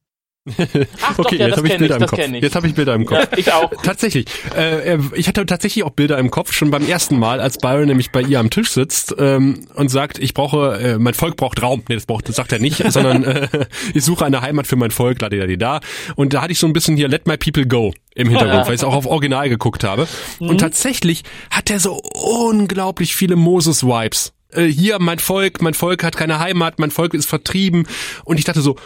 Ach 0.49 1.17
doch, 1.17 1.19
Okay, 1.27 1.37
ja, 1.37 1.49
jetzt 1.49 1.59
habe 1.59 1.67
ich 1.67 1.73
kenne 1.75 1.87
ich, 1.87 1.91
Bilder 1.91 1.97
im 1.97 2.07
Kopf. 2.07 2.19
Jetzt 2.19 2.55
habe 2.55 2.67
ich 2.67 2.75
Bilder 2.75 2.95
im 2.95 3.05
Kopf. 3.05 3.19
Ja, 3.19 3.39
ich 3.39 3.53
auch. 3.53 3.71
Tatsächlich. 3.83 4.27
Äh, 4.57 4.99
ich 5.15 5.29
hatte 5.29 5.45
tatsächlich 5.45 5.85
auch 5.85 5.91
Bilder 5.91 6.19
im 6.19 6.31
Kopf, 6.31 6.53
schon 6.53 6.71
beim 6.71 6.87
ersten 6.87 7.19
Mal, 7.19 7.41
als 7.41 7.59
Byron 7.59 7.87
nämlich 7.87 8.11
bei 8.11 8.23
ihr 8.23 8.41
am 8.41 8.49
Tisch 8.49 8.71
sitzt 8.71 9.15
ähm, 9.19 9.67
und 9.75 9.91
sagt, 9.91 10.19
ich 10.19 10.33
brauche, 10.33 10.79
äh, 10.79 10.99
mein 10.99 11.15
Volk 11.15 11.37
braucht 11.37 11.63
Raum. 11.63 11.83
Nee, 11.89 11.95
das 11.95 12.07
braucht, 12.07 12.29
das 12.29 12.37
sagt 12.37 12.53
er 12.53 12.59
nicht, 12.59 12.83
sondern 12.93 13.25
äh, 13.25 13.49
ich 13.93 14.05
suche 14.05 14.25
eine 14.25 14.41
Heimat 14.41 14.67
für 14.67 14.77
mein 14.77 14.91
Volk, 14.91 15.21
ladidadi 15.21 15.59
da. 15.59 15.81
Und 16.17 16.33
da 16.33 16.43
hatte 16.43 16.53
ich 16.53 16.59
so 16.59 16.67
ein 16.67 16.73
bisschen 16.73 16.97
hier 16.97 17.09
Let 17.09 17.27
My 17.27 17.37
People 17.37 17.67
Go 17.67 17.93
im 18.15 18.29
Hintergrund, 18.29 18.67
weil 18.67 18.75
ich 18.75 18.81
es 18.81 18.85
auch 18.85 18.95
auf 18.95 19.07
Original 19.07 19.49
geguckt 19.49 19.85
habe. 19.85 20.09
Und 20.39 20.59
tatsächlich 20.59 21.23
hat 21.51 21.71
er 21.71 21.81
so 21.81 21.95
unglaublich 21.95 23.15
viele 23.15 23.37
Moses-Vibes. 23.37 24.33
Äh, 24.53 24.65
hier, 24.65 24.99
mein 25.01 25.19
Volk, 25.19 25.61
mein 25.61 25.75
Volk 25.75 26.03
hat 26.03 26.17
keine 26.17 26.39
Heimat, 26.39 26.79
mein 26.79 26.91
Volk 26.91 27.15
ist 27.15 27.29
vertrieben. 27.29 27.87
Und 28.25 28.39
ich 28.39 28.45
dachte 28.45 28.63
so, 28.63 28.77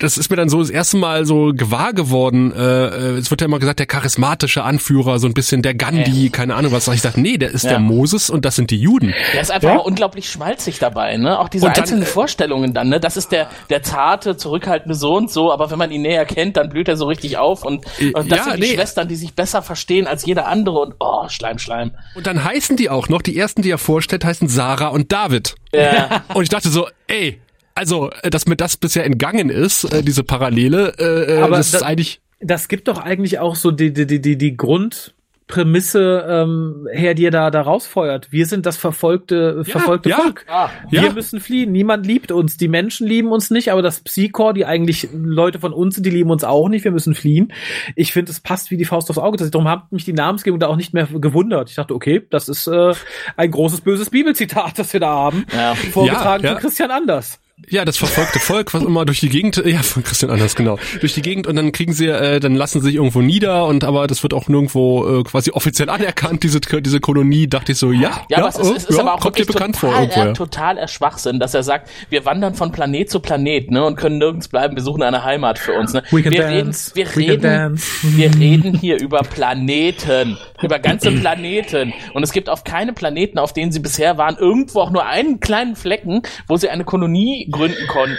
das 0.00 0.18
ist 0.18 0.30
mir 0.30 0.36
dann 0.36 0.48
so 0.48 0.58
das 0.58 0.70
erste 0.70 0.96
Mal 0.96 1.24
so 1.26 1.52
gewahr 1.54 1.92
geworden. 1.92 2.52
Äh, 2.52 2.58
äh, 2.58 3.18
es 3.18 3.30
wird 3.30 3.40
ja 3.40 3.46
immer 3.46 3.58
gesagt, 3.58 3.78
der 3.78 3.86
charismatische 3.86 4.64
Anführer, 4.64 5.18
so 5.18 5.26
ein 5.26 5.34
bisschen 5.34 5.62
der 5.62 5.74
Gandhi, 5.74 6.30
keine 6.30 6.54
Ahnung 6.56 6.72
was. 6.72 6.88
Ich 6.88 7.02
dachte, 7.02 7.20
nee, 7.20 7.36
der 7.38 7.50
ist 7.50 7.64
Ja. 7.64 7.70
der 7.70 7.78
Moses 7.80 8.30
und 8.30 8.44
das 8.44 8.56
sind 8.56 8.70
die 8.70 8.78
Juden. 8.78 9.14
Der 9.34 9.42
ist 9.42 9.50
einfach 9.50 9.68
Ja? 9.70 9.76
unglaublich 9.76 10.28
schmalzig 10.28 10.78
dabei, 10.78 11.16
ne? 11.16 11.38
Auch 11.38 11.48
diese 11.48 11.66
Und 11.66 11.76
dann, 11.76 11.82
einzelnen 11.84 12.02
äh, 12.02 12.06
Vorstellungen 12.06 12.74
dann, 12.74 12.88
ne? 12.88 12.98
Das 12.98 13.16
ist 13.16 13.30
der, 13.30 13.48
der 13.68 13.82
zarte, 13.82 14.36
zurückhaltende 14.36 14.94
Sohn 14.94 15.28
so, 15.28 15.52
aber 15.52 15.70
wenn 15.70 15.78
man 15.78 15.90
ihn 15.90 16.02
näher 16.02 16.24
kennt, 16.24 16.56
dann 16.56 16.68
blüht 16.70 16.88
er 16.88 16.96
so 16.96 17.06
richtig 17.06 17.38
auf 17.38 17.64
und, 17.64 17.84
Äh, 17.98 18.12
und 18.12 18.30
das 18.32 18.38
ja, 18.38 18.44
sind 18.44 18.56
die 18.56 18.60
nee. 18.60 18.74
Schwestern, 18.74 19.08
die 19.08 19.16
sich 19.16 19.34
besser 19.34 19.62
verstehen 19.62 20.06
als 20.06 20.24
jeder 20.26 20.46
andere 20.48 20.78
und 20.80 20.94
oh, 20.98 21.28
Schleim, 21.28 21.58
Schleim. 21.58 21.92
Und 22.14 22.26
dann 22.26 22.42
heißen 22.42 22.76
die 22.76 22.88
auch 22.90 23.08
noch, 23.08 23.22
die 23.22 23.36
ersten, 23.36 23.62
die 23.62 23.70
er 23.70 23.78
vorstellt, 23.78 24.24
heißen 24.24 24.48
Sarah 24.48 24.88
und 24.88 25.12
David. 25.12 25.54
Ja. 25.72 26.22
Und 26.34 26.42
ich 26.42 26.48
dachte 26.48 26.68
so, 26.70 26.88
ey, 27.06 27.40
also, 27.74 28.10
äh, 28.22 28.30
dass 28.30 28.46
mir 28.46 28.56
das 28.56 28.76
bisher 28.76 29.04
entgangen 29.04 29.48
ist, 29.50 29.84
äh, 29.84 30.02
diese 30.02 30.24
Parallele, 30.24 30.92
äh, 30.98 31.34
äh, 31.34 31.42
Aber 31.42 31.56
das 31.56 31.72
ist 31.72 31.82
da- 31.82 31.86
eigentlich, 31.86 32.20
Das 32.40 32.68
gibt 32.68 32.88
doch 32.88 32.98
eigentlich 32.98 33.38
auch 33.38 33.54
so 33.56 33.70
die, 33.70 33.92
die, 33.92 34.06
die, 34.06 34.20
die, 34.20 34.36
die 34.38 34.56
Grundprämisse 34.56 36.24
ähm, 36.28 36.86
her, 36.92 37.14
die 37.14 37.24
er 37.26 37.30
da, 37.30 37.50
da 37.50 37.60
rausfeuert. 37.60 38.30
Wir 38.32 38.46
sind 38.46 38.64
das 38.66 38.76
verfolgte, 38.76 39.64
verfolgte 39.64 40.08
ja. 40.10 40.16
Volk. 40.16 40.44
Ah, 40.48 40.70
Wir 40.90 41.02
Ja. 41.02 41.12
müssen 41.12 41.40
fliehen. 41.40 41.72
Niemand 41.72 42.06
liebt 42.06 42.32
uns. 42.32 42.56
Die 42.56 42.68
Menschen 42.68 43.06
lieben 43.06 43.28
uns 43.32 43.50
nicht, 43.50 43.70
aber 43.72 43.82
das 43.82 44.00
Psychor, 44.00 44.54
die 44.54 44.64
eigentlich 44.64 45.08
Leute 45.12 45.58
von 45.58 45.72
uns 45.72 45.96
sind, 45.96 46.04
die 46.06 46.10
lieben 46.10 46.30
uns 46.30 46.44
auch 46.44 46.68
nicht. 46.68 46.84
Wir 46.84 46.92
müssen 46.92 47.14
fliehen. 47.14 47.52
Ich 47.96 48.12
finde, 48.12 48.30
es 48.32 48.40
passt 48.40 48.70
wie 48.70 48.76
die 48.76 48.84
Faust 48.84 49.10
aufs 49.10 49.18
Auge. 49.18 49.36
Das- 49.36 49.50
Darum 49.50 49.68
hat 49.68 49.90
mich 49.92 50.04
die 50.04 50.12
Namensgebung 50.12 50.60
da 50.60 50.68
auch 50.68 50.76
nicht 50.76 50.94
mehr 50.94 51.06
gewundert. 51.06 51.68
Ich 51.70 51.76
dachte, 51.76 51.94
okay, 51.94 52.22
das 52.30 52.48
ist 52.48 52.66
äh, 52.68 52.94
ein 53.36 53.50
großes 53.50 53.80
böses 53.82 54.10
Bibelzitat, 54.10 54.78
das 54.78 54.92
wir 54.92 55.00
da 55.00 55.08
haben. 55.10 55.44
Ja. 55.54 55.74
Vorgetragen 55.74 56.44
Ja, 56.44 56.50
ja. 56.50 56.54
von 56.56 56.62
Christian 56.62 56.90
Anders. 56.90 57.38
Ja, 57.68 57.84
das 57.84 57.96
verfolgte 57.96 58.38
Volk, 58.38 58.72
was 58.74 58.82
immer 58.82 59.04
durch 59.04 59.20
die 59.20 59.28
Gegend, 59.28 59.62
ja, 59.64 59.82
von 59.82 60.02
Christian 60.02 60.30
Anders, 60.30 60.56
genau, 60.56 60.78
durch 61.00 61.14
die 61.14 61.22
Gegend 61.22 61.46
und 61.46 61.56
dann 61.56 61.72
kriegen 61.72 61.92
sie, 61.92 62.06
äh, 62.06 62.40
dann 62.40 62.54
lassen 62.54 62.80
sie 62.80 62.86
sich 62.86 62.94
irgendwo 62.96 63.20
nieder 63.20 63.66
und 63.66 63.84
aber 63.84 64.06
das 64.06 64.22
wird 64.22 64.34
auch 64.34 64.48
nirgendwo 64.48 65.20
äh, 65.20 65.22
quasi 65.24 65.50
offiziell 65.50 65.88
anerkannt, 65.90 66.42
diese, 66.42 66.60
diese 66.60 67.00
Kolonie, 67.00 67.48
dachte 67.48 67.72
ich 67.72 67.78
so, 67.78 67.92
ja, 67.92 68.22
Ja, 68.28 68.38
aber 68.38 68.48
es 68.48 68.58
ist, 68.58 68.70
oh, 68.70 68.74
es 68.74 68.84
ist 68.84 68.96
ja, 68.96 69.02
aber 69.02 69.14
auch 69.14 69.20
kommt 69.20 69.38
dir 69.38 69.46
bekannt 69.46 69.76
vor 69.76 69.90
total, 69.90 70.02
irgendwo, 70.02 70.20
äh, 70.20 70.26
ja. 70.26 70.32
totaler 70.32 70.88
Schwachsinn, 70.88 71.38
dass 71.38 71.54
er 71.54 71.62
sagt, 71.62 71.90
wir 72.08 72.24
wandern 72.24 72.54
von 72.54 72.72
Planet 72.72 73.10
zu 73.10 73.20
Planet, 73.20 73.70
ne, 73.70 73.84
und 73.84 73.96
können 73.96 74.18
nirgends 74.18 74.48
bleiben, 74.48 74.76
wir 74.76 74.82
suchen 74.82 75.02
eine 75.02 75.24
Heimat 75.24 75.58
für 75.58 75.72
uns, 75.74 75.92
ne. 75.92 76.02
We 76.10 76.22
can 76.22 76.32
wir 76.32 76.42
dance, 76.42 76.94
reden, 76.94 76.96
wir 76.96 77.06
we 77.06 77.10
can 77.10 77.30
reden, 77.30 77.42
dance. 77.42 77.86
wir 78.02 78.34
reden 78.34 78.74
hier 78.74 79.00
über 79.00 79.20
Planeten. 79.20 80.38
Über 80.62 80.78
ganze 80.78 81.10
Planeten. 81.12 81.94
Und 82.12 82.22
es 82.22 82.32
gibt 82.32 82.48
auf 82.48 82.64
keine 82.64 82.92
Planeten, 82.92 83.38
auf 83.38 83.52
denen 83.52 83.72
sie 83.72 83.80
bisher 83.80 84.18
waren, 84.18 84.36
irgendwo 84.36 84.80
auch 84.80 84.90
nur 84.90 85.06
einen 85.06 85.40
kleinen 85.40 85.74
Flecken, 85.76 86.22
wo 86.48 86.56
sie 86.56 86.68
eine 86.68 86.84
Kolonie 86.84 87.49
gründen 87.50 87.86
konnten. 87.88 88.16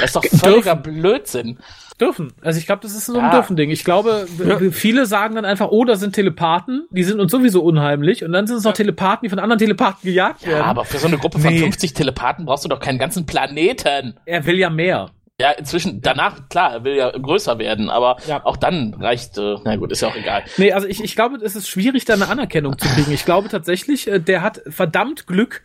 Das 0.00 0.10
ist 0.10 0.16
doch 0.16 0.24
völliger 0.24 0.76
Blödsinn. 0.76 1.58
Dürfen. 2.00 2.32
Also 2.42 2.58
ich 2.58 2.66
glaube, 2.66 2.82
das 2.82 2.92
ist 2.92 3.06
so 3.06 3.12
ein 3.16 3.24
Ja. 3.26 3.30
dürfen 3.30 3.54
Ding. 3.54 3.70
Ich 3.70 3.84
glaube, 3.84 4.26
viele 4.72 5.06
sagen 5.06 5.36
dann 5.36 5.44
einfach, 5.44 5.68
oh, 5.70 5.84
das 5.84 6.00
sind 6.00 6.12
Telepathen, 6.12 6.88
die 6.90 7.04
sind 7.04 7.20
uns 7.20 7.30
sowieso 7.30 7.62
unheimlich. 7.62 8.24
Und 8.24 8.32
dann 8.32 8.48
sind 8.48 8.56
es 8.56 8.64
noch 8.64 8.72
Telepathen, 8.72 9.20
die 9.22 9.28
von 9.30 9.38
anderen 9.38 9.60
Telepathen 9.60 10.00
gejagt 10.02 10.42
Ja, 10.42 10.48
werden. 10.48 10.62
aber 10.64 10.84
für 10.84 10.98
so 10.98 11.06
eine 11.06 11.18
Gruppe 11.18 11.38
von 11.38 11.52
Nee. 11.52 11.60
50 11.60 11.94
Telepathen 11.94 12.46
brauchst 12.46 12.64
du 12.64 12.68
doch 12.68 12.80
keinen 12.80 12.98
ganzen 12.98 13.26
Planeten. 13.26 14.14
er 14.26 14.44
will 14.44 14.58
ja 14.58 14.70
mehr. 14.70 15.10
Ja, 15.40 15.50
inzwischen, 15.52 16.00
danach, 16.00 16.48
klar, 16.48 16.72
er 16.74 16.84
will 16.84 16.94
ja 16.96 17.10
größer 17.10 17.58
werden, 17.60 17.90
aber 17.90 18.16
Ja. 18.26 18.44
auch 18.44 18.56
dann 18.56 18.94
reicht, 18.94 19.38
äh, 19.38 19.56
na 19.64 19.76
gut, 19.76 19.90
ist 19.92 20.00
ja 20.00 20.08
auch 20.08 20.16
egal. 20.16 20.42
Nee, 20.58 20.72
also 20.72 20.86
ich, 20.88 21.02
ich 21.02 21.14
glaube, 21.16 21.36
es 21.42 21.54
ist 21.56 21.68
schwierig, 21.68 22.04
da 22.04 22.14
eine 22.14 22.28
Anerkennung 22.28 22.76
zu 22.78 22.88
kriegen. 22.88 23.12
Ich 23.12 23.24
glaube 23.24 23.48
tatsächlich, 23.48 24.08
äh, 24.08 24.20
der 24.20 24.42
hat 24.42 24.62
verdammt 24.68 25.26
Glück, 25.26 25.62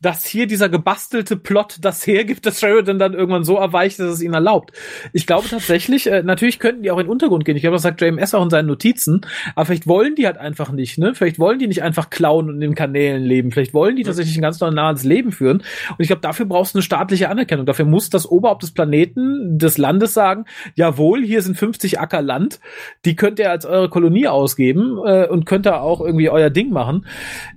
dass 0.00 0.24
hier 0.24 0.46
dieser 0.46 0.68
gebastelte 0.68 1.36
Plot 1.36 1.78
das 1.80 2.06
hergibt, 2.06 2.46
dass 2.46 2.60
Sheridan 2.60 2.98
dann 2.98 3.14
irgendwann 3.14 3.44
so 3.44 3.56
erweicht, 3.56 3.98
dass 3.98 4.12
es 4.12 4.22
ihn 4.22 4.32
erlaubt. 4.32 4.72
Ich 5.12 5.26
glaube 5.26 5.48
tatsächlich, 5.48 6.06
äh, 6.06 6.22
natürlich 6.22 6.60
könnten 6.60 6.82
die 6.82 6.90
auch 6.90 6.98
in 6.98 7.06
den 7.06 7.10
Untergrund 7.10 7.44
gehen. 7.44 7.56
Ich 7.56 7.62
glaube, 7.62 7.76
das 7.76 7.82
sagt 7.82 8.00
JMS 8.00 8.34
auch 8.34 8.44
in 8.44 8.50
seinen 8.50 8.66
Notizen. 8.66 9.22
Aber 9.56 9.66
vielleicht 9.66 9.88
wollen 9.88 10.14
die 10.14 10.26
halt 10.26 10.38
einfach 10.38 10.70
nicht, 10.70 10.98
ne? 10.98 11.14
Vielleicht 11.14 11.38
wollen 11.38 11.58
die 11.58 11.66
nicht 11.66 11.82
einfach 11.82 12.10
klauen 12.10 12.48
und 12.48 12.54
in 12.56 12.60
den 12.60 12.74
Kanälen 12.76 13.22
leben. 13.24 13.50
Vielleicht 13.50 13.74
wollen 13.74 13.96
die 13.96 14.04
tatsächlich 14.04 14.36
ein 14.36 14.42
ganz 14.42 14.60
normales 14.60 15.02
Leben 15.02 15.32
führen. 15.32 15.58
Und 15.58 16.00
ich 16.00 16.06
glaube, 16.06 16.22
dafür 16.22 16.46
brauchst 16.46 16.74
du 16.74 16.78
eine 16.78 16.82
staatliche 16.82 17.28
Anerkennung. 17.28 17.66
Dafür 17.66 17.84
muss 17.84 18.08
das 18.08 18.26
Oberhaupt 18.26 18.62
des 18.62 18.70
Planeten, 18.70 19.58
des 19.58 19.78
Landes 19.78 20.14
sagen, 20.14 20.44
jawohl, 20.76 21.24
hier 21.24 21.42
sind 21.42 21.56
50 21.56 21.98
Acker 21.98 22.22
Land, 22.22 22.60
die 23.04 23.16
könnt 23.16 23.38
ihr 23.38 23.50
als 23.50 23.64
eure 23.64 23.88
Kolonie 23.88 24.28
ausgeben 24.28 24.98
äh, 25.04 25.26
und 25.26 25.44
könnt 25.44 25.66
da 25.66 25.80
auch 25.80 26.00
irgendwie 26.00 26.30
euer 26.30 26.50
Ding 26.50 26.70
machen. 26.70 27.06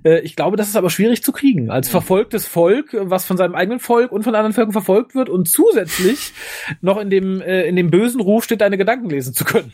Äh, 0.04 0.20
ich 0.20 0.34
glaube, 0.34 0.56
das 0.56 0.68
ist 0.68 0.76
aber 0.76 0.90
schwierig 0.90 1.22
zu 1.22 1.30
kriegen. 1.30 1.70
Als 1.70 1.88
verfolgtes 2.32 2.46
Volk, 2.46 2.96
was 3.10 3.24
von 3.24 3.36
seinem 3.36 3.54
eigenen 3.54 3.78
Volk 3.78 4.12
und 4.12 4.22
von 4.22 4.34
anderen 4.34 4.52
Völkern 4.52 4.72
verfolgt 4.72 5.14
wird 5.14 5.28
und 5.28 5.48
zusätzlich 5.48 6.32
noch 6.80 6.98
in 6.98 7.10
dem, 7.10 7.40
äh, 7.40 7.62
in 7.62 7.76
dem 7.76 7.90
bösen 7.90 8.20
Ruf 8.20 8.44
steht, 8.44 8.60
deine 8.60 8.78
Gedanken 8.78 9.10
lesen 9.10 9.34
zu 9.34 9.44
können. 9.44 9.72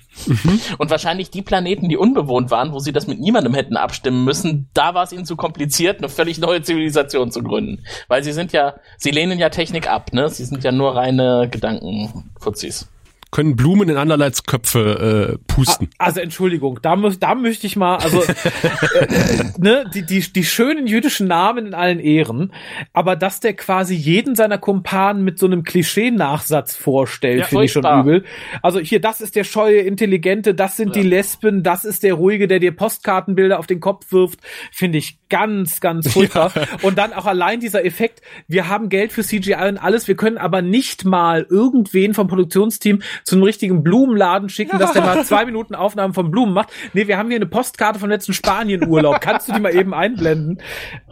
Und 0.78 0.90
wahrscheinlich 0.90 1.30
die 1.30 1.42
Planeten, 1.42 1.88
die 1.88 1.96
unbewohnt 1.96 2.50
waren, 2.50 2.72
wo 2.72 2.78
sie 2.78 2.92
das 2.92 3.06
mit 3.06 3.20
niemandem 3.20 3.54
hätten 3.54 3.76
abstimmen 3.76 4.24
müssen, 4.24 4.68
da 4.74 4.94
war 4.94 5.04
es 5.04 5.12
ihnen 5.12 5.24
zu 5.24 5.36
kompliziert, 5.36 5.98
eine 5.98 6.08
völlig 6.08 6.38
neue 6.38 6.62
Zivilisation 6.62 7.30
zu 7.30 7.42
gründen. 7.42 7.84
Weil 8.08 8.22
sie 8.22 8.32
sind 8.32 8.52
ja, 8.52 8.74
sie 8.96 9.10
lehnen 9.10 9.38
ja 9.38 9.48
Technik 9.48 9.88
ab, 9.88 10.12
ne? 10.12 10.28
Sie 10.28 10.44
sind 10.44 10.64
ja 10.64 10.72
nur 10.72 10.96
reine 10.96 11.48
Gedankenfuzis. 11.50 12.88
Können 13.30 13.56
Blumen 13.56 13.88
in 13.88 13.96
anderlei 13.96 14.30
Köpfe 14.46 15.38
äh, 15.38 15.52
pusten. 15.52 15.90
Also 15.98 16.20
Entschuldigung, 16.20 16.80
da, 16.82 16.96
muss, 16.96 17.18
da 17.18 17.34
möchte 17.34 17.66
ich 17.66 17.76
mal, 17.76 17.96
also 17.96 18.22
äh, 18.22 19.44
ne, 19.58 19.84
die, 19.94 20.04
die, 20.04 20.20
die 20.20 20.44
schönen 20.44 20.86
jüdischen 20.86 21.28
Namen 21.28 21.66
in 21.66 21.74
allen 21.74 22.00
Ehren, 22.00 22.52
aber 22.92 23.16
dass 23.16 23.40
der 23.40 23.54
quasi 23.54 23.94
jeden 23.94 24.34
seiner 24.34 24.58
Kumpanen 24.58 25.24
mit 25.24 25.38
so 25.38 25.46
einem 25.46 25.62
Klischee-Nachsatz 25.62 26.74
vorstellt, 26.74 27.40
Ja, 27.40 27.44
finde 27.44 27.64
ich 27.64 27.72
schon 27.72 27.84
übel. 27.84 28.24
Also 28.62 28.80
hier, 28.80 29.00
das 29.00 29.20
ist 29.20 29.36
der 29.36 29.44
scheue 29.44 29.80
Intelligente, 29.80 30.54
das 30.54 30.76
sind 30.76 30.96
die 30.96 31.02
Lesben, 31.02 31.62
das 31.62 31.84
ist 31.84 32.02
der 32.02 32.14
Ruhige, 32.14 32.48
der 32.48 32.60
dir 32.60 32.72
Postkartenbilder 32.72 33.58
auf 33.58 33.66
den 33.66 33.80
Kopf 33.80 34.10
wirft, 34.10 34.40
finde 34.72 34.98
ich 34.98 35.18
ganz, 35.28 35.80
ganz 35.80 36.12
furchtbar. 36.12 36.52
Und 36.82 36.98
dann 36.98 37.12
auch 37.12 37.26
allein 37.26 37.60
dieser 37.60 37.84
Effekt, 37.84 38.22
wir 38.46 38.68
haben 38.68 38.88
Geld 38.88 39.12
für 39.12 39.22
CGI 39.22 39.68
und 39.68 39.78
alles, 39.78 40.08
wir 40.08 40.16
können 40.16 40.38
aber 40.38 40.62
nicht 40.62 41.04
mal 41.04 41.46
irgendwen 41.48 42.14
vom 42.14 42.28
Produktionsteam 42.28 43.02
zu 43.24 43.36
einem 43.36 43.44
richtigen 43.44 43.82
Blumenladen 43.82 44.48
schicken, 44.48 44.78
dass 44.78 44.92
der 44.92 45.02
mal 45.02 45.24
zwei 45.26 45.44
Minuten 45.44 45.74
Aufnahmen 45.74 46.14
von 46.14 46.30
Blumen 46.30 46.52
macht. 46.52 46.70
Nee, 46.92 47.06
wir 47.06 47.18
haben 47.18 47.28
hier 47.28 47.36
eine 47.36 47.46
Postkarte 47.46 47.98
vom 47.98 48.08
letzten 48.08 48.32
Spanien-Urlaub. 48.32 49.20
Kannst 49.20 49.48
du 49.48 49.52
die 49.52 49.60
mal 49.60 49.74
eben 49.74 49.94
einblenden? 49.94 50.60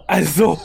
Also, 0.06 0.58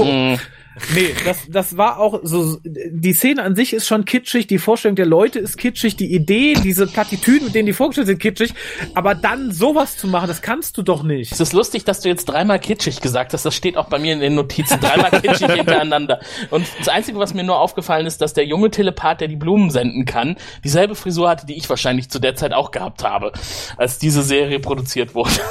nee, 0.93 1.13
das, 1.25 1.47
das 1.49 1.77
war 1.77 1.99
auch 1.99 2.19
so, 2.23 2.57
die 2.63 3.13
Szene 3.13 3.43
an 3.43 3.55
sich 3.55 3.73
ist 3.73 3.87
schon 3.87 4.05
kitschig, 4.05 4.47
die 4.47 4.57
Vorstellung 4.57 4.95
der 4.95 5.05
Leute 5.05 5.39
ist 5.39 5.57
kitschig, 5.57 5.95
die 5.95 6.13
Idee, 6.13 6.53
diese 6.53 6.87
Plattitüden, 6.87 7.45
mit 7.45 7.55
denen 7.55 7.65
die 7.65 7.73
vorgestellt 7.73 8.07
sind, 8.07 8.19
kitschig, 8.19 8.53
aber 8.93 9.15
dann 9.15 9.51
sowas 9.51 9.97
zu 9.97 10.07
machen, 10.07 10.27
das 10.27 10.41
kannst 10.41 10.77
du 10.77 10.83
doch 10.83 11.03
nicht. 11.03 11.31
Es 11.31 11.39
ist 11.39 11.53
lustig, 11.53 11.83
dass 11.83 11.99
du 11.99 12.09
jetzt 12.09 12.25
dreimal 12.25 12.59
kitschig 12.59 13.01
gesagt 13.01 13.33
hast. 13.33 13.45
Das 13.45 13.55
steht 13.55 13.77
auch 13.77 13.87
bei 13.87 13.99
mir 13.99 14.13
in 14.13 14.19
den 14.19 14.35
Notizen. 14.35 14.79
Dreimal 14.79 15.11
kitschig 15.11 15.51
hintereinander. 15.51 16.19
Und 16.49 16.65
das 16.79 16.87
Einzige, 16.87 17.19
was 17.19 17.33
mir 17.33 17.43
nur 17.43 17.59
aufgefallen 17.59 18.05
ist, 18.05 18.21
dass 18.21 18.33
der 18.33 18.45
junge 18.45 18.71
Telepath, 18.71 19.21
der 19.21 19.27
die 19.27 19.35
Blumen 19.35 19.69
senden 19.69 20.05
kann, 20.05 20.37
dieselbe 20.63 20.95
Frisur 20.95 21.29
hatte, 21.29 21.45
die 21.45 21.57
ich 21.57 21.69
wahrscheinlich 21.69 22.09
zu 22.09 22.19
der 22.19 22.35
Zeit 22.35 22.53
auch 22.53 22.71
gehabt 22.71 23.03
habe, 23.03 23.31
als 23.77 23.99
diese 23.99 24.21
Serie 24.21 24.59
produziert 24.59 25.15
wurde. 25.15 25.31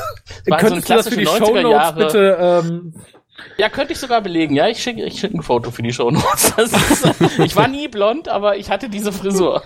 Es 0.43 0.51
war 0.51 0.59
Könntest 0.59 0.89
du 0.89 0.95
das 0.95 1.09
für 1.09 1.17
die 1.17 1.27
Shownotes 1.27 1.95
bitte, 1.97 2.39
ähm, 2.41 2.95
Ja, 3.59 3.69
könnte 3.69 3.93
ich 3.93 3.99
sogar 3.99 4.21
belegen. 4.21 4.55
Ja, 4.55 4.69
ich 4.69 4.83
schicke 4.83 5.05
ich 5.05 5.21
schick 5.21 5.35
ein 5.35 5.43
Foto 5.43 5.71
für 5.71 5.83
die 5.83 5.93
Shownotes. 5.93 6.55
Das 6.57 6.73
ist, 6.73 7.39
ich 7.39 7.57
war 7.57 7.69
nie 7.69 7.89
blond, 7.89 8.29
aber 8.29 8.57
ich 8.57 8.71
hatte 8.71 8.89
diese 8.89 9.13
Frisur. 9.13 9.63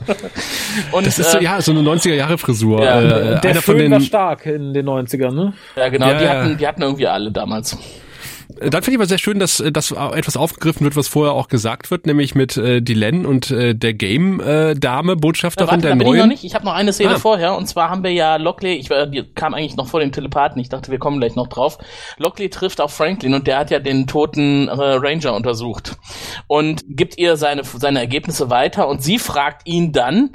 Und, 0.92 1.06
Das 1.06 1.18
ist 1.18 1.30
so, 1.30 1.38
äh, 1.38 1.44
ja, 1.44 1.60
so 1.60 1.72
eine 1.72 1.80
90er-Jahre-Frisur. 1.80 2.82
Ja, 2.82 3.00
äh, 3.00 3.40
der 3.40 3.50
einer 3.50 3.62
von 3.62 3.76
Föhn 3.76 3.90
war 3.90 3.98
den, 3.98 4.04
stark 4.04 4.46
in 4.46 4.72
den 4.74 4.88
90ern, 4.88 5.32
ne? 5.32 5.52
ja, 5.76 5.88
genau, 5.88 6.08
Ja, 6.08 6.18
die, 6.18 6.24
ja. 6.24 6.30
hatten, 6.30 6.56
die 6.58 6.66
hatten 6.66 6.82
irgendwie 6.82 7.06
alle 7.06 7.30
damals. 7.30 7.76
Dann 8.61 8.82
finde 8.82 8.90
ich 8.92 8.96
aber 8.96 9.07
sehr 9.07 9.18
schön, 9.18 9.38
dass, 9.38 9.61
äh, 9.61 9.72
dass 9.72 9.90
etwas 9.90 10.36
aufgegriffen 10.36 10.84
wird, 10.84 10.96
was 10.96 11.09
vorher 11.09 11.32
auch 11.34 11.48
gesagt 11.48 11.90
wird, 11.90 12.07
nämlich 12.07 12.34
mit 12.34 12.57
äh, 12.57 12.80
Dylan 12.80 13.26
und 13.26 13.50
äh, 13.50 13.74
der 13.74 13.94
Game-Dame, 13.94 15.12
Ja, 15.12 15.14
Botschafterin 15.18 15.68
warte, 15.68 15.82
da 15.82 15.88
der 15.88 15.96
bin 15.96 16.07
ich 16.07 16.12
noch 16.12 16.18
neuen. 16.18 16.28
nicht. 16.28 16.44
Ich 16.44 16.55
habe 16.55 16.64
noch 16.64 16.74
eine 16.74 16.92
Szene 16.92 17.14
Ah. 17.14 17.18
vorher 17.18 17.57
und 17.57 17.66
zwar 17.66 17.90
haben 17.90 18.02
wir 18.02 18.12
ja 18.12 18.36
Lockley, 18.36 18.74
ich 18.74 18.90
war, 18.90 19.07
die 19.07 19.22
kam 19.34 19.55
eigentlich 19.55 19.76
noch 19.76 19.88
vor 19.88 20.00
dem 20.00 20.12
Telepathen, 20.12 20.61
ich 20.61 20.68
dachte, 20.68 20.90
wir 20.90 20.98
kommen 20.98 21.18
gleich 21.20 21.34
noch 21.36 21.48
drauf. 21.48 21.78
Lockley 22.18 22.48
trifft 22.50 22.80
auf 22.80 22.92
Franklin 22.94 23.34
und 23.34 23.46
der 23.46 23.59
hat 23.59 23.70
ja 23.70 23.78
den 23.80 24.07
toten 24.07 24.68
äh, 24.68 24.72
Ranger 24.72 25.34
untersucht 25.34 25.96
und 26.46 26.82
gibt 26.88 27.18
ihr 27.18 27.36
seine, 27.36 27.62
seine 27.64 27.98
Ergebnisse 28.00 28.50
weiter 28.50 28.88
und 28.88 29.02
sie 29.02 29.18
fragt 29.18 29.66
ihn 29.66 29.92
dann, 29.92 30.30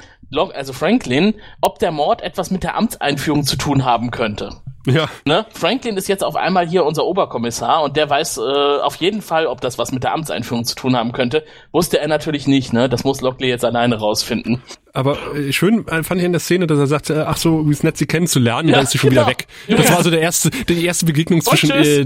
also 0.53 0.73
Franklin, 0.73 1.33
ob 1.61 1.79
der 1.79 1.91
Mord 1.91 2.21
etwas 2.21 2.51
mit 2.51 2.63
der 2.63 2.75
Amtseinführung 2.77 3.43
zu 3.43 3.55
tun 3.55 3.83
haben 3.85 4.11
könnte. 4.11 4.51
Ja. 4.89 5.07
Ne? 5.25 5.45
Franklin 5.51 5.97
ist 5.97 6.07
jetzt 6.07 6.23
auf 6.23 6.35
einmal 6.35 6.67
hier 6.67 6.85
unser 6.85 7.05
Oberkommissar 7.05 7.83
und 7.83 7.95
der 7.95 8.09
weiß 8.09 8.37
äh, 8.37 8.81
auf 8.81 8.95
jeden 8.95 9.21
Fall, 9.21 9.45
ob 9.45 9.61
das 9.61 9.77
was 9.77 9.91
mit 9.91 10.03
der 10.03 10.13
Amtseinführung 10.13 10.65
zu 10.65 10.75
tun 10.75 10.95
haben 10.95 11.11
könnte. 11.11 11.43
Wusste 11.71 11.99
er 11.99 12.07
natürlich 12.07 12.47
nicht, 12.47 12.73
ne? 12.73 12.89
Das 12.89 13.03
muss 13.03 13.21
Lockley 13.21 13.49
jetzt 13.49 13.65
alleine 13.65 13.99
rausfinden. 13.99 14.63
Aber 14.93 15.17
äh, 15.35 15.51
schön 15.53 15.87
äh, 15.87 16.03
fand 16.03 16.19
ich 16.19 16.25
in 16.25 16.31
der 16.31 16.39
Szene, 16.39 16.65
dass 16.67 16.79
er 16.79 16.87
sagt, 16.87 17.09
äh, 17.09 17.23
ach 17.25 17.37
so, 17.37 17.67
wie 17.67 17.71
ist 17.71 17.83
nett, 17.83 17.97
sie 17.97 18.05
kennenzulernen, 18.07 18.65
und 18.65 18.69
Ja, 18.69 18.75
dann 18.75 18.83
ist 18.85 18.91
sie 18.91 18.97
schon 18.97 19.11
genau. 19.11 19.21
wieder 19.27 19.31
weg. 19.31 19.47
Das 19.67 19.91
war 19.91 20.03
so 20.03 20.09
der 20.09 20.21
erste, 20.21 20.49
die 20.49 20.83
erste 20.85 21.05
Begegnung 21.05 21.41
zwischen, 21.41 21.71
äh, 21.71 22.05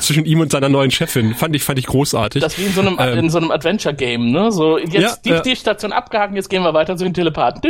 zwischen 0.00 0.24
ihm 0.24 0.40
und 0.40 0.50
seiner 0.50 0.68
neuen 0.68 0.90
Chefin. 0.90 1.34
Fand 1.34 1.54
ich, 1.54 1.62
fand 1.62 1.78
ich 1.78 1.86
großartig. 1.86 2.42
Das 2.42 2.58
wie 2.58 2.64
in 2.64 2.72
so 2.72 2.80
einem, 2.80 2.96
Ähm. 3.00 3.18
in 3.18 3.30
so 3.30 3.38
einem 3.38 3.50
Adventure-Game, 3.50 4.32
ne? 4.32 4.50
So, 4.50 4.78
jetzt 4.78 4.94
Ja, 4.94 5.14
die, 5.24 5.28
ja. 5.30 5.40
die 5.40 5.54
Station 5.56 5.92
abgehakt, 5.92 6.34
jetzt 6.34 6.48
gehen 6.50 6.62
wir 6.62 6.74
weiter 6.74 6.96
zu 6.96 7.04
den 7.04 7.14
Telepathen. 7.14 7.60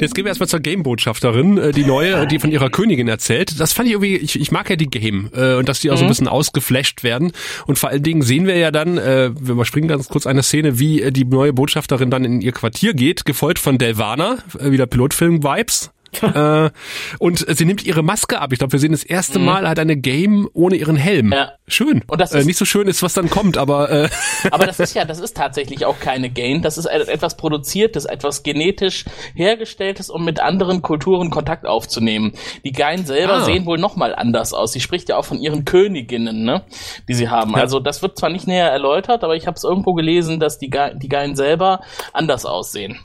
Jetzt 0.00 0.14
gehen 0.14 0.24
wir 0.24 0.28
erstmal 0.28 0.48
zur 0.48 0.60
Game-Botschafterin, 0.60 1.72
die 1.74 1.84
neue, 1.84 2.26
die 2.26 2.38
von 2.38 2.50
ihrer 2.50 2.70
Königin 2.70 3.08
erzählt. 3.08 3.60
Das 3.60 3.72
fand 3.72 3.88
ich 3.88 3.92
irgendwie, 3.92 4.16
ich, 4.16 4.40
ich 4.40 4.50
mag 4.52 4.70
ja 4.70 4.76
die 4.76 4.86
Game 4.88 5.30
äh, 5.36 5.54
und 5.56 5.68
dass 5.68 5.80
die 5.80 5.90
auch 5.90 5.94
Mhm. 5.96 5.98
so 5.98 6.04
ein 6.04 6.08
bisschen 6.08 6.28
ausgeflasht 6.28 7.02
werden. 7.02 7.32
Und 7.66 7.78
vor 7.78 7.90
allen 7.90 8.02
Dingen 8.02 8.22
sehen 8.22 8.46
wir 8.46 8.56
ja 8.56 8.70
dann, 8.70 8.96
äh, 8.96 9.30
wir 9.38 9.52
überspringen 9.52 9.88
ganz 9.88 10.08
kurz 10.08 10.26
eine 10.26 10.42
Szene, 10.42 10.78
wie 10.78 11.10
die 11.10 11.24
neue 11.24 11.52
Botschafterin 11.52 12.10
dann 12.10 12.24
in 12.24 12.40
ihr 12.40 12.52
Quartier 12.52 12.94
geht, 12.94 13.24
gefolgt 13.26 13.49
von 13.58 13.78
Delvana, 13.78 14.38
äh, 14.58 14.70
wieder 14.70 14.86
Pilotfilm-Vibes. 14.86 15.90
äh, 16.22 16.70
und 17.20 17.46
sie 17.56 17.64
nimmt 17.64 17.84
ihre 17.86 18.02
Maske 18.02 18.40
ab. 18.40 18.52
Ich 18.52 18.58
glaube, 18.58 18.72
wir 18.72 18.80
sehen 18.80 18.90
das 18.90 19.04
erste 19.04 19.38
Mal 19.38 19.68
halt 19.68 19.78
eine 19.78 19.96
Game 19.96 20.48
ohne 20.54 20.74
ihren 20.74 20.96
Helm. 20.96 21.26
Mhm. 21.26 21.32
Ja. 21.34 21.52
Schön. 21.68 22.02
Und 22.08 22.20
das 22.20 22.32
äh, 22.34 22.40
ist- 22.40 22.46
nicht 22.46 22.56
so 22.58 22.64
schön 22.64 22.88
ist, 22.88 23.00
was 23.04 23.14
dann 23.14 23.30
kommt, 23.30 23.56
aber 23.56 23.88
äh, 23.90 24.08
Aber 24.50 24.66
das 24.66 24.80
ist 24.80 24.94
ja, 24.94 25.04
das 25.04 25.20
ist 25.20 25.36
tatsächlich 25.36 25.86
auch 25.86 26.00
keine 26.00 26.28
Gain. 26.28 26.62
Das 26.62 26.78
ist 26.78 26.86
et- 26.86 27.06
etwas 27.08 27.36
Produziertes, 27.36 28.06
etwas 28.06 28.42
genetisch 28.42 29.04
hergestelltes, 29.36 30.10
um 30.10 30.24
mit 30.24 30.40
anderen 30.40 30.82
Kulturen 30.82 31.30
Kontakt 31.30 31.64
aufzunehmen. 31.64 32.32
Die 32.64 32.72
Gain 32.72 33.06
selber 33.06 33.34
Ah. 33.34 33.44
sehen 33.44 33.64
wohl 33.64 33.78
nochmal 33.78 34.12
anders 34.12 34.52
aus. 34.52 34.72
Sie 34.72 34.80
spricht 34.80 35.08
ja 35.10 35.16
auch 35.16 35.24
von 35.24 35.38
ihren 35.38 35.64
Königinnen, 35.64 36.42
ne, 36.42 36.64
die 37.08 37.14
sie 37.14 37.28
haben. 37.28 37.54
Also 37.54 37.78
das 37.78 38.02
wird 38.02 38.18
zwar 38.18 38.30
nicht 38.30 38.48
näher 38.48 38.68
erläutert, 38.68 39.22
aber 39.22 39.36
ich 39.36 39.46
habe 39.46 39.54
es 39.54 39.62
irgendwo 39.62 39.92
gelesen, 39.94 40.40
dass 40.40 40.58
die, 40.58 40.70
Ga- 40.70 40.92
die 40.92 41.08
Gain 41.08 41.36
selber 41.36 41.82
anders 42.12 42.46
aussehen. 42.46 42.98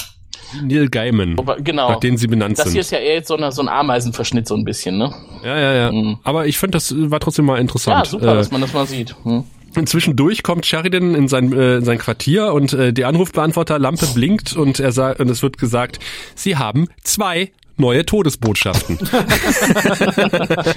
Neil 0.63 0.89
Gaiman, 0.89 1.35
genau. 1.63 1.89
nach 1.89 1.99
denen 1.99 2.17
sie 2.17 2.27
benannt 2.27 2.57
Das 2.57 2.65
sind. 2.65 2.73
hier 2.73 2.81
ist 2.81 2.91
ja 2.91 2.99
eher 2.99 3.15
jetzt 3.15 3.27
so, 3.27 3.35
eine, 3.37 3.51
so 3.51 3.61
ein 3.61 3.67
Ameisenverschnitt, 3.67 4.47
so 4.47 4.55
ein 4.55 4.63
bisschen, 4.65 4.97
ne? 4.97 5.13
ja, 5.43 5.57
ja, 5.59 5.91
ja. 5.91 6.15
Aber 6.23 6.47
ich 6.47 6.57
fand, 6.57 6.75
das 6.75 6.93
war 6.95 7.19
trotzdem 7.19 7.45
mal 7.45 7.59
interessant. 7.59 7.97
Mhm. 7.97 8.03
Ja, 8.03 8.09
super, 8.11 8.33
Äh, 8.33 8.35
dass 8.35 8.51
man 8.51 8.61
das 8.61 8.73
mal 8.73 8.85
sieht. 8.85 9.15
Hm. 9.23 9.43
Zwischendurch 9.85 10.41
kommt 10.41 10.65
Sheridan 10.65 11.15
in 11.15 11.27
sein, 11.27 11.51
äh, 11.51 11.77
in 11.77 11.83
sein 11.85 11.97
Quartier 11.97 12.53
und 12.53 12.71
äh, 12.71 12.93
die 12.93 13.03
Anrufbeantworterlampe 13.03 14.05
blinkt 14.13 14.55
und 14.55 14.79
er 14.79 14.93
sagt 14.93 15.19
und 15.19 15.29
es 15.29 15.43
wird 15.43 15.57
gesagt, 15.57 15.99
sie 16.33 16.55
haben 16.55 16.87
zwei 17.03 17.51
neue 17.77 18.05
Todesbotschaften. 18.05 18.97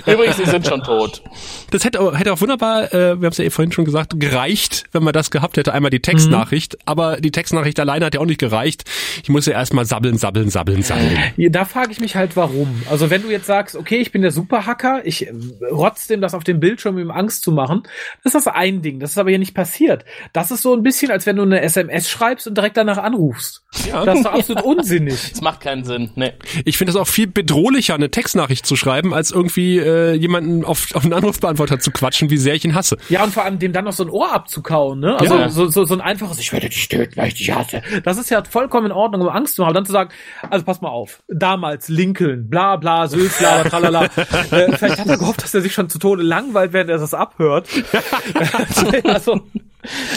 Übrigens, 0.06 0.36
sie 0.36 0.44
sind 0.46 0.66
schon 0.66 0.82
tot. 0.82 1.22
Das 1.70 1.84
hätte, 1.84 2.00
auch- 2.00 2.16
hätte 2.16 2.32
auch 2.32 2.40
wunderbar, 2.40 2.92
äh, 2.92 2.92
wir 2.92 3.10
haben 3.10 3.24
es 3.26 3.38
ja 3.38 3.44
eh 3.44 3.50
vorhin 3.50 3.72
schon 3.72 3.84
gesagt, 3.84 4.18
gereicht, 4.18 4.84
wenn 4.92 5.02
man 5.02 5.12
das 5.12 5.30
gehabt 5.30 5.56
hätte. 5.56 5.72
Einmal 5.72 5.90
die 5.90 6.00
Textnachricht, 6.00 6.78
aber 6.86 7.20
die 7.20 7.30
Textnachricht 7.30 7.78
alleine 7.80 8.06
hat 8.06 8.14
ja 8.14 8.20
auch 8.20 8.26
nicht 8.26 8.40
gereicht. 8.40 8.84
Ich 9.22 9.28
muss 9.28 9.46
ja 9.46 9.52
erstmal 9.52 9.84
sabbeln, 9.84 10.16
sabbeln, 10.18 10.50
sabbeln, 10.50 10.82
sabbeln. 10.82 11.18
Ja, 11.36 11.48
Da 11.50 11.64
frage 11.64 11.92
ich 11.92 12.00
mich 12.00 12.16
halt, 12.16 12.36
warum. 12.36 12.82
Also 12.90 13.10
wenn 13.10 13.22
du 13.22 13.30
jetzt 13.30 13.46
sagst, 13.46 13.76
okay, 13.76 13.98
ich 13.98 14.12
bin 14.12 14.22
der 14.22 14.30
Superhacker, 14.30 15.02
ich 15.04 15.26
äh, 15.26 15.32
rotz 15.70 16.06
dem 16.06 16.20
das 16.20 16.34
auf 16.34 16.44
dem 16.44 16.60
Bildschirm, 16.60 16.96
um 16.96 17.00
ihm 17.00 17.10
Angst 17.10 17.42
zu 17.42 17.52
machen, 17.52 17.82
das 18.24 18.34
ist 18.34 18.46
das 18.46 18.54
ein 18.54 18.82
Ding. 18.82 19.00
Das 19.00 19.10
ist 19.10 19.18
aber 19.18 19.30
hier 19.30 19.38
nicht 19.38 19.54
passiert. 19.54 20.04
Das 20.32 20.50
ist 20.50 20.62
so 20.62 20.74
ein 20.74 20.82
bisschen, 20.82 21.10
als 21.10 21.26
wenn 21.26 21.36
du 21.36 21.42
eine 21.42 21.60
SMS 21.62 22.08
schreibst 22.08 22.46
und 22.46 22.56
direkt 22.56 22.76
danach 22.76 22.98
anrufst. 22.98 23.62
Das 23.72 24.16
ist 24.16 24.24
doch 24.24 24.32
absolut 24.34 24.62
unsinnig. 24.64 25.30
Das 25.30 25.40
macht 25.40 25.60
keinen 25.60 25.84
Sinn. 25.84 26.10
Nee. 26.14 26.32
Ich 26.64 26.76
finde 26.78 26.87
es 26.88 26.96
auch 26.96 27.06
viel 27.06 27.26
bedrohlicher, 27.26 27.94
eine 27.94 28.10
Textnachricht 28.10 28.66
zu 28.66 28.76
schreiben, 28.76 29.14
als 29.14 29.30
irgendwie 29.30 29.78
äh, 29.78 30.14
jemanden 30.14 30.64
auf, 30.64 30.88
auf 30.94 31.04
einen 31.04 31.12
Anrufbeantworter 31.12 31.78
zu 31.78 31.90
quatschen, 31.90 32.30
wie 32.30 32.36
sehr 32.36 32.54
ich 32.54 32.64
ihn 32.64 32.74
hasse. 32.74 32.96
Ja, 33.08 33.22
und 33.24 33.32
vor 33.32 33.44
allem 33.44 33.58
dem 33.58 33.72
dann 33.72 33.84
noch 33.84 33.92
so 33.92 34.04
ein 34.04 34.10
Ohr 34.10 34.32
abzukauen, 34.32 35.00
ne? 35.00 35.16
Also 35.18 35.34
Ja. 35.36 35.48
so, 35.48 35.68
so, 35.68 35.84
so 35.84 35.94
ein 35.94 36.00
einfaches, 36.00 36.38
ich 36.38 36.52
werde 36.52 36.68
dich 36.68 36.88
töten, 36.88 37.16
weil 37.16 37.28
ich 37.28 37.34
dich 37.34 37.54
hasse. 37.54 37.82
Das 38.04 38.18
ist 38.18 38.30
ja 38.30 38.42
vollkommen 38.44 38.86
in 38.86 38.92
Ordnung, 38.92 39.22
um 39.22 39.28
Angst 39.28 39.56
zu 39.56 39.66
haben. 39.66 39.74
Dann 39.74 39.86
zu 39.86 39.92
sagen, 39.92 40.10
also 40.48 40.64
pass 40.64 40.80
mal 40.80 40.88
auf, 40.88 41.22
damals 41.28 41.88
Lincoln, 41.88 42.48
bla 42.48 42.76
bla, 42.76 43.06
Sülz, 43.08 43.38
bla, 43.38 43.62
bla, 43.62 43.70
tralala. 43.70 44.04
äh, 44.50 44.76
vielleicht 44.76 44.98
hat 44.98 45.08
er 45.08 45.18
gehofft, 45.18 45.42
dass 45.42 45.54
er 45.54 45.60
sich 45.60 45.74
schon 45.74 45.88
zu 45.88 45.98
Tode 45.98 46.22
langweilt, 46.22 46.72
während 46.72 46.90
er 46.90 46.98
das 46.98 47.14
abhört. 47.14 47.68
also, 49.04 49.40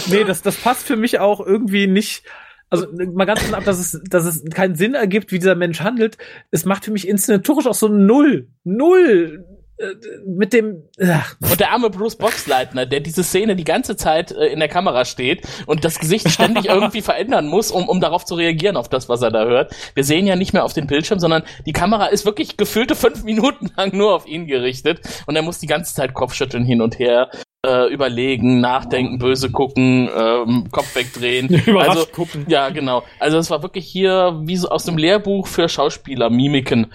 nee, 0.08 0.24
das, 0.24 0.42
das 0.42 0.56
passt 0.56 0.88
für 0.88 0.96
mich 0.96 1.20
auch 1.20 1.40
irgendwie 1.40 1.88
nicht. 1.88 2.24
Also 2.72 2.88
mal 3.14 3.26
ganz 3.26 3.42
davon 3.42 3.56
ab, 3.56 3.66
dass 3.66 3.80
es, 3.80 4.02
dass 4.10 4.26
es 4.26 4.46
keinen 4.46 4.76
Sinn 4.76 4.94
ergibt, 4.94 5.32
wie 5.34 5.40
dieser 5.40 5.56
Mensch 5.56 5.82
handelt. 5.82 6.18
Es 6.52 6.64
macht 6.64 6.86
für 6.86 6.92
mich 6.92 7.06
inszenatorisch 7.06 7.68
auch 7.68 7.74
so 7.74 7.90
null, 7.90 8.48
null 8.64 9.46
äh, 9.78 9.96
mit 10.26 10.54
dem. 10.54 10.84
Ach, 11.04 11.36
Und 11.42 11.60
der 11.60 11.74
arme 11.74 11.90
Bruce 11.90 12.16
Boxleitner, 12.16 12.86
der 12.86 13.02
diese 13.02 13.24
Szene 13.24 13.58
die 13.58 13.66
ganze 13.66 13.98
Zeit 13.98 14.32
äh, 14.32 14.48
in 14.48 14.60
der 14.60 14.70
Kamera 14.70 15.04
steht 15.04 15.46
und 15.66 15.84
das 15.84 16.00
Gesicht 16.00 16.30
ständig 16.30 16.66
irgendwie 16.70 17.02
verändern 17.02 17.48
muss, 17.48 17.72
um, 17.72 17.90
um 17.90 18.00
darauf 18.00 18.24
zu 18.24 18.36
reagieren 18.36 18.78
auf 18.78 18.88
das, 18.88 19.10
was 19.10 19.22
er 19.22 19.32
da 19.32 19.44
hört. 19.44 19.76
Wir 19.94 20.06
sehen 20.06 20.26
ja 20.26 20.38
nicht 20.38 20.54
mehr 20.54 20.64
auf 20.64 20.74
den 20.74 20.88
Bildschirm, 20.88 21.20
sondern 21.20 21.44
die 21.66 21.74
Kamera 21.74 22.06
ist 22.06 22.26
wirklich 22.26 22.56
gefüllte 22.56 22.96
fünf 22.96 23.24
Minuten 23.24 23.70
lang 23.76 23.96
nur 23.96 24.16
auf 24.16 24.28
ihn 24.28 24.48
gerichtet 24.48 25.02
und 25.26 25.36
er 25.36 25.42
muss 25.42 25.60
die 25.60 25.68
ganze 25.68 25.94
Zeit 25.94 26.14
Kopfschütteln 26.14 26.64
hin 26.64 26.82
und 26.82 27.00
her. 27.00 27.30
Äh, 27.64 27.93
überlegen, 27.93 28.59
nachdenken, 28.59 29.20
böse 29.20 29.51
gucken, 29.51 30.09
ähm, 30.18 30.72
Kopf 30.72 30.95
wegdrehen. 30.95 31.47
Überrascht 31.68 31.89
also, 31.89 32.05
gucken. 32.07 32.45
Ja, 32.47 32.70
genau. 32.70 33.03
Also 33.20 33.38
es 33.38 33.51
war 33.51 33.62
wirklich 33.62 33.86
hier 33.86 34.41
wie 34.45 34.57
so 34.57 34.70
aus 34.70 34.86
dem 34.86 34.97
Lehrbuch 34.97 35.45
für 35.45 35.70
Schauspieler, 35.70 36.32
Mimiken. 36.32 36.88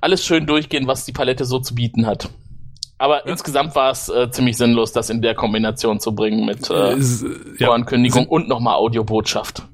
Alles 0.00 0.24
schön 0.24 0.46
durchgehen, 0.46 0.86
was 0.86 1.04
die 1.04 1.12
Palette 1.12 1.44
so 1.44 1.58
zu 1.58 1.74
bieten 1.74 2.06
hat. 2.06 2.30
Aber 2.96 3.26
insgesamt 3.26 3.74
war 3.74 3.90
es 3.90 4.08
äh, 4.08 4.30
ziemlich 4.30 4.56
sinnlos, 4.56 4.92
das 4.92 5.10
in 5.10 5.20
der 5.20 5.34
Kombination 5.34 6.00
zu 6.00 6.14
bringen 6.14 6.46
mit 6.46 6.70
äh, 6.70 6.94
äh, 6.94 6.98
ja. 7.58 7.66
Vorankündigung 7.66 8.26
und 8.26 8.48
nochmal 8.48 8.76
Audiobotschaft. 8.76 9.64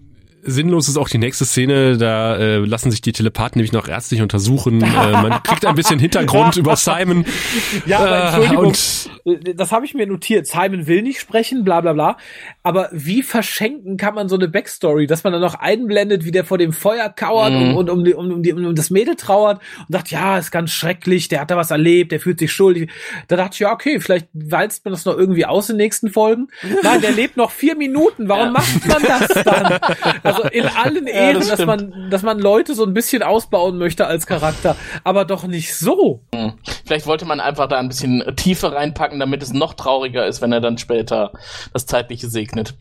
Sinnlos 0.43 0.89
ist 0.89 0.97
auch 0.97 1.09
die 1.09 1.19
nächste 1.19 1.45
Szene, 1.45 1.97
da 1.99 2.37
äh, 2.37 2.57
lassen 2.59 2.91
sich 2.91 3.01
die 3.01 3.13
Telepathen 3.13 3.59
nämlich 3.59 3.73
noch 3.73 3.89
ärztlich 3.89 4.23
untersuchen. 4.23 4.83
äh, 4.83 4.87
man 5.13 5.43
kriegt 5.43 5.65
ein 5.67 5.75
bisschen 5.75 5.99
Hintergrund 5.99 6.57
über 6.57 6.77
Simon. 6.77 7.25
Ja, 7.87 7.99
aber 8.01 8.11
Äh, 8.11 8.25
Entschuldigung, 8.27 8.67
und- 8.67 9.11
äh, 9.47 9.55
das 9.55 9.73
habe 9.73 9.85
ich 9.85 9.95
mir 9.95 10.07
notiert. 10.07 10.47
Simon 10.47 10.87
will 10.87 11.03
nicht 11.03 11.21
sprechen, 11.21 11.65
bla 11.65 11.81
bla 11.81 11.93
bla. 11.93 12.17
Aber 12.63 12.89
wie 12.93 13.23
verschenken 13.23 13.97
kann 13.97 14.15
man 14.15 14.29
so 14.29 14.37
eine 14.37 14.49
Backstory, 14.49 15.07
dass 15.07 15.25
man 15.25 15.33
dann 15.33 15.43
noch 15.43 15.55
einblendet, 15.55 16.25
wie 16.25 16.31
der 16.31 16.45
vor 16.45 16.59
dem 16.59 16.73
Feuer 16.73 17.09
kauert 17.09 17.53
Mhm. 17.53 17.75
und, 17.77 17.91
und 17.91 17.91
um, 17.91 18.05
die, 18.05 18.15
um, 18.15 18.31
um, 18.33 18.43
die, 18.43 18.53
um 18.53 18.75
das 18.75 18.91
Mädel 18.91 19.17
trauert 19.17 19.61
und 19.81 19.93
sagt, 19.93 20.11
ja, 20.11 20.39
ist 20.39 20.51
ganz 20.51 20.71
schrecklich, 20.71 21.29
der 21.29 21.41
hat 21.41 21.51
da 21.51 21.57
was 21.57 21.71
erlebt, 21.71 22.13
der 22.13 22.21
fühlt 22.21 22.39
sich 22.39 22.53
schuldig. 22.53 22.91
Da 23.29 23.37
dachte 23.37 23.55
ich, 23.55 23.61
ja, 23.61 23.73
okay, 23.73 24.01
vielleicht 24.01 24.29
walzt 24.33 24.85
man 24.85 24.93
das 24.93 25.05
noch 25.05 25.17
irgendwie 25.17 25.45
aus 25.47 25.69
in 25.69 25.77
den 25.77 25.85
nächsten 25.85 26.11
Folgen. 26.11 26.49
Nein, 26.83 27.01
der 27.01 27.13
lebt 27.13 27.37
noch 27.37 27.51
vier 27.51 27.77
Minuten. 27.77 28.29
Warum 28.29 28.47
Ja. 28.47 28.51
macht 28.53 28.87
man 28.87 29.03
das 29.03 29.29
dann? 29.45 29.79
Also 30.37 30.49
in 30.49 30.67
allen 30.77 31.07
Ja, 31.07 31.13
Ehren, 31.13 31.35
das 31.41 31.49
dass 31.49 31.65
man, 31.67 32.11
dass 32.11 32.23
man 32.23 32.39
Leute 32.39 32.75
so 32.75 32.85
ein 32.85 32.95
bisschen 32.95 33.23
ausbauen 33.23 33.79
möchte 33.79 34.07
als 34.07 34.27
Charakter, 34.27 34.77
aber 35.05 35.25
doch 35.25 35.45
nicht 35.45 35.75
so. 35.77 36.23
Vielleicht 36.87 37.07
wollte 37.07 37.25
man 37.25 37.41
einfach 37.41 37.69
da 37.69 37.79
ein 37.79 37.89
bisschen 37.89 38.23
Tiefe 38.37 38.73
reinpacken, 38.73 39.21
damit 39.21 39.43
es 39.43 39.53
noch 39.53 39.75
trauriger 39.75 40.27
ist, 40.27 40.43
wenn 40.43 40.53
er 40.53 40.61
dann 40.61 40.79
später 40.79 41.33
das 41.73 41.87
Zeitliche 41.87 42.29
segnet. 42.29 42.75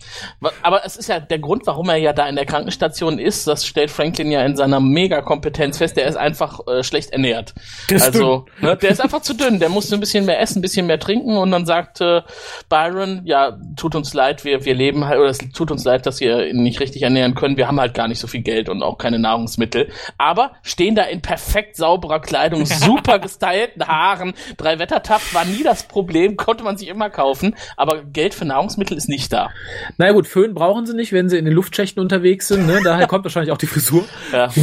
Aber 0.62 0.86
es 0.86 0.97
ist 0.97 1.10
ja 1.10 1.20
der 1.20 1.39
Grund, 1.39 1.68
warum 1.68 1.89
er 1.89 1.97
ja 1.97 2.14
da 2.14 2.28
in 2.28 2.36
der 2.36 2.45
Krankenstation 2.45 3.20
ist, 3.20 3.47
das 3.47 3.66
stellt 3.66 3.91
Franklin 3.91 4.32
ja 4.32 4.43
in 4.43 4.56
seiner 4.56 4.80
Mega-Kompetenz 4.80 5.78
fest, 5.78 5.97
der 5.97 6.08
ist 6.08 6.16
einfach 6.16 6.60
äh, 6.68 6.84
schlecht 6.84 7.12
ernährt. 7.12 7.54
Der 7.89 7.97
ist 7.97 8.04
also, 8.04 8.45
ne, 8.62 8.78
der 8.78 8.89
ist 8.89 9.02
einfach 9.02 9.22
zu 9.22 9.34
dünn, 9.34 9.60
der 9.60 9.70
musste 9.70 9.95
ein 9.95 10.00
bisschen 10.00 10.26
mehr 10.26 10.39
essen, 10.39 10.60
ein 10.60 10.62
bisschen 10.62 10.88
mehr 10.88 11.00
trinken 11.00 11.38
und 11.38 11.52
dann 11.52 11.66
sagt 11.66 12.02
äh, 12.02 12.22
Byron, 12.70 13.22
ja, 13.26 13.58
tut 13.76 13.95
uns 13.95 14.14
leid, 14.14 14.45
wir, 14.45 14.66
wir 14.66 14.74
leben 14.76 15.06
halt, 15.06 15.20
oder 15.20 15.30
es 15.30 15.39
tut 15.54 15.72
uns 15.72 15.84
leid, 15.84 16.06
dass 16.06 16.20
wir 16.20 16.47
ihn 16.47 16.64
nicht 16.64 16.80
richtig 16.80 17.04
ernähren 17.04 17.36
können, 17.40 17.58
wir 17.58 17.68
haben 17.68 17.80
halt 17.80 17.94
gar 17.94 18.08
nicht 18.08 18.20
so 18.20 18.28
viel 18.28 18.42
Geld 18.42 18.70
und 18.70 18.84
auch 18.84 18.98
keine 18.98 19.18
Nahrungsmittel, 19.18 19.90
aber 20.18 20.52
stehen 20.62 20.96
da 20.96 21.04
in 21.04 21.22
perfekt 21.22 21.76
sauberer 21.78 22.20
Kleidung, 22.20 22.66
super 22.66 23.20
gestylten 23.20 23.88
Haaren, 23.88 24.34
drei 24.58 24.78
Wettertaft 24.80 25.34
war 25.34 25.46
nie 25.46 25.64
das 25.64 25.84
Problem, 25.84 26.36
konnte 26.36 26.64
man 26.64 26.78
sich 26.78 26.90
immer 26.90 27.10
kaufen, 27.10 27.56
aber 27.78 28.04
Geld 28.04 28.34
für 28.34 28.46
Nahrungsmittel 28.46 28.98
ist 28.98 29.10
nicht 29.10 29.32
da. 29.32 29.50
Na 29.98 30.08
ja, 30.08 30.12
gut, 30.12 30.28
Föhn 30.28 30.54
brauchen 30.54 30.86
sie 30.86 30.94
nicht, 30.94 31.14
wenn 31.14 31.30
sie 31.30 31.38
in 31.38 31.46
den 31.46 31.54
Luftschächten 31.54 32.02
unterwegs 32.02 32.48
sind. 32.50 32.68
Ne? 32.68 32.82
Daher 32.84 33.08
kommt 33.08 33.24
wahrscheinlich 33.24 33.52
auch 33.52 33.58
die 33.58 33.68
Frisur. 33.68 34.06
Ja. 34.32 34.50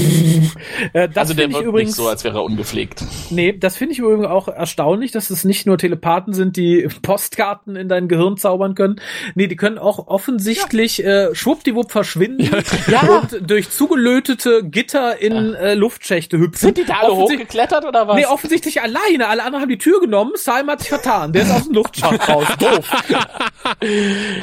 Äh, 0.93 1.09
das 1.09 1.17
Also 1.17 1.35
der 1.35 1.51
wirkt 1.51 1.65
übrigens. 1.67 1.91
nicht 1.91 1.97
so, 1.97 2.09
als 2.09 2.23
wäre 2.25 2.39
er 2.39 2.45
ungepflegt. 2.45 3.03
nee, 3.31 3.53
das 3.57 3.77
finde 3.77 3.93
ich 3.93 3.99
übrigens 3.99 4.27
auch 4.27 4.49
erstaunlich, 4.49 5.11
dass 5.11 5.31
es 5.31 5.45
nicht 5.45 5.67
nur 5.67 5.79
Telepathen 5.79 6.35
sind, 6.35 6.57
die 6.57 6.89
Postkarten 7.03 7.77
in 7.77 7.89
dein 7.89 8.09
Gehirn 8.09 8.37
zaubern 8.37 8.75
können. 8.75 9.01
Nee, 9.35 9.47
die 9.47 9.57
können 9.57 9.79
auch 9.79 10.07
offensichtlich 10.09 11.05
äh, 11.05 11.35
schwuppdiwupp 11.35 11.91
verschwinden 11.91 12.45
Ja. 12.45 12.63
Und 13.09 13.51
durch 13.51 13.71
zugelötete 13.71 14.63
Gitter 14.65 15.21
in 15.21 15.55
äh, 15.55 15.75
Luftschächte 15.75 16.39
hüpfen. 16.39 16.67
Sind 16.67 16.79
die 16.79 16.85
da 16.85 16.95
alle 17.03 17.15
hochgeklettert 17.17 17.85
oder 17.85 18.09
was? 18.09 18.17
Nee, 18.17 18.27
offensichtlich 18.27 18.81
alleine. 18.83 19.29
Alle 19.29 19.43
anderen 19.43 19.63
haben 19.63 19.69
die 19.69 19.79
Tür 19.79 20.01
genommen. 20.01 20.33
Simon 20.35 20.71
hat 20.71 20.81
sich 20.81 20.89
vertan. 20.89 21.33
Der 21.33 21.43
ist 21.43 21.51
aus 21.51 21.65
dem 21.65 21.75
Luftschacht 21.75 22.29
raus. 22.29 22.47
Doof. 22.59 22.91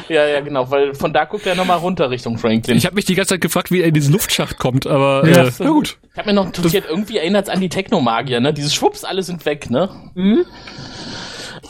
ja, 0.08 0.26
ja, 0.26 0.40
genau, 0.40 0.70
weil 0.70 0.94
von 0.94 1.12
da 1.12 1.24
guckt 1.24 1.46
er 1.46 1.54
nochmal 1.54 1.78
runter 1.78 2.10
Richtung 2.10 2.38
Franklin. 2.38 2.76
Ich 2.76 2.86
habe 2.86 2.94
mich 2.94 3.04
die 3.04 3.14
ganze 3.14 3.34
Zeit 3.34 3.40
gefragt, 3.40 3.70
wie 3.70 3.80
er 3.80 3.86
in 3.88 3.94
diesen 3.94 4.12
Luftschacht 4.12 4.58
kommt, 4.58 4.86
aber 4.86 5.26
Ja. 5.28 5.44
äh, 5.44 5.50
na 5.58 5.68
gut. 5.70 5.96
Ich 6.12 6.18
habe 6.18 6.28
mir 6.30 6.34
noch 6.34 6.44
notiert, 6.46 6.84
irgendwie 6.88 7.18
erinnert 7.18 7.48
es 7.48 7.52
an 7.52 7.60
die 7.60 7.68
Technomagier, 7.68 8.40
ne? 8.40 8.52
Dieses 8.54 8.74
Schwupps, 8.74 9.04
alle 9.04 9.22
sind 9.22 9.44
weg, 9.46 9.68
ne? 9.70 9.90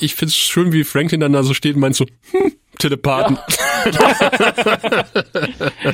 Ich 0.01 0.15
find's 0.15 0.37
schön, 0.37 0.73
wie 0.73 0.85
Franklin 0.85 1.21
dann 1.21 1.33
da 1.33 1.43
so 1.43 1.55
steht 1.55 1.75
und 1.75 1.81
meint 1.81 1.97
so, 1.97 2.07
hm, 2.31 2.53
Telepathen. 2.79 3.39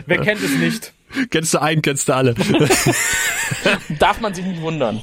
Wer 0.06 0.18
kennt 0.18 0.42
es 0.42 0.52
nicht? 0.52 0.92
kennst 1.30 1.54
du 1.54 1.60
einen, 1.60 1.82
kennst 1.82 2.08
du 2.08 2.14
alle. 2.14 2.34
Darf 3.98 4.20
man 4.20 4.32
sich 4.34 4.44
nicht 4.44 4.60
wundern. 4.60 5.02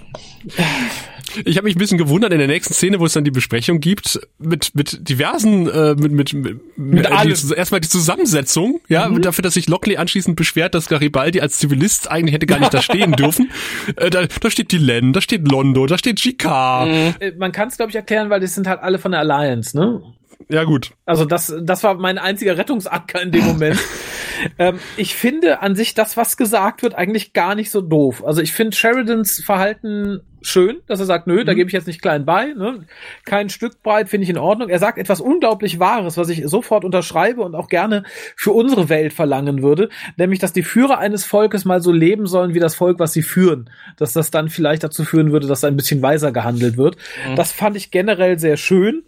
Ich 1.45 1.57
habe 1.57 1.65
mich 1.65 1.75
ein 1.75 1.79
bisschen 1.79 1.97
gewundert 1.97 2.31
in 2.31 2.39
der 2.39 2.47
nächsten 2.47 2.73
Szene, 2.73 2.99
wo 2.99 3.05
es 3.05 3.13
dann 3.13 3.23
die 3.23 3.31
Besprechung 3.31 3.79
gibt, 3.79 4.19
mit 4.39 4.73
mit 4.75 5.09
diversen, 5.09 5.69
äh, 5.69 5.95
mit 5.95 6.11
mit, 6.11 6.33
mit, 6.33 6.59
mit 6.77 7.11
allem. 7.11 7.33
die, 7.33 7.53
erstmal 7.53 7.81
die 7.81 7.89
Zusammensetzung, 7.89 8.81
ja, 8.87 9.09
dafür, 9.09 9.41
dass 9.41 9.55
sich 9.55 9.67
Lockley 9.67 9.97
anschließend 9.97 10.35
beschwert, 10.35 10.75
dass 10.75 10.87
Garibaldi 10.87 11.41
als 11.41 11.57
Zivilist 11.57 12.09
eigentlich 12.09 12.33
hätte 12.33 12.45
gar 12.45 12.59
nicht 12.59 12.73
da 12.73 12.81
stehen 12.81 13.11
dürfen. 13.17 13.51
Äh, 13.95 14.09
da, 14.09 14.25
da 14.25 14.51
steht 14.51 14.71
die 14.71 14.77
Len, 14.77 15.13
da 15.13 15.21
steht 15.21 15.49
Londo, 15.49 15.85
da 15.85 15.97
steht 15.97 16.21
GK. 16.21 17.15
Äh, 17.19 17.31
Man 17.37 17.51
kann 17.51 17.69
es, 17.69 17.77
glaube 17.77 17.89
ich, 17.89 17.95
erklären, 17.95 18.29
weil 18.29 18.39
das 18.39 18.55
sind 18.55 18.67
halt 18.67 18.81
alle 18.81 18.99
von 18.99 19.11
der 19.11 19.21
Alliance, 19.21 19.77
ne? 19.77 20.01
Ja 20.49 20.63
gut. 20.63 20.91
Also 21.05 21.25
das, 21.25 21.53
das 21.61 21.83
war 21.83 21.95
mein 21.95 22.17
einziger 22.17 22.57
Rettungsanker 22.57 23.21
in 23.21 23.31
dem 23.31 23.45
Moment. 23.45 23.79
ähm, 24.59 24.79
ich 24.95 25.15
finde 25.15 25.61
an 25.61 25.75
sich 25.75 25.93
das, 25.93 26.15
was 26.15 26.37
gesagt 26.37 26.83
wird, 26.83 26.95
eigentlich 26.95 27.33
gar 27.33 27.55
nicht 27.55 27.69
so 27.69 27.81
doof. 27.81 28.23
Also 28.25 28.41
ich 28.41 28.53
finde 28.53 28.75
Sheridans 28.75 29.41
Verhalten 29.43 30.21
schön, 30.49 30.77
dass 30.87 30.99
er 30.99 31.05
sagt, 31.05 31.27
nö, 31.27 31.43
da 31.43 31.53
gebe 31.53 31.67
ich 31.67 31.73
jetzt 31.73 31.87
nicht 31.87 32.01
klein 32.01 32.25
bei. 32.25 32.53
Ne? 32.53 32.85
Kein 33.25 33.49
Stück 33.49 33.81
breit 33.83 34.09
finde 34.09 34.23
ich 34.23 34.29
in 34.29 34.37
Ordnung. 34.37 34.69
Er 34.69 34.79
sagt 34.79 34.97
etwas 34.97 35.21
unglaublich 35.21 35.79
Wahres, 35.79 36.17
was 36.17 36.29
ich 36.29 36.43
sofort 36.47 36.85
unterschreibe 36.85 37.41
und 37.41 37.55
auch 37.55 37.67
gerne 37.67 38.03
für 38.35 38.51
unsere 38.51 38.89
Welt 38.89 39.13
verlangen 39.13 39.61
würde, 39.61 39.89
nämlich, 40.15 40.39
dass 40.39 40.53
die 40.53 40.63
Führer 40.63 40.99
eines 40.99 41.25
Volkes 41.25 41.65
mal 41.65 41.81
so 41.81 41.91
leben 41.91 42.27
sollen 42.27 42.53
wie 42.53 42.59
das 42.59 42.75
Volk, 42.75 42.99
was 42.99 43.13
sie 43.13 43.21
führen. 43.21 43.69
Dass 43.97 44.13
das 44.13 44.31
dann 44.31 44.49
vielleicht 44.49 44.83
dazu 44.83 45.03
führen 45.03 45.31
würde, 45.31 45.47
dass 45.47 45.63
ein 45.63 45.75
bisschen 45.75 46.01
weiser 46.01 46.31
gehandelt 46.31 46.77
wird. 46.77 46.97
Das 47.35 47.51
fand 47.51 47.75
ich 47.75 47.91
generell 47.91 48.39
sehr 48.39 48.57
schön. 48.57 49.03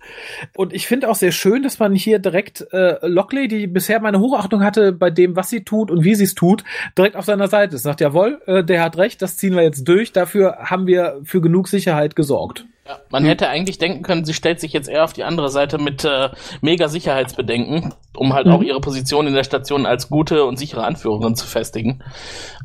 Und 0.55 0.73
ich 0.73 0.87
finde 0.87 1.09
auch 1.09 1.15
sehr 1.15 1.31
schön, 1.31 1.63
dass 1.63 1.79
man 1.79 1.93
hier 1.93 2.19
direkt 2.19 2.67
äh, 2.71 2.97
Lockley, 3.07 3.47
die 3.47 3.67
bisher 3.67 3.99
meine 3.99 4.19
Hochachtung 4.19 4.63
hatte 4.63 4.91
bei 4.91 5.09
dem, 5.09 5.35
was 5.35 5.49
sie 5.49 5.63
tut 5.63 5.91
und 5.91 6.03
wie 6.03 6.15
sie 6.15 6.23
es 6.23 6.35
tut, 6.35 6.63
direkt 6.97 7.15
auf 7.15 7.25
seiner 7.25 7.47
Seite 7.47 7.75
ist. 7.75 7.83
Sagt, 7.83 8.01
jawohl, 8.01 8.41
äh, 8.45 8.63
der 8.63 8.83
hat 8.83 8.97
recht, 8.97 9.21
das 9.21 9.37
ziehen 9.37 9.55
wir 9.55 9.63
jetzt 9.63 9.87
durch. 9.87 10.11
Dafür 10.11 10.57
haben 10.59 10.87
wir 10.87 11.19
für 11.29 11.41
genug 11.41 11.67
Sicherheit 11.67 12.15
gesorgt. 12.15 12.65
Ja, 12.87 12.97
man 13.11 13.23
hätte 13.23 13.47
eigentlich 13.49 13.77
denken 13.77 14.01
können, 14.01 14.25
sie 14.25 14.33
stellt 14.33 14.59
sich 14.59 14.73
jetzt 14.73 14.89
eher 14.89 15.03
auf 15.03 15.13
die 15.13 15.23
andere 15.23 15.49
Seite 15.49 15.77
mit 15.77 16.03
äh, 16.05 16.29
mega 16.61 16.87
Sicherheitsbedenken, 16.87 17.93
um 18.17 18.33
halt 18.33 18.47
Mhm. 18.47 18.51
auch 18.53 18.61
ihre 18.63 18.81
Position 18.81 19.27
in 19.27 19.33
der 19.35 19.43
Station 19.43 19.85
als 19.85 20.09
gute 20.09 20.43
und 20.45 20.57
sichere 20.57 20.83
Anführerin 20.83 21.35
zu 21.35 21.45
festigen. 21.45 22.03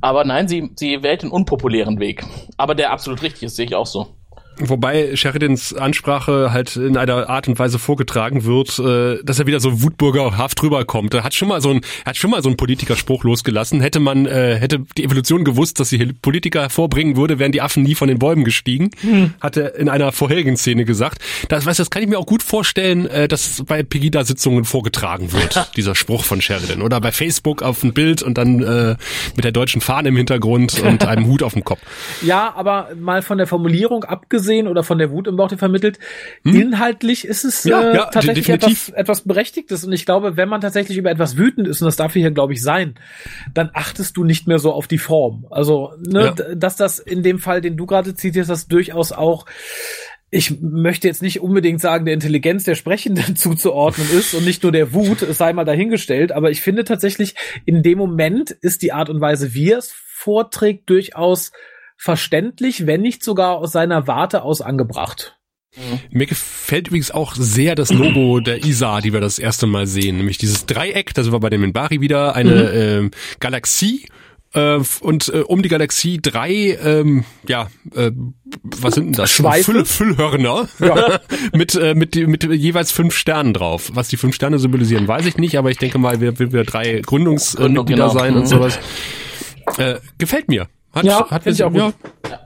Aber 0.01 0.25
nein, 0.25 0.49
sie, 0.49 0.71
sie 0.77 1.03
wählt 1.03 1.23
den 1.23 1.31
unpopulären 1.31 2.01
Weg. 2.01 2.25
Aber 2.57 2.75
der 2.75 2.91
absolut 2.93 3.23
richtig 3.23 3.43
ist, 3.45 3.57
sehe 3.57 3.67
ich 3.67 3.75
auch 3.75 3.87
so. 3.87 4.09
Wobei 4.59 5.17
Sheridans 5.17 5.75
Ansprache 5.75 6.53
halt 6.53 6.77
in 6.77 6.97
einer 6.97 7.29
Art 7.29 7.49
und 7.49 7.59
Weise 7.59 7.79
vorgetragen 7.79 8.45
wird, 8.45 8.79
äh, 8.79 9.23
dass 9.25 9.39
er 9.39 9.47
wieder 9.47 9.61
so 9.61 9.83
wutbürgerhaft 9.83 10.63
rüberkommt. 10.63 11.13
Er 11.15 11.25
hat 11.25 11.35
schon 11.35 11.49
mal 11.49 11.61
so 11.61 11.71
ein, 11.71 11.81
hat 12.07 12.17
schon 12.17 12.31
mal 12.31 12.43
so 12.43 12.49
einen 12.49 12.57
Politikerspruch 12.57 13.25
losgelassen. 13.25 13.81
Hätte 13.81 13.99
man, 13.99 14.27
äh, 14.27 14.57
hätte 14.57 14.85
die 14.97 15.05
Evolution 15.05 15.45
gewusst, 15.45 15.81
dass 15.81 15.89
sie 15.89 15.99
Politiker 16.23 16.63
hervorbringen 16.63 17.17
würde, 17.17 17.39
wären 17.39 17.53
die 17.53 17.63
Affen 17.63 17.83
nie 17.83 17.95
von 17.97 18.09
den 18.09 18.19
Bäumen 18.19 18.45
gestiegen. 18.45 18.91
Hat 19.41 19.57
er 19.57 19.75
in 19.77 19.89
einer 19.89 20.13
vorherigen 20.13 20.57
Szene 20.57 20.85
gesagt. 20.85 21.19
Das, 21.49 21.67
weißt, 21.67 21.81
das 21.81 21.91
kann 21.91 22.03
ich 22.03 22.09
mir 22.09 22.19
auch 22.19 22.27
gut 22.27 22.43
vorstellen, 22.43 23.07
äh, 23.07 23.27
dass 23.27 23.65
bei 23.67 23.83
Pegida-Sitzungen 23.83 24.65
vorgetragen 24.65 25.33
wird, 25.33 25.73
dieser 25.77 25.97
Spruch 25.97 26.23
von 26.23 26.41
Sheridan. 26.41 26.81
Oder 26.81 27.01
bei 27.01 27.11
Facebook 27.11 27.63
auf 27.63 27.83
ein 27.83 27.93
Bild 27.93 28.23
und 28.23 28.39
dann 28.39 28.63
äh, 28.63 28.97
mit 29.35 29.45
der 29.45 29.53
deutschen 29.53 29.81
Fahne 29.81 30.11
im 30.11 30.17
Hintergrund 30.17 30.81
und 30.81 31.05
einem 31.07 31.27
Hut 31.27 31.43
auf 31.43 31.55
dem 31.55 31.65
Kopf. 31.65 31.81
Ja, 32.23 32.55
aber 32.55 32.91
mal 32.97 33.23
von 33.23 33.39
der 33.39 33.49
Formulierung 33.49 34.05
abgesehen 34.05 34.44
oder 34.69 34.83
von 34.85 34.99
der 34.99 35.11
Wut 35.11 35.27
im 35.27 35.37
Bauch, 35.37 35.49
die 35.49 35.57
vermittelt, 35.57 35.99
inhaltlich 36.45 37.25
ist 37.27 37.45
es 37.45 37.65
Hm? 37.65 37.71
Ja, 37.71 37.81
äh, 37.81 37.97
ja, 37.97 38.05
tatsächlich 38.07 38.47
definitiv. 38.47 38.89
etwas, 38.89 39.01
etwas 39.01 39.21
Berechtigtes. 39.23 39.85
Und 39.85 39.93
ich 39.93 40.07
glaube, 40.07 40.37
wenn 40.37 40.49
man 40.49 40.61
tatsächlich 40.61 40.99
über 40.99 41.11
etwas 41.11 41.37
wütend 41.37 41.69
ist, 41.69 41.81
und 41.83 41.87
das 41.87 41.97
darf 41.97 42.13
hier, 42.13 42.31
glaube 42.31 42.53
ich, 42.53 42.63
sein, 42.63 42.95
dann 43.53 43.71
achtest 43.75 44.17
du 44.17 44.25
nicht 44.25 44.47
mehr 44.47 44.59
so 44.59 44.73
auf 44.73 44.87
die 44.87 44.99
Form. 44.99 45.47
Also, 45.51 45.93
ne, 45.99 46.35
Ja. 46.39 46.55
dass 46.55 46.77
das 46.77 46.99
in 46.99 47.23
dem 47.23 47.39
Fall, 47.39 47.61
den 47.61 47.77
du 47.77 47.87
gerade 47.87 48.15
zitierst, 48.15 48.51
das 48.51 48.69
durchaus 48.69 49.13
auch 49.13 49.47
ich 50.31 50.61
möchte 50.61 51.07
jetzt 51.07 51.23
nicht 51.23 51.41
unbedingt 51.41 51.81
sagen, 51.81 52.07
der 52.07 52.15
Intelligenz 52.15 52.65
der 52.65 52.75
Sprechenden 52.75 53.37
zuzuordnen 53.37 54.09
ist 54.11 54.35
und 54.35 54.45
nicht 54.45 54.65
nur 54.65 54.73
der 54.73 54.93
Wut, 54.93 55.23
es 55.23 55.39
sei 55.39 55.53
mal 55.53 55.65
dahingestellt, 55.65 56.33
aber 56.33 56.51
ich 56.51 56.61
finde 56.61 56.83
tatsächlich, 56.83 57.37
in 57.67 57.85
dem 57.85 57.99
Moment 57.99 58.51
ist 58.51 58.83
die 58.83 58.93
Art 58.93 59.09
und 59.11 59.21
Weise, 59.21 59.55
wie 59.55 59.71
er 59.71 59.79
es 59.79 59.93
vorträgt, 59.93 60.91
durchaus 60.91 61.53
verständlich, 61.97 62.87
wenn 62.87 63.01
nicht 63.03 63.23
sogar 63.25 63.57
aus 63.57 63.73
seiner 63.73 64.07
Warte 64.07 64.43
aus 64.43 64.61
angebracht. 64.61 65.39
Mir 66.11 66.27
gefällt 66.27 66.89
übrigens 66.89 67.11
auch 67.11 67.35
sehr 67.35 67.75
das 67.75 67.93
Logo 67.93 68.39
der 68.45 68.65
ISA, 68.65 69.01
die 69.01 69.13
wir 69.13 69.21
das 69.21 69.39
erste 69.39 69.67
Mal 69.67 69.87
sehen, 69.87 70.19
nämlich 70.19 70.39
dieses 70.39 70.67
Dreieck, 70.67 71.15
da 71.15 71.23
sind 71.23 71.33
wir 71.33 71.41
bei 71.41 71.51
dem 71.51 71.63
Minbari 71.63 72.01
wieder, 72.01 72.37
eine 72.37 72.71
ähm, 72.71 73.11
Galaxie 73.41 74.07
äh, 74.55 74.79
und 75.01 75.29
äh, 75.35 75.39
um 75.41 75.63
die 75.63 75.69
Galaxie 75.69 76.21
drei, 76.23 76.79
ähm, 76.81 77.25
ja, 77.49 77.69
äh, 77.95 78.13
was 78.63 78.95
sind 78.95 79.07
denn 79.07 79.13
das? 79.15 79.33
Schweife? 79.33 79.73
Füll, 79.73 79.85
Füllhörner 79.85 80.69
mit, 81.53 81.75
äh, 81.75 81.95
mit, 81.95 82.15
mit 82.15 82.45
jeweils 82.45 82.93
fünf 82.93 83.17
Sternen 83.17 83.53
drauf. 83.53 83.91
Was 83.95 84.09
die 84.09 84.17
fünf 84.17 84.37
Sterne 84.37 84.61
symbolisieren, 84.61 85.09
weiß 85.09 85.27
ich 85.27 85.39
nicht, 85.39 85.59
aber 85.59 85.73
ich 85.73 85.79
denke 85.79 85.99
mal, 85.99 86.21
wir, 86.21 86.39
wir, 86.39 86.53
wir 86.53 86.63
drei 86.63 87.01
Gründungsmitglieder 87.01 87.67
Gründung, 87.75 87.87
genau. 87.87 88.09
sein 88.11 88.35
und 88.37 88.43
Mhm. 88.43 88.47
sowas. 88.47 88.79
Äh, 89.77 89.97
gefällt 90.19 90.49
mir. 90.49 90.69
Hat, 90.95 91.05
Ja, 91.05 91.29
hat 91.31 91.43
find 91.43 91.57
ich 91.57 91.65
auch 91.65 91.73
ja, 91.73 91.93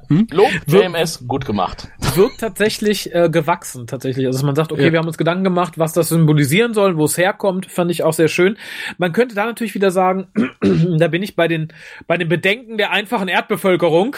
gut. 0.08 0.32
Lob, 0.32 0.48
JMS, 0.66 1.26
gut 1.28 1.44
gemacht. 1.44 1.88
Wirkt 2.14 2.40
tatsächlich 2.40 3.14
äh, 3.14 3.28
gewachsen, 3.30 3.86
tatsächlich. 3.86 4.26
Also 4.26 4.38
dass 4.38 4.44
man 4.46 4.54
sagt, 4.56 4.72
okay, 4.72 4.86
Ja. 4.86 4.92
wir 4.92 4.98
haben 4.98 5.06
uns 5.06 5.18
Gedanken 5.18 5.44
gemacht, 5.44 5.78
was 5.78 5.92
das 5.92 6.08
symbolisieren 6.08 6.72
soll, 6.72 6.96
wo 6.96 7.04
es 7.04 7.18
herkommt, 7.18 7.66
fand 7.66 7.90
ich 7.90 8.02
auch 8.04 8.14
sehr 8.14 8.28
schön. 8.28 8.56
Man 8.96 9.12
könnte 9.12 9.34
da 9.34 9.44
natürlich 9.44 9.74
wieder 9.74 9.90
sagen, 9.90 10.28
da 10.98 11.08
bin 11.08 11.22
ich 11.22 11.36
bei 11.36 11.46
den, 11.46 11.68
bei 12.06 12.16
den 12.16 12.28
Bedenken 12.28 12.78
der 12.78 12.90
einfachen 12.90 13.28
Erdbevölkerung. 13.28 14.16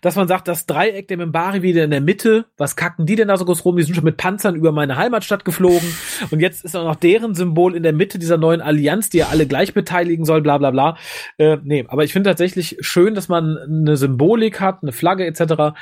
Dass 0.00 0.16
man 0.16 0.26
sagt, 0.26 0.48
das 0.48 0.66
Dreieck 0.66 1.08
der 1.08 1.16
Mimbari 1.16 1.62
wieder 1.62 1.84
in 1.84 1.90
der 1.90 2.00
Mitte, 2.00 2.46
was 2.56 2.74
kacken 2.74 3.06
die 3.06 3.14
denn 3.14 3.28
da 3.28 3.36
so 3.36 3.44
groß 3.44 3.64
rum? 3.64 3.76
Die 3.76 3.82
sind 3.84 3.94
schon 3.94 4.04
mit 4.04 4.16
Panzern 4.16 4.56
über 4.56 4.72
meine 4.72 4.96
Heimatstadt 4.96 5.44
geflogen. 5.44 5.94
Und 6.30 6.40
jetzt 6.40 6.64
ist 6.64 6.76
auch 6.76 6.84
noch 6.84 6.96
deren 6.96 7.34
Symbol 7.34 7.76
in 7.76 7.82
der 7.82 7.92
Mitte 7.92 8.18
dieser 8.18 8.36
neuen 8.36 8.60
Allianz, 8.60 9.10
die 9.10 9.18
ja 9.18 9.28
alle 9.28 9.46
gleich 9.46 9.72
beteiligen 9.72 10.24
soll, 10.24 10.42
bla 10.42 10.58
bla 10.58 10.70
bla. 10.70 10.96
Äh, 11.38 11.58
nee, 11.62 11.84
aber 11.88 12.04
ich 12.04 12.12
finde 12.12 12.30
tatsächlich 12.30 12.78
schön, 12.80 13.14
dass 13.14 13.28
man 13.28 13.56
eine 13.58 13.96
Symbolik 13.96 14.60
hat, 14.60 14.82
eine 14.82 14.92
Flagge 14.92 15.26
etc., 15.26 15.76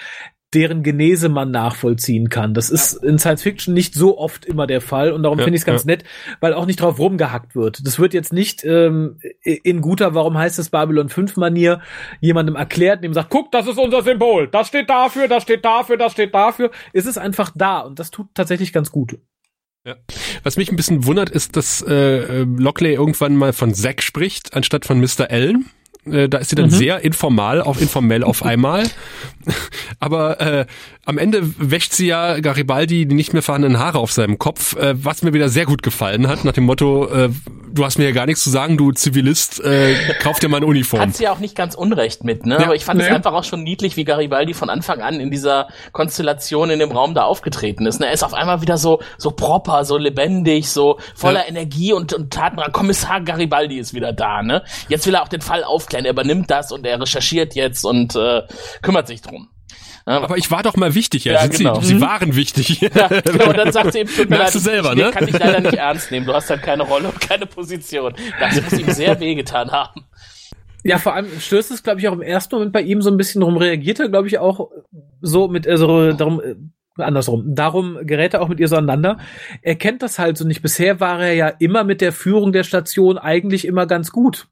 deren 0.55 0.83
Genese 0.83 1.29
man 1.29 1.51
nachvollziehen 1.51 2.31
kann. 2.31 2.55
Das 2.55 2.71
ist 2.71 2.95
in 2.95 3.19
Science 3.19 3.43
Fiction 3.43 3.75
nicht 3.75 3.95
so 3.95 4.19
oft 4.19 4.47
immer 4.47 4.67
der 4.67 4.81
Fall 4.81 5.13
und 5.13 5.23
darum 5.23 5.39
Ja, 5.39 5.45
finde 5.45 5.57
ich 5.57 5.63
es 5.63 5.67
ganz 5.67 5.83
ja. 5.83 5.89
nett, 5.89 6.05
weil 6.41 6.55
auch 6.55 6.65
nicht 6.65 6.81
drauf 6.81 6.99
rumgehackt 6.99 7.55
wird. 7.55 7.87
Das 7.87 7.99
wird 7.99 8.15
jetzt 8.15 8.33
nicht 8.33 8.65
ähm, 8.65 9.19
in 9.43 9.83
guter, 9.83 10.15
warum 10.15 10.39
heißt 10.39 10.59
es 10.59 10.71
Babylon 10.71 11.11
5 11.11 11.37
Manier, 11.37 11.81
jemandem 12.21 12.57
erklärt, 12.57 13.05
dem 13.05 13.13
sagt, 13.13 13.31
guck, 13.31 13.53
das 13.53 13.67
ist 13.67 13.79
unser 13.79 14.03
Symbol, 14.03 14.49
das 14.49 14.69
steht 14.69 14.89
dafür, 14.89 15.29
das 15.29 15.43
steht 15.43 15.65
dafür, 15.65 15.99
das 15.99 16.13
steht 16.13 16.35
dafür. 16.35 16.71
Es 16.93 17.05
ist 17.05 17.19
einfach 17.19 17.51
da 17.55 17.81
und 17.81 17.99
das 17.99 18.11
tut 18.11 18.29
tatsächlich 18.35 18.73
ganz 18.73 18.91
gut. 18.91 19.19
Ja. 19.85 19.97
Was 20.43 20.57
mich 20.57 20.71
ein 20.71 20.77
bisschen 20.77 21.07
wundert, 21.07 21.31
ist, 21.31 21.57
dass 21.57 21.83
äh, 21.83 22.43
Lockley 22.43 22.95
irgendwann 22.95 23.37
mal 23.37 23.53
von 23.53 23.75
Zack 23.75 24.03
spricht, 24.03 24.55
anstatt 24.55 24.85
von 24.85 24.99
Mr. 25.01 25.31
Allen. 25.31 25.71
Äh, 26.13 26.29
da 26.29 26.39
ist 26.39 26.51
sie 26.51 26.57
dann 26.57 26.67
Mhm. 26.67 26.71
sehr 26.71 27.05
informal 27.05 27.61
auf 27.63 27.81
informell 27.81 28.23
auf 28.25 28.45
einmal. 28.45 28.85
Aber 30.01 30.41
äh, 30.41 30.67
am 31.05 31.19
Ende 31.19 31.43
wäscht 31.59 31.93
sie 31.93 32.07
ja 32.07 32.39
Garibaldi 32.41 33.07
die 33.07 33.15
nicht 33.15 33.33
mehr 33.33 33.43
vorhandenen 33.43 33.79
Haare 33.79 33.99
auf 33.99 34.13
seinem 34.13 34.39
Kopf, 34.39 34.77
äh, 34.77 34.95
was 35.03 35.23
mir 35.23 35.33
wieder 35.33 35.49
sehr 35.49 35.65
gut 35.67 35.83
gefallen 35.83 36.29
hat, 36.29 36.45
nach 36.45 36.53
dem 36.53 36.65
Motto, 36.65 37.07
äh, 37.07 37.31
du 37.73 37.85
hast 37.85 37.99
mir 37.99 38.05
ja 38.05 38.11
gar 38.13 38.27
nichts 38.27 38.43
zu 38.45 38.51
sagen, 38.51 38.77
du 38.77 38.93
Zivilist, 38.93 39.61
äh, 39.65 39.95
kauf 40.21 40.39
dir 40.39 40.49
mal 40.49 40.59
eine 40.59 40.67
Uniform. 40.67 41.01
Hat 41.01 41.17
sie 41.17 41.25
ja 41.25 41.33
auch 41.33 41.39
nicht 41.39 41.55
ganz 41.57 41.75
unrecht 41.75 42.25
mit, 42.25 42.45
ne? 42.45 42.57
Ja, 42.59 42.65
Aber 42.67 42.75
ich 42.75 42.85
fand 42.85 43.01
es 43.01 43.09
nee. 43.09 43.15
einfach 43.15 43.33
auch 43.33 43.45
schon 43.45 43.63
niedlich, 43.63 43.97
wie 43.97 44.05
Garibaldi 44.05 44.53
von 44.55 44.69
Anfang 44.71 45.01
an 45.01 45.21
in 45.21 45.31
dieser 45.31 45.69
Konstellation 45.93 46.71
in 46.71 46.79
dem 46.79 46.91
Raum 46.93 47.15
da 47.15 47.23
aufgetreten 47.23 47.87
ist. 47.87 48.01
Ne? 48.01 48.07
Er 48.07 48.13
ist 48.13 48.23
auf 48.23 48.35
einmal 48.35 48.61
wieder 48.63 48.77
so, 48.79 49.01
so 49.17 49.31
proper, 49.31 49.85
so 49.85 49.97
lebendig, 49.97 50.69
so 50.69 50.99
voller 51.15 51.41
Ja. 51.45 51.49
Energie 51.49 51.93
und, 51.93 52.13
und 52.13 52.33
Taten. 52.33 52.59
Kommissar 52.73 53.21
Garibaldi 53.23 53.79
ist 53.79 53.95
wieder 53.95 54.13
da, 54.13 54.43
ne? 54.43 54.63
Jetzt 54.89 55.07
will 55.07 55.15
er 55.15 55.23
auch 55.23 55.29
den 55.29 55.41
Fall 55.41 55.65
aufklären. 55.65 55.98
Er 56.05 56.13
übernimmt 56.13 56.51
das 56.51 56.73
und 56.73 56.87
er 56.87 57.01
recherchiert 57.01 57.55
jetzt 57.55 57.85
und 57.85 58.15
äh, 58.17 58.43
kümmert 58.83 59.07
sich 59.07 59.23
drum. 59.23 59.49
Ja, 60.07 60.23
Aber 60.23 60.39
ich 60.39 60.51
war 60.51 60.63
doch 60.63 60.77
mal 60.77 60.95
wichtig, 60.95 61.25
ja. 61.25 61.35
Ja, 61.35 61.43
Sind 61.43 61.59
genau. 61.59 61.81
sie, 61.81 61.87
sie 61.89 62.01
waren 62.01 62.35
wichtig. 62.35 62.81
Ja, 62.95 63.09
genau, 63.09 63.51
und 63.51 63.59
dann 63.59 63.73
sagt 63.73 63.93
sie 63.93 64.01
ihm, 64.01 64.07
tut 64.07 64.31
mir 64.31 64.39
leid, 64.39 64.55
du 64.55 64.59
selber, 64.59 64.93
ich 64.93 64.99
ne? 64.99 65.11
kann 65.11 65.27
dich 65.27 65.39
leider 65.39 65.61
nicht 65.61 65.75
ernst 65.79 66.11
nehmen. 66.11 66.25
Du 66.25 66.33
hast 66.33 66.49
halt 66.49 66.63
keine 66.63 66.85
Rolle 66.85 67.09
und 67.09 67.21
keine 67.21 67.45
Position. 67.45 68.15
Das 68.41 68.63
muss 68.63 68.81
ihm 68.81 68.91
sehr 68.91 69.21
wehgetan 69.21 69.71
haben. 69.71 70.07
Ja, 70.83 70.99
vor 70.99 71.15
allem 71.15 71.29
stößt 71.39 71.71
es, 71.71 71.83
glaube 71.83 72.01
ich, 72.01 72.09
auch 72.09 72.15
im 72.15 72.23
ersten 72.23 72.55
Moment 72.55 72.73
bei 72.73 72.81
ihm 72.81 73.03
so 73.03 73.11
ein 73.11 73.19
bisschen 73.19 73.43
rum, 73.43 73.59
reagiert 73.59 74.01
er, 74.01 74.09
glaube 74.09 74.29
ich, 74.29 74.39
auch 74.39 74.71
so 75.21 75.49
mit, 75.49 75.69
also 75.69 76.13
darum, 76.13 76.41
äh, 76.41 76.55
andersrum. 77.03 77.55
Darum 77.55 77.99
gerät 78.03 78.35
er 78.35 78.41
auch 78.41 78.49
mit 78.49 78.61
ihr 78.61 78.69
so 78.69 78.77
aneinander. 78.77 79.19
Er 79.61 79.77
kennt 79.77 80.03
das 80.03 80.19
halt 80.19 80.39
so 80.39 80.47
nicht. 80.47 80.63
Bisher 80.63 81.01
war 81.01 81.21
er 81.21 81.35
ja 81.35 81.49
immer 81.49 81.85
mit 81.85 82.01
der 82.01 82.13
Führung 82.13 82.53
der 82.53 82.65
Station 82.65 83.19
eigentlich 83.19 83.67
immer 83.67 83.87
ganz 83.87 84.11
gut. 84.11 84.49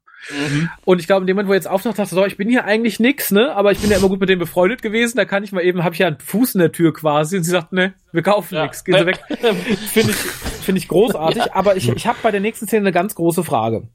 Und 0.85 0.99
ich 0.99 1.07
glaube, 1.07 1.21
in 1.21 1.27
dem 1.27 1.35
Moment, 1.35 1.49
wo 1.49 1.53
jetzt 1.53 1.67
auftaucht, 1.67 1.97
dachte 1.99 2.13
so, 2.15 2.25
ich 2.25 2.37
bin 2.37 2.49
hier 2.49 2.65
eigentlich 2.65 2.99
nix, 2.99 3.31
ne? 3.31 3.55
Aber 3.55 3.71
ich 3.71 3.79
bin 3.79 3.89
ja 3.89 3.97
immer 3.97 4.09
gut 4.09 4.19
mit 4.19 4.29
dem 4.29 4.39
befreundet 4.39 4.81
gewesen. 4.81 5.17
Da 5.17 5.25
kann 5.25 5.43
ich 5.43 5.51
mal 5.51 5.61
eben, 5.63 5.83
habe 5.83 5.93
ich 5.93 5.99
ja 5.99 6.07
einen 6.07 6.19
Fuß 6.19 6.55
in 6.55 6.59
der 6.59 6.71
Tür 6.71 6.93
quasi. 6.93 7.37
Und 7.37 7.43
sie 7.43 7.51
sagt, 7.51 7.71
ne, 7.71 7.93
wir 8.11 8.23
kaufen 8.23 8.55
Ja. 8.55 8.63
nix, 8.63 8.83
gehen 8.83 8.97
Sie 8.97 9.05
weg. 9.05 9.19
Finde 9.29 10.11
ich, 10.11 10.17
finde 10.17 10.79
ich 10.79 10.87
großartig. 10.87 11.53
Aber 11.53 11.77
ich, 11.77 11.89
ich 11.89 12.07
habe 12.07 12.17
bei 12.21 12.31
der 12.31 12.41
nächsten 12.41 12.67
Szene 12.67 12.81
eine 12.81 12.91
ganz 12.91 13.15
große 13.15 13.43
Frage. 13.43 13.87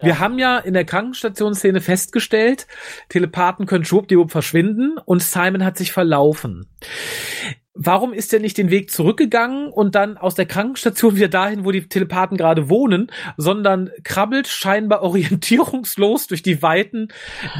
Wir 0.00 0.18
haben 0.20 0.38
ja 0.38 0.58
in 0.58 0.72
der 0.74 0.84
Krankenstationsszene 0.84 1.80
festgestellt, 1.80 2.66
Telepathen 3.08 3.66
können 3.66 3.84
schwuppdiwupp 3.84 4.30
verschwinden 4.30 4.96
und 5.04 5.22
Simon 5.22 5.64
hat 5.64 5.76
sich 5.76 5.92
verlaufen. 5.92 6.66
Warum 7.76 8.12
ist 8.12 8.32
er 8.32 8.38
nicht 8.38 8.56
den 8.56 8.70
Weg 8.70 8.92
zurückgegangen 8.92 9.68
und 9.68 9.96
dann 9.96 10.16
aus 10.16 10.36
der 10.36 10.46
Krankenstation 10.46 11.16
wieder 11.16 11.26
dahin, 11.26 11.64
wo 11.64 11.72
die 11.72 11.88
Telepathen 11.88 12.36
gerade 12.36 12.68
wohnen, 12.68 13.10
sondern 13.36 13.90
krabbelt 14.04 14.46
scheinbar 14.46 15.02
orientierungslos 15.48 16.28
durch 16.28 16.42
die 16.42 16.62
Weiten 16.62 17.08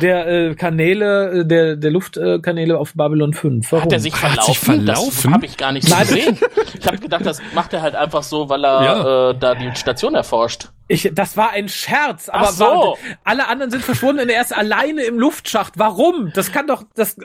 der 0.01 0.27
äh, 0.27 0.55
Kanäle, 0.55 1.41
äh, 1.41 1.45
der, 1.47 1.77
der 1.77 1.91
Luftkanäle 1.91 2.79
auf 2.79 2.95
Babylon 2.95 3.33
5? 3.33 3.73
Warum? 3.73 3.85
Hat 3.85 3.93
er 3.93 3.99
sich 4.01 4.13
Hat 4.15 4.21
verlaufen? 4.21 4.45
sich 4.53 4.59
verlaufen? 4.61 5.23
Das 5.25 5.33
habe 5.33 5.47
ich 5.47 5.57
gar 5.57 5.73
nicht 5.73 5.89
Nein. 5.91 6.01
gesehen. 6.07 6.39
Ich 6.79 6.87
habe 6.87 6.99
gedacht, 6.99 7.27
das 7.27 7.41
macht 7.55 7.73
er 7.73 7.83
halt 7.83 7.97
einfach 7.97 8.23
so, 8.23 8.49
weil 8.49 8.65
er 8.65 8.83
Ja. 8.85 9.31
äh, 9.31 9.35
da 9.39 9.55
die 9.57 9.75
Station 9.75 10.15
erforscht. 10.15 10.69
Ich, 10.87 11.11
das 11.15 11.37
war 11.37 11.51
ein 11.51 11.69
Scherz, 11.69 12.29
aber 12.29 12.49
Ach 12.49 12.53
so. 12.53 12.65
war, 12.65 12.95
alle 13.25 13.49
anderen 13.49 13.71
sind 13.71 13.83
verschwunden 13.83 14.23
und 14.23 14.29
er 14.29 14.43
ist 14.43 14.55
alleine 14.57 15.03
im 15.03 15.19
Luftschacht. 15.19 15.75
Warum? 15.77 16.31
Das 16.35 16.53
kann 16.53 16.67
doch, 16.67 16.85
das, 16.95 17.17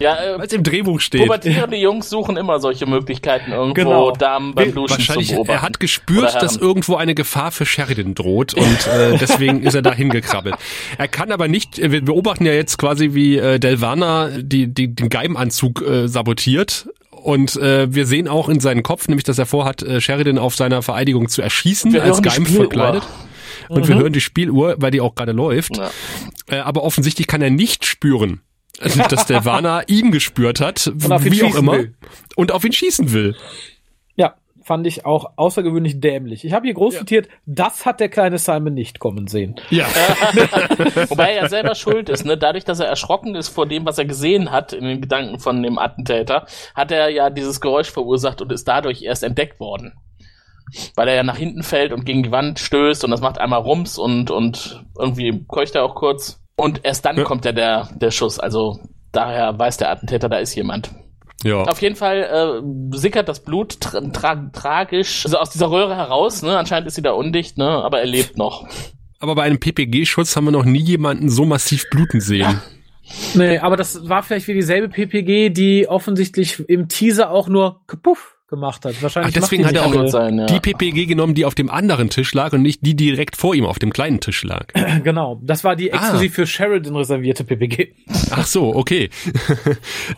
Ja, 0.00 0.16
äh, 0.16 0.38
Weil 0.38 0.46
es 0.46 0.52
im 0.52 0.62
Drehbuch 0.64 1.00
steht. 1.00 1.22
pubertierende 1.22 1.76
Jungs 1.76 2.10
suchen 2.10 2.36
immer 2.36 2.58
solche 2.58 2.84
Möglichkeiten 2.86 3.52
irgendwo 3.52 3.74
Genau. 3.74 4.10
Damen 4.10 4.54
beim 4.54 4.74
Duschen 4.74 4.98
Wahrscheinlich, 4.98 5.28
zu 5.28 5.34
beobachten. 5.34 5.52
er 5.58 5.62
hat 5.62 5.80
gespürt, 5.80 6.34
dass 6.42 6.56
irgendwo 6.56 6.96
eine 6.96 7.14
Gefahr 7.14 7.52
für 7.52 7.64
Sheridan 7.64 8.14
droht 8.14 8.54
und 8.54 8.86
äh, 8.88 9.16
deswegen 9.20 9.62
ist 9.62 9.74
er 9.74 9.82
da 9.82 9.92
hingekrabbelt. 9.94 10.56
Er 10.98 11.08
kann 11.08 11.30
aber 11.30 11.46
nicht, 11.48 11.78
wir 11.78 12.04
beobachten 12.04 12.44
ja 12.44 12.52
jetzt 12.52 12.76
quasi, 12.78 13.14
wie 13.14 13.36
äh, 13.38 13.58
Delvana 13.60 14.30
die, 14.36 14.66
die, 14.66 14.94
den 14.94 15.08
Geimanzug 15.10 15.82
äh, 15.82 16.08
sabotiert 16.08 16.88
und 17.10 17.56
äh, 17.56 17.92
wir 17.94 18.06
sehen 18.06 18.26
auch 18.28 18.48
in 18.48 18.60
seinen 18.60 18.82
Kopf, 18.82 19.06
nämlich 19.08 19.24
dass 19.24 19.38
er 19.38 19.46
vorhat, 19.46 19.82
äh, 19.82 20.00
Sheridan 20.00 20.38
auf 20.38 20.56
seiner 20.56 20.82
Vereidigung 20.82 21.28
zu 21.28 21.40
erschießen, 21.40 21.92
Wir 21.92 22.02
als 22.02 22.20
Geim 22.20 22.44
verkleidet. 22.44 23.02
Und 23.70 23.88
wir 23.88 23.94
hören 23.96 24.12
die 24.12 24.20
Spieluhr, 24.20 24.74
weil 24.78 24.90
die 24.90 25.00
auch 25.00 25.14
gerade 25.14 25.32
läuft. 25.32 25.78
Ja. 25.78 25.90
Äh, 26.48 26.56
aber 26.58 26.82
offensichtlich 26.82 27.26
kann 27.26 27.40
er 27.40 27.48
nicht 27.48 27.86
spüren, 27.86 28.42
dass 29.08 29.26
der 29.26 29.44
Warner 29.44 29.84
ihn 29.88 30.10
gespürt 30.10 30.60
hat, 30.60 30.92
wie 30.94 31.42
auch 31.42 31.54
immer, 31.54 31.72
will. 31.72 31.94
und 32.36 32.52
auf 32.52 32.64
ihn 32.64 32.72
schießen 32.72 33.12
will. 33.12 33.36
Ja, 34.16 34.34
fand 34.64 34.86
ich 34.86 35.04
auch 35.04 35.32
außergewöhnlich 35.36 36.00
dämlich. 36.00 36.44
Ich 36.44 36.52
habe 36.52 36.66
hier 36.66 36.74
groß 36.74 36.98
zitiert, 36.98 37.28
das 37.46 37.86
hat 37.86 38.00
der 38.00 38.08
kleine 38.08 38.38
Simon 38.38 38.74
nicht 38.74 38.98
kommen 38.98 39.26
sehen. 39.26 39.56
Ja. 39.70 39.86
Wobei 41.08 41.32
er 41.32 41.42
ja 41.42 41.48
selber 41.48 41.74
schuld 41.74 42.08
ist, 42.08 42.24
ne? 42.24 42.36
Dadurch, 42.36 42.64
dass 42.64 42.80
er 42.80 42.86
erschrocken 42.86 43.34
ist 43.34 43.48
vor 43.48 43.66
dem, 43.66 43.84
was 43.84 43.98
er 43.98 44.06
gesehen 44.06 44.50
hat 44.50 44.72
in 44.72 44.84
den 44.84 45.00
Gedanken 45.00 45.38
von 45.38 45.62
dem 45.62 45.78
Attentäter, 45.78 46.46
hat 46.74 46.90
er 46.90 47.10
ja 47.10 47.30
dieses 47.30 47.60
Geräusch 47.60 47.90
verursacht 47.90 48.40
und 48.40 48.50
ist 48.52 48.66
dadurch 48.66 49.02
erst 49.02 49.22
entdeckt 49.22 49.60
worden. 49.60 49.92
Weil 50.96 51.08
er 51.08 51.14
ja 51.14 51.22
nach 51.22 51.36
hinten 51.36 51.62
fällt 51.62 51.92
und 51.92 52.04
gegen 52.04 52.22
die 52.22 52.32
Wand 52.32 52.58
stößt 52.58 53.04
und 53.04 53.10
das 53.10 53.20
macht 53.20 53.38
einmal 53.38 53.60
Rums 53.60 53.98
und, 53.98 54.30
und 54.30 54.84
irgendwie 54.98 55.44
keucht 55.46 55.74
er 55.74 55.84
auch 55.84 55.94
kurz. 55.94 56.43
Und 56.56 56.84
erst 56.84 57.04
dann 57.04 57.16
Ja. 57.16 57.24
kommt 57.24 57.44
ja 57.44 57.52
der, 57.52 57.88
der 57.96 58.10
Schuss. 58.10 58.38
Also 58.38 58.80
daher 59.12 59.58
weiß 59.58 59.76
der 59.78 59.90
Attentäter, 59.90 60.28
da 60.28 60.38
ist 60.38 60.54
jemand. 60.54 60.90
ja. 61.42 61.62
Auf 61.62 61.82
jeden 61.82 61.96
Fall 61.96 62.62
äh, 62.62 62.96
sickert 62.96 63.28
das 63.28 63.40
Blut 63.42 63.80
tra 63.80 64.00
tra 64.00 64.50
tragisch 64.52 65.24
also 65.24 65.38
aus 65.38 65.50
dieser 65.50 65.70
Röhre 65.70 65.96
heraus. 65.96 66.42
Ne? 66.42 66.56
Anscheinend 66.56 66.86
ist 66.86 66.94
sie 66.94 67.02
da 67.02 67.12
undicht, 67.12 67.58
ne? 67.58 67.66
aber 67.68 68.00
er 68.00 68.06
lebt 68.06 68.36
noch. 68.38 68.66
Aber 69.20 69.34
bei 69.34 69.42
einem 69.42 69.58
PPG-Schutz 69.58 70.36
haben 70.36 70.44
wir 70.44 70.50
noch 70.52 70.64
nie 70.64 70.82
jemanden 70.82 71.28
so 71.30 71.44
massiv 71.44 71.88
bluten 71.90 72.20
sehen. 72.20 72.60
Nee, 73.34 73.58
aber 73.58 73.76
das 73.76 74.08
war 74.08 74.22
vielleicht 74.22 74.48
wie 74.48 74.54
dieselbe 74.54 74.88
PPG, 74.88 75.50
die 75.50 75.88
offensichtlich 75.88 76.66
im 76.68 76.88
Teaser 76.88 77.30
auch 77.30 77.48
nur 77.48 77.80
kapuff 77.86 78.33
gemacht 78.48 78.84
hat. 78.84 78.94
Ach, 78.98 79.02
Wahrscheinlich 79.02 79.34
deswegen 79.34 79.62
macht 79.62 79.76
hat 79.76 79.94
er 79.94 80.02
auch 80.02 80.08
sein, 80.08 80.38
ja. 80.38 80.46
die 80.46 80.60
PPG 80.60 81.06
genommen, 81.06 81.34
die 81.34 81.44
auf 81.44 81.54
dem 81.54 81.70
anderen 81.70 82.10
Tisch 82.10 82.34
lag 82.34 82.52
und 82.52 82.62
nicht 82.62 82.80
die, 82.82 82.94
die 82.94 83.06
direkt 83.06 83.36
vor 83.36 83.54
ihm 83.54 83.64
auf 83.64 83.78
dem 83.78 83.92
kleinen 83.92 84.20
Tisch 84.20 84.42
lag. 84.44 84.66
Genau, 85.02 85.40
das 85.42 85.64
war 85.64 85.76
die 85.76 85.92
Ah. 85.92 85.96
exklusiv 85.96 86.34
für 86.34 86.46
Sheridan 86.46 86.94
reservierte 86.96 87.44
PPG. 87.44 87.94
Ach 88.30 88.46
so, 88.46 88.74
okay. 88.74 89.10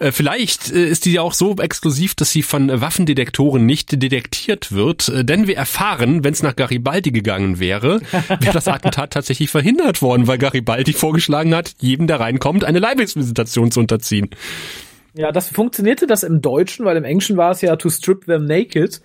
Äh, 0.01 0.13
Vielleicht 0.13 0.71
äh, 0.73 0.87
ist 0.89 1.05
die 1.05 1.13
ja 1.13 1.23
auch 1.23 1.33
so 1.33 1.57
exklusiv, 1.57 2.15
dass 2.15 2.31
sie 2.31 2.43
von 2.43 2.69
Waffendetektoren 2.81 3.65
nicht 3.65 4.03
detektiert 4.03 4.73
wird, 4.73 5.09
äh, 5.09 5.25
denn 5.25 5.47
wir 5.47 5.57
erfahren, 5.57 6.25
wenn 6.25 6.33
es 6.33 6.43
nach 6.43 6.57
Garibaldi 6.57 7.13
gegangen 7.13 7.59
wäre, 7.61 8.01
wäre 8.29 8.53
das 8.53 8.69
Attentat 8.69 9.13
tatsächlich 9.13 9.51
verhindert 9.51 10.03
worden, 10.03 10.27
weil 10.27 10.39
Garibaldi 10.39 10.93
vorgeschlagen 10.93 11.55
hat, 11.55 11.75
jedem, 11.81 12.07
der 12.07 12.21
reinkommt, 12.21 12.65
eine 12.65 12.79
Leibesvisitation 12.81 13.71
zu 13.71 13.81
unterziehen. 13.81 14.31
Ja, 15.17 15.33
das 15.33 15.49
funktionierte 15.49 16.07
das 16.07 16.23
im 16.23 16.43
Deutschen, 16.43 16.85
weil 16.85 16.97
im 16.97 17.05
Englischen 17.05 17.39
war 17.39 17.51
es 17.51 17.63
ja 17.63 17.75
to 17.77 17.89
strip 17.89 18.27
them 18.27 18.45
naked, 18.45 19.01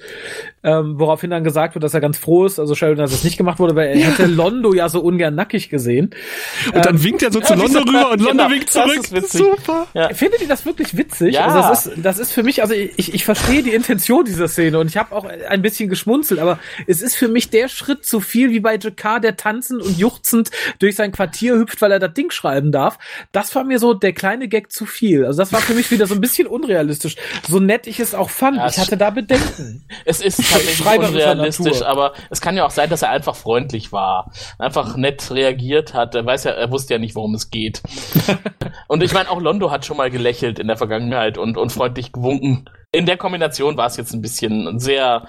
ähm, 0.61 0.99
woraufhin 0.99 1.29
dann 1.29 1.43
gesagt 1.45 1.73
wird, 1.73 1.83
dass 1.83 1.93
er 1.93 2.01
ganz 2.01 2.17
froh 2.17 2.45
ist, 2.45 2.59
also 2.59 2.75
Sheridan, 2.75 3.05
dass 3.05 3.13
es 3.13 3.23
nicht 3.23 3.37
gemacht 3.37 3.59
wurde, 3.59 3.75
weil 3.75 3.97
er 3.97 4.07
hätte 4.11 4.25
Londo 4.25 4.73
ja 4.73 4.89
so 4.89 4.99
ungern 4.99 5.35
nackig 5.35 5.69
gesehen. 5.69 6.13
Und 6.73 6.85
dann 6.85 7.01
winkt 7.01 7.23
er 7.23 7.31
so 7.31 7.39
zu 7.39 7.53
Ja, 7.53 7.59
Londo 7.59 7.79
rüber 7.79 8.11
und 8.11 8.19
Londo 8.19 8.43
genau, 8.43 8.49
winkt 8.49 8.75
das 8.75 8.83
zurück. 8.83 8.97
ist 8.97 9.13
witzig. 9.13 9.41
Super. 9.41 9.87
Ja. 9.93 10.13
Findet 10.13 10.41
ihr 10.41 10.47
das 10.49 10.65
wirklich 10.65 10.97
witzig? 10.97 11.35
Ja. 11.35 11.45
Also 11.45 11.69
das 11.69 11.85
ist, 11.85 12.05
das 12.05 12.19
ist 12.19 12.31
für 12.33 12.43
mich, 12.43 12.61
also 12.61 12.73
ich, 12.73 13.13
ich 13.13 13.23
verstehe 13.23 13.63
die 13.63 13.73
Intention 13.73 14.25
dieser 14.25 14.49
Szene 14.49 14.79
und 14.79 14.87
ich 14.87 14.97
habe 14.97 15.15
auch 15.15 15.23
ein 15.25 15.61
bisschen 15.61 15.87
geschmunzelt, 15.89 16.41
aber 16.41 16.59
es 16.87 17.01
ist 17.01 17.15
für 17.15 17.29
mich 17.29 17.49
der 17.49 17.69
Schritt 17.69 18.05
zu 18.05 18.19
viel 18.19 18.51
wie 18.51 18.59
bei 18.59 18.75
Jakar, 18.75 19.21
der 19.21 19.37
tanzend 19.37 19.81
und 19.81 19.97
juchzend 19.97 20.51
durch 20.79 20.97
sein 20.97 21.13
Quartier 21.13 21.55
hüpft, 21.55 21.81
weil 21.81 21.93
er 21.93 21.99
das 21.99 22.13
Ding 22.13 22.31
schreiben 22.31 22.73
darf. 22.73 22.99
Das 23.31 23.55
war 23.55 23.63
mir 23.63 23.79
so 23.79 23.93
der 23.93 24.11
kleine 24.11 24.49
Gag 24.49 24.71
zu 24.73 24.85
viel. 24.85 25.25
Also 25.25 25.39
das 25.39 25.53
war 25.53 25.61
für 25.61 25.73
mich 25.73 25.89
wieder 25.89 26.00
so 26.07 26.15
ein 26.15 26.21
bisschen 26.21 26.47
unrealistisch. 26.47 27.15
So 27.47 27.59
nett 27.59 27.87
ich 27.87 27.99
es 27.99 28.13
auch 28.13 28.29
fand. 28.29 28.57
Ja, 28.57 28.67
ich 28.67 28.77
hatte 28.77 28.97
da 28.97 29.09
Bedenken. 29.09 29.85
Es 30.05 30.21
ist 30.21 30.37
tatsächlich 30.51 30.85
unrealistisch, 30.85 31.81
aber 31.81 32.13
es 32.29 32.41
kann 32.41 32.55
ja 32.55 32.65
auch 32.65 32.71
sein, 32.71 32.89
dass 32.89 33.01
er 33.01 33.09
einfach 33.09 33.35
freundlich 33.35 33.91
war, 33.91 34.31
einfach 34.57 34.95
nett 34.95 35.31
reagiert 35.31 35.93
hat. 35.93 36.15
Er 36.15 36.25
weiß 36.25 36.45
ja, 36.45 36.51
er 36.51 36.71
wusste 36.71 36.93
ja 36.93 36.99
nicht, 36.99 37.15
worum 37.15 37.35
es 37.35 37.49
geht. 37.49 37.81
und 38.87 39.03
ich 39.03 39.13
meine, 39.13 39.29
auch 39.29 39.39
Londo 39.39 39.71
hat 39.71 39.85
schon 39.85 39.97
mal 39.97 40.09
gelächelt 40.09 40.59
in 40.59 40.67
der 40.67 40.77
Vergangenheit 40.77 41.37
und, 41.37 41.57
und 41.57 41.71
freundlich 41.71 42.11
gewunken. 42.11 42.65
In 42.91 43.05
der 43.05 43.17
Kombination 43.17 43.77
war 43.77 43.87
es 43.87 43.97
jetzt 43.97 44.13
ein 44.13 44.21
bisschen 44.21 44.79
sehr 44.79 45.27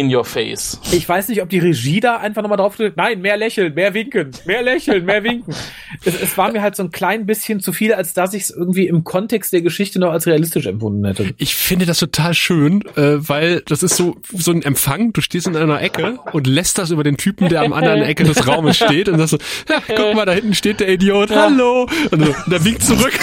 in 0.00 0.14
your 0.14 0.24
face. 0.24 0.80
Ich 0.92 1.06
weiß 1.06 1.28
nicht, 1.28 1.42
ob 1.42 1.50
die 1.50 1.58
Regie 1.58 2.00
da 2.00 2.16
einfach 2.16 2.40
nochmal 2.40 2.56
drauf 2.56 2.76
drückt. 2.76 2.96
Nein, 2.96 3.20
mehr 3.20 3.36
lächeln, 3.36 3.74
mehr 3.74 3.92
winken, 3.92 4.30
mehr 4.46 4.62
lächeln, 4.62 5.04
mehr 5.04 5.22
winken. 5.22 5.54
Es, 6.04 6.18
es 6.18 6.38
war 6.38 6.50
mir 6.50 6.62
halt 6.62 6.76
so 6.76 6.84
ein 6.84 6.92
klein 6.92 7.26
bisschen 7.26 7.60
zu 7.60 7.72
viel, 7.72 7.92
als 7.92 8.14
dass 8.14 8.32
ich 8.32 8.44
es 8.44 8.50
irgendwie 8.50 8.86
im 8.86 9.04
Kontext 9.04 9.52
der 9.52 9.60
Geschichte 9.60 9.98
noch 9.98 10.12
als 10.12 10.26
realistisch 10.26 10.64
empfunden 10.66 11.04
hätte. 11.04 11.34
Ich 11.36 11.56
finde 11.56 11.84
das 11.84 11.98
total 11.98 12.32
schön, 12.32 12.82
äh, 12.96 13.16
weil 13.18 13.60
das 13.66 13.82
ist 13.82 13.96
so 13.96 14.16
so 14.32 14.52
ein 14.52 14.62
Empfang. 14.62 15.12
Du 15.12 15.20
stehst 15.20 15.46
in 15.46 15.56
einer 15.56 15.82
Ecke 15.82 16.18
und 16.32 16.46
lässt 16.46 16.78
das 16.78 16.90
über 16.90 17.02
den 17.02 17.16
Typen, 17.18 17.48
der 17.48 17.62
am 17.62 17.72
anderen 17.74 18.02
Ecke 18.02 18.24
des 18.24 18.46
Raumes 18.46 18.76
steht 18.78 19.08
und 19.08 19.18
sagst 19.18 19.30
so, 19.32 19.38
ja, 19.68 19.82
guck 19.94 20.14
mal, 20.14 20.24
da 20.24 20.32
hinten 20.32 20.54
steht 20.54 20.80
der 20.80 20.88
Idiot, 20.88 21.30
hallo. 21.30 21.88
Und, 22.10 22.24
so, 22.24 22.34
und 22.44 22.52
der 22.52 22.64
winkt 22.64 22.82
zurück. 22.82 23.12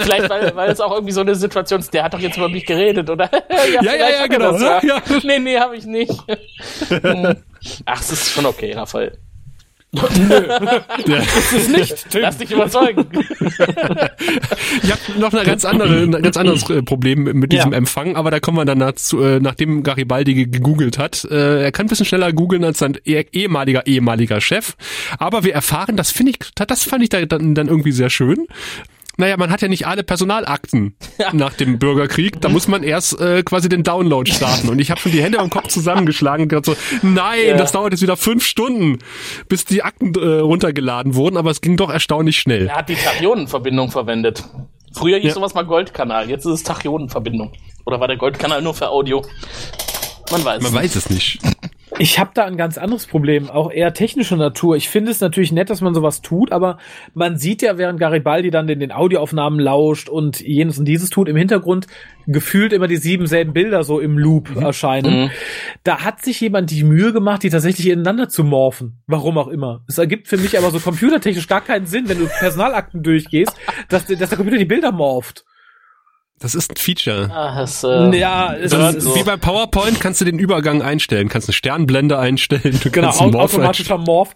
Vielleicht, 0.00 0.30
weil, 0.30 0.56
weil 0.56 0.70
es 0.70 0.80
auch 0.80 0.92
irgendwie 0.92 1.12
so 1.12 1.20
eine 1.20 1.34
Situation 1.34 1.80
ist, 1.80 1.92
der 1.94 2.04
hat 2.04 2.14
doch 2.14 2.20
jetzt 2.20 2.36
über 2.36 2.48
mich 2.48 2.64
geredet, 2.66 3.10
oder? 3.10 3.30
Ja, 3.32 3.82
ja, 3.82 3.94
ja, 3.94 4.06
hat 4.06 4.12
er 4.12 4.28
genau. 4.28 4.52
Das, 4.58 4.82
Ja. 4.82 5.02
Nee, 5.28 5.38
nee, 5.38 5.58
habe 5.58 5.76
ich 5.76 5.84
nicht. 5.86 6.12
Hm. 6.88 7.36
Ach, 7.86 8.00
es 8.00 8.10
ist 8.12 8.30
schon 8.32 8.46
okay, 8.46 8.72
Raphael. 8.72 9.18
Das 9.92 11.52
ist 11.52 11.70
nicht, 11.70 12.10
Tim. 12.10 12.20
Lass 12.22 12.36
dich 12.38 12.50
überzeugen. 12.50 13.06
Ich 14.82 14.90
habe 14.92 15.18
noch 15.18 15.32
eine 15.32 15.44
ganz 15.44 15.64
andere, 15.64 16.02
ein 16.02 16.22
ganz 16.22 16.36
anderes 16.36 16.68
äh, 16.68 16.82
Problem 16.82 17.24
mit 17.24 17.52
diesem 17.52 17.72
Ja. 17.72 17.78
Empfang, 17.78 18.14
aber 18.16 18.30
da 18.30 18.38
kommen 18.38 18.58
wir 18.58 18.64
dann 18.66 18.78
dazu, 18.80 19.22
äh, 19.22 19.40
nachdem 19.40 19.82
Garibaldi 19.82 20.34
ge- 20.34 20.46
gegoogelt 20.46 20.98
hat. 20.98 21.24
Äh, 21.30 21.64
er 21.64 21.72
kann 21.72 21.86
ein 21.86 21.88
bisschen 21.88 22.06
schneller 22.06 22.32
googeln 22.32 22.64
als 22.64 22.78
sein 22.78 22.96
eh- 23.06 23.24
ehemaliger 23.32 23.86
ehemaliger 23.86 24.40
Chef. 24.40 24.74
Aber 25.18 25.42
wir 25.44 25.54
erfahren, 25.54 25.96
das 25.96 26.10
finde 26.10 26.32
ich, 26.32 26.38
das 26.54 26.84
fand 26.84 27.02
ich 27.02 27.08
da 27.08 27.24
dann, 27.24 27.54
dann 27.54 27.68
irgendwie 27.68 27.92
sehr 27.92 28.10
schön. 28.10 28.46
Naja, 29.20 29.36
man 29.36 29.50
hat 29.50 29.60
ja 29.62 29.68
nicht 29.68 29.86
alle 29.86 30.04
Personalakten 30.04 30.94
nach 31.32 31.52
dem 31.52 31.78
Bürgerkrieg. 31.78 32.40
Da 32.40 32.48
muss 32.48 32.68
man 32.68 32.82
erst 32.84 33.20
äh, 33.20 33.42
quasi 33.42 33.68
den 33.68 33.82
Download 33.82 34.30
starten. 34.30 34.68
Und 34.68 34.78
ich 34.78 34.90
habe 34.92 35.00
schon 35.00 35.10
die 35.12 35.20
Hände 35.22 35.40
am 35.40 35.50
Kopf 35.50 35.68
zusammengeschlagen 35.68 36.44
und 36.44 36.48
gedacht 36.48 36.66
so, 36.66 36.76
nein, 37.02 37.40
Ja. 37.48 37.56
das 37.56 37.72
dauert 37.72 37.92
jetzt 37.92 38.00
wieder 38.02 38.16
fünf 38.16 38.44
Stunden, 38.44 38.98
bis 39.48 39.64
die 39.64 39.82
Akten 39.82 40.14
äh, 40.14 40.38
runtergeladen 40.38 41.16
wurden. 41.16 41.36
Aber 41.36 41.50
es 41.50 41.60
ging 41.60 41.76
doch 41.76 41.90
erstaunlich 41.90 42.38
schnell. 42.38 42.68
Er 42.68 42.76
hat 42.76 42.88
die 42.88 42.94
Tachionenverbindung 42.94 43.90
verwendet. 43.90 44.44
Früher 44.94 45.18
hieß 45.18 45.28
Ja. 45.30 45.34
sowas 45.34 45.52
mal 45.54 45.66
Goldkanal, 45.66 46.30
jetzt 46.30 46.46
ist 46.46 46.52
es 46.52 46.62
Tachionenverbindung. 46.62 47.52
Oder 47.84 48.00
war 48.00 48.06
der 48.08 48.16
Goldkanal 48.18 48.62
nur 48.62 48.74
für 48.74 48.88
Audio? 48.88 49.24
Man 50.30 50.44
weiß. 50.44 50.62
Man 50.62 50.72
weiß 50.74 50.94
es 50.96 51.10
nicht. 51.10 51.40
Ich 52.00 52.18
habe 52.18 52.30
da 52.32 52.44
ein 52.44 52.56
ganz 52.56 52.78
anderes 52.78 53.06
Problem, 53.06 53.50
auch 53.50 53.72
eher 53.72 53.92
technischer 53.92 54.36
Natur. 54.36 54.76
Ich 54.76 54.88
finde 54.88 55.10
es 55.10 55.20
natürlich 55.20 55.50
nett, 55.50 55.68
dass 55.68 55.80
man 55.80 55.94
sowas 55.94 56.22
tut, 56.22 56.52
aber 56.52 56.78
man 57.12 57.38
sieht 57.38 57.60
ja, 57.60 57.76
während 57.76 57.98
Garibaldi 57.98 58.50
dann 58.50 58.68
in 58.68 58.78
den 58.78 58.92
Audioaufnahmen 58.92 59.58
lauscht 59.58 60.08
und 60.08 60.40
jenes 60.40 60.78
und 60.78 60.84
dieses 60.84 61.10
tut, 61.10 61.28
im 61.28 61.36
Hintergrund 61.36 61.88
gefühlt 62.28 62.72
immer 62.72 62.86
die 62.86 62.98
sieben 62.98 63.26
selben 63.26 63.52
Bilder 63.52 63.82
so 63.82 63.98
im 63.98 64.16
Loop 64.16 64.54
erscheinen. 64.54 65.24
Mhm. 65.24 65.30
Da 65.82 66.04
hat 66.04 66.22
sich 66.22 66.40
jemand 66.40 66.70
die 66.70 66.84
Mühe 66.84 67.12
gemacht, 67.12 67.42
die 67.42 67.50
tatsächlich 67.50 67.88
ineinander 67.88 68.28
zu 68.28 68.44
morphen. 68.44 69.02
Warum 69.06 69.38
auch 69.38 69.48
immer. 69.48 69.82
Es 69.88 69.98
ergibt 69.98 70.28
für 70.28 70.36
mich 70.36 70.56
aber 70.56 70.70
so 70.70 70.78
computertechnisch 70.78 71.48
gar 71.48 71.62
keinen 71.62 71.86
Sinn, 71.86 72.08
wenn 72.08 72.18
du 72.18 72.26
Personalakten 72.26 73.02
durchgehst, 73.02 73.56
dass, 73.88 74.06
dass 74.06 74.28
der 74.28 74.36
Computer 74.36 74.58
die 74.58 74.66
Bilder 74.66 74.92
morpht. 74.92 75.44
Das 76.40 76.54
ist 76.54 76.70
ein 76.70 76.76
Feature. 76.76 77.28
Ah, 77.32 77.60
das, 77.60 77.82
äh, 77.82 78.16
Ja, 78.16 78.54
es 78.54 78.70
gehört 78.70 78.94
ist- 78.96 79.04
so. 79.04 79.16
Wie 79.16 79.24
bei 79.24 79.36
PowerPoint 79.36 79.98
kannst 80.00 80.20
du 80.20 80.24
den 80.24 80.38
Übergang 80.38 80.82
einstellen, 80.82 81.28
kannst 81.28 81.48
eine 81.48 81.52
Sternblende 81.54 82.16
einstellen, 82.18 82.78
du 82.82 82.90
Genau, 82.90 83.08
kannst 83.08 83.20
Morph 83.20 83.34
automatischer 83.54 83.98
Morph. 83.98 84.34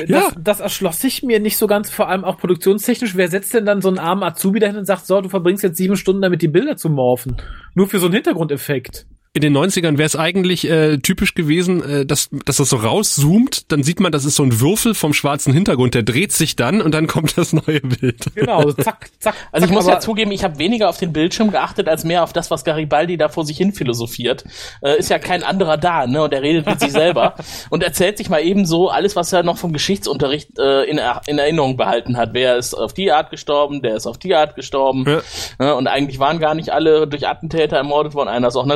Das, 0.00 0.08
Ja. 0.08 0.28
das 0.38 0.60
erschloss 0.60 1.00
sich 1.00 1.22
mir 1.22 1.40
nicht 1.40 1.58
so 1.58 1.66
ganz, 1.66 1.90
vor 1.90 2.08
allem 2.08 2.24
auch 2.24 2.38
produktionstechnisch. 2.38 3.16
Wer 3.16 3.28
setzt 3.28 3.52
denn 3.52 3.66
dann 3.66 3.82
so 3.82 3.88
einen 3.88 3.98
armen 3.98 4.22
Azubi 4.22 4.60
dahin 4.60 4.76
und 4.76 4.86
sagt, 4.86 5.06
so, 5.06 5.20
du 5.20 5.28
verbringst 5.28 5.62
jetzt 5.62 5.76
sieben 5.76 5.96
Stunden 5.96 6.22
damit, 6.22 6.40
die 6.40 6.48
Bilder 6.48 6.76
zu 6.76 6.88
morphen? 6.88 7.36
Nur 7.74 7.86
für 7.86 7.98
so 7.98 8.06
einen 8.06 8.14
Hintergrundeffekt. 8.14 9.06
In 9.34 9.40
den 9.40 9.56
90ern 9.56 9.96
wäre 9.96 10.04
es 10.04 10.14
eigentlich 10.14 10.68
äh, 10.68 10.98
typisch 10.98 11.32
gewesen, 11.34 11.82
äh, 11.82 12.04
dass, 12.04 12.28
dass 12.44 12.58
das 12.58 12.68
so 12.68 12.76
rauszoomt, 12.76 13.72
dann 13.72 13.82
sieht 13.82 13.98
man, 13.98 14.12
das 14.12 14.26
ist 14.26 14.36
so 14.36 14.42
ein 14.42 14.60
Würfel 14.60 14.92
vom 14.94 15.14
schwarzen 15.14 15.54
Hintergrund, 15.54 15.94
der 15.94 16.02
dreht 16.02 16.32
sich 16.32 16.54
dann 16.54 16.82
und 16.82 16.92
dann 16.92 17.06
kommt 17.06 17.38
das 17.38 17.54
neue 17.54 17.80
Bild. 17.80 18.26
Genau, 18.34 18.70
zack, 18.72 19.08
zack. 19.20 19.34
Also 19.50 19.64
ich 19.64 19.70
zack, 19.70 19.74
muss 19.74 19.86
ja 19.86 20.00
zugeben, 20.00 20.32
ich 20.32 20.44
habe 20.44 20.58
weniger 20.58 20.90
auf 20.90 20.98
den 20.98 21.14
Bildschirm 21.14 21.50
geachtet, 21.50 21.88
als 21.88 22.04
mehr 22.04 22.24
auf 22.24 22.34
das, 22.34 22.50
was 22.50 22.62
Garibaldi 22.62 23.16
da 23.16 23.30
vor 23.30 23.46
sich 23.46 23.56
hin 23.56 23.72
philosophiert. 23.72 24.44
Äh, 24.82 24.98
ist 24.98 25.08
ja 25.08 25.18
kein 25.18 25.42
anderer 25.42 25.78
da, 25.78 26.06
ne? 26.06 26.22
Und 26.24 26.34
er 26.34 26.42
redet 26.42 26.66
mit 26.66 26.80
sich 26.80 26.92
selber 26.92 27.34
und 27.70 27.82
erzählt 27.82 28.18
sich 28.18 28.28
mal 28.28 28.42
eben 28.42 28.66
so 28.66 28.90
alles, 28.90 29.16
was 29.16 29.32
er 29.32 29.42
noch 29.44 29.56
vom 29.56 29.72
Geschichtsunterricht 29.72 30.58
äh, 30.58 30.82
in, 30.84 30.98
Er- 30.98 31.22
in 31.26 31.38
Erinnerung 31.38 31.78
behalten 31.78 32.18
hat. 32.18 32.34
Wer 32.34 32.58
ist 32.58 32.74
auf 32.74 32.92
die 32.92 33.10
Art 33.10 33.30
gestorben, 33.30 33.80
der 33.80 33.96
ist 33.96 34.06
auf 34.06 34.18
die 34.18 34.34
Art 34.34 34.56
gestorben. 34.56 35.06
Ja. 35.08 35.22
Ne? 35.58 35.74
Und 35.74 35.86
eigentlich 35.86 36.18
waren 36.18 36.38
gar 36.38 36.54
nicht 36.54 36.68
alle 36.68 37.08
durch 37.08 37.26
Attentäter 37.26 37.78
ermordet 37.78 38.12
worden. 38.12 38.28
Einer 38.28 38.48
ist 38.48 38.56
auch 38.56 38.66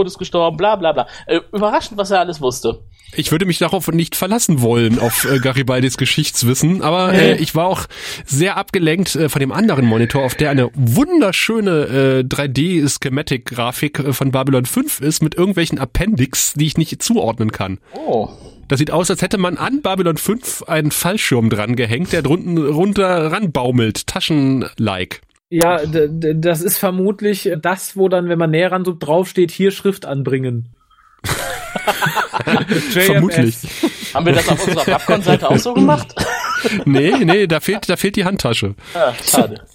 Todes 0.00 0.16
gestorben, 0.16 0.56
bla 0.56 0.76
bla 0.76 0.92
bla. 0.92 1.06
Äh, 1.26 1.40
überraschend, 1.52 1.98
was 1.98 2.10
er 2.10 2.20
alles 2.20 2.40
wusste. 2.40 2.80
Ich 3.12 3.32
würde 3.32 3.44
mich 3.44 3.58
darauf 3.58 3.88
nicht 3.88 4.16
verlassen 4.16 4.62
wollen, 4.62 4.98
auf 4.98 5.24
äh, 5.24 5.40
Garibaldis 5.40 5.98
Geschichtswissen, 5.98 6.80
aber 6.80 7.12
äh, 7.12 7.36
ich 7.36 7.54
war 7.54 7.66
auch 7.66 7.86
sehr 8.24 8.56
abgelenkt 8.56 9.14
äh, 9.14 9.28
von 9.28 9.40
dem 9.40 9.52
anderen 9.52 9.84
Monitor, 9.84 10.24
auf 10.24 10.36
der 10.36 10.50
eine 10.50 10.70
wunderschöne 10.74 11.70
äh, 11.70 12.20
3D-Schematic-Grafik 12.22 13.98
äh, 13.98 14.12
von 14.14 14.30
Babylon 14.30 14.64
5 14.64 15.00
ist, 15.00 15.22
mit 15.22 15.34
irgendwelchen 15.34 15.78
Appendix, 15.78 16.54
die 16.54 16.66
ich 16.66 16.78
nicht 16.78 17.02
zuordnen 17.02 17.52
kann. 17.52 17.78
Oh. 17.94 18.28
Das 18.68 18.78
sieht 18.78 18.92
aus, 18.92 19.10
als 19.10 19.20
hätte 19.20 19.36
man 19.36 19.58
an 19.58 19.82
Babylon 19.82 20.16
5 20.16 20.62
einen 20.62 20.92
Fallschirm 20.92 21.50
dran 21.50 21.76
gehängt, 21.76 22.12
der 22.12 22.22
drunten 22.22 22.56
runter 22.56 23.32
ranbaumelt, 23.32 24.06
Taschen-like. 24.06 25.20
Ja, 25.50 25.84
das 25.84 26.62
ist 26.62 26.78
vermutlich 26.78 27.50
das, 27.60 27.96
wo 27.96 28.08
dann, 28.08 28.28
wenn 28.28 28.38
man 28.38 28.52
näher 28.52 28.70
ran 28.70 28.84
so 28.84 28.94
draufsteht, 28.96 29.50
hier 29.50 29.72
Schrift 29.72 30.06
anbringen. 30.06 30.68
Vermutlich. 32.90 33.56
Haben 34.14 34.26
wir 34.26 34.32
das 34.32 34.48
auf 34.48 34.64
unserer 34.64 34.84
Popcorn-Seite 34.84 35.50
auch 35.50 35.58
so 35.58 35.74
gemacht? 35.74 36.14
nee, 36.84 37.12
nee, 37.24 37.46
da 37.48 37.58
fehlt, 37.58 37.88
da 37.88 37.96
fehlt 37.96 38.14
die 38.14 38.24
Handtasche. 38.24 38.76
Ah, 38.94 39.12
schade. 39.24 39.66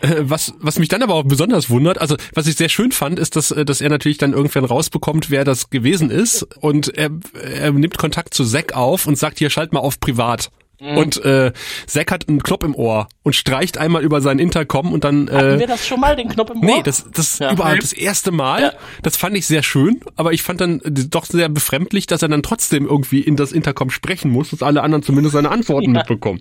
Äh, 0.00 0.16
was, 0.20 0.54
was 0.58 0.78
mich 0.78 0.88
dann 0.88 1.02
aber 1.02 1.14
auch 1.14 1.24
besonders 1.24 1.68
wundert, 1.68 2.00
also 2.00 2.16
was 2.34 2.46
ich 2.46 2.56
sehr 2.56 2.68
schön 2.70 2.92
fand, 2.92 3.18
ist, 3.18 3.36
dass, 3.36 3.50
äh, 3.50 3.64
dass 3.64 3.80
er 3.80 3.90
natürlich 3.90 4.18
dann 4.18 4.32
irgendwann 4.32 4.64
rausbekommt, 4.64 5.30
wer 5.30 5.44
das 5.44 5.68
gewesen 5.70 6.10
ist 6.10 6.42
und 6.60 6.96
er, 6.96 7.10
er 7.34 7.72
nimmt 7.72 7.98
Kontakt 7.98 8.34
zu 8.34 8.44
Zack 8.44 8.74
auf 8.74 9.06
und 9.06 9.16
sagt, 9.16 9.38
hier 9.38 9.50
schalt 9.50 9.72
mal 9.72 9.80
auf 9.80 10.00
privat. 10.00 10.50
Mhm. 10.82 10.96
Und 10.96 11.24
äh, 11.24 11.52
Zack 11.86 12.10
hat 12.10 12.28
einen 12.28 12.42
Knopf 12.42 12.64
im 12.64 12.74
Ohr 12.74 13.08
und 13.22 13.36
streicht 13.36 13.78
einmal 13.78 14.02
über 14.02 14.20
seinen 14.20 14.40
Intercom 14.40 14.92
und 14.92 15.04
dann. 15.04 15.28
Äh, 15.28 15.32
Hatten 15.32 15.60
wir 15.60 15.66
das 15.68 15.86
schon 15.86 16.00
mal, 16.00 16.16
den 16.16 16.28
Knopf 16.28 16.50
im 16.50 16.58
Ohr? 16.58 16.64
Nee, 16.64 16.82
das, 16.82 17.06
das 17.12 17.38
ja. 17.38 17.52
überhaupt 17.52 17.82
das 17.82 17.92
erste 17.92 18.32
Mal. 18.32 18.62
Ja. 18.62 18.72
Das 19.02 19.16
fand 19.16 19.36
ich 19.36 19.46
sehr 19.46 19.62
schön, 19.62 20.00
aber 20.16 20.32
ich 20.32 20.42
fand 20.42 20.60
dann 20.60 20.80
doch 20.84 21.24
sehr 21.24 21.48
befremdlich, 21.48 22.08
dass 22.08 22.22
er 22.22 22.28
dann 22.28 22.42
trotzdem 22.42 22.86
irgendwie 22.86 23.20
in 23.20 23.36
das 23.36 23.52
Intercom 23.52 23.90
sprechen 23.90 24.32
muss, 24.32 24.50
dass 24.50 24.62
alle 24.62 24.82
anderen 24.82 25.04
zumindest 25.04 25.34
seine 25.34 25.50
Antworten 25.50 25.94
ja. 25.94 26.00
mitbekommen. 26.00 26.40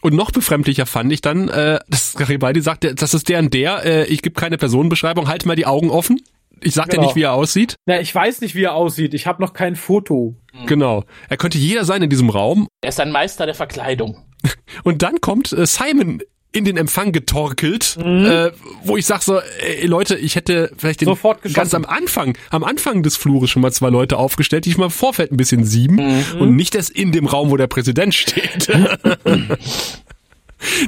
Und 0.00 0.14
noch 0.14 0.30
befremdlicher 0.30 0.86
fand 0.86 1.12
ich 1.12 1.20
dann, 1.20 1.48
äh, 1.48 1.80
dass 1.88 2.14
Garibaldi 2.14 2.60
sagt, 2.60 2.86
das 3.02 3.14
ist 3.14 3.28
der 3.28 3.40
und 3.40 3.52
der, 3.52 3.84
äh, 3.84 4.04
ich 4.04 4.22
gebe 4.22 4.40
keine 4.40 4.56
Personenbeschreibung, 4.56 5.26
halt 5.26 5.44
mal 5.44 5.56
die 5.56 5.66
Augen 5.66 5.90
offen. 5.90 6.20
Ich 6.62 6.74
sag 6.74 6.88
genau. 6.88 7.02
dir 7.02 7.06
nicht, 7.06 7.16
wie 7.16 7.22
er 7.22 7.32
aussieht. 7.32 7.76
Na, 7.86 8.00
ich 8.00 8.14
weiß 8.14 8.40
nicht, 8.40 8.54
wie 8.54 8.64
er 8.64 8.74
aussieht. 8.74 9.14
Ich 9.14 9.26
habe 9.26 9.42
noch 9.42 9.52
kein 9.52 9.76
Foto. 9.76 10.36
Genau. 10.66 11.04
Er 11.28 11.36
könnte 11.36 11.58
jeder 11.58 11.84
sein 11.84 12.02
in 12.02 12.10
diesem 12.10 12.30
Raum. 12.30 12.68
Er 12.80 12.88
ist 12.88 13.00
ein 13.00 13.12
Meister 13.12 13.46
der 13.46 13.54
Verkleidung. 13.54 14.24
Und 14.84 15.02
dann 15.02 15.20
kommt 15.20 15.52
äh, 15.52 15.66
Simon 15.66 16.22
in 16.50 16.64
den 16.64 16.78
Empfang 16.78 17.12
getorkelt, 17.12 17.98
mhm. 18.02 18.24
äh, 18.24 18.50
wo 18.82 18.96
ich 18.96 19.04
sag 19.04 19.22
so, 19.22 19.38
ey, 19.60 19.86
Leute, 19.86 20.16
ich 20.16 20.34
hätte 20.34 20.72
vielleicht 20.76 21.02
den 21.02 21.14
ganz 21.52 21.74
am 21.74 21.84
Anfang, 21.84 22.38
am 22.50 22.64
Anfang 22.64 23.02
des 23.02 23.18
Flures 23.18 23.50
schon 23.50 23.60
mal 23.60 23.70
zwei 23.70 23.90
Leute 23.90 24.16
aufgestellt, 24.16 24.64
die 24.64 24.70
ich 24.70 24.78
mal 24.78 24.86
im 24.86 24.90
Vorfeld 24.90 25.30
ein 25.30 25.36
bisschen 25.36 25.64
sieben 25.64 25.96
mhm. 25.96 26.40
und 26.40 26.56
nicht 26.56 26.74
erst 26.74 26.90
in 26.90 27.12
dem 27.12 27.26
Raum, 27.26 27.50
wo 27.50 27.56
der 27.58 27.66
Präsident 27.66 28.14
steht. 28.14 28.68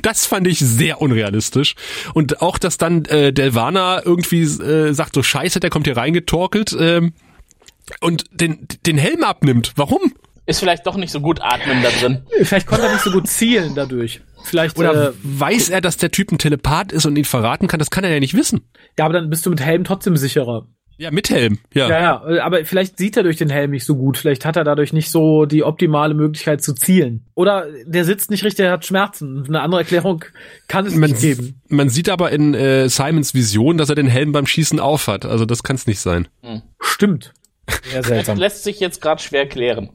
Das 0.02 0.26
fand 0.26 0.46
ich 0.46 0.58
sehr 0.58 1.00
unrealistisch. 1.00 1.74
Und 2.14 2.42
auch, 2.42 2.58
dass 2.58 2.78
dann 2.78 3.04
äh, 3.06 3.32
Delvana 3.32 4.04
irgendwie 4.04 4.42
äh, 4.42 4.92
sagt, 4.92 5.14
so 5.14 5.22
scheiße, 5.22 5.60
der 5.60 5.70
kommt 5.70 5.86
hier 5.86 5.96
reingetorkelt 5.96 6.76
ähm, 6.78 7.12
und 8.00 8.24
den, 8.32 8.66
den 8.86 8.98
Helm 8.98 9.24
abnimmt. 9.24 9.72
Warum? 9.76 10.12
Ist 10.46 10.60
vielleicht 10.60 10.86
doch 10.86 10.96
nicht 10.96 11.12
so 11.12 11.20
gut 11.20 11.40
atmen 11.40 11.82
da 11.82 11.90
drin. 11.90 12.22
Vielleicht 12.42 12.66
konnte 12.66 12.86
er 12.86 12.92
nicht 12.92 13.04
so 13.04 13.12
gut 13.12 13.28
zielen 13.28 13.74
dadurch. 13.74 14.20
Vielleicht, 14.42 14.78
Oder 14.78 15.10
äh, 15.10 15.12
weiß 15.22 15.68
er, 15.68 15.80
dass 15.80 15.96
der 15.96 16.10
Typ 16.10 16.32
ein 16.32 16.38
Telepath 16.38 16.92
ist 16.92 17.06
und 17.06 17.16
ihn 17.16 17.24
verraten 17.24 17.68
kann? 17.68 17.78
Das 17.78 17.90
kann 17.90 18.04
er 18.04 18.10
ja 18.10 18.20
nicht 18.20 18.34
wissen. 18.34 18.62
Ja, 18.98 19.04
aber 19.04 19.14
dann 19.14 19.30
bist 19.30 19.46
du 19.46 19.50
mit 19.50 19.60
Helm 19.60 19.84
trotzdem 19.84 20.16
sicherer. 20.16 20.66
Ja, 21.00 21.10
mit 21.10 21.30
Helm, 21.30 21.60
ja. 21.72 21.88
Ja, 21.88 22.00
ja, 22.30 22.44
aber 22.44 22.62
vielleicht 22.66 22.98
sieht 22.98 23.16
er 23.16 23.22
durch 23.22 23.38
den 23.38 23.48
Helm 23.48 23.70
nicht 23.70 23.86
so 23.86 23.96
gut. 23.96 24.18
Vielleicht 24.18 24.44
hat 24.44 24.56
er 24.56 24.64
dadurch 24.64 24.92
nicht 24.92 25.10
so 25.10 25.46
die 25.46 25.64
optimale 25.64 26.12
Möglichkeit 26.12 26.62
zu 26.62 26.74
zielen. 26.74 27.24
Oder 27.34 27.68
der 27.86 28.04
sitzt 28.04 28.30
nicht 28.30 28.44
richtig, 28.44 28.66
er 28.66 28.72
hat 28.72 28.84
Schmerzen. 28.84 29.46
Eine 29.48 29.62
andere 29.62 29.80
Erklärung 29.80 30.26
kann 30.68 30.84
es 30.84 30.94
man, 30.94 31.08
nicht 31.08 31.22
geben. 31.22 31.58
Man 31.68 31.88
sieht 31.88 32.10
aber 32.10 32.32
in 32.32 32.52
äh, 32.52 32.86
Simons 32.90 33.32
Vision, 33.32 33.78
dass 33.78 33.88
er 33.88 33.94
den 33.94 34.08
Helm 34.08 34.32
beim 34.32 34.44
Schießen 34.46 34.78
aufhat. 34.78 35.24
Also 35.24 35.46
das 35.46 35.62
kann 35.62 35.76
es 35.76 35.86
nicht 35.86 36.00
sein. 36.00 36.28
Hm. 36.42 36.60
Stimmt. 36.80 37.32
Sehr 37.90 38.02
seltsam. 38.02 38.36
Das 38.36 38.40
lässt 38.54 38.64
sich 38.64 38.80
jetzt 38.80 39.00
gerade 39.00 39.22
schwer 39.22 39.48
klären. 39.48 39.90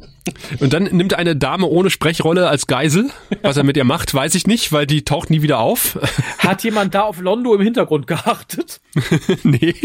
Und 0.60 0.74
dann 0.74 0.84
nimmt 0.84 1.14
eine 1.14 1.36
Dame 1.36 1.68
ohne 1.68 1.90
Sprechrolle 1.90 2.50
als 2.50 2.66
Geisel. 2.66 3.12
Was 3.44 3.58
er 3.58 3.64
mit 3.64 3.78
ihr 3.78 3.84
macht, 3.84 4.14
weiß 4.14 4.34
ich 4.36 4.48
nicht, 4.48 4.72
weil 4.72 4.88
die 4.88 5.06
taucht 5.06 5.30
nie 5.30 5.42
wieder 5.42 5.60
auf. 5.60 6.00
Hat 6.40 6.64
jemand 6.64 6.96
da 6.96 7.02
auf 7.02 7.20
Londo 7.20 7.54
im 7.54 7.62
Hintergrund 7.62 8.08
geachtet? 8.08 8.82
nee. 9.44 9.76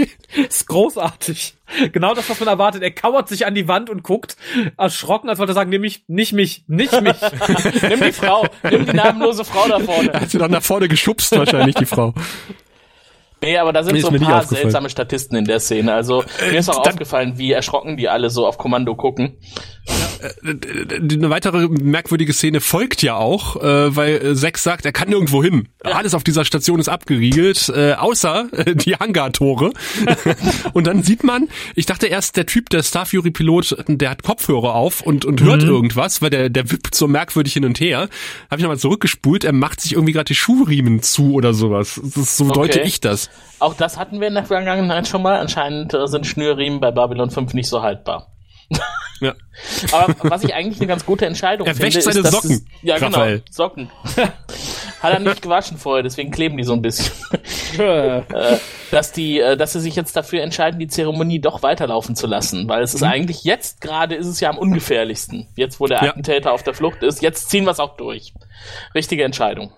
Ist 0.49 0.67
großartig. 0.69 1.55
Genau 1.93 2.15
das, 2.15 2.29
was 2.31 2.41
man 2.41 2.49
erwartet. 2.49 2.83
Er 2.83 2.91
kauert 2.91 3.29
sich 3.29 3.47
an 3.47 3.55
die 3.55 3.69
Wand 3.69 3.91
und 3.91 4.03
guckt 4.03 4.37
erschrocken, 4.77 5.29
als 5.29 5.39
wollte 5.39 5.53
er 5.53 5.55
sagen, 5.55 5.71
nimm 5.71 5.83
mich, 5.83 6.05
nicht 6.09 6.33
mich, 6.33 6.65
nicht 6.67 7.01
mich. 7.01 7.17
nimm 7.89 8.01
die 8.01 8.13
Frau, 8.13 8.47
nimm 8.69 8.87
die 8.87 8.93
namenlose 8.97 9.45
Frau 9.45 9.69
da 9.69 9.79
vorne. 9.79 10.13
Hat 10.13 10.31
sie 10.31 10.39
dann 10.39 10.51
nach 10.51 10.63
vorne 10.63 10.89
geschubst 10.89 11.33
wahrscheinlich, 11.33 11.77
die 11.77 11.87
Frau. 11.87 12.15
Nee, 13.43 13.57
aber 13.57 13.73
da 13.73 13.83
sind 13.83 13.95
nee, 13.95 14.01
so 14.01 14.09
ein 14.09 14.21
paar 14.21 14.45
seltsame 14.45 14.91
Statisten 14.91 15.37
in 15.37 15.45
der 15.45 15.61
Szene. 15.61 15.95
Also 15.95 16.25
mir 16.51 16.59
ist 16.59 16.69
auch 16.69 16.85
äh, 16.85 16.89
aufgefallen, 16.89 17.35
wie 17.37 17.53
erschrocken 17.53 17.97
die 17.97 18.09
alle 18.09 18.29
so 18.29 18.47
auf 18.47 18.59
Kommando 18.59 18.95
gucken. 18.95 19.39
Äh, 20.21 20.55
eine 20.97 21.31
weitere 21.31 21.69
merkwürdige 21.69 22.33
Szene 22.33 22.61
folgt 22.61 23.03
ja 23.03 23.17
auch, 23.17 23.57
äh, 23.57 23.97
weil 23.97 24.35
Sex 24.37 24.63
sagt, 24.63 24.85
er 24.85 24.93
kann 24.93 25.09
nirgendwo 25.09 25.43
hin. 25.43 25.69
Alles 25.83 26.15
auf 26.15 26.23
dieser 26.23 26.45
Station 26.45 26.81
ist 26.81 26.89
abgeriegelt, 26.89 27.73
äh, 27.75 27.95
außer 27.95 28.49
äh, 28.53 28.75
die 28.75 28.97
Hangartore. 28.97 29.73
und 30.75 30.87
dann 30.87 31.03
sieht 31.03 31.25
man, 31.25 31.49
ich 31.75 31.87
dachte 31.87 32.07
erst, 32.07 32.37
der 32.37 32.45
Typ, 32.45 32.69
der 32.69 32.83
Starfury-Pilot, 32.83 33.85
der 33.89 34.11
hat 34.11 34.23
Kopfhörer 34.23 34.75
auf 34.75 35.01
und, 35.01 35.25
und 35.25 35.41
hört 35.43 35.63
mhm. 35.63 35.69
irgendwas, 35.69 36.21
weil 36.21 36.31
der, 36.31 36.51
der 36.51 36.71
wippt 36.71 36.95
so 36.95 37.09
merkwürdig 37.09 37.55
hin 37.55 37.65
und 37.65 37.81
her. 37.81 38.09
Habe 38.51 38.61
ich 38.61 38.63
nochmal 38.63 38.79
zurückgespult, 38.79 39.45
er 39.45 39.53
macht 39.53 39.81
sich 39.81 39.95
irgendwie 39.95 40.13
gerade 40.13 40.27
die 40.27 40.35
Schuhriemen 40.35 41.03
zu 41.03 41.33
oder 41.33 41.55
sowas. 41.55 41.95
So 41.95 42.45
okay. 42.45 42.55
deute 42.55 42.81
ich 42.81 43.01
das. 43.01 43.30
Auch 43.59 43.75
das 43.75 43.99
hatten 43.99 44.21
wir 44.21 44.29
in 44.29 44.35
der 44.35 44.45
Vergangenheit 44.45 45.07
schon 45.07 45.23
mal. 45.23 45.39
Anscheinend 45.39 45.93
äh, 45.95 46.07
sind 46.07 46.27
Schnürriemen 46.27 46.81
bei 46.81 46.91
Babylon 46.91 47.31
5 47.31 47.55
nicht 47.55 47.69
so 47.69 47.83
haltbar. 47.83 48.29
Ja. 49.21 49.35
Aber 49.93 50.15
was 50.23 50.45
ich 50.45 50.55
eigentlich 50.55 50.81
eine 50.81 50.87
ganz 50.87 51.05
gute 51.05 51.27
Entscheidung 51.27 51.67
er 51.67 51.75
finde, 51.75 52.01
seine 52.01 52.21
ist, 52.21 52.31
Socken. 52.31 52.51
Es, 52.53 52.65
ja, 52.81 52.95
Raphael. 52.97 53.41
genau, 53.41 53.51
Socken. 53.51 53.91
Hat 55.03 55.13
er 55.13 55.19
nicht 55.19 55.43
gewaschen 55.43 55.77
vorher, 55.77 56.03
deswegen 56.03 56.31
kleben 56.31 56.57
die 56.57 56.65
so 56.65 56.73
ein 56.73 56.83
bisschen. 56.83 57.13
Äh, 57.79 58.23
dass 58.91 59.13
die, 59.13 59.39
äh, 59.39 59.57
dass 59.57 59.75
sie 59.75 59.81
sich 59.81 59.95
jetzt 59.95 60.17
dafür 60.17 60.43
entscheiden, 60.43 60.81
die 60.81 60.89
Zeremonie 60.89 61.41
doch 61.41 61.63
weiterlaufen 61.63 62.17
zu 62.17 62.27
lassen, 62.27 62.69
weil 62.69 62.83
es 62.83 62.95
ist 62.95 63.03
mhm. 63.03 63.07
eigentlich 63.07 63.45
jetzt 63.45 63.81
gerade 63.81 64.17
ist 64.17 64.27
es 64.27 64.41
ja 64.41 64.51
am 64.51 64.59
ungefährlichsten. 64.59 65.47
Jetzt, 65.55 65.79
wo 65.79 65.87
der 65.87 66.03
ja. 66.03 66.11
Attentäter 66.11 66.53
auf 66.53 66.65
der 66.65 66.75
Flucht 66.75 67.05
ist, 67.05 67.23
jetzt 67.23 67.49
ziehen 67.49 67.65
wir 67.65 67.71
es 67.71 67.79
auch 67.79 67.97
durch. 67.97 68.35
Richtige 68.93 69.23
Entscheidung. 69.23 69.73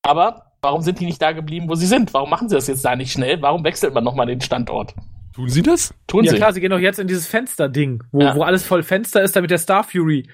Aber 0.00 0.47
warum 0.62 0.82
sind 0.82 1.00
die 1.00 1.06
nicht 1.06 1.20
da 1.20 1.32
geblieben, 1.32 1.68
wo 1.68 1.74
sie 1.74 1.86
sind? 1.86 2.12
Warum 2.14 2.30
machen 2.30 2.48
sie 2.48 2.54
das 2.54 2.66
jetzt 2.66 2.84
da 2.84 2.96
nicht 2.96 3.12
schnell? 3.12 3.40
Warum 3.42 3.64
wechselt 3.64 3.94
man 3.94 4.04
nochmal 4.04 4.26
den 4.26 4.40
Standort? 4.40 4.94
Tun 5.34 5.48
sie 5.48 5.62
das? 5.62 5.94
Tun 6.06 6.24
ja, 6.24 6.30
sie. 6.30 6.36
Ja 6.36 6.40
klar, 6.40 6.52
sie 6.52 6.60
gehen 6.60 6.70
doch 6.70 6.78
jetzt 6.78 6.98
in 6.98 7.06
dieses 7.06 7.26
Fenster-Ding, 7.26 8.02
wo, 8.10 8.20
ja. 8.20 8.34
wo 8.34 8.42
alles 8.42 8.64
voll 8.64 8.82
Fenster 8.82 9.22
ist, 9.22 9.36
damit 9.36 9.50
der 9.50 9.58
Star 9.58 9.84
Fury 9.84 10.28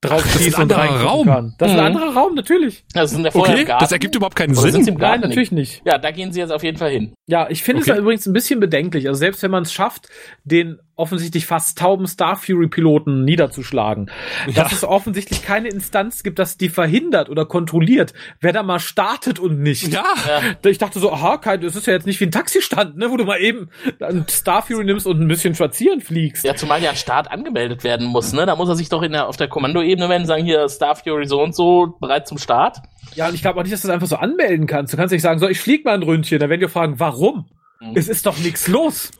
drauf 0.00 0.22
das 0.22 0.40
ist 0.40 0.54
ein 0.56 0.62
anderer 0.62 1.02
Raum. 1.02 1.26
Kann. 1.26 1.54
Das 1.58 1.70
mhm. 1.70 1.74
ist 1.76 1.80
ein 1.80 1.92
mhm. 1.92 1.96
anderer 1.96 2.14
Raum, 2.14 2.34
natürlich. 2.34 2.84
Das 2.92 3.10
ist 3.10 3.16
in 3.16 3.22
der 3.22 3.34
okay, 3.34 3.64
das 3.64 3.92
ergibt 3.92 4.14
überhaupt 4.14 4.36
keinen 4.36 4.56
Oder 4.56 4.70
Sinn. 4.70 4.96
Nein, 4.98 5.20
natürlich 5.20 5.52
nicht. 5.52 5.82
Ja, 5.84 5.98
da 5.98 6.10
gehen 6.10 6.32
sie 6.32 6.40
jetzt 6.40 6.52
auf 6.52 6.62
jeden 6.62 6.78
Fall 6.78 6.90
hin. 6.90 7.14
Ja, 7.26 7.48
ich 7.50 7.62
finde 7.62 7.82
okay. 7.82 7.92
es 7.92 7.98
übrigens 7.98 8.26
ein 8.26 8.32
bisschen 8.32 8.60
bedenklich. 8.60 9.08
Also 9.08 9.18
selbst 9.18 9.42
wenn 9.42 9.50
man 9.50 9.64
es 9.64 9.72
schafft, 9.72 10.08
den 10.44 10.78
offensichtlich 10.96 11.46
fast 11.46 11.78
tauben 11.78 12.06
Star 12.06 12.36
Fury 12.36 12.68
Piloten 12.68 13.24
niederzuschlagen. 13.24 14.10
Ja. 14.46 14.62
Dass 14.62 14.72
es 14.72 14.82
offensichtlich 14.82 15.42
keine 15.42 15.68
Instanz 15.68 16.22
gibt, 16.22 16.38
dass 16.38 16.56
die 16.56 16.70
verhindert 16.70 17.28
oder 17.28 17.44
kontrolliert, 17.44 18.14
wer 18.40 18.52
da 18.52 18.62
mal 18.62 18.80
startet 18.80 19.38
und 19.38 19.60
nicht. 19.60 19.92
Ja. 19.92 20.04
ja. 20.26 20.70
Ich 20.70 20.78
dachte 20.78 20.98
so, 20.98 21.12
aha, 21.12 21.36
kein, 21.36 21.60
das 21.60 21.76
ist 21.76 21.86
ja 21.86 21.92
jetzt 21.92 22.06
nicht 22.06 22.18
wie 22.20 22.24
ein 22.24 22.30
Taxistand, 22.30 22.96
ne, 22.96 23.10
wo 23.10 23.16
du 23.16 23.24
mal 23.24 23.40
eben 23.40 23.68
einen 24.00 24.26
Star 24.28 24.62
Fury 24.62 24.84
nimmst 24.84 25.06
und 25.06 25.20
ein 25.20 25.28
bisschen 25.28 25.54
spazieren 25.54 26.00
fliegst. 26.00 26.44
Ja, 26.44 26.54
zumal 26.54 26.82
ja 26.82 26.90
ein 26.90 26.96
Start 26.96 27.30
angemeldet 27.30 27.84
werden 27.84 28.06
muss, 28.06 28.32
ne? 28.32 28.46
Da 28.46 28.56
muss 28.56 28.68
er 28.68 28.74
sich 28.74 28.88
doch 28.88 29.02
in 29.02 29.12
der, 29.12 29.28
auf 29.28 29.36
der 29.36 29.48
Kommandoebene 29.48 30.08
wenden, 30.08 30.26
sagen 30.26 30.44
hier 30.44 30.68
Star 30.68 30.96
Fury 30.96 31.26
so 31.26 31.42
und 31.42 31.54
so, 31.54 31.94
bereit 32.00 32.26
zum 32.26 32.38
Start. 32.38 32.78
Ja, 33.14 33.28
und 33.28 33.34
ich 33.34 33.42
glaube 33.42 33.60
auch 33.60 33.62
nicht, 33.62 33.72
dass 33.72 33.82
du 33.82 33.88
das 33.88 33.94
einfach 33.94 34.08
so 34.08 34.16
anmelden 34.16 34.66
kannst. 34.66 34.92
Du 34.92 34.96
kannst 34.96 35.12
nicht 35.12 35.22
sagen, 35.22 35.38
so, 35.38 35.48
ich 35.48 35.60
flieg 35.60 35.84
mal 35.84 35.94
ein 35.94 36.02
Ründchen, 36.02 36.38
da 36.38 36.48
werden 36.48 36.60
die 36.60 36.68
fragen, 36.68 36.98
warum? 36.98 37.46
Mhm. 37.78 37.92
Es 37.94 38.08
ist 38.08 38.24
doch 38.24 38.38
nichts 38.38 38.68
los. 38.68 39.10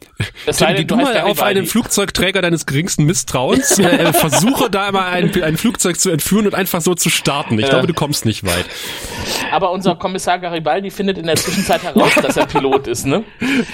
Es 0.46 0.58
sei 0.58 0.72
denn, 0.72 0.86
du 0.86 0.96
mal 0.96 1.20
auf 1.20 1.42
einen 1.42 1.66
Flugzeugträger 1.66 2.40
deines 2.40 2.64
geringsten 2.64 3.04
Misstrauens, 3.04 3.78
äh, 3.78 4.14
versuche 4.14 4.70
da 4.70 4.90
mal 4.92 5.10
ein, 5.10 5.42
ein 5.42 5.58
Flugzeug 5.58 6.00
zu 6.00 6.08
entführen 6.08 6.46
und 6.46 6.54
einfach 6.54 6.80
so 6.80 6.94
zu 6.94 7.10
starten. 7.10 7.58
Ich 7.58 7.66
äh. 7.66 7.68
glaube, 7.68 7.86
du 7.86 7.92
kommst 7.92 8.24
nicht 8.24 8.44
weit. 8.44 8.64
Aber 9.52 9.72
unser 9.72 9.94
Kommissar 9.96 10.38
Garibaldi 10.38 10.90
findet 10.90 11.18
in 11.18 11.26
der 11.26 11.36
Zwischenzeit 11.36 11.82
heraus, 11.82 12.12
dass 12.22 12.38
er 12.38 12.46
Pilot 12.46 12.86
ist, 12.86 13.04
ne? 13.04 13.24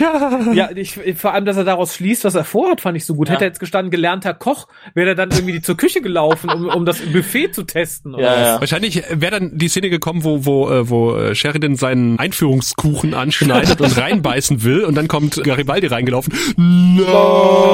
Ja, 0.01 0.53
ja 0.53 0.71
ich, 0.75 0.99
vor 1.17 1.33
allem, 1.33 1.45
dass 1.45 1.57
er 1.57 1.65
daraus 1.65 1.95
schließt, 1.95 2.25
was 2.25 2.35
er 2.35 2.45
vorhat, 2.45 2.81
fand 2.81 2.97
ich 2.97 3.07
so 3.07 3.15
gut. 3.15 3.29
Ja. 3.29 3.35
Hätte 3.35 3.45
er 3.45 3.49
jetzt 3.49 3.61
gestanden, 3.61 3.93
gelernter 3.93 4.35
Koch, 4.35 4.67
wäre 4.95 5.11
er 5.11 5.15
dann 5.15 5.31
irgendwie 5.31 5.63
zur 5.63 5.77
Küche 5.77 6.01
gelaufen, 6.01 6.51
um, 6.51 6.67
um 6.69 6.85
das 6.87 6.99
Buffet 6.99 7.53
zu 7.53 7.63
testen. 7.63 8.19
Ja, 8.19 8.41
ja. 8.41 8.61
Wahrscheinlich 8.61 9.05
wäre 9.11 9.39
dann 9.39 9.57
die 9.57 9.69
Szene 9.69 9.91
gekommen, 9.91 10.25
wo, 10.25 10.45
wo, 10.45 10.69
äh, 10.69 10.89
wo 10.89 11.15
äh, 11.15 11.37
Sheridan 11.37 11.77
seinen 11.77 12.19
Einführungskuchen 12.19 13.15
anschneidet 13.15 13.81
und 13.81 13.97
reinbeißen 13.97 14.65
will 14.65 14.72
und 14.81 14.95
dann 14.97 15.09
kommt 15.09 15.43
Garibaldi 15.45 15.87
reingelaufen. 15.89 16.33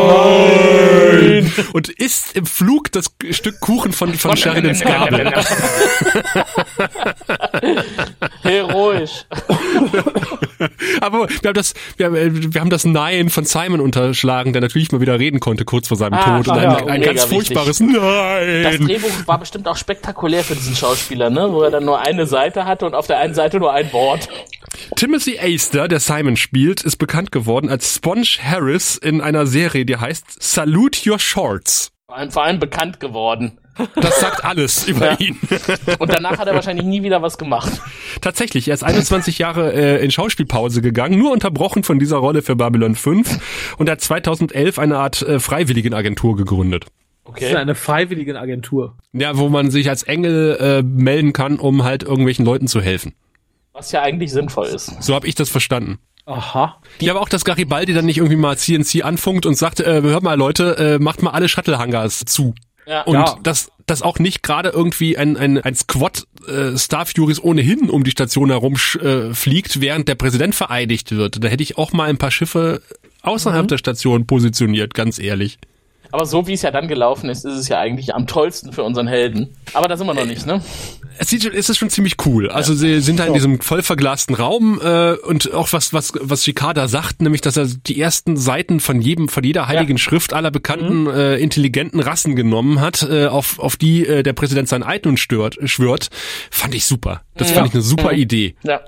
Nein! 0.08 1.52
Und 1.72 1.88
isst 1.88 2.36
im 2.36 2.46
Flug 2.46 2.92
das 2.92 3.06
Stück 3.30 3.60
Kuchen 3.60 3.92
von, 3.92 4.14
von 4.14 4.36
Sheridans 4.36 4.80
Gabel. 4.80 5.32
Heroisch. 8.42 9.24
Aber 11.00 11.28
wir 11.28 11.48
haben 11.48 11.54
das, 11.54 11.74
wir 11.96 12.06
haben, 12.06 12.16
äh, 12.16 12.54
wir 12.54 12.60
haben 12.60 12.70
das 12.70 12.84
Nein 12.84 13.30
von 13.30 13.44
Simon 13.44 13.80
unterschlagen, 13.80 14.52
der 14.52 14.62
natürlich 14.62 14.92
mal 14.92 15.00
wieder 15.00 15.18
reden 15.18 15.40
konnte 15.40 15.64
kurz 15.64 15.88
vor 15.88 15.96
seinem 15.96 16.14
Ah, 16.14 16.38
Tod. 16.42 16.48
Und 16.48 16.56
ja, 16.62 16.76
ein, 16.76 16.88
ein 16.88 17.00
mega 17.00 17.12
ganz 17.12 17.30
wichtig. 17.30 17.56
furchtbares 17.56 17.78
Das 17.78 17.86
Nein. 17.86 18.86
Drehbuch 18.86 19.26
war 19.26 19.38
bestimmt 19.38 19.66
auch 19.68 19.76
spektakulär 19.76 20.44
für 20.44 20.54
diesen 20.54 20.74
Schauspieler, 20.76 21.30
ne? 21.30 21.48
Wo 21.50 21.62
er 21.62 21.70
dann 21.70 21.84
nur 21.84 22.00
eine 22.00 22.26
Seite 22.26 22.64
hatte 22.64 22.86
und 22.86 22.94
auf 22.94 23.06
der 23.06 23.18
einen 23.18 23.34
Seite 23.34 23.58
nur 23.58 23.72
ein 23.72 23.92
Wort. 23.92 24.28
Timothy 24.96 25.38
Aster, 25.40 25.88
der 25.88 26.00
Simon 26.00 26.36
spielt, 26.36 26.80
ist 26.89 26.97
bekannt 26.97 27.31
geworden 27.32 27.69
als 27.70 27.94
Sponge 27.94 28.27
Harris 28.43 28.97
in 28.97 29.20
einer 29.20 29.47
Serie, 29.47 29.85
die 29.85 29.97
heißt 29.97 30.43
Salute 30.43 31.09
Your 31.09 31.19
Shorts. 31.19 31.90
Vor 32.31 32.43
allem, 32.43 32.59
bekannt 32.59 32.98
geworden. 33.01 33.59
Das 33.94 34.19
sagt 34.19 34.44
alles 34.44 34.89
über 34.89 35.12
Ja. 35.12 35.19
ihn. 35.19 35.39
Und 35.98 36.12
danach 36.12 36.39
hat 36.39 36.48
er 36.48 36.55
wahrscheinlich 36.55 36.86
nie 36.86 37.02
wieder 37.02 37.20
was 37.23 37.36
gemacht. 37.39 37.70
Tatsächlich, 38.23 38.66
er 38.69 38.74
ist 38.74 38.82
21 38.82 39.39
Jahre 39.39 39.73
äh, 39.73 40.02
in 40.05 40.10
Schauspielpause 40.10 40.81
gegangen, 40.82 41.19
nur 41.19 41.31
unterbrochen 41.32 41.85
von 41.85 41.98
dieser 41.98 42.16
Rolle 42.16 42.43
für 42.43 42.56
Babylon 42.56 42.94
5 42.97 43.77
und 43.78 43.89
hat 43.90 44.01
2011 44.01 44.78
eine 44.78 44.97
Art 44.98 45.23
äh, 45.23 45.39
Freiwilligenagentur 45.39 46.36
gegründet. 46.36 46.86
Das 47.27 47.35
ist 47.36 47.43
Okay. 47.48 47.56
eine 47.56 47.74
freiwillige 47.74 48.40
Agentur. 48.40 48.97
Ja, 49.12 49.36
wo 49.36 49.51
man 49.51 49.70
sich 49.70 49.90
als 49.90 50.02
Engel 50.02 50.56
äh, 50.59 50.82
melden 50.82 51.35
kann, 51.35 51.59
um 51.60 51.85
halt 51.85 52.02
irgendwelchen 52.02 52.47
Leuten 52.47 52.66
zu 52.69 52.81
helfen. 52.81 53.12
Was 53.74 53.93
ja 53.93 54.01
eigentlich 54.01 54.32
sinnvoll 54.32 54.66
ist. 54.69 55.02
So 55.02 55.15
habe 55.15 55.27
ich 55.28 55.35
das 55.35 55.51
verstanden. 55.51 55.98
Aha. 56.28 56.76
Ja, 57.00 57.12
aber 57.14 57.22
auch, 57.22 57.28
dass 57.28 57.44
Garibaldi 57.44 57.94
dann 57.94 58.05
nicht 58.05 58.18
irgendwie 58.18 58.36
mal 58.36 58.56
CNC 58.59 59.02
anfunkt 59.02 59.46
und 59.46 59.56
sagt, 59.56 59.80
äh, 59.80 60.02
hört 60.02 60.22
mal 60.22 60.34
Leute, 60.34 60.76
äh, 60.76 60.98
macht 61.02 61.22
mal 61.22 61.30
alle 61.30 61.48
Shuttle-Hangars 61.48 62.20
zu. 62.26 62.55
Ja. 62.86 63.02
Und 63.02 63.14
Ja. 63.14 63.36
dass, 63.42 63.70
dass 63.86 64.02
auch 64.02 64.18
nicht 64.18 64.42
gerade 64.42 64.68
irgendwie 64.68 65.16
ein, 65.16 65.36
ein, 65.38 65.59
ein 65.59 65.74
Squad 65.74 66.26
äh, 66.46 66.76
Star 66.76 67.06
Furies 67.06 67.42
ohnehin 67.42 67.88
um 67.90 68.05
die 68.05 68.10
Station 68.10 68.50
herum 68.50 68.74
äh, 69.02 69.32
fliegt, 69.34 69.80
während 69.80 70.09
der 70.09 70.16
Präsident 70.16 70.55
vereidigt 70.55 71.12
wird. 71.12 71.42
Da 71.42 71.48
hätte 71.48 71.62
ich 71.62 71.78
auch 71.78 71.92
mal 71.92 72.09
ein 72.09 72.18
paar 72.18 72.30
Schiffe 72.30 72.82
außerhalb 73.22 73.66
der 73.68 73.78
Station 73.78 74.26
positioniert, 74.26 74.94
ganz 74.94 75.18
ehrlich. 75.18 75.59
Aber 76.10 76.26
so 76.26 76.47
wie 76.47 76.55
es 76.55 76.62
ja 76.62 76.70
dann 76.70 76.89
gelaufen 76.89 77.28
ist, 77.28 77.44
ist 77.44 77.55
es 77.55 77.68
ja 77.68 77.78
eigentlich 77.78 78.14
am 78.14 78.26
tollsten 78.26 78.72
für 78.72 78.82
unseren 78.82 79.06
Helden. 79.06 79.55
Aber 79.74 79.89
da 79.89 79.97
sind 79.97 80.06
wir 80.06 80.14
noch 80.14 80.24
nicht, 80.24 80.47
ne? 80.47 80.62
Es, 81.18 81.28
sieht 81.28 81.43
schon, 81.43 81.52
es 81.52 81.68
ist 81.68 81.78
schon 81.78 81.90
ziemlich 81.90 82.14
cool. 82.24 82.48
Also 82.48 82.74
sie 82.74 83.01
sind 83.01 83.18
da 83.18 83.26
in 83.26 83.35
diesem 83.35 83.60
voll 83.60 83.82
verglasten 83.82 84.35
Raum 84.35 84.80
äh, 84.82 85.12
und 85.14 85.52
auch 85.52 85.72
was 85.72 85.93
was 85.93 86.12
was 86.20 86.44
Shikada 86.44 86.89
sagt, 86.89 87.22
nämlich 87.22 87.40
dass 87.40 87.56
er 87.56 87.66
die 87.66 88.01
ersten 88.01 88.36
Seiten 88.36 88.80
von 88.80 89.01
jedem 89.01 89.28
von 89.28 89.43
jeder 89.43 89.66
heiligen 89.68 89.98
Schrift 89.98 90.32
aller 90.32 90.51
bekannten 90.51 91.09
äh, 91.09 91.36
intelligenten 91.36 92.01
Rassen 92.01 92.36
genommen 92.36 92.80
hat, 92.80 93.02
äh, 93.02 93.26
auf 93.26 93.59
auf 93.59 93.76
die 93.76 94.06
äh, 94.06 94.22
der 94.22 94.32
Präsident 94.32 94.68
sein 94.68 94.82
Eid 94.82 95.06
nun 95.06 95.16
stört, 95.16 95.59
schwört, 95.64 96.09
fand 96.51 96.74
ich 96.74 96.86
super. 96.86 97.22
Das 97.35 97.51
fand 97.51 97.68
ich 97.68 97.74
eine 97.74 97.82
super 97.82 98.12
Idee. 98.12 98.55
Ja. 98.62 98.80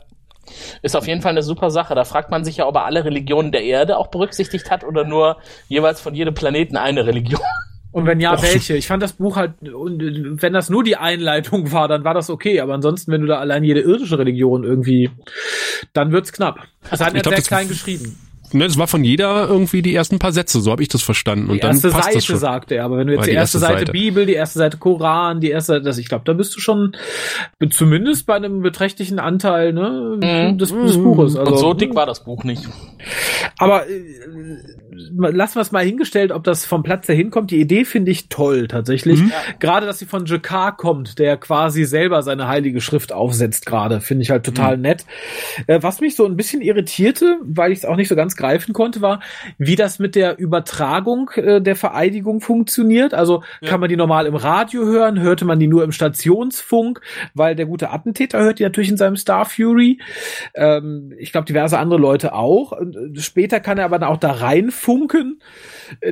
Ist 0.82 0.97
auf 0.97 1.07
jeden 1.07 1.23
Fall 1.23 1.32
eine 1.32 1.43
super 1.43 1.70
Sache. 1.70 1.95
Da 1.95 2.05
fragt 2.05 2.31
man 2.31 2.45
sich 2.45 2.59
ja, 2.59 2.66
ob 2.66 2.77
er 2.77 2.85
alle 2.85 3.05
Religionen 3.05 3.53
der 3.53 3.62
Erde 3.62 3.97
auch 3.97 4.09
berücksichtigt 4.09 4.70
hat 4.70 4.85
oder 4.85 5.05
nur 5.05 5.39
jeweils 5.69 6.01
von 6.01 6.15
jedem 6.15 6.35
Planeten 6.35 6.77
eine 6.77 7.07
Religion. 7.07 7.41
Und 7.93 8.07
wenn 8.07 8.20
ja, 8.20 8.41
welche? 8.41 8.77
Ich 8.77 8.87
fand 8.87 9.03
das 9.03 9.15
Buch 9.15 9.37
halt, 9.37 9.55
und 9.62 10.41
wenn 10.41 10.53
das 10.53 10.70
nur 10.70 10.85
die 10.85 10.95
Einleitung 10.95 11.73
war, 11.73 11.89
dann 11.89 12.05
war 12.05 12.15
das 12.15 12.31
okay. 12.31 12.61
Aber 12.61 12.74
ansonsten, 12.74 13.11
wenn 13.11 13.20
du 13.20 13.27
da 13.27 13.39
allein 13.39 13.65
jede 13.65 13.81
irdische 13.81 14.16
Religion 14.16 14.62
irgendwie, 14.62 15.11
dann 15.93 16.12
wird's 16.12 16.32
knapp. 16.32 16.61
Das 16.89 17.01
hat 17.01 17.15
er 17.15 17.24
sehr 17.24 17.43
klein 17.43 17.66
geschrieben. 17.66 18.16
Ne, 18.53 18.67
das 18.67 18.77
war 18.79 18.87
von 18.89 19.05
jeder 19.05 19.49
irgendwie 19.49 19.83
die 19.83 19.95
ersten 19.95 20.19
paar 20.19 20.33
Sätze, 20.33 20.61
so 20.61 20.71
habe 20.71 20.83
ich 20.83 20.89
das 20.89 21.03
verstanden. 21.03 21.51
Und 21.51 21.63
Die 21.63 21.67
erste 21.67 21.89
dann 21.89 21.93
passt 21.93 22.05
Seite, 22.07 22.17
das 22.19 22.25
schon. 22.25 22.39
sagte 22.39 22.75
er. 22.77 22.85
Aber 22.85 22.97
wenn 22.99 23.07
du 23.07 23.15
jetzt 23.15 23.27
die 23.27 23.31
die 23.31 23.37
erste, 23.37 23.59
erste 23.59 23.67
Seite, 23.67 23.79
Seite. 23.81 23.93
Bibel, 23.93 24.27
die 24.27 24.35
erste 24.35 24.59
Seite 24.59 24.77
Koran, 24.79 25.41
die 25.41 25.51
erste, 25.51 25.81
das, 25.81 25.99
ich 25.99 26.09
glaube, 26.09 26.25
da 26.25 26.33
bist 26.33 26.57
du 26.57 26.61
schon 26.61 26.97
zumindest 27.71 28.27
bei 28.27 28.35
einem 28.35 28.63
beträchtlichen 28.63 29.19
Anteil 29.19 29.73
ne, 29.73 30.19
Mhm. 30.21 30.59
des, 30.59 30.71
des 30.71 30.97
Buches. 30.99 31.37
Also, 31.37 31.53
Und 31.53 31.59
so 31.59 31.75
dick 31.75 31.95
war 31.95 32.07
das 32.07 32.25
Buch 32.25 32.45
nicht. 32.45 32.69
Aber 33.59 33.89
äh, 33.89 33.97
lassen 35.17 35.55
wir 35.57 35.63
es 35.63 35.73
mal 35.73 35.85
hingestellt, 35.85 36.33
ob 36.33 36.45
das 36.45 36.65
vom 36.67 36.83
Platz 36.83 37.09
her 37.09 37.15
hinkommt. 37.15 37.51
Die 37.51 37.61
Idee 37.61 37.85
finde 37.85 38.11
ich 38.11 38.29
toll, 38.29 38.69
tatsächlich. 38.69 39.21
Gerade, 39.59 39.87
dass 39.87 39.99
sie 39.99 40.07
von 40.07 40.27
Jakar 40.27 40.77
kommt, 40.77 41.19
der 41.19 41.37
quasi 41.37 41.85
selber 41.85 42.23
seine 42.23 42.49
heilige 42.49 42.81
Schrift 42.81 43.13
aufsetzt 43.13 43.67
gerade, 43.67 44.01
finde 44.01 44.23
ich 44.23 44.31
halt 44.31 44.45
total 44.45 44.77
nett. 44.77 45.05
Äh, 45.67 45.79
was 45.83 46.01
mich 46.01 46.17
so 46.17 46.27
ein 46.27 46.37
bisschen 46.37 46.61
irritierte, 46.63 47.39
weil 47.43 47.73
ich 47.73 47.79
es 47.81 47.85
auch 47.85 47.97
nicht 47.97 48.09
so 48.09 48.17
ganz 48.17 48.37
greifen 48.41 48.73
konnte, 48.73 49.01
war, 49.01 49.21
wie 49.59 49.77
das 49.77 49.99
mit 49.99 50.15
der 50.15 50.39
Übertragung 50.39 51.31
äh, 51.37 51.61
der 51.61 51.77
Vereidigung 51.77 52.41
funktioniert. 52.41 53.15
Also 53.15 53.43
kann 53.65 53.81
man 53.81 53.89
die 53.89 53.97
normal 53.97 54.27
im 54.27 54.35
Radio 54.35 54.85
hören, 54.85 55.21
hörte 55.21 55.45
man 55.45 55.61
die 55.61 55.67
nur 55.67 55.85
im 55.85 55.93
Stationsfunk, 55.93 57.01
weil 57.35 57.55
der 57.55 57.67
gute 57.67 57.91
Attentäter 57.91 58.41
hört 58.41 58.59
die 58.59 58.62
natürlich 58.65 58.91
in 58.91 58.97
seinem 58.97 59.17
Star 59.17 59.45
Fury. 59.45 60.01
Ähm, 60.55 61.12
ich 61.19 61.33
glaube, 61.33 61.47
diverse 61.47 61.79
andere 61.79 62.01
Leute 62.01 62.33
auch. 62.33 62.73
Und, 62.73 62.97
äh, 62.97 63.21
Später 63.21 63.61
kann 63.61 63.79
er 63.79 63.85
aber 63.85 63.99
dann 63.99 64.09
auch 64.09 64.17
da 64.17 64.33
reinfunken. 64.33 65.41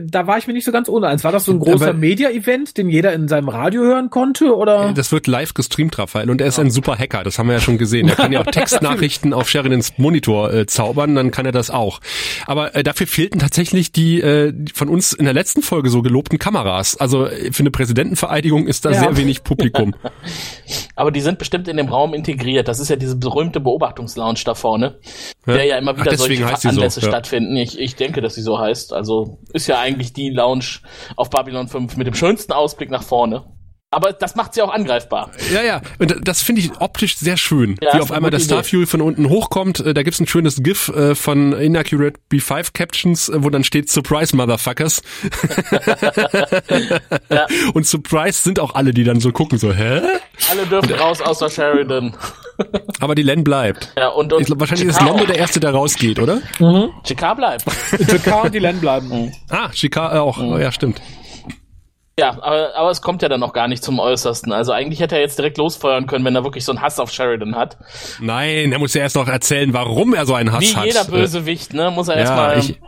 Da 0.03 0.27
war 0.27 0.39
ich 0.39 0.47
mir 0.47 0.53
nicht 0.53 0.65
so 0.65 0.73
ganz 0.73 0.89
uneins. 0.89 1.25
War 1.25 1.33
das 1.33 1.45
so 1.45 1.53
ein 1.53 1.59
großer 1.59 1.93
Media-Event, 1.93 2.77
den 2.77 2.89
jeder 2.89 3.13
in 3.13 3.29
seinem 3.29 3.49
Radio 3.49 3.83
hören 3.83 4.11
konnte? 4.11 4.55
Oder? 4.57 4.93
Das 4.93 5.13
wird 5.13 5.27
live 5.27 5.55
gestreamt, 5.55 5.99
Raphael, 5.99 6.31
und 6.31 6.41
er 6.41 6.49
ist 6.49 6.59
ein 6.59 6.71
super 6.71 6.97
Hacker, 6.99 7.23
das 7.25 7.39
haben 7.39 7.49
wir 7.49 7.55
ja 7.55 7.61
schon 7.61 7.79
gesehen. 7.79 8.09
Er 8.09 8.17
kann 8.17 8.33
ja 8.33 8.41
auch 8.41 8.47
Textnachrichten 8.51 9.33
auf 9.33 9.49
Sheridans 9.49 9.99
Monitor 9.99 10.53
äh, 10.53 10.67
zaubern, 10.67 11.15
dann 11.15 11.31
kann 11.31 11.47
er 11.47 11.53
das 11.53 11.71
auch. 11.71 12.01
Aber 12.47 12.75
äh, 12.75 12.83
dafür 12.83 13.07
fehlten 13.07 13.39
tatsächlich 13.39 13.93
die 13.93 14.21
äh, 14.21 14.53
von 14.75 14.89
uns 14.89 15.13
in 15.13 15.25
der 15.25 15.35
letzten 15.35 15.63
Folge 15.63 15.91
so 15.91 16.03
gelobten 16.03 16.39
Kameras. 16.39 16.97
Also 16.97 17.27
äh, 17.27 17.53
für 17.53 17.61
eine 17.61 17.71
Präsidentenvereidigung 17.71 18.67
ist 18.67 18.85
da 18.85 18.91
Ja. 18.91 19.01
sehr 19.01 19.17
wenig 19.17 19.45
Publikum. 19.45 19.95
Aber 20.97 21.11
die 21.13 21.21
sind 21.21 21.39
bestimmt 21.39 21.69
in 21.69 21.77
dem 21.77 21.89
Raum 21.89 22.13
integriert. 22.15 22.67
Das 22.69 22.81
ist 22.81 22.89
ja 22.89 22.97
diese 22.97 23.17
berühmte 23.17 23.61
Beobachtungslounge 23.61 24.41
da 24.45 24.55
vorne, 24.55 24.99
der 25.47 25.65
ja 25.65 25.79
immer 25.79 25.93
Ach, 25.95 26.01
wieder 26.01 26.11
deswegen 26.11 26.43
solche 26.43 26.61
so, 26.61 26.69
Anlässe 26.71 27.01
ja. 27.01 27.09
stattfinden. 27.09 27.57
Ich, 27.57 27.79
ich 27.79 27.95
denke, 27.95 28.21
dass 28.21 28.35
sie 28.35 28.43
so 28.43 28.59
heißt. 28.59 28.93
Also 28.93 29.39
ist 29.53 29.68
ja 29.69 29.79
eigentlich 29.79 30.13
die 30.13 30.31
Lounge 30.31 30.81
auf 31.17 31.31
Babylon 31.31 31.69
5 31.69 31.97
mit 31.97 32.07
dem 32.07 32.15
schönsten 32.15 32.53
Ausblick 32.53 32.91
nach 32.91 33.03
vorne. 33.03 33.45
Aber 33.91 34.13
das 34.13 34.35
macht 34.35 34.53
sie 34.53 34.61
auch 34.61 34.71
angreifbar. 34.71 35.31
Ja, 35.51 35.63
ja, 35.63 35.81
und 35.99 36.15
das 36.29 36.43
finde 36.43 36.61
ich 36.61 36.79
optisch 36.79 37.17
sehr 37.17 37.39
schön, 37.39 37.77
Ja, 37.81 37.95
wie 37.95 38.01
auf 38.01 38.13
einmal 38.13 38.35
Idee. 38.35 38.45
Starfuel 38.45 38.87
von 38.87 39.01
unten 39.01 39.31
hochkommt. 39.31 39.81
Äh, 39.81 39.95
Da 39.95 40.03
gibt's 40.03 40.21
ein 40.21 40.27
schönes 40.27 40.63
GIF 40.63 40.89
äh, 40.91 41.15
von 41.15 41.55
Inaccurate 41.55 42.21
B5 42.31 42.75
Captions, 42.75 43.31
äh, 43.31 43.43
wo 43.43 43.49
dann 43.49 43.65
steht 43.65 43.89
Surprise 43.89 44.37
Motherfuckers. 44.37 45.01
Ja. 47.31 47.47
Und 47.75 47.87
Surprise 47.87 48.43
sind 48.43 48.61
auch 48.61 48.75
alle, 48.75 48.93
die 48.93 49.05
dann 49.05 49.21
so 49.21 49.33
gucken, 49.33 49.59
so, 49.59 49.73
hä? 49.73 50.01
Alle 50.51 50.67
dürfen 50.67 50.93
raus 50.95 51.21
außer 51.21 51.49
Sheridan. 51.51 52.15
Aber 53.01 53.15
die 53.15 53.23
Len 53.23 53.45
bleibt. 53.45 53.93
Ja, 53.97 54.09
und, 54.09 54.33
und 54.33 54.41
Ich 54.41 54.47
glaub, 54.47 54.61
wahrscheinlich 54.61 54.89
ist 54.89 54.97
Jakar 55.01 55.11
Londo 55.13 55.27
der 55.27 55.37
Erste, 55.39 55.61
der 55.61 55.71
rausgeht, 55.73 56.19
oder? 56.19 56.41
Jakar 57.07 57.37
bleibt. 57.37 57.65
Jakar 58.13 58.45
und 58.45 58.55
die 58.55 58.59
Len 58.59 58.81
bleiben. 58.81 59.33
Ah, 59.51 59.69
Chica 59.71 60.15
äh, 60.17 60.19
auch. 60.19 60.39
Oh, 60.39 60.59
ja, 60.59 60.73
stimmt. 60.73 61.01
Ja, 62.19 62.31
aber, 62.43 62.75
aber 62.77 62.91
es 62.91 63.01
kommt 63.01 63.23
ja 63.23 63.29
dann 63.29 63.39
noch 63.39 63.53
gar 63.53 63.69
nicht 63.69 63.85
zum 63.85 64.01
Äußersten. 64.01 64.53
Also 64.53 64.73
eigentlich 64.73 64.99
hätte 64.99 65.15
er 65.15 65.21
jetzt 65.21 65.39
direkt 65.39 65.57
losfeuern 65.57 66.09
können, 66.09 66.25
wenn 66.25 66.35
er 66.35 66.43
wirklich 66.43 66.65
so 66.65 66.73
einen 66.73 66.83
Hass 66.83 66.99
auf 66.99 67.13
Sheridan 67.13 67.55
hat. 67.55 67.79
Nein, 68.21 68.73
er 68.73 68.79
muss 68.81 68.93
ja 68.95 69.03
erst 69.03 69.15
noch 69.15 69.29
erzählen, 69.29 69.73
warum 69.73 70.15
er 70.15 70.27
so 70.27 70.35
einen 70.35 70.51
Hass 70.53 70.63
Wie 70.63 70.75
hat. 70.75 70.87
jeder 70.87 71.05
Bösewicht, 71.05 71.75
ne? 71.75 71.93
Muss 71.93 72.09
er 72.09 72.17
Ja, 72.17 72.21
erstmal. 72.23 72.59
ich- 72.59 72.81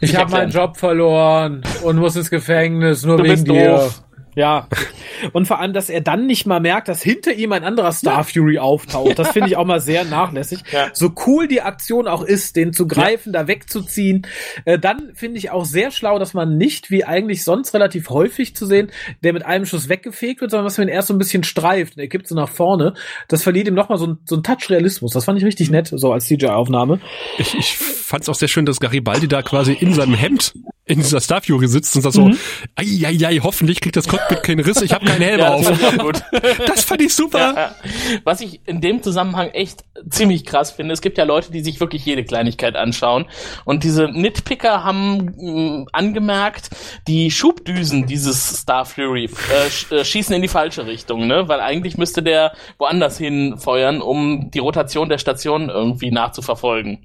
Ich 0.00 0.16
habe 0.16 0.30
meinen 0.30 0.50
Job 0.50 0.76
verloren 0.78 1.62
und 1.82 1.96
muss 1.98 2.16
ins 2.16 2.30
Gefängnis, 2.30 3.04
nur 3.04 3.18
Du 3.18 3.24
wegen 3.24 3.34
bist 3.34 3.46
dir. 3.48 3.70
doof. 3.76 4.02
Ja. 4.38 4.68
Und 5.32 5.46
vor 5.46 5.58
allem, 5.58 5.72
dass 5.72 5.90
er 5.90 6.00
dann 6.00 6.26
nicht 6.26 6.46
mal 6.46 6.60
merkt, 6.60 6.86
dass 6.86 7.02
hinter 7.02 7.32
ihm 7.32 7.50
ein 7.50 7.64
anderer 7.64 7.90
Star 7.90 8.22
Fury 8.22 8.58
auftaucht. 8.58 9.18
Das 9.18 9.30
finde 9.30 9.48
ich 9.48 9.56
auch 9.56 9.64
mal 9.64 9.80
sehr 9.80 10.04
nachlässig. 10.08 10.60
Ja. 10.70 10.90
So 10.92 11.10
cool 11.26 11.48
die 11.48 11.60
Aktion 11.60 12.06
auch 12.06 12.22
ist, 12.22 12.54
den 12.54 12.72
zu 12.72 12.86
greifen, 12.86 13.32
da 13.32 13.48
wegzuziehen. 13.48 14.26
Äh, 14.64 14.78
dann 14.78 15.10
finde 15.14 15.38
ich 15.38 15.50
auch 15.50 15.64
sehr 15.64 15.90
schlau, 15.90 16.20
dass 16.20 16.34
man 16.34 16.56
nicht, 16.56 16.90
wie 16.92 17.04
eigentlich 17.04 17.42
sonst 17.42 17.74
relativ 17.74 18.10
häufig 18.10 18.54
zu 18.54 18.64
sehen, 18.64 18.92
der 19.24 19.32
mit 19.32 19.44
einem 19.44 19.66
Schuss 19.66 19.88
weggefegt 19.88 20.40
wird, 20.40 20.52
sondern 20.52 20.66
dass 20.66 20.78
man 20.78 20.86
ihn 20.86 20.94
erst 20.94 21.08
so 21.08 21.14
ein 21.14 21.18
bisschen 21.18 21.42
streift 21.42 21.96
und 21.96 22.00
er 22.02 22.08
kippt 22.08 22.28
so 22.28 22.36
nach 22.36 22.48
vorne. 22.48 22.94
Das 23.26 23.42
verliert 23.42 23.66
ihm 23.66 23.74
nochmal 23.74 23.98
so, 23.98 24.06
ein- 24.06 24.18
so 24.24 24.36
einen 24.36 24.44
Touch 24.44 24.70
Realismus. 24.70 25.12
Das 25.12 25.24
fand 25.24 25.38
ich 25.38 25.44
richtig 25.44 25.70
nett, 25.70 25.90
so 25.92 26.12
als 26.12 26.26
CGI-Aufnahme. 26.26 27.00
Ich, 27.38 27.56
ich 27.58 27.76
fand 27.76 28.22
es 28.22 28.28
auch 28.28 28.36
sehr 28.36 28.46
schön, 28.48 28.66
dass 28.66 28.78
Garibaldi 28.78 29.26
da 29.26 29.42
quasi 29.42 29.72
in 29.72 29.94
seinem 29.94 30.14
Hemd 30.14 30.52
in 30.88 30.98
dieser 30.98 31.20
Star 31.20 31.40
Fury 31.42 31.68
sitzt 31.68 31.94
und 31.96 32.02
sagt 32.02 32.14
so, 32.14 32.30
ei, 32.76 33.06
ei, 33.06 33.26
ei, 33.26 33.40
hoffentlich 33.42 33.80
kriegt 33.80 33.96
das 33.96 34.08
Cockpit 34.08 34.42
keinen 34.42 34.60
Riss, 34.60 34.82
ich 34.82 34.92
habe 34.92 35.04
keinen 35.04 35.22
Helm 35.22 35.38
Ja, 35.40 35.54
auf. 35.54 35.70
das 36.66 36.84
fand 36.84 37.02
ich 37.02 37.14
super. 37.14 37.38
Ja. 37.38 37.74
Was 38.24 38.40
ich 38.40 38.60
in 38.66 38.80
dem 38.80 39.02
Zusammenhang 39.02 39.50
echt 39.50 39.84
ziemlich 40.10 40.44
krass 40.44 40.70
finde, 40.70 40.94
es 40.94 41.00
gibt 41.00 41.18
ja 41.18 41.24
Leute, 41.24 41.52
die 41.52 41.60
sich 41.60 41.80
wirklich 41.80 42.04
jede 42.04 42.24
Kleinigkeit 42.24 42.76
anschauen. 42.76 43.26
Und 43.64 43.84
diese 43.84 44.08
Nitpicker 44.08 44.84
haben 44.84 45.34
mh, 45.36 45.86
angemerkt, 45.92 46.70
die 47.06 47.30
Schubdüsen 47.30 48.06
dieses 48.06 48.60
Star 48.60 48.84
Fury 48.84 49.24
äh, 49.24 49.70
sch 49.70 49.92
äh, 49.92 50.04
schießen 50.04 50.34
in 50.34 50.42
die 50.42 50.48
falsche 50.48 50.86
Richtung, 50.86 51.26
ne? 51.26 51.48
Weil 51.48 51.60
eigentlich 51.60 51.96
müsste 51.98 52.22
der 52.22 52.52
woanders 52.78 53.18
hin 53.18 53.58
feuern, 53.58 54.00
um 54.00 54.50
die 54.50 54.58
Rotation 54.58 55.08
der 55.08 55.18
Station 55.18 55.68
irgendwie 55.68 56.10
nachzuverfolgen. 56.10 57.04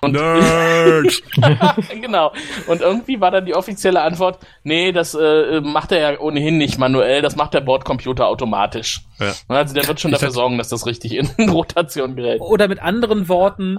Und 0.00 0.12
Nerd. 0.12 1.22
genau. 2.00 2.32
Und 2.66 2.80
irgendwie 2.80 3.20
war 3.24 3.30
dann 3.30 3.46
die 3.46 3.54
offizielle 3.54 4.02
Antwort, 4.02 4.38
nee, 4.64 4.92
das 4.92 5.14
äh, 5.14 5.62
macht 5.62 5.92
er 5.92 6.12
ja 6.12 6.20
ohnehin 6.20 6.58
nicht 6.58 6.78
manuell, 6.78 7.22
das 7.22 7.36
macht 7.36 7.54
der 7.54 7.62
Bordcomputer 7.62 8.28
automatisch. 8.28 9.00
Ja. 9.18 9.32
Also 9.48 9.72
der 9.72 9.88
wird 9.88 9.98
schon 9.98 10.10
dafür 10.10 10.30
sorgen, 10.30 10.58
dass 10.58 10.68
das 10.68 10.84
richtig 10.84 11.14
in 11.14 11.30
Rotation 11.48 12.16
gerät. 12.16 12.42
Oder 12.42 12.68
mit 12.68 12.82
anderen 12.82 13.30
Worten, 13.30 13.78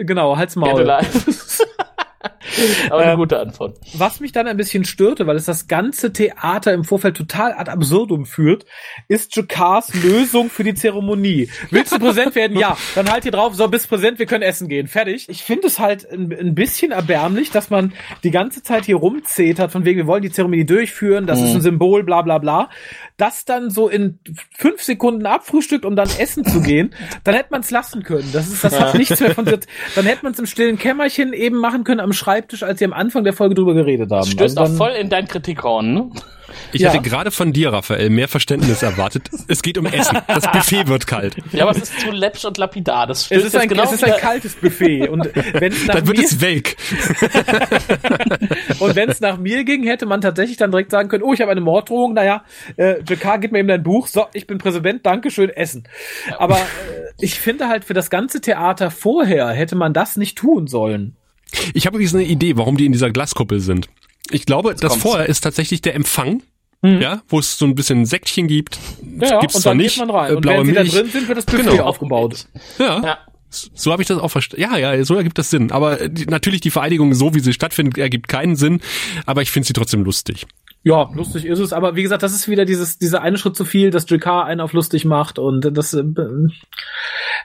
äh, 0.00 0.04
genau, 0.04 0.38
halt's 0.38 0.56
Maul. 0.56 0.90
Aber 2.90 3.02
eine 3.02 3.12
ähm, 3.12 3.18
gute 3.18 3.38
Antwort. 3.38 3.78
Was 3.94 4.20
mich 4.20 4.32
dann 4.32 4.46
ein 4.46 4.56
bisschen 4.56 4.84
störte, 4.84 5.26
weil 5.26 5.36
es 5.36 5.44
das 5.44 5.68
ganze 5.68 6.12
Theater 6.12 6.72
im 6.72 6.84
Vorfeld 6.84 7.16
total 7.16 7.52
ad 7.52 7.70
absurdum 7.70 8.26
führt, 8.26 8.66
ist 9.08 9.34
Jakars 9.36 9.92
Lösung 9.94 10.50
für 10.50 10.64
die 10.64 10.74
Zeremonie. 10.74 11.48
Willst 11.70 11.92
du 11.92 11.98
Präsident 11.98 12.34
werden? 12.34 12.58
Ja. 12.58 12.76
Dann 12.94 13.10
halt 13.10 13.24
hier 13.24 13.32
drauf, 13.32 13.54
so, 13.54 13.68
bist 13.68 13.88
Präsident, 13.88 14.18
wir 14.18 14.26
können 14.26 14.42
essen 14.42 14.68
gehen. 14.68 14.86
Fertig. 14.86 15.28
Ich 15.28 15.42
finde 15.42 15.66
es 15.66 15.78
halt 15.78 16.10
ein, 16.10 16.32
ein, 16.32 16.54
bisschen 16.54 16.92
erbärmlich, 16.92 17.50
dass 17.50 17.70
man 17.70 17.92
die 18.24 18.30
ganze 18.30 18.62
Zeit 18.62 18.84
hier 18.86 18.96
rumzetert, 18.96 19.70
von 19.72 19.84
wegen, 19.84 19.98
wir 19.98 20.06
wollen 20.06 20.22
die 20.22 20.30
Zeremonie 20.30 20.64
durchführen, 20.64 21.26
das 21.26 21.40
mhm. 21.40 21.46
ist 21.46 21.54
ein 21.54 21.60
Symbol, 21.60 22.02
bla 22.04 22.22
bla 22.22 22.38
bla. 22.38 22.70
Das 23.16 23.44
dann 23.44 23.70
so 23.70 23.88
in 23.88 24.18
fünf 24.56 24.82
Sekunden 24.82 25.26
abfrühstückt, 25.26 25.84
um 25.84 25.96
dann 25.96 26.08
essen 26.18 26.44
zu 26.44 26.60
gehen, 26.60 26.94
dann 27.24 27.34
hätte 27.34 27.48
man 27.50 27.60
es 27.60 27.70
lassen 27.70 28.02
können. 28.02 28.28
Das 28.32 28.48
ist, 28.48 28.62
das 28.64 28.78
hat 28.78 28.94
nichts 28.94 29.20
mehr 29.20 29.34
von, 29.34 29.44
dann 29.44 30.04
hätte 30.04 30.22
man 30.22 30.32
es 30.32 30.38
im 30.38 30.46
stillen 30.46 30.78
Kämmerchen 30.78 31.32
eben 31.32 31.56
machen 31.58 31.84
können 31.84 32.00
am 32.00 32.12
Schreibtisch, 32.12 32.35
als 32.62 32.78
sie 32.78 32.84
am 32.84 32.92
Anfang 32.92 33.24
der 33.24 33.32
Folge 33.32 33.54
drüber 33.54 33.74
geredet 33.74 34.10
haben. 34.10 34.20
Das 34.20 34.30
stößt 34.30 34.58
also 34.58 34.72
auch 34.72 34.76
voll 34.76 34.92
in 34.92 35.08
dein 35.08 35.28
Kritikhorn, 35.28 35.94
ne? 35.94 36.10
Ich 36.72 36.80
ja. 36.80 36.90
hatte 36.90 37.02
gerade 37.02 37.30
von 37.30 37.52
dir, 37.52 37.72
Raphael, 37.72 38.10
mehr 38.10 38.28
Verständnis 38.28 38.82
erwartet. 38.82 39.30
Es 39.48 39.62
geht 39.62 39.78
um 39.78 39.86
Essen. 39.86 40.18
Das 40.26 40.50
Buffet 40.50 40.86
wird 40.88 41.06
kalt. 41.06 41.36
Ja, 41.52 41.64
aber 41.64 41.72
es 41.72 41.84
ist 41.84 42.00
zu 42.00 42.10
läppsch 42.10 42.44
und 42.44 42.58
lapidar. 42.58 43.06
Das 43.06 43.30
es 43.30 43.44
ist, 43.44 43.56
ein, 43.56 43.68
genau 43.68 43.84
es 43.84 43.92
ist 43.92 44.04
ein 44.04 44.18
kaltes 44.18 44.54
Buffet. 44.54 45.08
Und 45.08 45.30
wenn 45.52 45.72
es 45.72 45.86
nach 45.86 45.96
dann 45.96 46.06
wird 46.06 46.18
mir, 46.18 46.24
es 46.24 46.40
welk. 46.40 46.76
und 48.78 48.96
wenn 48.96 49.08
es 49.08 49.20
nach 49.20 49.38
mir 49.38 49.64
ging, 49.64 49.84
hätte 49.84 50.06
man 50.06 50.20
tatsächlich 50.20 50.56
dann 50.56 50.70
direkt 50.70 50.90
sagen 50.90 51.08
können, 51.08 51.22
oh, 51.22 51.32
ich 51.32 51.40
habe 51.40 51.50
eine 51.50 51.60
Morddrohung. 51.60 52.14
Naja, 52.14 52.44
äh, 52.76 53.00
JK, 53.00 53.40
gib 53.40 53.52
mir 53.52 53.58
eben 53.60 53.68
dein 53.68 53.82
Buch. 53.82 54.06
So, 54.06 54.26
ich 54.32 54.46
bin 54.46 54.58
Präsident, 54.58 55.04
Dankeschön, 55.06 55.50
Essen. 55.50 55.84
Ja. 56.28 56.40
Aber 56.40 56.56
äh, 56.56 56.58
ich 57.20 57.38
finde 57.40 57.68
halt, 57.68 57.84
für 57.84 57.94
das 57.94 58.10
ganze 58.10 58.40
Theater 58.40 58.90
vorher 58.90 59.48
hätte 59.48 59.76
man 59.76 59.92
das 59.92 60.16
nicht 60.16 60.38
tun 60.38 60.66
sollen. 60.66 61.16
Ich 61.74 61.86
habe 61.86 61.96
übrigens 61.96 62.14
eine 62.14 62.24
Idee, 62.24 62.56
warum 62.56 62.76
die 62.76 62.86
in 62.86 62.92
dieser 62.92 63.10
Glaskuppel 63.10 63.60
sind. 63.60 63.88
Ich 64.30 64.46
glaube, 64.46 64.70
Jetzt 64.70 64.82
das 64.82 64.90
kommt's. 64.92 65.02
vorher 65.02 65.26
ist 65.26 65.40
tatsächlich 65.40 65.82
der 65.82 65.94
Empfang, 65.94 66.42
mhm. 66.82 67.00
ja, 67.00 67.22
wo 67.28 67.38
es 67.38 67.58
so 67.58 67.64
ein 67.64 67.74
bisschen 67.74 68.06
Säckchen 68.06 68.48
gibt. 68.48 68.78
Ja, 69.20 69.40
gibt's 69.40 69.56
und 69.56 69.62
zwar 69.62 69.70
dann 69.70 69.78
nicht. 69.78 69.96
Geht 69.96 70.06
man 70.06 70.16
rein. 70.16 70.36
Äh, 70.36 70.40
blaue 70.40 70.60
und 70.60 70.66
wenn 70.66 70.74
Milch. 70.74 70.90
sie 70.90 70.96
da 70.96 71.02
drin 71.02 71.12
sind, 71.12 71.28
wird 71.28 71.38
das 71.38 71.46
Buffet 71.46 71.62
genau. 71.62 71.82
aufgebaut. 71.84 72.46
Ja. 72.78 73.02
ja. 73.02 73.18
So 73.48 73.92
habe 73.92 74.02
ich 74.02 74.08
das 74.08 74.18
auch 74.18 74.28
verstanden. 74.28 74.62
Ja, 74.62 74.76
ja, 74.76 75.04
so 75.04 75.14
ergibt 75.14 75.38
das 75.38 75.50
Sinn. 75.50 75.70
Aber 75.70 76.08
die, 76.08 76.26
natürlich 76.26 76.60
die 76.60 76.70
Vereidigung, 76.70 77.14
so 77.14 77.34
wie 77.34 77.40
sie 77.40 77.52
stattfindet, 77.52 77.96
ergibt 77.96 78.28
keinen 78.28 78.56
Sinn. 78.56 78.80
Aber 79.24 79.42
ich 79.42 79.50
finde 79.50 79.66
sie 79.66 79.72
trotzdem 79.72 80.02
lustig. 80.02 80.46
Ja, 80.86 81.10
lustig 81.14 81.46
ist 81.46 81.58
es, 81.58 81.72
aber 81.72 81.96
wie 81.96 82.04
gesagt, 82.04 82.22
das 82.22 82.32
ist 82.32 82.46
wieder 82.46 82.64
dieses, 82.64 82.96
dieser 82.96 83.20
eine 83.20 83.38
Schritt 83.38 83.56
zu 83.56 83.64
viel, 83.64 83.90
dass 83.90 84.08
JK 84.08 84.44
einen 84.44 84.60
auf 84.60 84.72
lustig 84.72 85.04
macht 85.04 85.36
und 85.36 85.76
das 85.76 85.94
äh, 85.94 86.04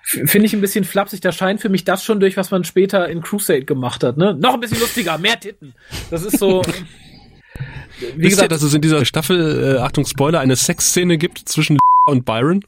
finde 0.03 0.45
ich 0.45 0.53
ein 0.53 0.61
bisschen 0.61 0.83
flapsig. 0.83 1.21
Da 1.21 1.31
scheint 1.31 1.59
für 1.59 1.69
mich 1.69 1.83
das 1.83 2.03
schon 2.03 2.19
durch, 2.19 2.37
was 2.37 2.51
man 2.51 2.63
später 2.65 3.09
in 3.09 3.23
Crusade 3.23 3.65
gemacht 3.65 4.03
hat, 4.03 4.15
ne? 4.15 4.35
Noch 4.35 4.53
ein 4.53 4.59
bisschen 4.59 4.79
lustiger, 4.79 5.17
mehr 5.17 5.39
Titten. 5.39 5.73
Das 6.11 6.23
ist 6.23 6.37
so. 6.37 6.61
wie 8.15 8.25
Wisst 8.25 8.29
gesagt, 8.29 8.43
ihr, 8.43 8.49
dass 8.49 8.61
es 8.61 8.75
in 8.75 8.81
dieser 8.81 9.05
Staffel, 9.05 9.75
äh, 9.75 9.79
Achtung 9.79 10.05
Spoiler, 10.05 10.39
eine 10.39 10.55
Sexszene 10.55 11.17
gibt 11.17 11.39
zwischen 11.39 11.79
und 12.05 12.25
Byron? 12.25 12.63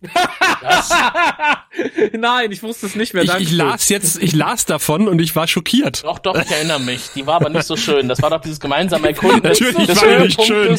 Nein, 2.12 2.52
ich 2.52 2.62
wusste 2.62 2.86
es 2.86 2.94
nicht 2.94 3.12
mehr. 3.12 3.24
Ich, 3.24 3.34
ich, 3.34 3.52
las 3.52 3.90
jetzt, 3.90 4.22
ich 4.22 4.34
las 4.34 4.64
davon 4.64 5.08
und 5.08 5.20
ich 5.20 5.36
war 5.36 5.46
schockiert. 5.46 6.04
Doch, 6.04 6.18
doch, 6.18 6.34
ich 6.36 6.50
erinnere 6.50 6.80
mich. 6.80 7.10
Die 7.14 7.26
war 7.26 7.36
aber 7.36 7.50
nicht 7.50 7.66
so 7.66 7.76
schön. 7.76 8.08
Das 8.08 8.22
war 8.22 8.30
doch 8.30 8.40
dieses 8.40 8.60
gemeinsame 8.60 9.08
Erkunden 9.08 9.42
Natürlich 9.44 9.86
des 9.86 10.02
war 10.02 10.20
nicht 10.20 10.42
schön. 10.42 10.78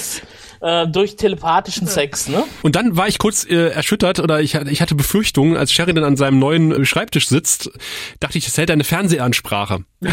Äh, 0.62 0.88
durch 0.88 1.16
telepathischen 1.16 1.88
Sex, 1.88 2.28
ne? 2.28 2.44
Und 2.62 2.76
dann 2.76 2.96
war 2.96 3.08
ich 3.08 3.18
kurz 3.18 3.46
äh, 3.46 3.70
erschüttert 3.70 4.20
oder 4.20 4.42
ich, 4.42 4.54
ich 4.54 4.82
hatte 4.82 4.94
Befürchtungen, 4.94 5.58
als 5.58 5.74
Sheridan 5.74 6.04
an 6.04 6.18
seinem 6.18 6.38
neuen 6.38 6.72
äh, 6.72 6.86
Schreibtisch 6.86 7.30
sitzt, 7.30 7.72
dachte 8.20 8.38
ich, 8.38 8.48
es 8.48 8.60
hält 8.60 8.70
eine 8.70 8.84
Fernsehansprache. 8.84 9.86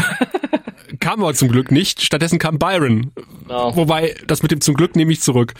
kam 0.99 1.21
aber 1.21 1.35
zum 1.35 1.49
Glück 1.49 1.71
nicht. 1.71 2.03
Stattdessen 2.03 2.39
kam 2.39 2.57
Byron. 2.57 3.11
Oh. 3.47 3.75
Wobei, 3.75 4.15
das 4.25 4.41
mit 4.41 4.51
dem 4.51 4.61
zum 4.61 4.73
Glück 4.73 4.95
nehme 4.95 5.11
ich 5.11 5.21
zurück. 5.21 5.53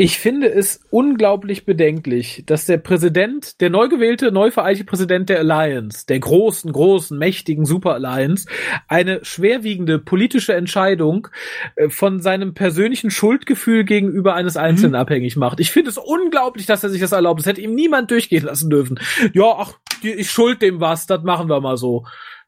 Ich 0.00 0.20
finde 0.20 0.48
es 0.48 0.78
unglaublich 0.90 1.66
bedenklich, 1.66 2.44
dass 2.46 2.66
der 2.66 2.76
Präsident, 2.76 3.60
der 3.60 3.68
neu 3.68 3.88
gewählte, 3.88 4.30
neu 4.30 4.52
vereilte 4.52 4.84
Präsident 4.84 5.28
der 5.28 5.40
Alliance, 5.40 6.06
der 6.06 6.20
großen, 6.20 6.70
großen, 6.70 7.18
mächtigen 7.18 7.64
Super 7.64 7.94
Alliance, 7.94 8.48
eine 8.86 9.24
schwerwiegende 9.24 9.98
politische 9.98 10.54
Entscheidung 10.54 11.26
äh, 11.74 11.88
von 11.88 12.20
seinem 12.20 12.54
persönlichen 12.54 13.10
Schuldgefühl 13.10 13.82
gegenüber 13.82 14.36
eines 14.36 14.56
Einzelnen 14.56 14.92
mhm. 14.92 14.98
abhängig 14.98 15.34
macht. 15.34 15.58
Ich 15.58 15.72
finde 15.72 15.90
es 15.90 15.98
unglaublich, 15.98 16.66
dass 16.66 16.84
er 16.84 16.90
sich 16.90 17.00
das 17.00 17.10
erlaubt. 17.10 17.40
Das 17.40 17.46
hätte 17.46 17.60
ihm 17.60 17.74
niemand 17.74 18.12
durchgehen 18.12 18.44
lassen 18.44 18.70
dürfen. 18.70 19.00
Ja, 19.32 19.52
ach, 19.58 19.72
ich 20.00 20.30
schuld 20.30 20.62
dem 20.62 20.80
was, 20.80 21.06
das 21.08 21.24
machen 21.24 21.48
wir 21.48 21.60
mal 21.60 21.76
so 21.76 22.04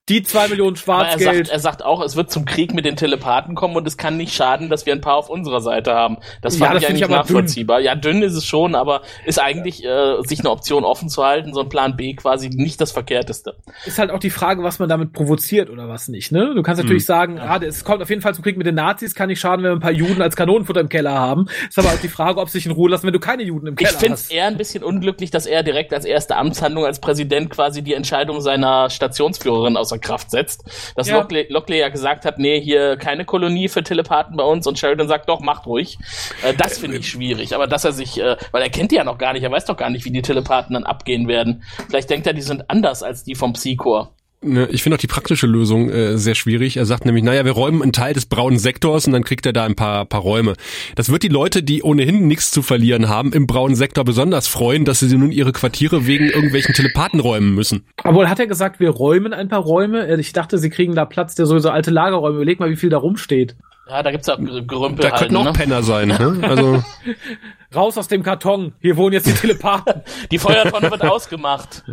die 0.09 0.23
zwei 0.25 0.49
Millionen 0.49 0.77
Schwarzgeld. 0.77 1.23
Er 1.23 1.35
sagt, 1.35 1.51
er 1.51 1.59
sagt 1.61 1.85
auch, 1.85 2.03
es 2.03 2.17
wird 2.17 2.33
zum 2.33 2.45
Krieg 2.45 2.75
mit 2.75 2.85
den 2.85 2.97
Telepathen 2.97 3.55
kommen 3.55 3.77
und 3.77 3.87
es 3.87 3.97
kann 3.97 4.17
nicht 4.17 4.35
schaden, 4.35 4.69
dass 4.69 4.85
wir 4.85 4.93
ein 4.93 5.01
paar 5.01 5.15
auf 5.15 5.31
unserer 5.31 5.61
Seite 5.61 5.95
haben. 5.95 6.19
Das 6.43 6.57
fand 6.57 6.71
ja, 6.71 6.75
das 6.75 6.83
ich 6.83 6.89
eigentlich 6.89 7.03
ich 7.03 7.09
nachvollziehbar. 7.09 7.79
Dünn. 7.79 7.87
Ja, 7.87 7.95
dünn 7.95 8.23
ist 8.23 8.35
es 8.35 8.45
schon, 8.45 8.75
aber 8.75 9.03
ist 9.25 9.41
eigentlich 9.41 9.85
äh, 9.85 10.21
sich 10.23 10.41
eine 10.41 10.51
Option 10.51 10.85
offen 10.85 11.09
zu 11.09 11.25
halten, 11.25 11.55
so 11.55 11.61
ein 11.61 11.69
Plan 11.69 11.97
B 11.97 12.15
quasi 12.15 12.49
nicht 12.49 12.81
das 12.81 12.91
Verkehrteste. 12.91 13.57
Ist 13.87 14.01
halt 14.01 14.11
auch 14.11 14.19
die 14.19 14.31
Frage, 14.31 14.65
was 14.65 14.81
man 14.81 14.89
damit 14.89 15.13
provoziert 15.13 15.71
oder 15.71 15.89
was 15.89 16.09
nicht. 16.09 16.33
Ne? 16.33 16.55
Du 16.57 16.63
kannst 16.63 16.83
natürlich 16.83 17.03
hm. 17.03 17.07
sagen, 17.07 17.37
ja. 17.37 17.45
ah, 17.45 17.61
es 17.63 17.85
kommt 17.85 18.03
auf 18.03 18.11
jeden 18.11 18.23
Fall 18.23 18.35
zum 18.35 18.43
Krieg 18.43 18.57
mit 18.57 18.67
den 18.67 18.75
Nazis, 18.75 19.15
kann 19.15 19.29
nicht 19.29 19.41
schaden, 19.41 19.63
wenn 19.63 19.71
wir 19.71 19.77
ein 19.77 19.81
paar 19.81 19.93
Juden 19.93 20.23
als 20.23 20.35
Kanonenfutter 20.35 20.81
im 20.81 20.89
Keller 20.89 21.15
haben. 21.15 21.47
Ist 21.69 21.79
aber 21.79 21.89
auch 21.89 22.01
die 22.01 22.09
Frage, 22.09 22.41
ob 22.41 22.49
sie 22.49 22.59
sich 22.59 22.67
in 22.67 22.73
Ruhe 22.73 22.91
lassen, 22.91 23.07
wenn 23.07 23.13
du 23.13 23.21
keine 23.21 23.45
Juden 23.45 23.69
im 23.69 23.77
Keller 23.77 23.91
ich 23.91 23.97
hast. 23.97 24.03
Ich 24.03 24.07
finde 24.09 24.21
es 24.21 24.31
eher 24.31 24.47
ein 24.47 24.57
bisschen 24.57 24.83
unglücklich, 24.83 25.31
dass 25.31 25.47
er 25.47 25.63
direkt 25.63 25.95
als 25.95 26.05
erste 26.05 26.37
Amtshandlung 26.37 26.85
als 26.85 27.01
Präsident 27.01 27.51
quasi 27.51 27.83
die 27.83 27.95
Entscheidung 27.95 28.41
seiner 28.41 28.91
Stationsführerin 28.91 29.77
außer 29.91 29.99
Kraft 29.99 30.31
setzt 30.31 30.61
dass 30.97 31.09
ja. 31.09 31.19
Lockley, 31.19 31.47
Lockley 31.49 31.79
ja 31.79 31.89
gesagt 31.89 32.25
hat, 32.25 32.39
nee, 32.39 32.61
hier 32.61 32.97
keine 32.97 33.25
Kolonie 33.25 33.69
für 33.69 33.83
Telepathen 33.83 34.37
bei 34.37 34.45
uns 34.45 34.67
und 34.67 34.79
Sheridan 34.79 35.09
sagt, 35.09 35.29
doch, 35.29 35.41
macht 35.41 35.67
ruhig. 35.67 35.99
Äh, 36.43 36.55
das 36.55 36.79
finde 36.79 36.99
ich 36.99 37.09
schwierig. 37.09 37.55
Aber 37.55 37.67
dass 37.67 37.85
er 37.85 37.93
sich, 37.93 38.21
äh, 38.21 38.37
weil 38.53 38.63
er 38.63 38.71
kennt 38.71 38.91
die 38.91 38.97
ja 38.97 39.05
noch 39.05 39.19
gar 39.19 39.33
nicht, 39.33 39.43
er 39.43 39.51
weiß 39.51 39.65
doch 39.65 39.77
gar 39.77 39.91
nicht, 39.91 40.05
wie 40.05 40.11
die 40.11 40.23
Telepathen 40.23 40.75
dann 40.75 40.85
abgehen 40.85 41.29
werden. 41.29 41.63
Vielleicht 41.89 42.11
denkt 42.11 42.27
er, 42.27 42.33
die 42.33 42.43
sind 42.43 42.71
anders 42.71 43.03
als 43.03 43.25
die 43.25 43.35
vom 43.35 43.53
Psychor. 43.53 44.15
Ne, 44.43 44.69
ich 44.71 44.83
finde 44.83 44.97
auch 44.97 45.01
die 45.01 45.07
praktische 45.07 45.47
Lösung 45.47 45.91
äh, 45.91 46.17
sehr 46.17 46.35
schwierig. 46.35 46.79
Er 46.79 46.87
sagt 46.87 47.05
nämlich, 47.05 47.23
naja, 47.23 47.45
wir 47.45 47.53
räumen 47.53 47.83
einen 47.83 47.93
Teil 47.93 48.15
des 48.15 48.25
braunen 48.25 48.59
Sektors 48.59 49.07
und 49.07 49.13
dann 49.13 49.23
kriegt 49.23 49.45
er 49.45 49.53
da 49.53 49.65
ein 49.65 49.75
paar, 49.75 50.07
paar 50.07 50.23
Räume. 50.23 50.55
Das 50.95 51.11
wird 51.11 51.23
die 51.23 51.29
Leute, 51.29 51.63
die 51.63 51.83
ohnehin 51.83 52.27
nichts 52.27 52.51
zu 52.51 52.63
verlieren 52.63 53.11
haben, 53.11 53.35
im 53.35 53.47
braunen 53.47 53.77
Sektor 53.77 54.03
besonders 54.03 54.47
freuen, 54.47 54.87
dass 54.87 55.01
sie 55.01 55.15
nun 55.15 55.31
ihre 55.31 55.53
Quartiere 55.53 56.07
wegen 56.07 56.31
irgendwelchen 56.31 56.75
Telepathen 56.75 57.21
räumen 57.21 57.55
müssen. 57.55 57.85
Obwohl, 58.03 58.31
hat 58.31 58.39
er 58.39 58.47
gesagt, 58.47 58.81
wir 58.81 58.91
räumen 58.91 59.35
ein 59.35 59.49
paar 59.49 59.61
Räume? 59.61 60.07
Äh, 60.07 60.19
ich 60.19 60.33
dachte, 60.33 60.57
sie 60.57 60.71
kriegen 60.71 60.95
da 60.95 61.05
Platz, 61.05 61.35
der 61.35 61.45
sowieso 61.45 61.69
alte 61.69 61.91
Lagerräume. 61.91 62.37
Überleg 62.37 62.61
mal, 62.61 62.71
wie 62.71 62.77
viel 62.77 62.91
da 62.91 62.97
rumsteht. 62.97 63.57
Ja, 63.91 64.05
da 64.05 64.13
gibt's 64.13 64.29
auch 64.29 64.39
Gerümpel. 64.39 65.03
Da 65.03 65.11
halt, 65.11 65.19
könnten 65.19 65.37
auch 65.37 65.45
ne? 65.45 65.53
Penner 65.53 65.83
sein. 65.83 66.09
Ne? 66.09 66.39
Also 66.43 66.81
Raus 67.75 67.99
aus 67.99 68.07
dem 68.07 68.23
Karton. 68.23 68.73
Hier 68.81 68.97
wohnen 68.97 69.15
jetzt 69.15 69.27
die 69.27 69.33
Telepathen. 69.33 70.03
die 70.31 70.39
Feuertonne 70.39 70.91
wird 70.91 71.03
ausgemacht. 71.03 71.85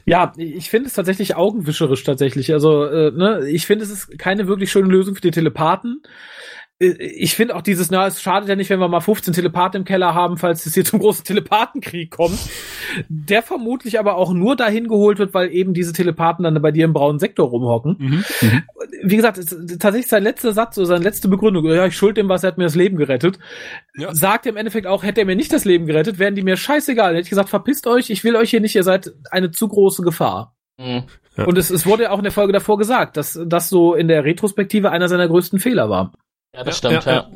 Ja, 0.06 0.34
ich 0.36 0.72
finde 0.72 0.88
es 0.88 0.96
tatsächlich 0.96 1.36
augenwischerisch 1.36 2.04
tatsächlich. 2.04 2.52
Also, 2.54 2.86
äh, 2.86 3.12
ne, 3.12 3.48
ich 3.48 3.68
finde, 3.68 3.86
es 3.86 3.92
ist 3.92 4.18
keine 4.18 4.48
wirklich 4.48 4.72
schöne 4.72 4.88
Lösung 4.88 5.14
für 5.14 5.22
die 5.22 5.30
Telepathen. 5.30 6.02
Äh, 6.80 6.94
ich 7.04 7.36
finde 7.36 7.56
auch 7.56 7.62
dieses, 7.62 7.92
na, 7.92 8.08
es 8.08 8.22
schadet 8.22 8.50
ja 8.50 8.56
nicht, 8.56 8.70
wenn 8.70 8.80
wir 8.80 8.88
mal 8.88 9.00
15 9.00 9.34
Telepathen 9.34 9.82
im 9.82 9.86
Keller 9.86 10.14
haben, 10.14 10.38
falls 10.38 10.66
es 10.66 10.74
hier 10.74 10.86
zum 10.86 11.00
großen 11.00 11.24
Telepathenkrieg 11.24 12.12
kommt. 12.12 12.40
Der 13.08 13.42
vermutlich 13.42 14.00
aber 14.00 14.16
auch 14.16 14.34
nur 14.34 14.56
dahin 14.56 14.88
geholt 14.88 15.20
wird, 15.20 15.34
weil 15.34 15.52
eben 15.52 15.74
diese 15.74 15.94
Telepathen 15.94 16.44
dann 16.44 16.62
bei 16.62 16.72
dir 16.72 16.86
im 16.86 16.94
braunen 16.94 17.20
Sektor 17.20 17.50
rumhocken. 17.50 17.96
Mhm. 18.00 18.24
Mhm. 18.42 18.64
Wie 19.04 19.16
gesagt, 19.16 19.38
tatsächlich 19.80 20.08
sein 20.08 20.24
letzter 20.24 20.54
Satz 20.54 20.78
oder 20.78 20.88
seine 20.88 21.04
letzte 21.04 21.28
Begründung, 21.28 21.66
ja, 21.66 21.86
ich 21.86 21.96
schuld 21.96 22.18
dem 22.18 22.30
was, 22.30 22.44
er 22.44 22.50
hat 22.50 22.58
mir 22.58 22.66
das 22.66 22.76
Leben 22.76 22.98
gerettet. 22.98 23.40
Ja. 23.98 24.14
Sagt 24.14 24.46
im 24.46 24.58
Endeffekt 24.58 24.88
auch, 24.88 25.04
hätte 25.04 25.22
er 25.22 25.26
mir 25.26 25.36
nicht 25.36 25.54
das 25.54 25.66
Leben 25.66 25.86
gerettet, 25.86 26.20
wären 26.20 26.36
die 26.36 26.44
mir 26.44 26.58
scheißegal. 26.58 27.12
Hätte 27.12 27.24
ich 27.24 27.30
gesagt, 27.30 27.50
verpisst 27.50 27.88
euch, 27.88 28.10
ich 28.10 28.24
will 28.24 28.36
euch 28.36 28.50
hier 28.50 28.62
nicht, 28.62 28.76
ihr 28.76 28.84
seid 28.84 29.14
eine 29.32 29.52
zu 29.52 29.68
große 29.68 30.04
Gefahr. 30.04 30.56
Mhm. 30.78 31.04
Ja. 31.36 31.46
Und 31.46 31.58
es, 31.58 31.70
es 31.70 31.86
wurde 31.86 32.04
ja 32.04 32.12
auch 32.12 32.20
in 32.20 32.24
der 32.24 32.32
Folge 32.32 32.54
davor 32.54 32.78
gesagt, 32.78 33.18
dass 33.18 33.40
das 33.46 33.70
so 33.70 33.96
in 33.96 34.08
der 34.08 34.24
Retrospektive 34.24 34.92
einer 34.92 35.08
seiner 35.08 35.28
größten 35.28 35.60
Fehler 35.60 35.90
war. 35.90 36.12
Ja, 36.56 36.64
das 36.64 36.78
stimmt, 36.78 37.06
ja. 37.06 37.14
ja. 37.14 37.30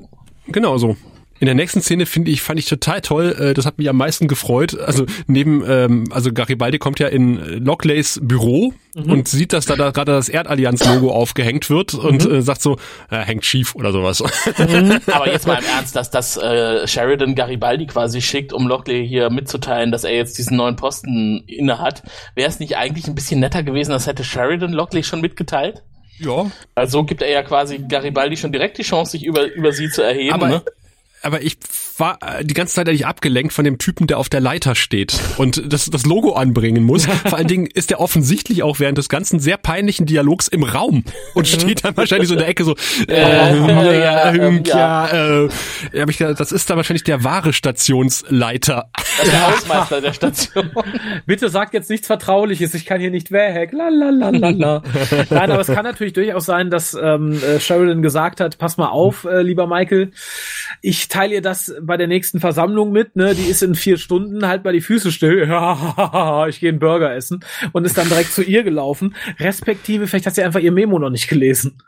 Genau 0.48 0.77
so. 0.77 0.95
In 1.39 1.45
der 1.45 1.53
nächsten 1.53 1.81
Szene 1.81 2.07
finde 2.07 2.31
ich, 2.31 2.41
fand 2.41 2.57
ich 2.57 2.65
total 2.65 3.02
toll, 3.02 3.35
äh, 3.39 3.53
das 3.53 3.68
hat 3.68 3.77
mich 3.77 3.88
am 3.89 3.98
meisten 3.98 4.27
gefreut. 4.27 4.80
Also 4.80 5.06
neben, 5.27 5.64
ähm, 5.68 6.06
also 6.11 6.34
Garibaldi 6.34 6.80
kommt 6.80 6.99
ja 6.99 7.07
in 7.07 7.64
Lockleys 7.64 8.19
Büro 8.23 8.73
mhm. 8.95 9.11
und 9.11 9.27
sieht, 9.27 9.53
dass 9.53 9.68
da, 9.68 9.76
da 9.76 9.91
gerade 9.91 10.14
das 10.14 10.30
Erdallianz-Logo 10.30 11.11
aufgehängt 11.14 11.69
wird 11.69 11.94
und 11.94 12.27
mhm. 12.27 12.35
äh, 12.35 12.41
sagt 12.41 12.61
so, 12.64 12.77
äh, 13.11 13.18
hängt 13.18 13.45
schief 13.45 13.76
oder 13.76 13.91
sowas. 13.91 14.23
Mhm. 14.57 14.99
Aber 15.11 15.31
jetzt 15.31 15.45
mal 15.45 15.60
im 15.60 15.65
Ernst, 15.65 15.95
dass 15.95 16.10
das 16.10 16.38
äh, 16.38 16.88
Sheridan 16.88 17.35
Garibaldi 17.35 17.85
quasi 17.85 18.22
schickt, 18.22 18.52
um 18.52 18.68
Lockley 18.68 19.07
hier 19.07 19.30
mitzuteilen, 19.30 19.91
dass 19.91 20.06
er 20.06 20.15
jetzt 20.15 20.39
diesen 20.39 20.57
neuen 20.57 20.76
Posten 20.76 21.44
inne 21.45 21.77
hat. 21.77 22.02
Wäre 22.34 22.49
es 22.49 22.60
nicht 22.60 22.77
eigentlich 22.77 23.07
ein 23.07 23.15
bisschen 23.15 23.39
netter 23.39 23.61
gewesen, 23.61 23.91
als 23.91 24.07
hätte 24.07 24.23
Sheridan 24.23 24.73
Lockley 24.73 25.03
schon 25.03 25.22
mitgeteilt? 25.22 25.84
Ja. 26.19 26.49
Also 26.76 27.03
gibt 27.03 27.22
er 27.22 27.30
ja 27.30 27.44
quasi 27.44 27.80
Garibaldi 27.80 28.38
schon 28.38 28.52
direkt 28.52 28.77
die 28.77 28.84
Chance, 28.84 29.11
sich 29.11 29.23
über, 29.23 29.52
über 29.53 29.72
sie 29.72 29.89
zu 29.89 30.02
erheben. 30.02 30.34
Aber, 30.34 30.48
ne? 30.48 30.64
Aber 31.22 31.41
ich 31.41 31.57
war 31.98 32.19
äh, 32.22 32.45
die 32.45 32.53
ganze 32.53 32.76
Zeit 32.76 32.88
eigentlich 32.88 33.06
abgelenkt 33.06 33.53
von 33.53 33.65
dem 33.65 33.77
Typen, 33.77 34.07
der 34.07 34.18
auf 34.18 34.30
der 34.30 34.39
Leiter 34.39 34.76
steht 34.76 35.19
und 35.38 35.61
das, 35.72 35.85
das 35.85 36.06
Logo 36.06 36.34
anbringen 36.34 36.84
muss. 36.84 37.06
Vor 37.06 37.38
allen 37.38 37.48
Dingen 37.48 37.68
ist 37.68 37.91
er 37.91 37.99
offensichtlich 37.99 38.64
auch 38.64 38.80
während 38.80 38.98
des 38.98 39.10
ganzen 39.10 39.39
sehr 39.39 39.57
peinlichen 39.57 40.06
Dialogs 40.06 40.48
im 40.48 40.64
Raum 40.64 41.03
und 41.34 41.48
steht 41.48 41.84
dann 41.84 41.98
wahrscheinlich 41.98 42.27
so 42.27 42.35
in 42.35 42.39
der 42.39 42.48
Ecke 42.48 42.64
so, 42.64 42.76
äh, 43.07 43.19
ja, 43.19 44.34
ähm, 44.34 44.64
ja, 44.65 45.07
äh, 45.07 45.49
ja, 45.94 46.02
hab 46.02 46.10
ich 46.10 46.18
gedacht, 46.18 46.39
das 46.39 46.52
ist 46.52 46.69
dann 46.69 46.77
wahrscheinlich 46.77 47.03
der 47.03 47.23
wahre 47.23 47.53
Stationsleiter. 47.53 48.89
Der 49.26 49.48
Hausmeister 49.48 50.02
der 50.02 50.14
Station. 50.14 50.72
Bitte 51.26 51.49
sagt 51.49 51.73
jetzt 51.73 51.89
nichts 51.89 52.07
Vertrauliches, 52.07 52.73
ich 52.73 52.85
kann 52.85 53.02
hier 53.02 53.11
nicht 53.11 53.31
weg. 53.31 53.72
La, 53.73 53.89
la, 53.89 54.10
la, 54.10 54.30
la, 54.30 54.49
la. 54.49 54.84
Nein, 55.30 55.52
aber 55.52 55.61
es 55.61 55.68
kann 55.68 55.84
natürlich 55.84 56.14
durchaus 56.14 56.45
sein, 56.45 56.69
dass 56.69 56.94
ähm, 56.94 57.41
äh, 57.41 57.60
Sheridan 57.60 58.02
gesagt 58.02 58.39
hat, 58.39 58.57
pass 58.57 58.77
mal 58.77 58.89
auf, 58.89 59.26
äh, 59.26 59.41
lieber 59.41 59.68
Michael, 59.68 60.11
ich 60.81 61.06
teile 61.07 61.35
ihr 61.35 61.41
das 61.41 61.73
bei 61.81 61.97
der 61.97 62.07
nächsten 62.07 62.39
Versammlung 62.39 62.91
mit, 62.91 63.15
ne? 63.15 63.35
Die 63.35 63.49
ist 63.49 63.63
in 63.63 63.75
vier 63.75 63.97
Stunden, 63.97 64.47
halt 64.47 64.63
mal 64.63 64.73
die 64.73 64.81
Füße 64.81 65.11
still. 65.11 65.47
Ja, 65.47 66.47
ich 66.47 66.59
gehe 66.59 66.69
einen 66.69 66.79
Burger 66.79 67.13
essen 67.13 67.43
und 67.73 67.85
ist 67.85 67.97
dann 67.97 68.09
direkt 68.09 68.31
zu 68.31 68.43
ihr 68.43 68.63
gelaufen. 68.63 69.15
Respektive, 69.39 70.07
vielleicht 70.07 70.25
hat 70.25 70.35
sie 70.35 70.43
einfach 70.43 70.59
ihr 70.59 70.71
Memo 70.71 70.99
noch 70.99 71.09
nicht 71.09 71.27
gelesen. 71.27 71.81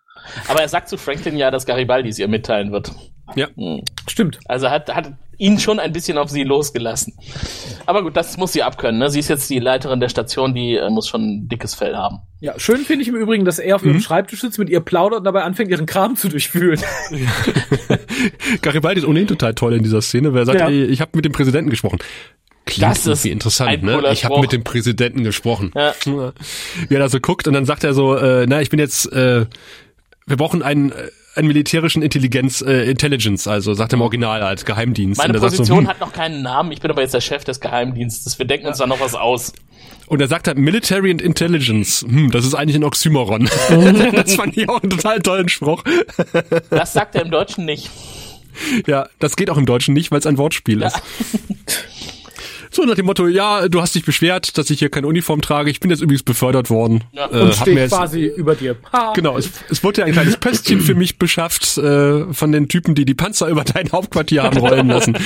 Aber 0.48 0.62
er 0.62 0.68
sagt 0.68 0.90
zu 0.90 0.98
Franklin 0.98 1.38
ja, 1.38 1.52
dass 1.52 1.66
Garibaldi 1.66 2.10
es 2.10 2.20
ihr 2.20 2.28
mitteilen 2.28 2.72
wird. 2.72 2.92
Ja. 3.36 3.48
Hm. 3.56 3.84
Stimmt. 4.08 4.40
Also 4.46 4.70
hat, 4.70 4.94
hat 4.94 5.14
ihn 5.40 5.58
schon 5.58 5.80
ein 5.80 5.92
bisschen 5.92 6.18
auf 6.20 6.30
sie 6.30 6.44
losgelassen. 6.44 7.14
Aber 7.88 8.04
gut, 8.04 8.16
das 8.16 8.38
muss 8.38 8.52
sie 8.54 8.62
abkönnen. 8.62 9.00
Ne? 9.00 9.10
Sie 9.10 9.20
ist 9.20 9.30
jetzt 9.30 9.50
die 9.50 9.58
Leiterin 9.60 10.00
der 10.00 10.10
Station, 10.10 10.54
die 10.54 10.76
äh, 10.76 10.90
muss 10.90 11.08
schon 11.08 11.22
ein 11.24 11.48
dickes 11.48 11.74
Fell 11.74 11.96
haben. 11.96 12.20
Ja, 12.42 12.54
schön 12.60 12.82
finde 12.86 13.02
ich 13.04 13.08
im 13.08 13.16
Übrigen, 13.16 13.46
dass 13.46 13.58
er 13.58 13.76
auf 13.76 13.84
ihrem 13.84 14.00
Schreibtisch 14.02 14.42
sitzt, 14.42 14.60
mit 14.60 14.70
ihr 14.70 14.82
plaudert 14.82 15.20
und 15.20 15.24
dabei 15.26 15.44
anfängt, 15.44 15.72
ihren 15.72 15.86
Kram 15.86 16.16
zu 16.16 16.30
durchfühlen. 16.30 16.80
Garibaldi 18.62 19.02
ist 19.02 19.08
ohnehin 19.08 19.28
total 19.28 19.54
toll 19.56 19.74
in 19.74 19.84
dieser 19.84 20.02
Szene, 20.02 20.34
weil 20.34 20.42
er 20.42 20.46
sagt, 20.46 20.60
Ja. 20.60 20.68
ey, 20.70 20.86
ich 20.86 21.02
habe 21.02 21.12
mit 21.16 21.26
dem 21.26 21.32
Präsidenten 21.32 21.70
gesprochen. 21.70 22.00
Klingt 22.66 22.84
Das 22.92 23.08
ist 23.08 23.26
interessant, 23.26 23.70
ein 23.70 23.82
ne? 23.82 24.04
Ich 24.12 24.26
habe 24.26 24.40
mit 24.42 24.52
dem 24.52 24.64
Präsidenten 24.64 25.24
gesprochen. 25.24 25.72
Ja. 25.76 25.94
Wie 26.06 26.94
er 26.94 27.00
da 27.00 27.10
so 27.10 27.20
guckt 27.20 27.48
und 27.48 27.54
dann 27.54 27.66
sagt 27.66 27.84
er 27.84 27.94
so, 27.94 28.16
äh, 28.16 28.46
na, 28.48 28.62
ich 28.62 28.70
bin 28.70 28.80
jetzt, 28.80 29.12
äh, 29.12 29.46
wir 30.28 30.38
brauchen 30.38 30.62
einen, 30.62 30.92
äh, 30.92 31.10
einen 31.36 31.48
militärischen 31.48 32.02
Intelligenz, 32.02 32.62
äh, 32.62 32.90
Intelligence, 32.90 33.48
also 33.48 33.74
sagt 33.74 33.94
er 33.94 33.98
im 33.98 34.02
Original 34.02 34.44
halt, 34.44 34.66
Geheimdienst. 34.66 35.18
Meine 35.18 35.40
Position 35.40 35.66
so, 35.66 35.78
hm, 35.78 35.88
hat 35.88 36.00
noch 36.00 36.14
keinen 36.14 36.42
Namen, 36.42 36.72
ich 36.72 36.82
bin 36.82 36.92
aber 36.92 37.02
jetzt 37.02 37.14
der 37.14 37.22
Chef 37.22 37.44
des 37.44 37.60
Geheimdienstes. 37.60 38.40
Wir 38.40 38.46
denken 38.46 38.68
uns 38.68 38.78
da 38.78 38.88
noch 38.88 39.00
was 39.00 39.16
aus. 39.16 39.54
Und 40.08 40.22
er 40.22 40.28
sagt 40.28 40.48
halt 40.48 40.58
Military 40.58 41.12
and 41.12 41.22
Intelligence. 41.22 42.06
Hm, 42.08 42.32
das 42.32 42.46
ist 42.46 42.56
eigentlich 42.56 42.76
ein 42.76 42.84
Oxymoron. 42.84 43.50
das 44.12 44.36
fand 44.36 44.58
ich 44.58 44.68
auch 44.68 44.82
einen 44.82 44.90
total 44.90 45.20
tollen 45.20 45.50
Spruch. 45.50 45.84
Das 46.72 46.94
sagt 46.94 47.16
er 47.16 47.22
im 47.22 47.32
Deutschen 47.32 47.66
nicht. 47.66 47.90
Ja, 48.88 49.08
das 49.20 49.36
geht 49.36 49.50
auch 49.50 49.58
im 49.58 49.66
Deutschen 49.66 49.94
nicht, 49.94 50.12
weil 50.12 50.20
es 50.20 50.26
ein 50.26 50.38
Wortspiel 50.38 50.82
ist. 50.82 51.02
So 52.72 52.84
nach 52.84 52.96
dem 52.96 53.06
Motto, 53.06 53.28
ja, 53.28 53.68
du 53.68 53.82
hast 53.82 53.96
dich 53.96 54.06
beschwert, 54.06 54.58
dass 54.58 54.70
ich 54.70 54.80
hier 54.80 54.90
keine 54.90 55.08
Uniform 55.08 55.42
trage. 55.42 55.70
Ich 55.72 55.80
bin 55.80 55.90
jetzt 55.90 56.02
übrigens 56.02 56.24
befördert 56.24 56.70
worden. 56.70 57.04
Ja. 57.14 57.26
Äh, 57.32 57.42
Und 57.42 57.56
steht 57.56 57.76
jetzt, 57.76 57.92
quasi 57.92 58.26
über 58.26 58.56
dir. 58.56 58.76
Ha. 58.94 59.14
Genau, 59.16 59.38
es, 59.38 59.50
es 59.70 59.84
wurde 59.84 60.02
ja 60.02 60.08
ein 60.08 60.14
kleines 60.14 60.38
Pöstchen 60.38 60.80
für 60.82 60.96
mich 60.96 61.18
beschafft 61.18 61.78
äh, 61.78 62.32
von 62.34 62.52
den 62.52 62.68
Typen, 62.68 62.96
die 62.96 63.06
die 63.06 63.16
Panzer 63.16 63.48
über 63.48 63.64
dein 63.64 63.92
Hauptquartier 63.92 64.44
haben 64.44 64.58
rollen 64.58 64.88
lassen. 64.88 65.18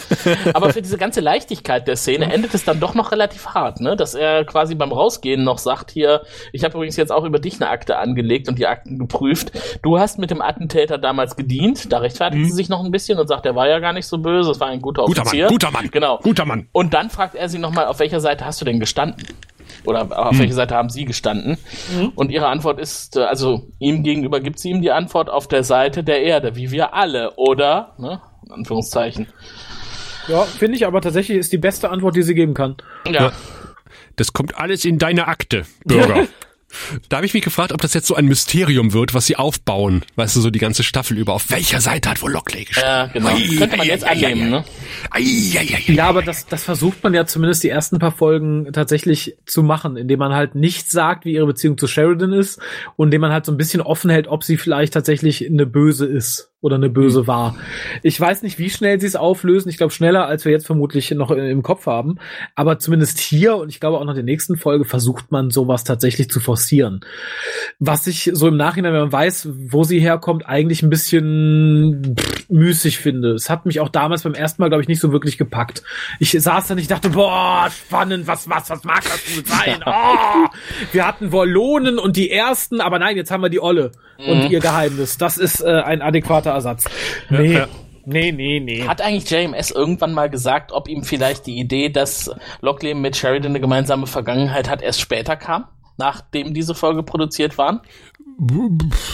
Aber 0.54 0.72
für 0.72 0.82
diese 0.82 0.98
ganze 0.98 1.20
Leichtigkeit 1.20 1.86
der 1.86 1.96
Szene 1.96 2.32
endet 2.32 2.54
es 2.54 2.64
dann 2.64 2.80
doch 2.80 2.94
noch 2.94 3.12
relativ 3.12 3.46
hart, 3.46 3.80
ne? 3.80 3.96
Dass 3.96 4.14
er 4.14 4.44
quasi 4.44 4.74
beim 4.74 4.92
Rausgehen 4.92 5.44
noch 5.44 5.58
sagt 5.58 5.90
hier, 5.90 6.22
ich 6.52 6.64
habe 6.64 6.74
übrigens 6.76 6.96
jetzt 6.96 7.12
auch 7.12 7.24
über 7.24 7.38
dich 7.38 7.56
eine 7.60 7.68
Akte 7.70 7.98
angelegt 7.98 8.48
und 8.48 8.58
die 8.58 8.66
Akten 8.66 8.98
geprüft. 8.98 9.52
Du 9.82 9.98
hast 9.98 10.18
mit 10.18 10.30
dem 10.30 10.40
Attentäter 10.40 10.98
damals 10.98 11.36
gedient, 11.36 11.92
da 11.92 11.98
rechtfertigt 11.98 12.46
sie 12.46 12.52
sich 12.52 12.68
noch 12.68 12.84
ein 12.84 12.90
bisschen 12.90 13.18
und 13.18 13.28
sagt, 13.28 13.46
er 13.46 13.54
war 13.54 13.68
ja 13.68 13.78
gar 13.78 13.92
nicht 13.92 14.06
so 14.06 14.18
böse, 14.18 14.50
es 14.50 14.60
war 14.60 14.68
ein 14.68 14.80
guter 14.80 15.02
Mhm. 15.02 15.06
Guter 15.06 15.22
Offizier. 15.22 15.44
Mann, 15.44 15.52
guter 15.52 15.70
Mann, 15.70 15.88
Genau. 15.90 16.18
guter 16.22 16.44
Mann. 16.46 16.68
Und 16.72 16.85
dann 16.94 17.10
fragt 17.10 17.34
er 17.34 17.48
sie 17.48 17.58
nochmal, 17.58 17.86
auf 17.86 17.98
welcher 17.98 18.20
Seite 18.20 18.44
hast 18.44 18.60
du 18.60 18.64
denn 18.64 18.80
gestanden? 18.80 19.26
Oder 19.84 20.04
Mhm. 20.04 20.12
auf 20.12 20.38
welcher 20.38 20.54
Seite 20.54 20.74
haben 20.74 20.88
sie 20.88 21.04
gestanden? 21.04 21.58
Und 22.14 22.30
ihre 22.30 22.46
Antwort 22.48 22.80
ist, 22.80 23.16
äh, 23.16 23.20
also 23.22 23.68
ihm 23.78 24.02
gegenüber 24.02 24.40
gibt 24.40 24.58
sie 24.58 24.70
ihm 24.70 24.80
die 24.82 24.90
Antwort 24.90 25.28
auf 25.30 25.48
der 25.48 25.62
Seite 25.64 26.02
der 26.04 26.22
Erde, 26.22 26.56
wie 26.56 26.70
wir 26.70 26.94
alle, 26.94 27.32
oder? 27.36 27.94
Ne? 27.98 28.20
In 28.46 28.52
Anführungszeichen. 28.52 29.26
Ja, 30.28 30.42
finde 30.42 30.76
ich 30.76 30.86
aber 30.86 31.00
tatsächlich 31.00 31.38
ist 31.38 31.52
die 31.52 31.58
beste 31.58 31.90
Antwort, 31.90 32.16
die 32.16 32.22
sie 32.22 32.34
geben 32.34 32.54
kann. 32.54 32.76
Ja. 33.08 33.32
Das 34.16 34.32
kommt 34.32 34.56
alles 34.58 34.84
in 34.84 34.98
deine 34.98 35.28
Akte, 35.28 35.64
Bürger. 35.84 36.26
Da 37.08 37.16
habe 37.16 37.26
ich 37.26 37.34
mich 37.34 37.42
gefragt, 37.42 37.72
ob 37.72 37.80
das 37.80 37.94
jetzt 37.94 38.06
so 38.06 38.14
ein 38.14 38.26
Mysterium 38.26 38.92
wird, 38.92 39.14
was 39.14 39.26
sie 39.26 39.36
aufbauen. 39.36 40.04
Weißt 40.16 40.36
du, 40.36 40.40
so 40.40 40.50
die 40.50 40.58
ganze 40.58 40.82
Staffel 40.82 41.16
über. 41.16 41.32
Auf 41.32 41.50
welcher 41.50 41.80
Seite 41.80 42.10
hat 42.10 42.22
wohl 42.22 42.32
Lockley 42.32 42.64
gestanden? 42.64 42.90
Ja, 42.90 43.06
genau. 43.06 43.28
Ei, 43.28 43.56
Könnte 43.56 43.76
man 43.76 43.86
ei, 43.86 43.90
jetzt 43.90 44.04
ei, 44.04 44.10
annehmen, 44.12 44.50
ne? 44.50 44.64
Ja, 45.86 46.06
aber 46.08 46.22
das, 46.22 46.46
das 46.46 46.64
versucht 46.64 47.02
man 47.02 47.14
ja 47.14 47.24
zumindest 47.26 47.62
die 47.62 47.68
ersten 47.68 47.98
paar 47.98 48.12
Folgen 48.12 48.72
tatsächlich 48.72 49.36
zu 49.46 49.62
machen, 49.62 49.96
indem 49.96 50.18
man 50.18 50.34
halt 50.34 50.54
nicht 50.54 50.90
sagt, 50.90 51.24
wie 51.24 51.32
ihre 51.32 51.46
Beziehung 51.46 51.78
zu 51.78 51.86
Sheridan 51.86 52.32
ist 52.32 52.60
und 52.96 53.08
indem 53.08 53.22
man 53.22 53.32
halt 53.32 53.46
so 53.46 53.52
ein 53.52 53.58
bisschen 53.58 53.80
offen 53.80 54.10
hält, 54.10 54.26
ob 54.26 54.44
sie 54.44 54.56
vielleicht 54.56 54.94
tatsächlich 54.94 55.46
eine 55.46 55.66
Böse 55.66 56.06
ist 56.06 56.50
oder 56.66 56.76
eine 56.76 56.90
Böse 56.90 57.26
war. 57.26 57.56
Ich 58.02 58.20
weiß 58.20 58.42
nicht, 58.42 58.58
wie 58.58 58.68
schnell 58.68 59.00
sie 59.00 59.06
es 59.06 59.16
auflösen. 59.16 59.68
Ich 59.68 59.78
glaube 59.78 59.92
schneller, 59.92 60.26
als 60.26 60.44
wir 60.44 60.52
jetzt 60.52 60.66
vermutlich 60.66 61.10
noch 61.12 61.30
im 61.30 61.62
Kopf 61.62 61.86
haben. 61.86 62.18
Aber 62.54 62.78
zumindest 62.78 63.18
hier 63.18 63.56
und 63.56 63.68
ich 63.68 63.80
glaube 63.80 63.98
auch 63.98 64.04
noch 64.04 64.10
in 64.10 64.16
der 64.16 64.24
nächsten 64.24 64.56
Folge 64.56 64.84
versucht 64.84 65.30
man 65.30 65.50
sowas 65.50 65.84
tatsächlich 65.84 66.28
zu 66.28 66.40
forcieren. 66.40 67.00
Was 67.78 68.06
ich 68.06 68.30
so 68.34 68.48
im 68.48 68.56
Nachhinein, 68.56 68.92
wenn 68.92 69.02
man 69.02 69.12
weiß, 69.12 69.48
wo 69.70 69.84
sie 69.84 70.00
herkommt, 70.00 70.46
eigentlich 70.46 70.82
ein 70.82 70.90
bisschen 70.90 72.16
pff, 72.18 72.50
müßig 72.50 72.98
finde. 72.98 73.32
Es 73.32 73.48
hat 73.48 73.66
mich 73.66 73.80
auch 73.80 73.88
damals 73.88 74.22
beim 74.22 74.34
ersten 74.34 74.62
Mal, 74.62 74.68
glaube 74.68 74.82
ich, 74.82 74.88
nicht 74.88 75.00
so 75.00 75.12
wirklich 75.12 75.38
gepackt. 75.38 75.82
Ich 76.18 76.32
saß 76.32 76.68
da 76.68 76.74
und 76.74 76.80
ich 76.80 76.88
dachte, 76.88 77.10
boah, 77.10 77.68
spannend, 77.70 78.26
was, 78.26 78.48
was, 78.48 78.68
was 78.70 78.84
mag 78.84 79.02
das 79.04 79.36
wohl 79.36 79.44
sein? 79.46 79.76
Oh, 79.88 80.48
wir 80.92 81.06
hatten 81.06 81.32
Wollonen 81.32 81.98
und 81.98 82.16
die 82.16 82.30
ersten, 82.30 82.80
aber 82.80 82.98
nein, 82.98 83.16
jetzt 83.16 83.30
haben 83.30 83.42
wir 83.42 83.48
die 83.48 83.60
Olle 83.60 83.92
und 84.18 84.50
ihr 84.50 84.60
Geheimnis. 84.60 85.18
Das 85.18 85.38
ist 85.38 85.60
äh, 85.60 85.66
ein 85.68 86.02
adäquater 86.02 86.54
Ersatz. 86.56 86.84
Nee, 87.30 87.54
ja. 87.54 87.66
nee, 88.04 88.32
nee, 88.32 88.60
nee. 88.60 88.86
Hat 88.86 89.00
eigentlich 89.00 89.30
JMS 89.30 89.70
irgendwann 89.70 90.12
mal 90.12 90.28
gesagt, 90.28 90.72
ob 90.72 90.88
ihm 90.88 91.04
vielleicht 91.04 91.46
die 91.46 91.58
Idee, 91.58 91.88
dass 91.88 92.30
Lockley 92.60 92.94
mit 92.94 93.16
Sheridan 93.16 93.52
eine 93.52 93.60
gemeinsame 93.60 94.06
Vergangenheit 94.06 94.68
hat, 94.68 94.82
erst 94.82 95.00
später 95.00 95.36
kam? 95.36 95.64
Nachdem 95.98 96.52
diese 96.52 96.74
Folge 96.74 97.02
produziert 97.02 97.56
waren? 97.56 97.80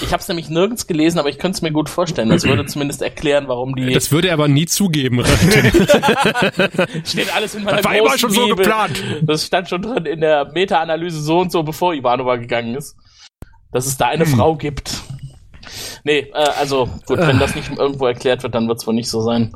Ich 0.03 0.09
habe 0.13 0.21
es 0.21 0.27
nämlich 0.27 0.49
nirgends 0.51 0.89
gelesen, 0.89 1.21
aber 1.21 1.29
ich 1.29 1.39
könnte 1.39 1.55
es 1.55 1.63
mir 1.63 1.71
gut 1.71 1.89
vorstellen. 1.89 2.29
Das 2.29 2.43
würde 2.43 2.67
zumindest 2.67 3.03
erklären, 3.03 3.45
warum 3.47 3.77
die 3.77 3.93
Das 3.93 4.11
würde 4.11 4.27
er 4.29 4.35
aber 4.35 4.49
nie 4.49 4.67
zugeben. 4.67 5.25
steht 7.05 7.33
alles 7.35 7.55
in 7.55 7.63
meiner 7.65 7.77
Das 7.79 7.85
war 7.87 7.95
immer 7.95 8.19
schon 8.19 8.31
so 8.31 8.41
Bibel. 8.47 8.57
geplant. 8.57 9.01
Das 9.23 9.47
stand 9.47 9.69
schon 9.69 9.83
drin 9.83 10.07
in 10.07 10.21
der 10.21 10.51
Meta-Analyse 10.53 11.21
so 11.23 11.39
und 11.39 11.53
so, 11.53 11.63
bevor 11.63 11.95
Ivanova 11.95 12.35
gegangen 12.37 12.75
ist. 12.75 12.97
Dass 13.71 13.87
es 13.87 13.97
da 13.97 14.07
eine 14.09 14.25
Hm. 14.25 14.35
Frau 14.35 14.57
gibt. 14.57 15.03
Nee, 16.05 16.31
äh, 16.33 16.51
also 16.59 16.89
gut, 17.07 17.19
wenn 17.19 17.39
das 17.39 17.55
nicht 17.55 17.71
irgendwo 17.71 18.07
erklärt 18.07 18.43
wird, 18.43 18.55
dann 18.55 18.69
wird 18.69 18.79
es 18.79 18.87
wohl 18.87 18.95
nicht 18.95 19.09
so 19.09 19.21
sein. 19.23 19.53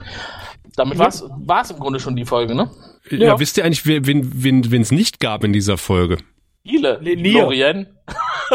Damit 0.77 0.99
war's 0.99 1.25
war's 1.39 1.71
im 1.71 1.79
Grunde 1.79 2.01
schon 2.01 2.17
die 2.17 2.25
Folge, 2.25 2.55
ne? 2.55 2.71
ja. 3.11 3.39
wisst 3.39 3.57
ihr 3.57 3.65
eigentlich, 3.65 3.87
wen 3.87 4.07
wen 4.07 4.43
wen 4.43 4.71
wen, 4.71 4.83
es 4.83 4.93
nicht 4.93 5.21
gab 5.21 5.45
in 5.45 5.53
dieser 5.53 5.79
Folge? 5.79 6.19
Viele. 6.67 6.99
Lenier. 7.01 7.43
Lorien. 7.43 7.87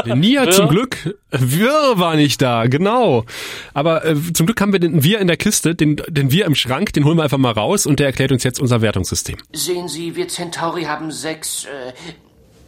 Nia 0.06 0.42
Wir? 0.46 0.52
zum 0.52 0.68
Glück. 0.68 1.18
Wir 1.32 1.72
war 1.96 2.16
nicht 2.16 2.42
da, 2.42 2.66
genau. 2.68 3.26
Aber 3.74 4.06
äh, 4.06 4.16
zum 4.34 4.46
Glück 4.46 4.60
haben 4.60 4.74
wir 4.74 4.80
den 4.80 5.04
Wir 5.04 5.20
in 5.20 5.28
der 5.28 5.38
Kiste, 5.38 5.76
den, 5.76 6.02
den 6.08 6.32
Wir 6.32 6.46
im 6.46 6.56
Schrank, 6.56 6.92
den 6.94 7.06
holen 7.06 7.18
wir 7.18 7.24
einfach 7.24 7.38
mal 7.38 7.54
raus 7.54 7.86
und 7.86 8.00
der 8.00 8.08
erklärt 8.08 8.32
uns 8.32 8.44
jetzt 8.44 8.60
unser 8.60 8.82
Wertungssystem. 8.82 9.38
Sehen 9.54 9.88
Sie, 9.88 10.16
wir 10.16 10.28
Centauri 10.28 10.84
haben 10.84 11.12
sechs, 11.12 11.66
äh, 11.66 11.94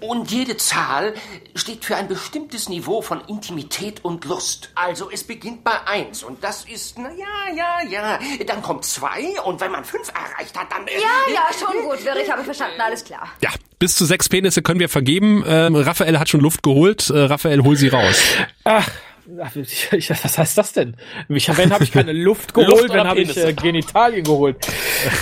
und 0.03 0.31
jede 0.31 0.57
Zahl 0.57 1.13
steht 1.55 1.85
für 1.85 1.95
ein 1.95 2.07
bestimmtes 2.07 2.69
Niveau 2.69 3.01
von 3.01 3.21
Intimität 3.27 4.03
und 4.03 4.25
Lust. 4.25 4.69
Also 4.75 5.09
es 5.11 5.23
beginnt 5.23 5.63
bei 5.63 5.75
eins 5.85 6.23
und 6.23 6.43
das 6.43 6.65
ist, 6.65 6.97
na 6.97 7.09
ja, 7.11 7.55
ja, 7.55 7.89
ja. 7.89 8.19
Dann 8.45 8.61
kommt 8.61 8.85
zwei 8.85 9.39
und 9.43 9.61
wenn 9.61 9.71
man 9.71 9.83
fünf 9.85 10.09
erreicht 10.09 10.57
hat, 10.57 10.71
dann... 10.71 10.85
äh, 10.87 10.91
Ja, 10.93 11.33
ja, 11.33 11.41
schon 11.57 11.81
gut, 11.83 12.03
Wirr, 12.03 12.17
ich 12.17 12.31
habe 12.31 12.43
verstanden, 12.43 12.79
alles 12.81 13.03
klar. 13.03 13.29
Ja, 13.41 13.49
bis 13.79 13.95
zu 13.95 14.05
sechs 14.05 14.29
Penisse 14.29 14.61
können 14.61 14.79
wir 14.79 14.89
vergeben. 14.89 15.43
Ähm, 15.47 15.75
Raphael 15.75 16.19
hat 16.19 16.29
schon 16.29 16.41
Luft 16.41 16.63
geholt. 16.63 17.09
Äh, 17.09 17.19
Raphael, 17.19 17.63
hol 17.63 17.75
sie 17.75 17.87
raus. 17.89 18.21
Ach, 18.63 18.87
ich, 19.55 19.91
ich, 19.91 20.09
was 20.09 20.37
heißt 20.37 20.57
das 20.57 20.73
denn? 20.73 20.95
Ich, 21.29 21.55
wenn 21.57 21.71
habe 21.71 21.83
ich 21.83 21.91
keine 21.91 22.11
Luft 22.13 22.53
geholt, 22.53 22.69
Luft 22.69 22.93
wenn 22.93 23.07
habe 23.07 23.21
ich 23.21 23.37
äh, 23.37 23.53
Genitalien 23.53 24.23
geholt. 24.23 24.57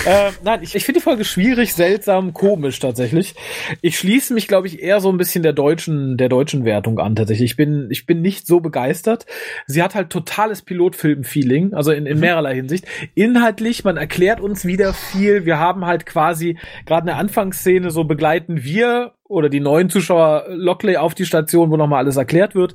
äh, 0.06 0.30
nein, 0.42 0.60
ich, 0.62 0.74
ich 0.74 0.84
finde 0.84 1.00
die 1.00 1.04
Folge 1.04 1.24
schwierig, 1.24 1.74
seltsam, 1.74 2.32
komisch 2.32 2.78
tatsächlich. 2.78 3.34
Ich 3.80 3.98
schließe 3.98 4.34
mich, 4.34 4.48
glaube 4.48 4.66
ich, 4.66 4.82
eher 4.82 5.00
so 5.00 5.10
ein 5.10 5.16
bisschen 5.16 5.42
der 5.42 5.52
deutschen, 5.52 6.16
der 6.16 6.28
deutschen 6.28 6.64
Wertung 6.64 6.98
an 6.98 7.14
tatsächlich. 7.14 7.52
Ich 7.52 7.56
bin, 7.56 7.88
ich 7.90 8.06
bin 8.06 8.22
nicht 8.22 8.46
so 8.46 8.60
begeistert. 8.60 9.26
Sie 9.66 9.82
hat 9.82 9.94
halt 9.94 10.10
totales 10.10 10.62
Pilotfilm-Feeling, 10.62 11.74
also 11.74 11.92
in, 11.92 12.06
in 12.06 12.20
mehrerlei 12.20 12.54
Hinsicht. 12.54 12.86
Inhaltlich, 13.14 13.84
man 13.84 13.96
erklärt 13.96 14.40
uns 14.40 14.64
wieder 14.64 14.94
viel. 14.94 15.44
Wir 15.44 15.58
haben 15.58 15.86
halt 15.86 16.06
quasi 16.06 16.58
gerade 16.86 17.02
eine 17.02 17.16
Anfangsszene, 17.16 17.90
so 17.90 18.04
begleiten 18.04 18.64
wir 18.64 19.12
oder 19.32 19.48
die 19.48 19.60
neuen 19.60 19.90
Zuschauer 19.90 20.44
Lockley 20.48 20.96
auf 20.96 21.14
die 21.14 21.26
Station, 21.26 21.70
wo 21.70 21.76
nochmal 21.76 22.00
alles 22.00 22.16
erklärt 22.16 22.54
wird. 22.54 22.74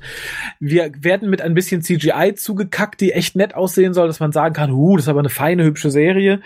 Wir 0.60 0.90
werden 1.00 1.30
mit 1.30 1.40
ein 1.40 1.54
bisschen 1.54 1.82
CGI 1.82 2.34
zugekackt, 2.34 3.00
die 3.00 3.12
echt 3.12 3.36
nett 3.36 3.54
aussehen 3.54 3.94
soll, 3.94 4.08
dass 4.08 4.20
man 4.20 4.32
sagen 4.32 4.54
kann, 4.54 4.72
huh, 4.72 4.96
das 4.96 5.04
ist 5.04 5.08
aber 5.08 5.20
eine 5.20 5.28
feine, 5.28 5.64
hübsche 5.64 5.90
Serie. 5.90 6.40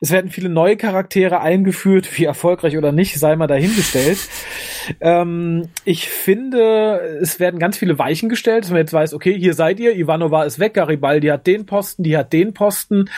Es 0.00 0.10
werden 0.10 0.30
viele 0.30 0.48
neue 0.48 0.76
Charaktere 0.76 1.40
eingeführt, 1.40 2.18
wie 2.18 2.24
erfolgreich 2.24 2.76
oder 2.76 2.92
nicht, 2.92 3.18
sei 3.18 3.36
mal 3.36 3.46
dahingestellt. 3.46 4.18
ähm, 5.00 5.68
ich 5.84 6.08
finde, 6.08 7.18
es 7.20 7.40
werden 7.40 7.60
ganz 7.60 7.78
viele 7.78 7.98
Weichen 7.98 8.28
gestellt, 8.28 8.64
dass 8.64 8.70
man 8.70 8.80
jetzt 8.80 8.92
weiß, 8.92 9.14
okay, 9.14 9.38
hier 9.38 9.54
seid 9.54 9.80
ihr, 9.80 9.96
Ivanova 9.96 10.44
ist 10.44 10.58
weg, 10.58 10.74
Garibaldi 10.74 11.28
hat 11.28 11.46
den 11.46 11.66
Posten, 11.66 12.02
die 12.02 12.16
hat 12.16 12.32
den 12.32 12.52
Posten. 12.52 13.08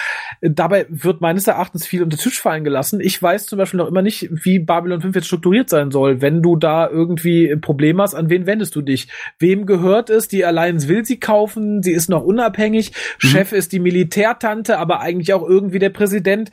Dabei 0.41 0.87
wird 0.89 1.21
meines 1.21 1.47
Erachtens 1.47 1.87
viel 1.87 2.03
unter 2.03 2.17
Tisch 2.17 2.41
fallen 2.41 2.65
gelassen. 2.65 3.01
Ich 3.01 3.21
weiß 3.21 3.47
zum 3.47 3.59
Beispiel 3.59 3.79
noch 3.79 3.89
immer 3.89 4.03
nicht, 4.03 4.29
wie 4.31 4.59
Babylon 4.59 5.01
5 5.01 5.15
jetzt 5.17 5.27
strukturiert 5.27 5.71
sein 5.71 5.91
soll. 5.91 6.18
Wenn 6.21 6.43
du 6.43 6.57
da 6.57 6.89
irgendwie 6.89 7.51
ein 7.51 7.61
Problem 7.61 8.01
hast, 8.01 8.15
an 8.15 8.31
wen 8.31 8.47
wendest 8.47 8.75
du 8.77 8.83
dich? 8.83 9.09
Wem 9.39 9.67
gehört 9.67 10.11
es? 10.11 10.29
Die 10.29 10.45
Alliance 10.45 10.89
will 10.89 11.05
sie 11.05 11.21
kaufen, 11.21 11.83
sie 11.83 11.93
ist 11.93 12.09
noch 12.09 12.23
unabhängig. 12.23 12.93
Mhm. 13.23 13.29
Chef 13.29 13.53
ist 13.53 13.73
die 13.73 13.81
Militärtante, 13.81 14.79
aber 14.79 15.01
eigentlich 15.01 15.33
auch 15.33 15.47
irgendwie 15.47 15.79
der 15.79 15.91
Präsident. 15.91 16.51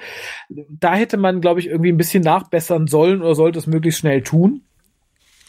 Da 0.49 0.95
hätte 0.95 1.17
man, 1.17 1.41
glaube 1.41 1.59
ich, 1.59 1.67
irgendwie 1.67 1.91
ein 1.91 1.97
bisschen 1.97 2.23
nachbessern 2.23 2.87
sollen 2.87 3.21
oder 3.21 3.35
sollte 3.35 3.59
es 3.59 3.67
möglichst 3.67 3.99
schnell 3.99 4.21
tun. 4.21 4.61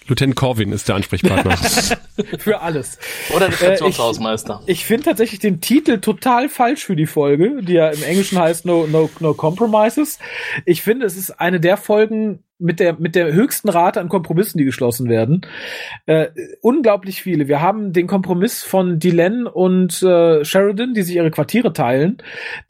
Lieutenant 0.08 0.36
Corwin 0.36 0.72
ist 0.72 0.88
der 0.88 0.94
Ansprechpartner. 0.94 1.56
für 2.38 2.60
alles. 2.60 2.98
Oder 3.34 3.48
der 3.48 3.56
Stationshausmeister. 3.56 4.60
Äh, 4.60 4.70
ich, 4.70 4.78
ich 4.78 4.84
finde 4.84 5.04
tatsächlich 5.04 5.40
den 5.40 5.60
Titel 5.60 5.98
total 5.98 6.48
falsch 6.48 6.84
für 6.84 6.96
die 6.96 7.06
Folge, 7.06 7.62
die 7.62 7.74
ja 7.74 7.88
im 7.88 8.02
Englischen 8.02 8.38
heißt 8.38 8.66
No, 8.66 8.86
no, 8.86 9.10
no 9.18 9.34
Compromises. 9.34 10.18
Ich 10.64 10.82
finde, 10.82 11.06
es 11.06 11.16
ist 11.16 11.40
eine 11.40 11.60
der 11.60 11.76
Folgen, 11.76 12.44
mit 12.58 12.80
der 12.80 12.98
mit 12.98 13.14
der 13.14 13.32
höchsten 13.32 13.68
Rate 13.68 14.00
an 14.00 14.08
Kompromissen, 14.08 14.58
die 14.58 14.64
geschlossen 14.64 15.08
werden. 15.08 15.42
Äh, 16.06 16.28
unglaublich 16.60 17.22
viele. 17.22 17.48
Wir 17.48 17.60
haben 17.60 17.92
den 17.92 18.06
Kompromiss 18.06 18.62
von 18.62 18.98
Dylan 18.98 19.46
und 19.46 20.02
äh, 20.02 20.44
Sheridan, 20.44 20.94
die 20.94 21.02
sich 21.02 21.16
ihre 21.16 21.30
Quartiere 21.30 21.72
teilen. 21.72 22.18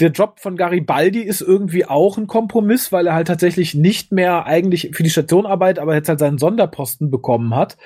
Der 0.01 0.11
Job 0.11 0.41
von 0.41 0.57
Garibaldi 0.57 1.21
ist 1.21 1.41
irgendwie 1.41 1.87
auch 1.87 2.19
ein 2.19 2.27
Kompromiss, 2.27 2.91
weil 2.91 3.07
er 3.07 3.15
halt 3.15 3.29
tatsächlich 3.29 3.75
nicht 3.75 4.13
mehr 4.13 4.47
eigentlich 4.47 4.91
für 4.93 5.03
die 5.03 5.11
Station 5.11 5.47
arbeitet, 5.47 5.81
aber 5.81 5.95
jetzt 5.95 6.09
halt 6.09 6.19
seinen 6.19 6.39
Sonderposten 6.39 7.11
bekommen 7.11 7.55
hat. 7.55 7.77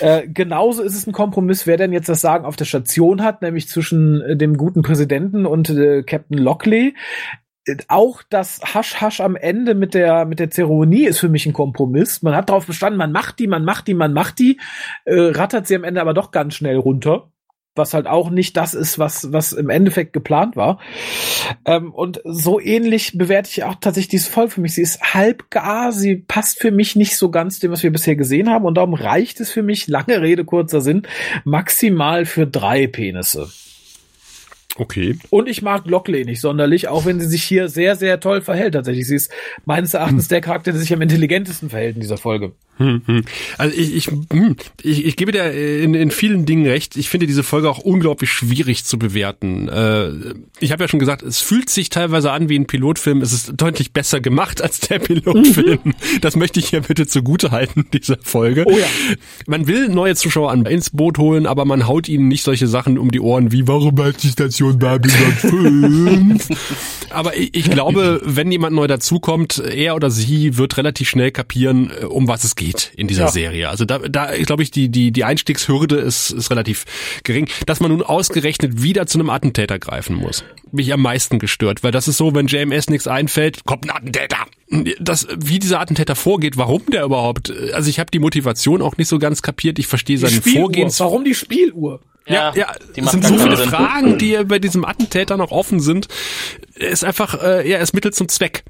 Äh, 0.00 0.26
genauso 0.26 0.82
ist 0.82 0.96
es 0.96 1.06
ein 1.06 1.12
Kompromiss, 1.12 1.66
wer 1.66 1.76
denn 1.76 1.92
jetzt 1.92 2.08
das 2.08 2.20
Sagen 2.20 2.44
auf 2.44 2.56
der 2.56 2.64
Station 2.64 3.22
hat, 3.22 3.42
nämlich 3.42 3.68
zwischen 3.68 4.20
äh, 4.22 4.36
dem 4.36 4.56
guten 4.56 4.82
Präsidenten 4.82 5.46
und 5.46 5.70
äh, 5.70 6.02
Captain 6.02 6.38
Lockley 6.38 6.94
auch 7.88 8.22
das 8.28 8.60
Hasch-Hasch 8.62 9.20
am 9.20 9.36
Ende 9.36 9.74
mit 9.74 9.94
der, 9.94 10.24
mit 10.24 10.40
der 10.40 10.50
Zeremonie 10.50 11.04
ist 11.04 11.20
für 11.20 11.28
mich 11.28 11.46
ein 11.46 11.52
Kompromiss. 11.52 12.22
Man 12.22 12.34
hat 12.34 12.48
darauf 12.48 12.66
bestanden, 12.66 12.98
man 12.98 13.12
macht 13.12 13.38
die, 13.38 13.46
man 13.46 13.64
macht 13.64 13.86
die, 13.86 13.94
man 13.94 14.12
macht 14.12 14.38
die, 14.38 14.58
äh, 15.04 15.14
rattert 15.14 15.66
sie 15.66 15.76
am 15.76 15.84
Ende 15.84 16.00
aber 16.00 16.14
doch 16.14 16.30
ganz 16.30 16.54
schnell 16.54 16.76
runter. 16.76 17.28
Was 17.74 17.94
halt 17.94 18.06
auch 18.06 18.28
nicht 18.28 18.58
das 18.58 18.74
ist, 18.74 18.98
was, 18.98 19.32
was 19.32 19.54
im 19.54 19.70
Endeffekt 19.70 20.12
geplant 20.12 20.56
war. 20.56 20.78
Ähm, 21.64 21.90
und 21.94 22.20
so 22.24 22.60
ähnlich 22.60 23.16
bewerte 23.16 23.48
ich 23.50 23.64
auch 23.64 23.76
tatsächlich 23.76 24.10
dieses 24.10 24.28
Volk 24.28 24.52
für 24.52 24.60
mich. 24.60 24.74
Sie 24.74 24.82
ist 24.82 25.14
halb 25.14 25.48
gar, 25.48 25.90
sie 25.90 26.16
passt 26.16 26.60
für 26.60 26.70
mich 26.70 26.96
nicht 26.96 27.16
so 27.16 27.30
ganz 27.30 27.60
dem, 27.60 27.70
was 27.70 27.82
wir 27.82 27.90
bisher 27.90 28.14
gesehen 28.14 28.50
haben. 28.50 28.66
Und 28.66 28.74
darum 28.74 28.92
reicht 28.92 29.40
es 29.40 29.50
für 29.50 29.62
mich, 29.62 29.88
lange 29.88 30.20
Rede, 30.20 30.44
kurzer 30.44 30.82
Sinn, 30.82 31.06
maximal 31.44 32.26
für 32.26 32.46
drei 32.46 32.88
Penisse. 32.88 33.48
Okay. 34.78 35.18
Und 35.30 35.48
ich 35.48 35.62
mag 35.62 35.86
Lockley 35.86 36.24
nicht 36.24 36.40
sonderlich, 36.40 36.88
auch 36.88 37.04
wenn 37.04 37.20
sie 37.20 37.26
sich 37.26 37.44
hier 37.44 37.68
sehr, 37.68 37.94
sehr 37.96 38.20
toll 38.20 38.40
verhält 38.40 38.74
tatsächlich. 38.74 39.06
Sie 39.06 39.16
ist 39.16 39.30
meines 39.64 39.94
Erachtens 39.94 40.24
hm. 40.24 40.28
der 40.28 40.40
Charakter, 40.40 40.72
der 40.72 40.80
sich 40.80 40.92
am 40.92 41.02
intelligentesten 41.02 41.68
verhält 41.70 41.96
in 41.96 42.00
dieser 42.00 42.16
Folge. 42.16 42.52
Hm, 42.78 43.02
hm. 43.04 43.24
Also 43.58 43.76
ich, 43.76 43.94
ich, 43.94 44.06
hm, 44.06 44.56
ich, 44.82 45.04
ich 45.04 45.16
gebe 45.16 45.30
dir 45.30 45.52
in, 45.52 45.94
in 45.94 46.10
vielen 46.10 46.46
Dingen 46.46 46.66
recht. 46.66 46.96
Ich 46.96 47.10
finde 47.10 47.26
diese 47.26 47.42
Folge 47.42 47.68
auch 47.68 47.78
unglaublich 47.78 48.30
schwierig 48.30 48.84
zu 48.84 48.98
bewerten. 48.98 49.68
Äh, 49.68 50.10
ich 50.58 50.72
habe 50.72 50.84
ja 50.84 50.88
schon 50.88 50.98
gesagt, 50.98 51.22
es 51.22 51.40
fühlt 51.40 51.68
sich 51.68 51.90
teilweise 51.90 52.32
an 52.32 52.48
wie 52.48 52.58
ein 52.58 52.66
Pilotfilm. 52.66 53.20
Es 53.20 53.32
ist 53.32 53.52
deutlich 53.56 53.92
besser 53.92 54.20
gemacht 54.20 54.62
als 54.62 54.80
der 54.80 55.00
Pilotfilm. 55.00 55.80
Mhm. 55.84 55.94
Das 56.22 56.34
möchte 56.34 56.60
ich 56.60 56.70
hier 56.70 56.80
bitte 56.80 57.06
zugute 57.06 57.50
halten, 57.50 57.86
dieser 57.92 58.16
Folge. 58.22 58.64
Oh 58.66 58.78
ja. 58.78 58.86
Man 59.46 59.66
will 59.66 59.88
neue 59.88 60.16
Zuschauer 60.16 60.50
an, 60.50 60.64
ins 60.64 60.90
Boot 60.90 61.18
holen, 61.18 61.46
aber 61.46 61.66
man 61.66 61.86
haut 61.86 62.08
ihnen 62.08 62.28
nicht 62.28 62.42
solche 62.42 62.68
Sachen 62.68 62.96
um 62.96 63.10
die 63.10 63.20
Ohren 63.20 63.52
wie, 63.52 63.68
warum 63.68 63.98
heißt 64.02 64.22
die 64.22 64.28
Station 64.28 64.78
Babylon 64.78 66.38
5? 66.40 66.48
aber 67.10 67.36
ich, 67.36 67.54
ich 67.54 67.70
glaube, 67.70 68.22
wenn 68.24 68.50
jemand 68.50 68.74
neu 68.74 68.86
dazukommt, 68.86 69.58
er 69.58 69.94
oder 69.94 70.10
sie 70.10 70.56
wird 70.56 70.78
relativ 70.78 71.10
schnell 71.10 71.32
kapieren, 71.32 71.90
äh, 72.00 72.06
um 72.06 72.28
was 72.28 72.44
es 72.44 72.56
geht 72.56 72.61
geht 72.64 72.92
in 72.96 73.08
dieser 73.08 73.24
ja. 73.24 73.28
Serie. 73.28 73.68
Also 73.68 73.84
da, 73.84 73.98
da 73.98 74.36
glaube 74.36 74.62
ich, 74.62 74.70
die, 74.70 74.88
die, 74.88 75.12
die 75.12 75.24
Einstiegshürde 75.24 75.96
ist, 75.96 76.30
ist 76.30 76.50
relativ 76.50 76.84
gering. 77.24 77.48
Dass 77.66 77.80
man 77.80 77.90
nun 77.90 78.02
ausgerechnet 78.02 78.82
wieder 78.82 79.06
zu 79.06 79.18
einem 79.18 79.30
Attentäter 79.30 79.78
greifen 79.78 80.16
muss, 80.16 80.44
mich 80.70 80.92
am 80.92 81.02
meisten 81.02 81.38
gestört, 81.38 81.82
weil 81.82 81.92
das 81.92 82.08
ist 82.08 82.16
so, 82.16 82.34
wenn 82.34 82.46
JMS 82.46 82.88
nichts 82.88 83.06
einfällt, 83.06 83.64
kommt 83.64 83.84
ein 83.84 83.90
Attentäter. 83.90 84.38
Das, 85.00 85.26
wie 85.36 85.58
dieser 85.58 85.80
Attentäter 85.80 86.14
vorgeht, 86.14 86.56
warum 86.56 86.82
der 86.90 87.04
überhaupt, 87.04 87.52
also 87.72 87.90
ich 87.90 87.98
habe 87.98 88.10
die 88.10 88.18
Motivation 88.18 88.80
auch 88.80 88.96
nicht 88.96 89.08
so 89.08 89.18
ganz 89.18 89.42
kapiert, 89.42 89.78
ich 89.78 89.86
verstehe 89.86 90.18
seinen 90.18 90.42
Vorgehen. 90.42 90.90
Warum 90.98 91.24
die 91.24 91.34
Spieluhr? 91.34 92.00
Ja, 92.26 92.54
ja, 92.54 92.72
es 92.94 93.10
sind 93.10 93.24
so 93.26 93.36
viele 93.36 93.56
Sinn. 93.56 93.68
Fragen, 93.68 94.18
die 94.18 94.38
bei 94.44 94.58
diesem 94.60 94.84
Attentäter 94.84 95.36
noch 95.36 95.50
offen 95.50 95.80
sind. 95.80 96.06
Er 96.76 96.90
ist 96.90 97.04
einfach, 97.04 97.42
äh, 97.42 97.68
ja, 97.68 97.78
er 97.78 97.82
ist 97.82 97.94
Mittel 97.94 98.12
zum 98.12 98.28
Zweck. 98.28 98.64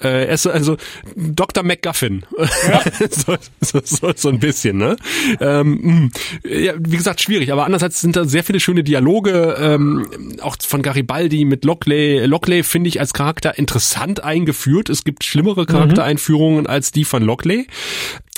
Äh, 0.00 0.26
er 0.26 0.28
ist 0.28 0.46
also 0.46 0.76
Dr. 1.16 1.64
McGuffin. 1.64 2.24
Ja. 2.68 2.82
so, 3.10 3.36
so, 3.60 3.80
so, 3.84 4.12
so 4.14 4.28
ein 4.28 4.38
bisschen, 4.38 4.78
ne? 4.78 4.96
Ähm, 5.40 6.12
ja, 6.44 6.74
wie 6.78 6.96
gesagt, 6.96 7.20
schwierig, 7.20 7.52
aber 7.52 7.64
andererseits 7.64 8.00
sind 8.00 8.14
da 8.14 8.24
sehr 8.24 8.44
viele 8.44 8.60
schöne 8.60 8.84
Dialoge, 8.84 9.56
ähm, 9.58 10.36
auch 10.40 10.56
von 10.60 10.82
Garibaldi 10.82 11.44
mit 11.44 11.64
Lockley. 11.64 12.24
Lockley 12.26 12.62
finde 12.62 12.88
ich 12.88 13.00
als 13.00 13.12
Charakter 13.12 13.58
interessant 13.58 14.22
eingeführt. 14.22 14.88
Es 14.88 15.02
gibt 15.02 15.24
schlimmere 15.24 15.66
Charaktereinführungen 15.66 16.60
mhm. 16.60 16.66
als 16.68 16.92
die 16.92 17.04
von 17.04 17.24
Lockley. 17.24 17.66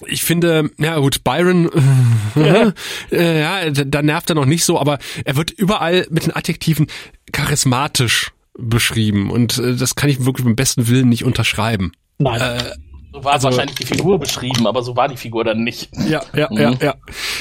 Ich 0.06 0.24
finde, 0.24 0.70
ja 0.78 0.98
gut, 0.98 1.24
Byron, 1.24 1.70
ja. 2.36 2.72
äh, 3.12 3.40
ja, 3.40 3.70
da 3.70 4.00
nervt 4.00 4.30
er 4.30 4.34
noch 4.34 4.46
nicht 4.46 4.64
so, 4.64 4.80
aber 4.80 4.98
er 5.26 5.36
wird 5.36 5.50
überall 5.50 6.06
mit 6.08 6.24
den 6.24 6.34
Adjektiven 6.34 6.86
charismatisch 7.32 8.32
beschrieben 8.60 9.30
und 9.30 9.58
äh, 9.58 9.76
das 9.76 9.94
kann 9.94 10.10
ich 10.10 10.24
wirklich 10.24 10.44
beim 10.44 10.56
besten 10.56 10.88
Willen 10.88 11.08
nicht 11.08 11.24
unterschreiben. 11.24 11.92
Nein. 12.18 12.40
Äh, 12.40 12.72
so 13.12 13.24
war 13.24 13.32
also, 13.32 13.48
wahrscheinlich 13.48 13.76
die 13.76 13.86
Figur 13.86 14.20
beschrieben, 14.20 14.66
aber 14.66 14.82
so 14.82 14.94
war 14.94 15.08
die 15.08 15.16
Figur 15.16 15.42
dann 15.42 15.64
nicht. 15.64 15.90
Ja, 16.08 16.22
ja, 16.32 16.48
mhm. 16.50 16.58
ja, 16.58 16.74
ja. 16.80 16.94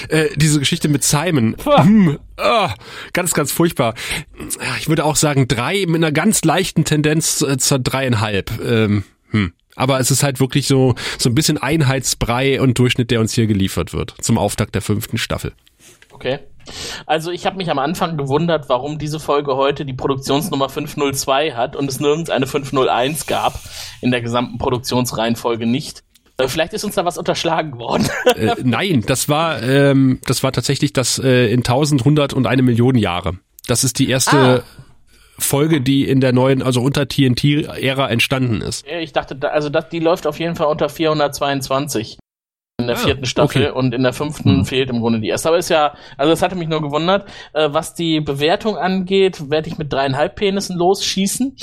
Äh, 0.08 0.30
diese 0.36 0.60
Geschichte 0.60 0.88
mit 0.88 1.04
Simon, 1.04 1.56
hm, 1.64 2.18
oh, 2.38 2.68
ganz, 3.14 3.34
ganz 3.34 3.52
furchtbar. 3.52 3.94
Ich 4.80 4.90
würde 4.90 5.06
auch 5.06 5.16
sagen 5.16 5.48
drei 5.48 5.86
mit 5.86 5.98
einer 5.98 6.12
ganz 6.12 6.44
leichten 6.44 6.86
Tendenz 6.86 7.42
äh, 7.42 7.58
zur 7.58 7.80
dreieinhalb. 7.80 8.52
Ähm, 8.64 9.04
hm. 9.30 9.54
Aber 9.76 10.00
es 10.00 10.12
ist 10.12 10.24
halt 10.24 10.40
wirklich 10.40 10.68
so 10.68 10.96
so 11.18 11.30
ein 11.30 11.36
bisschen 11.36 11.58
Einheitsbrei 11.58 12.60
und 12.60 12.78
Durchschnitt, 12.80 13.12
der 13.12 13.20
uns 13.20 13.34
hier 13.34 13.48
geliefert 13.48 13.94
wird 13.94 14.16
zum 14.22 14.38
Auftakt 14.38 14.74
der 14.74 14.82
fünften 14.82 15.18
Staffel. 15.18 15.54
Okay. 16.12 16.40
Also 17.06 17.32
ich 17.32 17.46
habe 17.46 17.58
mich 17.58 17.70
am 17.70 17.80
Anfang 17.80 18.18
gewundert, 18.18 18.70
warum 18.70 18.98
diese 18.98 19.20
Folge 19.20 19.56
heute 19.56 19.86
die 19.86 19.94
Produktionsnummer 19.94 20.70
502 20.70 21.54
hat 21.54 21.76
und 21.76 21.90
es 21.90 22.00
nirgends 22.00 22.30
eine 22.30 22.48
501 22.48 23.26
gab 23.26 23.60
in 24.02 24.12
der 24.12 24.22
gesamten 24.22 24.58
Produktionsreihenfolge 24.58 25.66
nicht. 25.66 26.04
Äh, 26.38 26.48
vielleicht 26.48 26.74
ist 26.74 26.84
uns 26.84 26.96
da 26.96 27.06
was 27.06 27.18
unterschlagen 27.18 27.78
worden. 27.80 28.08
äh, 28.36 28.56
nein, 28.64 29.04
das 29.06 29.30
war 29.30 29.62
ähm, 29.62 30.20
das 30.26 30.44
war 30.44 30.52
tatsächlich 30.52 30.94
das 30.94 31.20
äh, 31.20 31.52
in 31.52 31.60
1100 31.60 32.34
und 32.34 32.48
eine 32.48 32.62
Million 32.62 32.96
Jahre. 32.96 33.34
Das 33.68 33.84
ist 33.84 34.00
die 34.00 34.10
erste 34.10 34.38
ah. 34.38 34.64
Folge, 35.38 35.82
die 35.82 36.08
in 36.08 36.22
der 36.22 36.34
neuen, 36.34 36.62
also 36.62 36.82
unter 36.82 37.08
TNT-Ära 37.08 38.10
entstanden 38.10 38.62
ist. 38.62 38.86
Ich 38.88 39.14
dachte, 39.14 39.38
also 39.52 39.70
das, 39.70 39.90
die 39.90 40.00
läuft 40.00 40.28
auf 40.28 40.40
jeden 40.40 40.56
Fall 40.56 40.68
unter 40.68 40.90
422 40.90 42.18
in 42.80 42.88
der 42.88 42.96
ah, 42.96 43.00
vierten 43.00 43.26
Staffel 43.26 43.68
okay. 43.68 43.78
und 43.78 43.94
in 43.94 44.04
der 44.04 44.14
fünften 44.14 44.58
hm. 44.58 44.66
fehlt 44.66 44.90
im 44.90 45.00
Grunde 45.00 45.20
die 45.20 45.28
erste. 45.28 45.50
Aber 45.50 45.58
ist 45.58 45.70
ja, 45.70 45.94
also 46.18 46.32
das 46.32 46.42
hatte 46.42 46.56
mich 46.56 46.68
nur 46.68 46.82
gewundert. 46.82 47.30
Äh, 47.54 47.70
was 47.72 47.94
die 47.94 48.22
Bewertung 48.22 48.78
angeht, 48.78 49.50
werde 49.50 49.70
ich 49.70 49.78
mit 49.78 49.92
dreieinhalb 49.92 50.36
Penissen 50.36 50.78
losschießen 50.78 51.56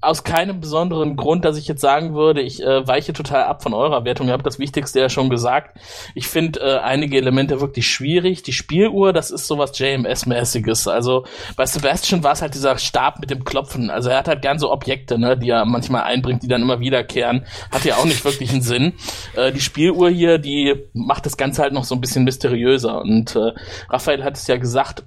aus 0.00 0.22
keinem 0.22 0.60
besonderen 0.60 1.16
Grund, 1.16 1.44
dass 1.44 1.56
ich 1.56 1.66
jetzt 1.66 1.80
sagen 1.80 2.14
würde, 2.14 2.40
ich 2.40 2.62
äh, 2.62 2.86
weiche 2.86 3.12
total 3.12 3.44
ab 3.44 3.62
von 3.62 3.74
eurer 3.74 4.04
Wertung. 4.04 4.28
Ihr 4.28 4.32
habt 4.32 4.46
das 4.46 4.58
Wichtigste 4.58 5.00
ja 5.00 5.08
schon 5.08 5.28
gesagt. 5.28 5.76
Ich 6.14 6.28
finde 6.28 6.60
äh, 6.60 6.78
einige 6.78 7.16
Elemente 7.16 7.60
wirklich 7.60 7.88
schwierig. 7.88 8.42
Die 8.44 8.52
Spieluhr, 8.52 9.12
das 9.12 9.30
ist 9.30 9.48
sowas 9.48 9.72
JMS-mäßiges. 9.78 10.88
Also 10.88 11.24
bei 11.56 11.66
Sebastian 11.66 12.22
war 12.22 12.32
es 12.32 12.42
halt 12.42 12.54
dieser 12.54 12.78
Stab 12.78 13.18
mit 13.18 13.30
dem 13.30 13.44
Klopfen. 13.44 13.90
Also 13.90 14.10
er 14.10 14.18
hat 14.18 14.28
halt 14.28 14.42
gern 14.42 14.58
so 14.58 14.70
Objekte, 14.70 15.18
ne, 15.18 15.36
die 15.36 15.50
er 15.50 15.64
manchmal 15.64 16.04
einbringt, 16.04 16.42
die 16.42 16.48
dann 16.48 16.62
immer 16.62 16.78
wiederkehren. 16.78 17.44
Hat 17.72 17.84
ja 17.84 17.96
auch 17.96 18.04
nicht 18.04 18.24
wirklich 18.24 18.52
einen 18.52 18.62
Sinn. 18.62 18.92
Äh, 19.34 19.52
die 19.52 19.60
Spieluhr 19.60 20.10
hier, 20.10 20.38
die 20.38 20.76
macht 20.92 21.26
das 21.26 21.36
Ganze 21.36 21.62
halt 21.62 21.72
noch 21.72 21.84
so 21.84 21.96
ein 21.96 22.00
bisschen 22.00 22.24
mysteriöser. 22.24 23.00
Und 23.00 23.34
äh, 23.34 23.52
Raphael 23.88 24.22
hat 24.22 24.36
es 24.36 24.46
ja 24.46 24.56
gesagt, 24.58 25.04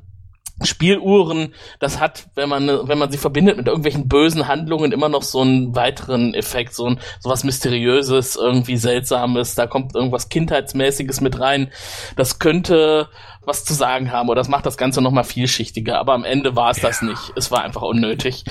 Spieluhren, 0.63 1.53
das 1.79 1.99
hat, 1.99 2.27
wenn 2.35 2.49
man 2.49 2.67
wenn 2.67 2.97
man 2.97 3.11
sie 3.11 3.17
verbindet 3.17 3.57
mit 3.57 3.67
irgendwelchen 3.67 4.07
bösen 4.07 4.47
Handlungen, 4.47 4.91
immer 4.91 5.09
noch 5.09 5.23
so 5.23 5.41
einen 5.41 5.75
weiteren 5.75 6.33
Effekt, 6.33 6.75
so 6.75 6.85
ein 6.85 6.99
sowas 7.19 7.43
mysteriöses, 7.43 8.35
irgendwie 8.35 8.77
seltsames. 8.77 9.55
Da 9.55 9.67
kommt 9.67 9.95
irgendwas 9.95 10.29
kindheitsmäßiges 10.29 11.21
mit 11.21 11.39
rein. 11.39 11.71
Das 12.15 12.39
könnte 12.39 13.09
was 13.45 13.65
zu 13.65 13.73
sagen 13.73 14.11
haben 14.11 14.29
oder 14.29 14.39
das 14.39 14.49
macht 14.49 14.65
das 14.65 14.77
Ganze 14.77 15.01
noch 15.01 15.11
mal 15.11 15.23
vielschichtiger. 15.23 15.99
Aber 15.99 16.13
am 16.13 16.23
Ende 16.23 16.55
war 16.55 16.69
es 16.69 16.81
ja. 16.81 16.89
das 16.89 17.01
nicht. 17.01 17.33
Es 17.35 17.49
war 17.51 17.63
einfach 17.63 17.81
unnötig. 17.81 18.43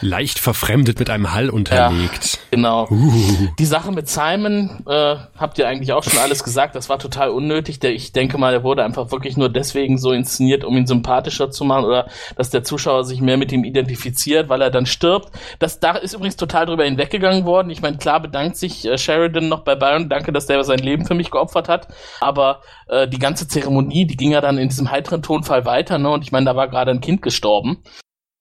Leicht 0.00 0.38
verfremdet 0.38 0.98
mit 0.98 1.10
einem 1.10 1.34
Hall 1.34 1.50
unterlegt. 1.50 2.34
Ja, 2.34 2.38
genau. 2.50 2.86
Uh. 2.90 3.48
Die 3.58 3.64
Sache 3.66 3.92
mit 3.92 4.08
Simon 4.08 4.82
äh, 4.86 5.16
habt 5.36 5.58
ihr 5.58 5.68
eigentlich 5.68 5.92
auch 5.92 6.02
schon 6.02 6.18
alles 6.18 6.44
gesagt. 6.44 6.74
Das 6.74 6.88
war 6.88 6.98
total 6.98 7.28
unnötig. 7.28 7.78
Der, 7.78 7.92
ich 7.92 8.12
denke 8.12 8.38
mal, 8.38 8.52
der 8.52 8.64
wurde 8.64 8.84
einfach 8.84 9.10
wirklich 9.10 9.36
nur 9.36 9.50
deswegen 9.50 9.98
so 9.98 10.12
inszeniert, 10.12 10.64
um 10.64 10.76
ihn 10.76 10.86
sympathischer 10.86 11.50
zu 11.50 11.64
machen 11.64 11.84
oder 11.84 12.08
dass 12.36 12.50
der 12.50 12.64
Zuschauer 12.64 13.04
sich 13.04 13.20
mehr 13.20 13.36
mit 13.36 13.52
ihm 13.52 13.64
identifiziert, 13.64 14.48
weil 14.48 14.62
er 14.62 14.70
dann 14.70 14.86
stirbt. 14.86 15.30
Das 15.58 15.78
da 15.78 15.92
ist 15.92 16.14
übrigens 16.14 16.36
total 16.36 16.66
drüber 16.66 16.84
hinweggegangen 16.84 17.44
worden. 17.44 17.70
Ich 17.70 17.82
meine, 17.82 17.98
klar 17.98 18.20
bedankt 18.20 18.56
sich 18.56 18.86
äh, 18.86 18.96
Sheridan 18.96 19.48
noch 19.48 19.60
bei 19.60 19.74
Byron. 19.74 20.08
Danke, 20.08 20.32
dass 20.32 20.46
der 20.46 20.64
sein 20.64 20.78
Leben 20.78 21.04
für 21.04 21.14
mich 21.14 21.30
geopfert 21.30 21.68
hat. 21.68 21.88
Aber 22.20 22.62
äh, 22.88 23.06
die 23.06 23.18
ganze 23.18 23.46
Zeremonie, 23.46 24.06
die 24.06 24.16
ging 24.16 24.32
ja 24.32 24.37
dann 24.40 24.58
in 24.58 24.68
diesem 24.68 24.90
heiteren 24.90 25.22
Tonfall 25.22 25.64
weiter, 25.64 25.98
ne? 25.98 26.10
Und 26.10 26.24
ich 26.24 26.32
meine, 26.32 26.46
da 26.46 26.56
war 26.56 26.68
gerade 26.68 26.90
ein 26.90 27.00
Kind 27.00 27.22
gestorben 27.22 27.82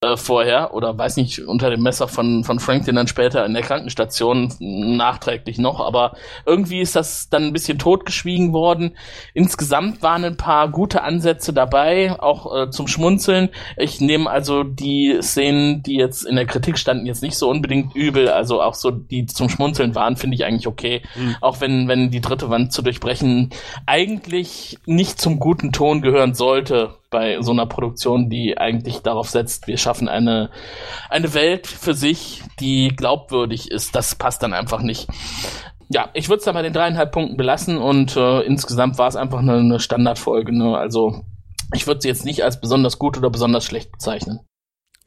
äh, 0.02 0.16
vorher 0.16 0.76
oder 0.76 0.96
weiß 0.96 1.18
nicht 1.18 1.40
unter 1.40 1.72
dem 1.72 1.82
Messer 1.82 2.08
von 2.08 2.44
von 2.44 2.60
Franklin 2.60 2.96
dann 2.96 3.08
später 3.08 3.44
in 3.48 3.56
der 3.56 3.64
Krankenstation 3.64 4.54
nachträglich 4.60 5.58
noch, 5.58 5.80
aber 5.80 6.16
irgendwie 6.46 6.82
ist 6.82 6.96
das 6.96 7.30
dann 7.30 7.46
ein 7.46 7.54
bisschen 7.54 7.80
totgeschwiegen 7.80 8.54
worden. 8.54 8.96
Insgesamt 9.34 10.04
waren 10.04 10.24
ein 10.24 10.38
paar 10.38 10.70
gute 10.70 11.02
Ansätze 11.02 11.52
dabei, 11.52 12.16
auch 12.20 12.56
äh, 12.56 12.70
zum 12.70 12.88
Schmunzeln. 12.88 13.50
Ich 13.76 14.00
nehme 14.00 14.30
also 14.30 14.64
die 14.64 15.18
Szenen, 15.22 15.82
die 15.82 15.96
jetzt 15.96 16.26
in 16.26 16.36
der 16.36 16.46
Kritik 16.46 16.78
standen, 16.78 17.08
jetzt 17.08 17.24
nicht 17.24 17.36
so 17.36 17.50
unbedingt 17.50 17.96
übel, 17.96 18.30
also 18.30 18.62
auch 18.62 18.76
so 18.76 18.92
die 18.92 19.26
zum 19.26 19.50
Schmunzeln 19.50 19.96
waren, 19.96 20.16
finde 20.16 20.36
ich 20.36 20.46
eigentlich 20.46 20.68
okay, 20.68 21.02
mhm. 21.16 21.38
auch 21.42 21.60
wenn 21.60 21.88
wenn 21.88 22.12
die 22.12 22.22
dritte 22.22 22.52
Wand 22.52 22.72
zu 22.72 22.84
durchbrechen 22.84 23.50
eigentlich 23.88 24.78
nicht 24.86 25.20
zum 25.20 25.40
guten 25.40 25.72
Ton 25.72 26.04
gehören 26.04 26.36
sollte 26.36 26.94
bei 27.10 27.42
so 27.42 27.52
einer 27.52 27.66
Produktion, 27.66 28.30
die 28.30 28.58
eigentlich 28.58 29.00
darauf 29.00 29.30
setzt, 29.30 29.68
wir 29.68 29.78
schaffen 29.78 30.10
eine, 30.10 30.50
eine 31.10 31.34
Welt 31.34 31.68
für 31.68 31.94
sich, 31.94 32.44
die 32.60 32.90
glaubwürdig 32.90 33.72
ist. 33.72 33.96
Das 33.96 34.16
passt 34.16 34.44
dann 34.44 34.54
einfach 34.54 34.82
nicht. 34.82 35.08
Ja, 35.90 36.10
ich 36.14 36.28
würde 36.28 36.40
es 36.40 36.46
dann 36.46 36.56
bei 36.56 36.62
den 36.62 36.74
dreieinhalb 36.74 37.12
Punkten 37.12 37.38
belassen 37.38 37.78
und 37.78 38.18
äh, 38.18 38.42
insgesamt 38.42 38.98
war 38.98 39.08
es 39.08 39.16
einfach 39.16 39.40
eine, 39.40 39.58
eine 39.58 39.80
Standardfolge. 39.80 40.58
Ne? 40.58 40.78
Also 40.78 41.24
ich 41.74 41.88
würde 41.88 42.02
sie 42.02 42.10
jetzt 42.10 42.26
nicht 42.26 42.44
als 42.44 42.60
besonders 42.60 43.00
gut 43.00 43.18
oder 43.18 43.30
besonders 43.30 43.64
schlecht 43.64 43.92
bezeichnen. 43.92 44.40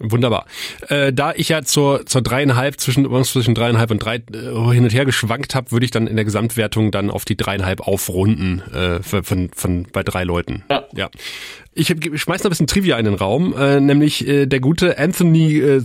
Wunderbar. 0.03 0.47
Äh, 0.89 1.13
da 1.13 1.35
ich 1.35 1.51
ja 1.51 1.63
zur, 1.63 2.07
zur 2.07 2.23
dreieinhalb, 2.23 2.81
zwischen, 2.81 3.07
zwischen 3.25 3.55
dreieinhalb 3.55 3.91
und 3.91 3.99
drei 3.99 4.17
äh, 4.17 4.73
hin 4.73 4.85
und 4.85 4.95
her 4.95 5.05
geschwankt 5.05 5.55
habe, 5.55 5.73
würde 5.73 5.85
ich 5.85 5.91
dann 5.91 6.07
in 6.07 6.17
der 6.17 6.25
Gesamtwertung 6.25 6.91
dann 6.91 7.11
auf 7.11 7.27
die 7.27 7.37
dreieinhalb 7.37 7.87
aufrunden 7.87 8.63
äh, 8.73 9.03
von, 9.03 9.25
von, 9.25 9.51
von 9.55 9.87
bei 9.93 10.03
drei 10.03 10.25
Leuten. 10.25 10.65
Ja. 10.71 10.85
ja. 10.97 11.11
Ich, 11.75 11.91
ich 11.91 12.21
schmeiß 12.21 12.41
noch 12.43 12.49
ein 12.49 12.51
bisschen 12.51 12.67
Trivia 12.67 12.99
in 12.99 13.05
den 13.05 13.15
Raum, 13.15 13.55
äh, 13.57 13.79
nämlich 13.79 14.27
äh, 14.27 14.47
der 14.47 14.61
gute 14.61 14.99
Anthony 14.99 15.59
äh, 15.59 15.83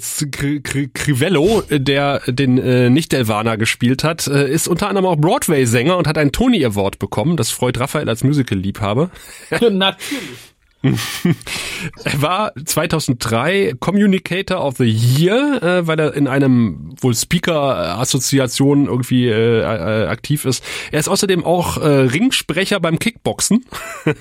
Crivello, 0.94 1.62
äh, 1.70 1.80
der 1.82 2.22
den 2.26 2.58
äh, 2.58 2.90
Nicht-Delvaner 2.90 3.58
gespielt 3.58 4.06
hat, 4.06 4.28
äh, 4.28 4.50
ist 4.50 4.68
unter 4.70 4.88
anderem 4.88 5.06
auch 5.08 5.18
Broadway-Sänger 5.18 5.98
und 5.98 6.08
hat 6.08 6.18
einen 6.18 6.32
Tony 6.32 6.64
Award 6.64 7.00
bekommen. 7.00 7.36
Das 7.36 7.52
freut 7.52 7.80
Raphael 7.80 8.08
als 8.08 8.24
Musical-Liebhaber. 8.24 9.12
Natürlich. 9.70 10.55
er 12.04 12.22
war 12.22 12.54
2003 12.64 13.76
Communicator 13.80 14.64
of 14.64 14.78
the 14.78 14.86
Year, 14.86 15.62
äh, 15.62 15.88
weil 15.88 16.00
er 16.00 16.14
in 16.14 16.28
einem 16.28 16.96
wohl 17.02 17.16
Speaker-Assoziation 17.16 18.86
irgendwie 18.88 19.28
äh, 19.28 19.62
äh, 19.62 20.08
aktiv 20.08 20.46
ist. 20.46 20.64
Er 20.92 21.00
ist 21.00 21.08
außerdem 21.08 21.44
auch 21.44 21.78
äh, 21.78 21.88
Ringsprecher 21.88 22.80
beim 22.80 23.00
Kickboxen. 23.00 23.66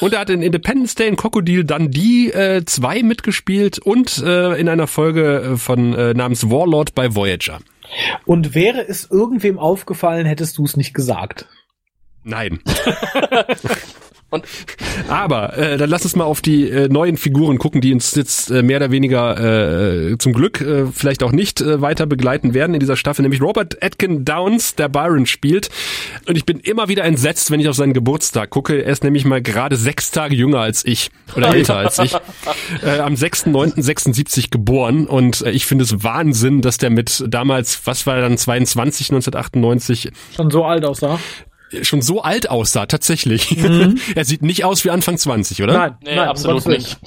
Und 0.00 0.12
er 0.12 0.20
hat 0.20 0.30
in 0.30 0.42
Independence 0.42 0.94
Day 0.96 1.08
in 1.08 1.16
Crocodile 1.16 1.64
Dundee 1.64 2.28
äh, 2.30 2.64
2 2.64 3.02
mitgespielt 3.04 3.78
und 3.78 4.22
äh, 4.22 4.54
in 4.54 4.68
einer 4.68 4.86
Folge 4.86 5.52
äh, 5.52 5.56
von 5.56 5.94
äh, 5.94 6.14
namens 6.14 6.50
Warlord 6.50 6.94
bei 6.94 7.14
Voyager. 7.14 7.60
Und 8.26 8.54
wäre 8.54 8.86
es 8.86 9.08
irgendwem 9.10 9.58
aufgefallen, 9.58 10.26
hättest 10.26 10.58
du 10.58 10.64
es 10.64 10.76
nicht 10.76 10.94
gesagt? 10.94 11.46
Nein. 12.24 12.60
Und, 14.34 14.44
aber 15.08 15.56
äh, 15.56 15.76
dann 15.76 15.88
lass 15.88 16.04
uns 16.04 16.16
mal 16.16 16.24
auf 16.24 16.40
die 16.40 16.68
äh, 16.68 16.88
neuen 16.88 17.16
Figuren 17.16 17.58
gucken, 17.58 17.80
die 17.80 17.92
uns 17.92 18.14
jetzt 18.14 18.50
äh, 18.50 18.62
mehr 18.62 18.78
oder 18.78 18.90
weniger 18.90 20.10
äh, 20.10 20.18
zum 20.18 20.32
Glück 20.32 20.60
äh, 20.60 20.86
vielleicht 20.86 21.22
auch 21.22 21.32
nicht 21.32 21.60
äh, 21.60 21.80
weiter 21.80 22.06
begleiten 22.06 22.54
werden 22.54 22.74
in 22.74 22.80
dieser 22.80 22.96
Staffel, 22.96 23.22
nämlich 23.22 23.40
Robert 23.40 23.82
Atkin 23.82 24.24
Downs, 24.24 24.74
der 24.74 24.88
Byron 24.88 25.26
spielt. 25.26 25.70
Und 26.28 26.36
ich 26.36 26.44
bin 26.44 26.58
immer 26.58 26.88
wieder 26.88 27.04
entsetzt, 27.04 27.50
wenn 27.50 27.60
ich 27.60 27.68
auf 27.68 27.76
seinen 27.76 27.92
Geburtstag 27.92 28.50
gucke. 28.50 28.82
Er 28.82 28.92
ist 28.92 29.04
nämlich 29.04 29.24
mal 29.24 29.40
gerade 29.40 29.76
sechs 29.76 30.10
Tage 30.10 30.34
jünger 30.34 30.60
als 30.60 30.84
ich 30.84 31.10
oder 31.36 31.54
älter 31.54 31.76
als 31.76 31.98
ich. 31.98 32.14
Äh, 32.82 32.98
am 32.98 33.14
6.9.76 33.14 34.50
geboren 34.50 35.06
und 35.06 35.42
äh, 35.42 35.50
ich 35.50 35.66
finde 35.66 35.84
es 35.84 36.02
Wahnsinn, 36.02 36.60
dass 36.60 36.78
der 36.78 36.90
mit 36.90 37.24
damals, 37.28 37.86
was 37.86 38.06
war 38.06 38.16
er 38.16 38.22
dann, 38.22 38.36
22, 38.36 39.10
1998? 39.10 40.10
Schon 40.34 40.50
so 40.50 40.64
alt 40.64 40.84
aussah 40.84 41.18
schon 41.82 42.02
so 42.02 42.22
alt 42.22 42.50
aussah, 42.50 42.86
tatsächlich. 42.86 43.56
Mhm. 43.56 43.98
er 44.14 44.24
sieht 44.24 44.42
nicht 44.42 44.64
aus 44.64 44.84
wie 44.84 44.90
Anfang 44.90 45.18
20, 45.18 45.62
oder? 45.62 45.74
Nein, 45.74 45.94
nee, 46.02 46.16
nein 46.16 46.28
absolut 46.28 46.66
nicht. 46.66 46.98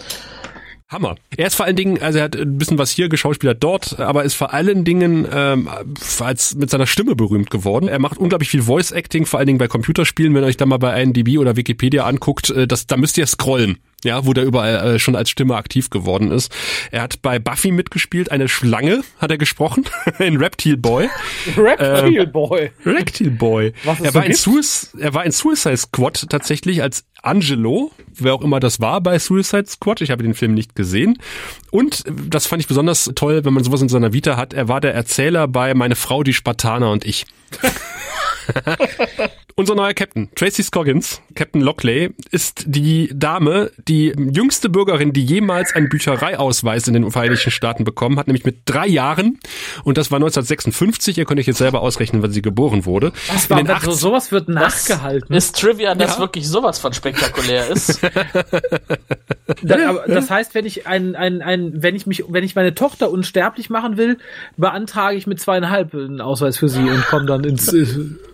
Hammer. 0.90 1.16
Er 1.36 1.48
ist 1.48 1.56
vor 1.56 1.66
allen 1.66 1.76
Dingen, 1.76 2.02
also 2.02 2.20
er 2.20 2.26
hat 2.26 2.38
ein 2.38 2.58
bisschen 2.58 2.78
was 2.78 2.92
hier 2.92 3.10
geschauspielert 3.10 3.62
dort, 3.62 4.00
aber 4.00 4.24
ist 4.24 4.36
vor 4.36 4.54
allen 4.54 4.86
Dingen 4.86 5.28
ähm, 5.30 5.70
als 6.20 6.56
mit 6.56 6.70
seiner 6.70 6.88
Stimme 6.88 7.14
berühmt 7.14 7.50
geworden. 7.50 7.90
Er 7.90 8.00
macht 8.00 8.18
unglaublich 8.18 8.50
viel 8.50 8.62
Voice 8.62 8.92
Acting, 8.92 9.26
vor 9.26 9.40
allen 9.40 9.48
Dingen 9.48 9.60
bei 9.60 9.68
Computerspielen. 9.68 10.34
Wenn 10.34 10.44
ihr 10.44 10.48
euch 10.48 10.56
da 10.56 10.66
mal 10.66 10.78
bei 10.78 11.02
IMDb 11.02 11.40
oder 11.40 11.58
Wikipedia 11.58 12.06
anguckt, 12.06 12.52
äh, 12.52 12.68
das, 12.68 12.88
da 12.88 12.96
müsst 12.96 13.18
ihr 13.18 13.28
scrollen 13.28 13.80
ja, 14.04 14.26
wo 14.26 14.34
der 14.34 14.44
überall 14.44 14.96
äh, 14.96 15.00
schon 15.00 15.16
als 15.16 15.30
Stimme 15.30 15.56
aktiv 15.56 15.90
geworden 15.90 16.32
ist. 16.32 16.54
Er 16.92 17.02
hat 17.02 17.22
bei 17.22 17.40
Buffy 17.40 17.72
mitgespielt, 17.72 18.32
eine 18.32 18.48
Schlange 18.48 19.02
hat 19.20 19.32
er 19.32 19.38
gesprochen, 19.38 19.86
in 20.20 20.38
Reptile 20.38 20.78
Boy. 20.78 21.10
Reptile 21.58 22.24
äh, 22.24 22.26
Boy. 22.26 22.72
Reptile 22.86 23.32
Boy. 23.32 23.74
Was 23.84 24.00
er, 24.00 24.12
so 24.12 24.20
war 24.20 24.26
in 24.26 24.34
Suicide, 24.34 25.04
er 25.04 25.14
war 25.14 25.26
in 25.26 25.32
Suicide 25.32 25.78
Squad 25.78 26.30
tatsächlich 26.30 26.84
als 26.84 27.06
Angelo, 27.24 27.92
wer 28.14 28.36
auch 28.36 28.42
immer 28.44 28.60
das 28.60 28.80
war 28.80 29.02
bei 29.02 29.18
Suicide 29.18 29.66
Squad. 29.68 30.02
Ich 30.02 30.12
habe 30.12 30.24
den 30.24 30.36
Film 30.36 30.54
nicht 30.54 30.76
gesehen. 30.76 31.18
Und 31.72 32.04
das 32.08 32.46
fand 32.46 32.62
ich 32.62 32.68
besonders 32.68 33.12
toll, 33.16 33.44
wenn 33.46 33.54
man 33.54 33.64
sowas 33.64 33.82
in 33.82 33.90
seiner 33.90 34.14
Vita 34.14 34.38
hat. 34.38 34.54
Er 34.54 34.68
war 34.68 34.80
der 34.80 34.94
Erzähler 34.94 35.48
bei 35.48 35.74
Meine 35.74 35.96
Frau, 35.96 36.24
die 36.24 36.34
Spartaner 36.34 36.92
und 36.92 37.06
ich. 37.06 37.26
Unser 39.60 39.74
neuer 39.74 39.96
Captain, 39.96 40.30
Tracy 40.36 40.62
Scoggins, 40.62 41.20
Captain 41.34 41.62
Lockley, 41.62 42.14
ist 42.30 42.66
die 42.68 43.10
Dame, 43.12 43.72
die 43.88 44.14
jüngste 44.16 44.70
Bürgerin, 44.70 45.14
die 45.14 45.26
jemals 45.26 45.74
einen 45.74 45.90
Büchereiausweis 45.90 46.88
in 46.88 46.94
den 46.94 47.10
Vereinigten 47.10 47.50
Staaten 47.50 47.84
bekommen 47.84 48.20
hat, 48.20 48.28
nämlich 48.28 48.46
mit 48.46 48.58
drei 48.66 48.86
Jahren. 48.86 49.40
Und 49.84 49.98
das 49.98 50.12
war 50.12 50.18
1956. 50.18 51.18
Ihr 51.18 51.26
könnt 51.26 51.40
euch 51.40 51.48
jetzt 51.48 51.58
selber 51.58 51.82
ausrechnen, 51.82 52.22
wann 52.22 52.30
sie 52.30 52.44
geboren 52.44 52.86
wurde. 52.86 53.14
Was 53.34 53.50
war, 53.50 53.82
so, 53.82 53.94
sowas 53.94 54.32
wird 54.32 54.48
nachgehalten. 54.48 55.36
Ist 55.36 55.60
Trivia, 55.60 55.96
dass 55.96 56.18
ja. 56.18 56.20
wirklich 56.20 56.48
sowas 56.48 56.78
von 56.78 56.94
spektakulär 56.94 57.68
ist? 57.72 58.00
das, 59.64 59.82
das 60.06 60.30
heißt, 60.30 60.54
wenn 60.54 60.68
ich 60.68 60.86
ein, 60.86 61.16
ein, 61.16 61.42
ein, 61.42 61.82
wenn 61.82 61.96
ich 61.96 62.06
mich, 62.06 62.26
wenn 62.30 62.44
ich 62.44 62.54
meine 62.54 62.76
Tochter 62.76 63.10
unsterblich 63.10 63.72
machen 63.72 63.98
will, 63.98 64.20
beantrage 64.56 65.18
ich 65.18 65.26
mit 65.26 65.42
zweieinhalb 65.42 65.96
einen 65.96 66.22
Ausweis 66.22 66.60
für 66.60 66.70
sie 66.70 66.88
und 66.88 67.04
komme 67.08 67.26
dann 67.26 67.44
ins, 67.44 67.76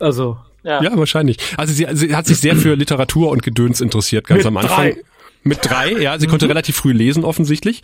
also. 0.01 0.37
Ja. 0.63 0.81
ja, 0.81 0.97
wahrscheinlich. 0.97 1.37
Also 1.57 1.73
sie, 1.73 1.87
sie 1.91 2.15
hat 2.15 2.25
sich 2.25 2.39
sehr 2.39 2.55
für 2.55 2.75
Literatur 2.75 3.29
und 3.29 3.43
Gedöns 3.43 3.81
interessiert, 3.81 4.27
ganz 4.27 4.39
Mit 4.39 4.47
am 4.47 4.57
Anfang. 4.57 4.91
Drei. 4.91 4.97
Mit 5.45 5.59
drei, 5.61 5.91
ja, 5.91 6.17
sie 6.17 6.27
konnte 6.27 6.45
mhm. 6.45 6.51
relativ 6.51 6.77
früh 6.77 6.93
lesen 6.93 7.25
offensichtlich 7.25 7.81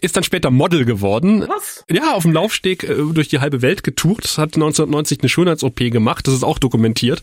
ist 0.00 0.16
dann 0.16 0.24
später 0.24 0.50
Model 0.50 0.84
geworden. 0.84 1.46
Was? 1.48 1.84
Ja, 1.90 2.14
auf 2.14 2.22
dem 2.22 2.32
Laufsteg 2.32 2.84
äh, 2.84 2.96
durch 3.12 3.28
die 3.28 3.40
halbe 3.40 3.62
Welt 3.62 3.82
getourt, 3.82 4.24
hat 4.38 4.54
1990 4.54 5.20
eine 5.20 5.28
Schönheits-OP 5.28 5.76
gemacht, 5.90 6.26
das 6.26 6.34
ist 6.34 6.44
auch 6.44 6.58
dokumentiert. 6.58 7.22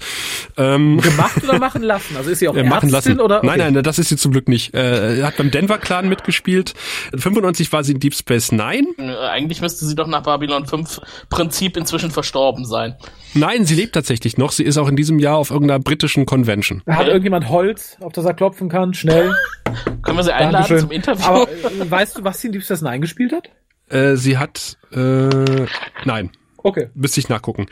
Ähm, 0.57 0.99
gemacht 1.01 1.43
oder 1.43 1.59
machen 1.59 1.81
lassen? 1.83 2.17
Also 2.17 2.29
ist 2.29 2.39
sie 2.39 2.47
auch 2.47 2.55
äh, 2.57 2.63
machen 2.63 2.89
lassen. 2.89 3.19
oder? 3.19 3.37
Okay. 3.39 3.47
Nein, 3.47 3.73
nein, 3.73 3.83
das 3.83 3.99
ist 3.99 4.09
sie 4.09 4.17
zum 4.17 4.31
Glück 4.31 4.47
nicht. 4.47 4.73
Äh, 4.73 5.23
hat 5.23 5.37
beim 5.37 5.51
Denver 5.51 5.77
Clan 5.77 6.09
mitgespielt. 6.09 6.73
95 7.15 7.71
war 7.71 7.83
sie 7.83 7.93
in 7.93 7.99
Deep 7.99 8.15
Space 8.15 8.51
Nine. 8.51 8.87
Äh, 8.97 9.15
eigentlich 9.27 9.61
müsste 9.61 9.85
sie 9.85 9.95
doch 9.95 10.07
nach 10.07 10.23
Babylon 10.23 10.65
5 10.65 10.99
Prinzip 11.29 11.77
inzwischen 11.77 12.11
verstorben 12.11 12.65
sein. 12.65 12.95
Nein, 13.35 13.65
sie 13.65 13.75
lebt 13.75 13.93
tatsächlich 13.95 14.37
noch. 14.37 14.51
Sie 14.51 14.63
ist 14.63 14.77
auch 14.77 14.87
in 14.87 14.95
diesem 14.95 15.17
Jahr 15.19 15.37
auf 15.37 15.49
irgendeiner 15.49 15.79
britischen 15.79 16.25
Convention. 16.25 16.83
Hat 16.87 17.07
irgendjemand 17.07 17.49
Holz, 17.49 17.97
auf 17.99 18.13
das 18.13 18.25
er 18.25 18.33
klopfen 18.35 18.69
kann? 18.69 18.93
Schnell. 18.93 19.33
Können 20.03 20.17
wir 20.17 20.23
sie 20.23 20.33
einladen 20.33 20.53
Dankeschön. 20.53 20.79
zum 20.81 20.91
Interview? 20.91 21.25
Aber 21.25 21.51
äh, 21.51 21.89
weißt 21.91 22.17
du, 22.19 22.23
was 22.23 22.39
sie 22.41 22.47
in 22.47 22.53
Deep 22.53 22.62
Space 22.63 22.81
Nine 22.81 22.99
gespielt 22.99 23.33
hat? 23.33 23.49
Äh, 23.89 24.15
sie 24.15 24.37
hat, 24.37 24.77
äh, 24.91 25.65
nein. 26.05 26.31
Okay. 26.65 26.87
Müsste 26.95 27.19
ich 27.19 27.27
nachgucken. 27.27 27.65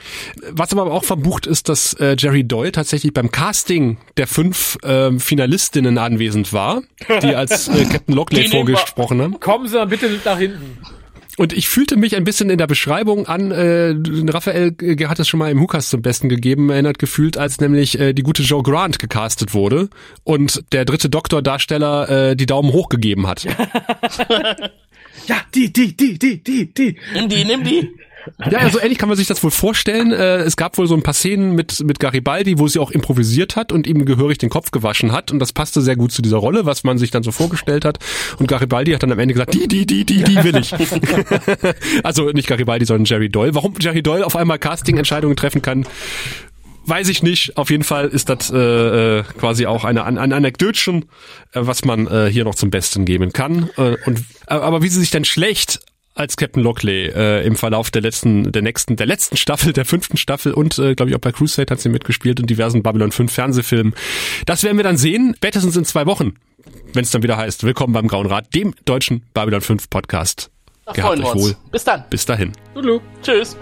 Was 0.51 0.73
aber 0.73 0.91
auch 0.91 1.05
verbucht 1.05 1.47
ist, 1.47 1.69
dass 1.69 1.93
äh, 1.93 2.15
Jerry 2.19 2.43
Doyle 2.43 2.73
tatsächlich 2.73 3.13
beim 3.13 3.31
Casting 3.31 3.97
der 4.17 4.27
fünf 4.27 4.77
ähm, 4.83 5.21
Finalistinnen 5.21 5.97
anwesend 5.97 6.51
war, 6.51 6.81
die 7.23 7.33
als 7.33 7.69
äh, 7.69 7.85
Captain 7.85 8.13
Lockley 8.13 8.49
vorgesprochen 8.49 9.21
haben. 9.21 9.39
Kommen 9.39 9.67
Sie 9.67 9.77
mal 9.77 9.87
bitte 9.87 10.09
nach 10.25 10.37
hinten. 10.37 10.77
Und 11.41 11.53
ich 11.53 11.69
fühlte 11.69 11.97
mich 11.97 12.15
ein 12.15 12.23
bisschen 12.23 12.51
in 12.51 12.59
der 12.59 12.67
Beschreibung 12.67 13.25
an, 13.25 13.49
äh, 13.49 13.95
Raphael 14.31 14.75
äh, 14.79 15.07
hat 15.07 15.17
es 15.17 15.27
schon 15.27 15.39
mal 15.39 15.49
im 15.49 15.59
Hukas 15.59 15.89
zum 15.89 16.03
Besten 16.03 16.29
gegeben, 16.29 16.69
erinnert 16.69 16.99
gefühlt, 16.99 17.35
als 17.35 17.59
nämlich 17.59 17.99
äh, 17.99 18.13
die 18.13 18.21
gute 18.21 18.43
Joe 18.43 18.61
Grant 18.61 18.99
gecastet 18.99 19.55
wurde 19.55 19.89
und 20.23 20.63
der 20.71 20.85
dritte 20.85 21.09
Doktordarsteller 21.09 22.09
äh, 22.29 22.35
die 22.35 22.45
Daumen 22.45 22.71
hoch 22.73 22.89
gegeben 22.89 23.25
hat. 23.25 23.47
Ja, 25.27 25.35
die, 25.53 25.71
die, 25.71 25.95
die, 25.95 26.17
die, 26.17 26.43
die, 26.43 26.73
die. 26.73 26.97
Nimm 27.13 27.29
die, 27.29 27.45
nimm 27.45 27.63
die. 27.63 27.89
Ja, 28.49 28.59
also 28.59 28.79
ähnlich 28.79 28.97
kann 28.97 29.09
man 29.09 29.17
sich 29.17 29.27
das 29.27 29.43
wohl 29.43 29.51
vorstellen. 29.51 30.11
Äh, 30.11 30.37
es 30.37 30.57
gab 30.57 30.77
wohl 30.77 30.87
so 30.87 30.95
ein 30.95 31.03
paar 31.03 31.13
Szenen 31.13 31.53
mit, 31.53 31.83
mit 31.83 31.99
Garibaldi, 31.99 32.59
wo 32.59 32.67
sie 32.67 32.79
auch 32.79 32.91
improvisiert 32.91 33.55
hat 33.55 33.71
und 33.71 33.87
ihm 33.87 34.05
gehörig 34.05 34.37
den 34.37 34.49
Kopf 34.49 34.71
gewaschen 34.71 35.11
hat. 35.11 35.31
Und 35.31 35.39
das 35.39 35.53
passte 35.53 35.81
sehr 35.81 35.95
gut 35.95 36.11
zu 36.11 36.21
dieser 36.21 36.37
Rolle, 36.37 36.65
was 36.65 36.83
man 36.83 36.97
sich 36.97 37.11
dann 37.11 37.23
so 37.23 37.31
vorgestellt 37.31 37.85
hat. 37.85 37.99
Und 38.39 38.47
Garibaldi 38.47 38.91
hat 38.91 39.03
dann 39.03 39.11
am 39.11 39.19
Ende 39.19 39.33
gesagt, 39.33 39.53
die, 39.53 39.67
die, 39.67 39.85
die, 39.85 40.05
die, 40.05 40.23
die 40.23 40.43
will 40.43 40.55
ich. 40.57 40.73
also 42.03 42.29
nicht 42.31 42.47
Garibaldi, 42.47 42.85
sondern 42.85 43.05
Jerry 43.05 43.29
Doyle. 43.29 43.55
Warum 43.55 43.73
Jerry 43.79 44.03
Doyle 44.03 44.25
auf 44.25 44.35
einmal 44.35 44.59
Casting-Entscheidungen 44.59 45.35
treffen 45.35 45.61
kann, 45.61 45.85
weiß 46.85 47.09
ich 47.09 47.23
nicht. 47.23 47.57
Auf 47.57 47.69
jeden 47.69 47.83
Fall 47.83 48.07
ist 48.07 48.29
das 48.29 48.51
äh, 48.51 48.57
äh, 48.57 49.23
quasi 49.37 49.65
auch 49.65 49.85
eine, 49.85 50.03
ein, 50.05 50.17
Anekdötchen, 50.17 51.05
äh, 51.53 51.61
was 51.61 51.85
man 51.85 52.07
äh, 52.07 52.29
hier 52.31 52.43
noch 52.43 52.55
zum 52.55 52.69
Besten 52.69 53.05
geben 53.05 53.33
kann. 53.33 53.69
Äh, 53.77 53.97
und 54.05 54.23
aber 54.47 54.81
wie 54.81 54.89
sie 54.89 54.99
sich 54.99 55.11
denn 55.11 55.25
schlecht 55.25 55.79
als 56.21 56.37
Captain 56.37 56.63
Lockley 56.63 57.07
äh, 57.07 57.45
im 57.45 57.55
Verlauf 57.55 57.91
der 57.91 58.01
letzten, 58.01 58.51
der 58.51 58.61
nächsten, 58.61 58.95
der 58.95 59.07
letzten 59.07 59.37
Staffel, 59.37 59.73
der 59.73 59.85
fünften 59.85 60.17
Staffel 60.17 60.53
und 60.53 60.77
äh, 60.79 60.95
glaube 60.95 61.09
ich 61.09 61.15
auch 61.15 61.21
bei 61.21 61.31
Crusade 61.31 61.71
hat 61.71 61.81
sie 61.81 61.89
mitgespielt 61.89 62.39
und 62.39 62.49
diversen 62.49 62.83
Babylon 62.83 63.11
5 63.11 63.31
Fernsehfilmen. 63.31 63.93
Das 64.45 64.63
werden 64.63 64.77
wir 64.77 64.83
dann 64.83 64.97
sehen, 64.97 65.33
spätestens 65.35 65.75
in 65.75 65.83
zwei 65.83 66.05
Wochen, 66.05 66.35
wenn 66.93 67.03
es 67.03 67.11
dann 67.11 67.23
wieder 67.23 67.37
heißt, 67.37 67.63
willkommen 67.63 67.93
beim 67.93 68.07
Grauen 68.07 68.27
Rat, 68.27 68.53
dem 68.55 68.73
deutschen 68.85 69.23
Babylon 69.33 69.61
5 69.61 69.89
Podcast. 69.89 70.51
Da 70.85 70.93
Gehabt 70.93 71.09
freuen 71.09 71.21
wir 71.23 71.27
euch 71.27 71.35
uns. 71.35 71.43
wohl. 71.43 71.55
Bis 71.71 71.83
dann. 71.83 72.03
Bis 72.09 72.25
dahin. 72.25 72.53
Tschüss. 73.21 73.57